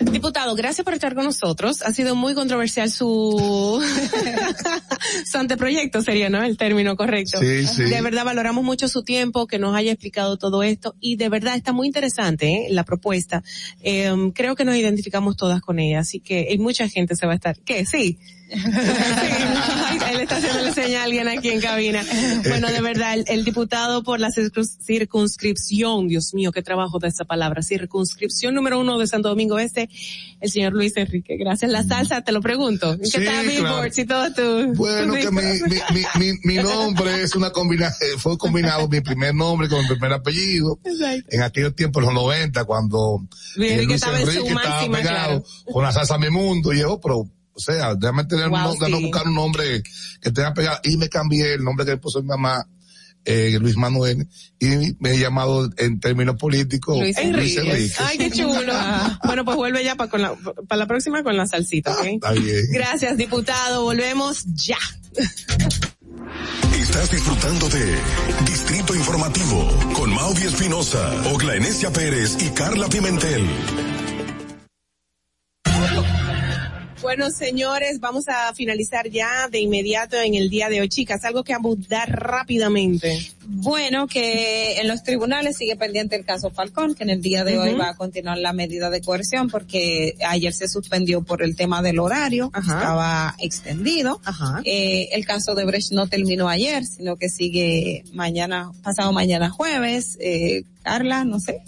diputado, 0.00 0.54
gracias 0.54 0.84
por 0.84 0.92
estar 0.92 1.14
con 1.14 1.24
nosotros. 1.24 1.80
Ha 1.80 1.92
sido 1.92 2.14
muy 2.14 2.34
controversial 2.34 2.90
su, 2.90 3.82
su 5.24 5.38
anteproyecto, 5.38 6.02
sería, 6.02 6.28
¿no? 6.28 6.42
El 6.42 6.58
término 6.58 6.94
correcto. 6.94 7.38
Sí, 7.40 7.66
sí. 7.66 7.84
De 7.84 8.02
verdad 8.02 8.26
valoramos 8.26 8.62
mucho 8.62 8.88
su 8.88 9.04
tiempo, 9.04 9.46
que 9.46 9.58
nos 9.58 9.74
haya 9.74 9.92
explicado 9.92 10.36
todo 10.36 10.62
esto 10.62 10.94
y 11.00 11.16
de 11.16 11.30
verdad 11.30 11.56
está 11.56 11.72
muy 11.72 11.86
interesante 11.86 12.52
¿eh? 12.52 12.66
la 12.68 12.84
propuesta. 12.84 13.42
Eh, 13.80 14.12
creo 14.34 14.54
que 14.54 14.66
nos 14.66 14.76
identificamos 14.76 15.38
todas 15.38 15.62
con 15.62 15.78
ella, 15.78 16.00
así 16.00 16.20
que 16.20 16.48
hay 16.50 16.58
mucha 16.58 16.86
gente 16.90 17.16
se 17.16 17.26
va 17.26 17.32
a 17.32 17.36
estar. 17.36 17.58
¿Qué? 17.60 17.86
Sí. 17.86 18.18
Sí, 18.52 19.98
él 20.10 20.20
está 20.20 20.36
haciendo 20.36 20.72
señal 20.72 21.00
a 21.02 21.04
alguien 21.04 21.28
aquí 21.28 21.48
en 21.50 21.60
cabina. 21.60 22.04
Bueno, 22.48 22.68
de 22.70 22.80
verdad, 22.80 23.14
el, 23.14 23.24
el 23.28 23.44
diputado 23.44 24.02
por 24.02 24.20
la 24.20 24.28
circun- 24.28 24.66
circunscripción, 24.84 26.08
Dios 26.08 26.34
mío, 26.34 26.52
qué 26.52 26.62
trabajo 26.62 26.98
de 26.98 27.08
esa 27.08 27.24
palabra, 27.24 27.62
circunscripción 27.62 28.54
número 28.54 28.78
uno 28.80 28.98
de 28.98 29.06
Santo 29.06 29.28
Domingo 29.28 29.58
Este, 29.58 29.88
el 30.40 30.50
señor 30.50 30.72
Luis 30.72 30.96
Enrique. 30.96 31.36
Gracias. 31.36 31.70
La 31.70 31.82
salsa, 31.84 32.22
te 32.22 32.32
lo 32.32 32.40
pregunto. 32.40 32.98
¿Qué 32.98 33.06
Sí, 33.06 33.24
tal 33.24 33.46
claro. 33.46 33.88
Y 33.96 34.04
todo 34.04 34.32
tu? 34.32 34.74
Bueno, 34.74 35.14
que 35.14 35.30
mi, 35.30 35.42
mi, 35.42 35.78
mi, 35.92 36.04
mi, 36.32 36.38
mi 36.44 36.62
nombre 36.62 37.22
es 37.22 37.34
una 37.34 37.50
combinación, 37.50 38.18
fue 38.18 38.36
combinado 38.38 38.88
mi 38.88 39.00
primer 39.00 39.34
nombre 39.34 39.68
con 39.68 39.80
mi 39.82 39.88
primer 39.88 40.12
apellido. 40.12 40.78
Exacto. 40.84 41.28
En 41.30 41.42
aquellos 41.42 41.74
tiempos, 41.74 42.02
los 42.02 42.12
90, 42.14 42.64
cuando 42.64 43.22
Luis 43.56 43.70
eh, 43.70 43.74
Enrique 43.74 43.94
estaba 43.94 44.18
en 44.20 44.24
su 44.26 44.30
Enrique 44.32 44.48
estaba 44.48 44.74
máxima, 44.74 44.98
pegado 44.98 45.42
claro. 45.42 45.44
con 45.72 45.82
la 45.84 45.92
salsa 45.92 46.18
Mi 46.18 46.30
Mundo, 46.30 46.72
y 46.72 46.80
yo, 46.80 47.00
pero, 47.00 47.24
o 47.54 47.60
sea, 47.60 47.94
déjame 47.94 48.24
tener 48.24 48.46
un 48.46 48.52
Wow, 48.52 48.74
sí. 48.74 49.02
buscar 49.02 49.26
un 49.26 49.34
nombre 49.34 49.82
que 50.20 50.30
tenga 50.30 50.54
pegado, 50.54 50.78
y 50.84 50.96
me 50.96 51.08
cambié 51.08 51.54
el 51.54 51.64
nombre 51.64 51.84
que 51.84 51.96
puso 51.96 52.22
mi 52.22 52.28
mamá, 52.28 52.66
eh, 53.24 53.56
Luis 53.60 53.76
Manuel, 53.76 54.28
y 54.58 54.96
me 54.98 55.12
he 55.12 55.18
llamado 55.18 55.70
en 55.76 56.00
términos 56.00 56.36
políticos 56.36 56.98
Luis 56.98 57.16
Luis 57.32 57.56
Enrique. 57.56 57.94
Ay, 57.98 58.18
qué 58.18 58.30
chulo. 58.30 58.72
bueno, 59.24 59.44
pues 59.44 59.56
vuelve 59.56 59.84
ya 59.84 59.94
para 59.94 60.18
la, 60.18 60.34
pa 60.66 60.76
la 60.76 60.86
próxima 60.86 61.22
con 61.22 61.36
la 61.36 61.46
salsita, 61.46 61.92
¿ok? 61.92 62.04
Está 62.04 62.32
bien. 62.32 62.64
Gracias, 62.72 63.16
diputado. 63.16 63.82
Volvemos 63.82 64.44
ya. 64.54 64.78
Estás 66.80 67.10
disfrutando 67.10 67.68
de 67.68 67.96
Distrito 68.46 68.94
Informativo 68.94 69.68
con 69.94 70.12
Maudi 70.14 70.42
Espinosa, 70.42 71.32
Ogla 71.32 71.56
Enesia 71.56 71.90
Pérez 71.90 72.36
y 72.40 72.50
Carla 72.50 72.88
Pimentel. 72.88 73.46
Bueno, 77.02 77.30
señores, 77.32 77.98
vamos 77.98 78.28
a 78.28 78.54
finalizar 78.54 79.08
ya 79.08 79.48
de 79.48 79.58
inmediato 79.58 80.16
en 80.20 80.36
el 80.36 80.48
día 80.48 80.68
de 80.68 80.80
hoy. 80.80 80.88
Chicas, 80.88 81.24
algo 81.24 81.42
que 81.42 81.52
abundar 81.52 82.08
rápidamente. 82.08 83.32
Bueno, 83.46 84.06
que 84.06 84.80
en 84.80 84.88
los 84.88 85.02
tribunales 85.02 85.56
sigue 85.56 85.76
pendiente 85.76 86.16
el 86.16 86.24
caso 86.24 86.50
Falcón, 86.50 86.94
que 86.94 87.04
en 87.04 87.10
el 87.10 87.20
día 87.20 87.44
de 87.44 87.58
hoy 87.58 87.74
va 87.74 87.90
a 87.90 87.96
continuar 87.96 88.38
la 88.38 88.52
medida 88.52 88.90
de 88.90 89.00
coerción 89.00 89.48
porque 89.48 90.16
ayer 90.26 90.52
se 90.52 90.68
suspendió 90.68 91.22
por 91.22 91.42
el 91.42 91.56
tema 91.56 91.82
del 91.82 91.98
horario, 91.98 92.50
Ajá. 92.52 92.74
estaba 92.74 93.34
extendido. 93.38 94.20
Eh, 94.64 95.08
el 95.12 95.24
caso 95.26 95.54
de 95.54 95.64
Brecht 95.64 95.92
no 95.92 96.06
terminó 96.06 96.48
ayer, 96.48 96.84
sino 96.84 97.16
que 97.16 97.28
sigue 97.28 98.04
mañana, 98.12 98.72
pasado 98.82 99.12
mañana 99.12 99.50
jueves. 99.50 100.16
Eh, 100.20 100.64
Carla, 100.82 101.24
no 101.24 101.38
sé. 101.38 101.62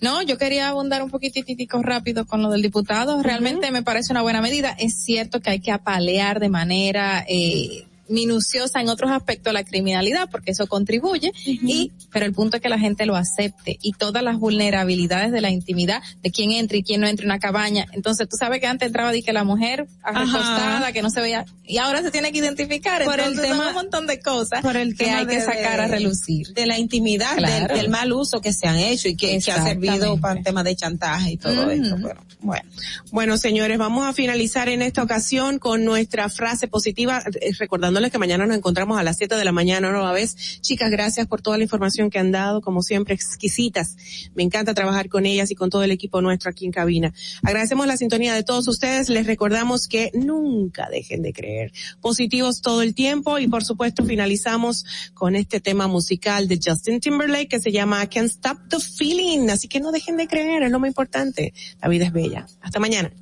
No, 0.00 0.22
yo 0.22 0.38
quería 0.38 0.68
abundar 0.68 1.02
un 1.02 1.10
poquititico 1.10 1.82
rápido 1.82 2.26
con 2.26 2.42
lo 2.42 2.50
del 2.50 2.62
diputado. 2.62 3.22
Realmente 3.22 3.70
me 3.70 3.82
parece 3.82 4.12
una 4.12 4.22
buena 4.22 4.40
medida. 4.40 4.74
Es 4.78 5.02
cierto 5.04 5.40
que 5.40 5.50
hay 5.50 5.60
que 5.60 5.70
apalear 5.70 6.40
de 6.40 6.48
manera 6.48 7.24
eh, 7.28 7.86
minuciosa 8.08 8.80
en 8.80 8.88
otros 8.88 9.10
aspectos 9.10 9.52
la 9.52 9.64
criminalidad, 9.64 10.28
porque 10.30 10.50
eso 10.52 10.66
contribuye. 10.66 11.32
Y, 11.44 11.92
pero 12.12 12.26
el 12.26 12.32
punto 12.32 12.56
es 12.56 12.62
que 12.62 12.68
la 12.68 12.78
gente 12.78 13.06
lo 13.06 13.16
acepte 13.16 13.78
y 13.82 13.92
todas 13.92 14.22
las 14.22 14.38
vulnerabilidades 14.38 15.32
de 15.32 15.40
la 15.40 15.50
intimidad 15.50 16.02
de 16.22 16.30
quién 16.30 16.52
entra 16.52 16.76
y 16.76 16.82
quién 16.82 17.00
no 17.00 17.06
entra 17.06 17.24
en 17.24 17.30
una 17.30 17.38
cabaña. 17.38 17.86
Entonces, 17.92 18.28
tú 18.28 18.36
sabes 18.36 18.60
que 18.60 18.66
antes 18.66 18.86
entraba 18.86 19.14
y 19.16 19.22
que 19.22 19.32
la 19.32 19.44
mujer 19.44 19.86
recostada, 20.04 20.92
que 20.92 21.02
no 21.02 21.10
se 21.10 21.20
veía, 21.20 21.44
y 21.66 21.78
ahora 21.78 22.02
se 22.02 22.10
tiene 22.10 22.32
que 22.32 22.38
identificar. 22.38 23.04
Por 23.04 23.20
el 23.20 23.26
Entonces, 23.30 23.50
tema- 23.50 23.68
un 23.68 23.74
montón 23.74 24.06
de 24.06 24.20
cosas 24.20 24.60
por 24.62 24.76
el 24.76 24.96
que 24.96 25.10
hay 25.10 25.26
que 25.26 25.36
de- 25.36 25.42
sacar 25.44 25.80
a 25.80 25.88
de- 25.88 25.96
relucir. 25.96 26.48
de 26.54 26.66
la 26.66 26.78
intimidad, 26.78 27.36
Claro. 27.36 27.68
del, 27.68 27.76
del 27.82 27.88
mal 27.90 28.12
uso 28.12 28.40
que 28.40 28.52
se 28.52 28.66
han 28.66 28.76
hecho 28.78 29.08
y 29.08 29.16
que, 29.16 29.38
que 29.40 29.52
ha 29.52 29.64
servido 29.64 30.18
para 30.20 30.38
el 30.38 30.44
tema 30.44 30.62
de 30.62 30.76
chantaje 30.76 31.32
y 31.32 31.36
todo 31.36 31.70
esto. 31.70 31.96
Pero, 32.02 32.20
bueno. 32.40 32.62
Bueno, 33.10 33.36
señores, 33.38 33.78
vamos 33.78 34.04
a 34.06 34.12
finalizar 34.12 34.68
en 34.68 34.82
esta 34.82 35.02
ocasión 35.02 35.58
con 35.58 35.84
nuestra 35.84 36.28
frase 36.28 36.68
positiva, 36.68 37.22
eh, 37.40 37.54
recordándoles 37.94 38.10
que 38.10 38.18
mañana 38.18 38.46
nos 38.46 38.56
encontramos 38.56 38.98
a 38.98 39.04
las 39.04 39.16
7 39.18 39.36
de 39.36 39.44
la 39.44 39.52
mañana, 39.52 39.92
nueva 39.92 40.12
vez. 40.12 40.60
Chicas, 40.60 40.90
gracias 40.90 41.28
por 41.28 41.42
toda 41.42 41.58
la 41.58 41.62
información 41.62 42.10
que 42.10 42.18
han 42.18 42.32
dado, 42.32 42.60
como 42.60 42.82
siempre, 42.82 43.14
exquisitas. 43.14 43.96
Me 44.34 44.42
encanta 44.42 44.74
trabajar 44.74 45.08
con 45.08 45.26
ellas 45.26 45.52
y 45.52 45.54
con 45.54 45.70
todo 45.70 45.84
el 45.84 45.92
equipo 45.92 46.20
nuestro 46.20 46.50
aquí 46.50 46.64
en 46.64 46.72
cabina. 46.72 47.14
Agradecemos 47.44 47.86
la 47.86 47.96
sintonía 47.96 48.34
de 48.34 48.42
todos 48.42 48.66
ustedes. 48.66 49.08
Les 49.10 49.26
recordamos 49.26 49.86
que 49.86 50.10
nunca 50.12 50.88
dejen 50.90 51.22
de 51.22 51.32
creer. 51.32 51.72
Positivos 52.00 52.62
todo 52.62 52.82
el 52.82 52.94
tiempo 52.94 53.38
y 53.38 53.46
por 53.46 53.64
supuesto 53.64 54.04
finalizamos 54.04 54.84
con 55.14 55.36
este 55.36 55.60
tema 55.60 55.86
musical 55.86 56.48
de 56.48 56.58
Justin 56.64 56.98
Timberlake 56.98 57.48
que 57.48 57.60
se 57.60 57.70
llama 57.70 58.04
Can't 58.08 58.28
Stop 58.30 58.58
the 58.70 58.80
Feeling. 58.80 59.50
Así 59.50 59.68
que 59.68 59.78
no 59.78 59.92
dejen 59.92 60.16
de 60.16 60.26
creer, 60.26 60.64
es 60.64 60.72
lo 60.72 60.80
más 60.80 60.88
importante. 60.88 61.54
La 61.80 61.88
vida 61.88 62.06
es 62.06 62.12
bella. 62.12 62.46
Hasta 62.60 62.80
mañana. 62.80 63.12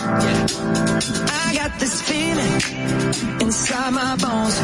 I 0.00 1.52
got 1.54 1.78
this 1.78 2.00
feeling 2.02 3.40
inside 3.42 3.90
my 3.90 4.16
bones. 4.16 4.58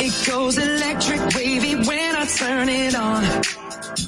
It 0.00 0.26
goes 0.26 0.58
electric 0.58 1.34
wavy 1.34 1.74
when 1.74 2.16
I 2.16 2.24
turn 2.26 2.68
it 2.68 2.94
on. 2.94 4.07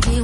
Baby, 0.00 0.23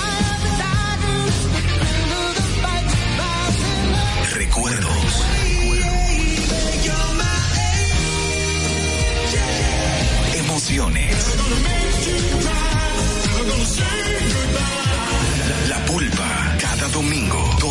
Emociones. 10.35 11.35
La 15.67 15.85
pulpa, 15.85 16.57
cada 16.59 16.87
domingo, 16.89 17.57
12 17.59 17.70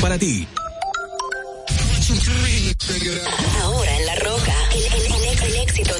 para 0.00 0.18
ti. 0.18 0.46
Ahora 3.62 3.96
en 3.98 4.06
La 4.06 4.14
Roca, 4.16 4.54
el, 4.74 4.84
el- 4.84 5.54
éxito 5.62 5.94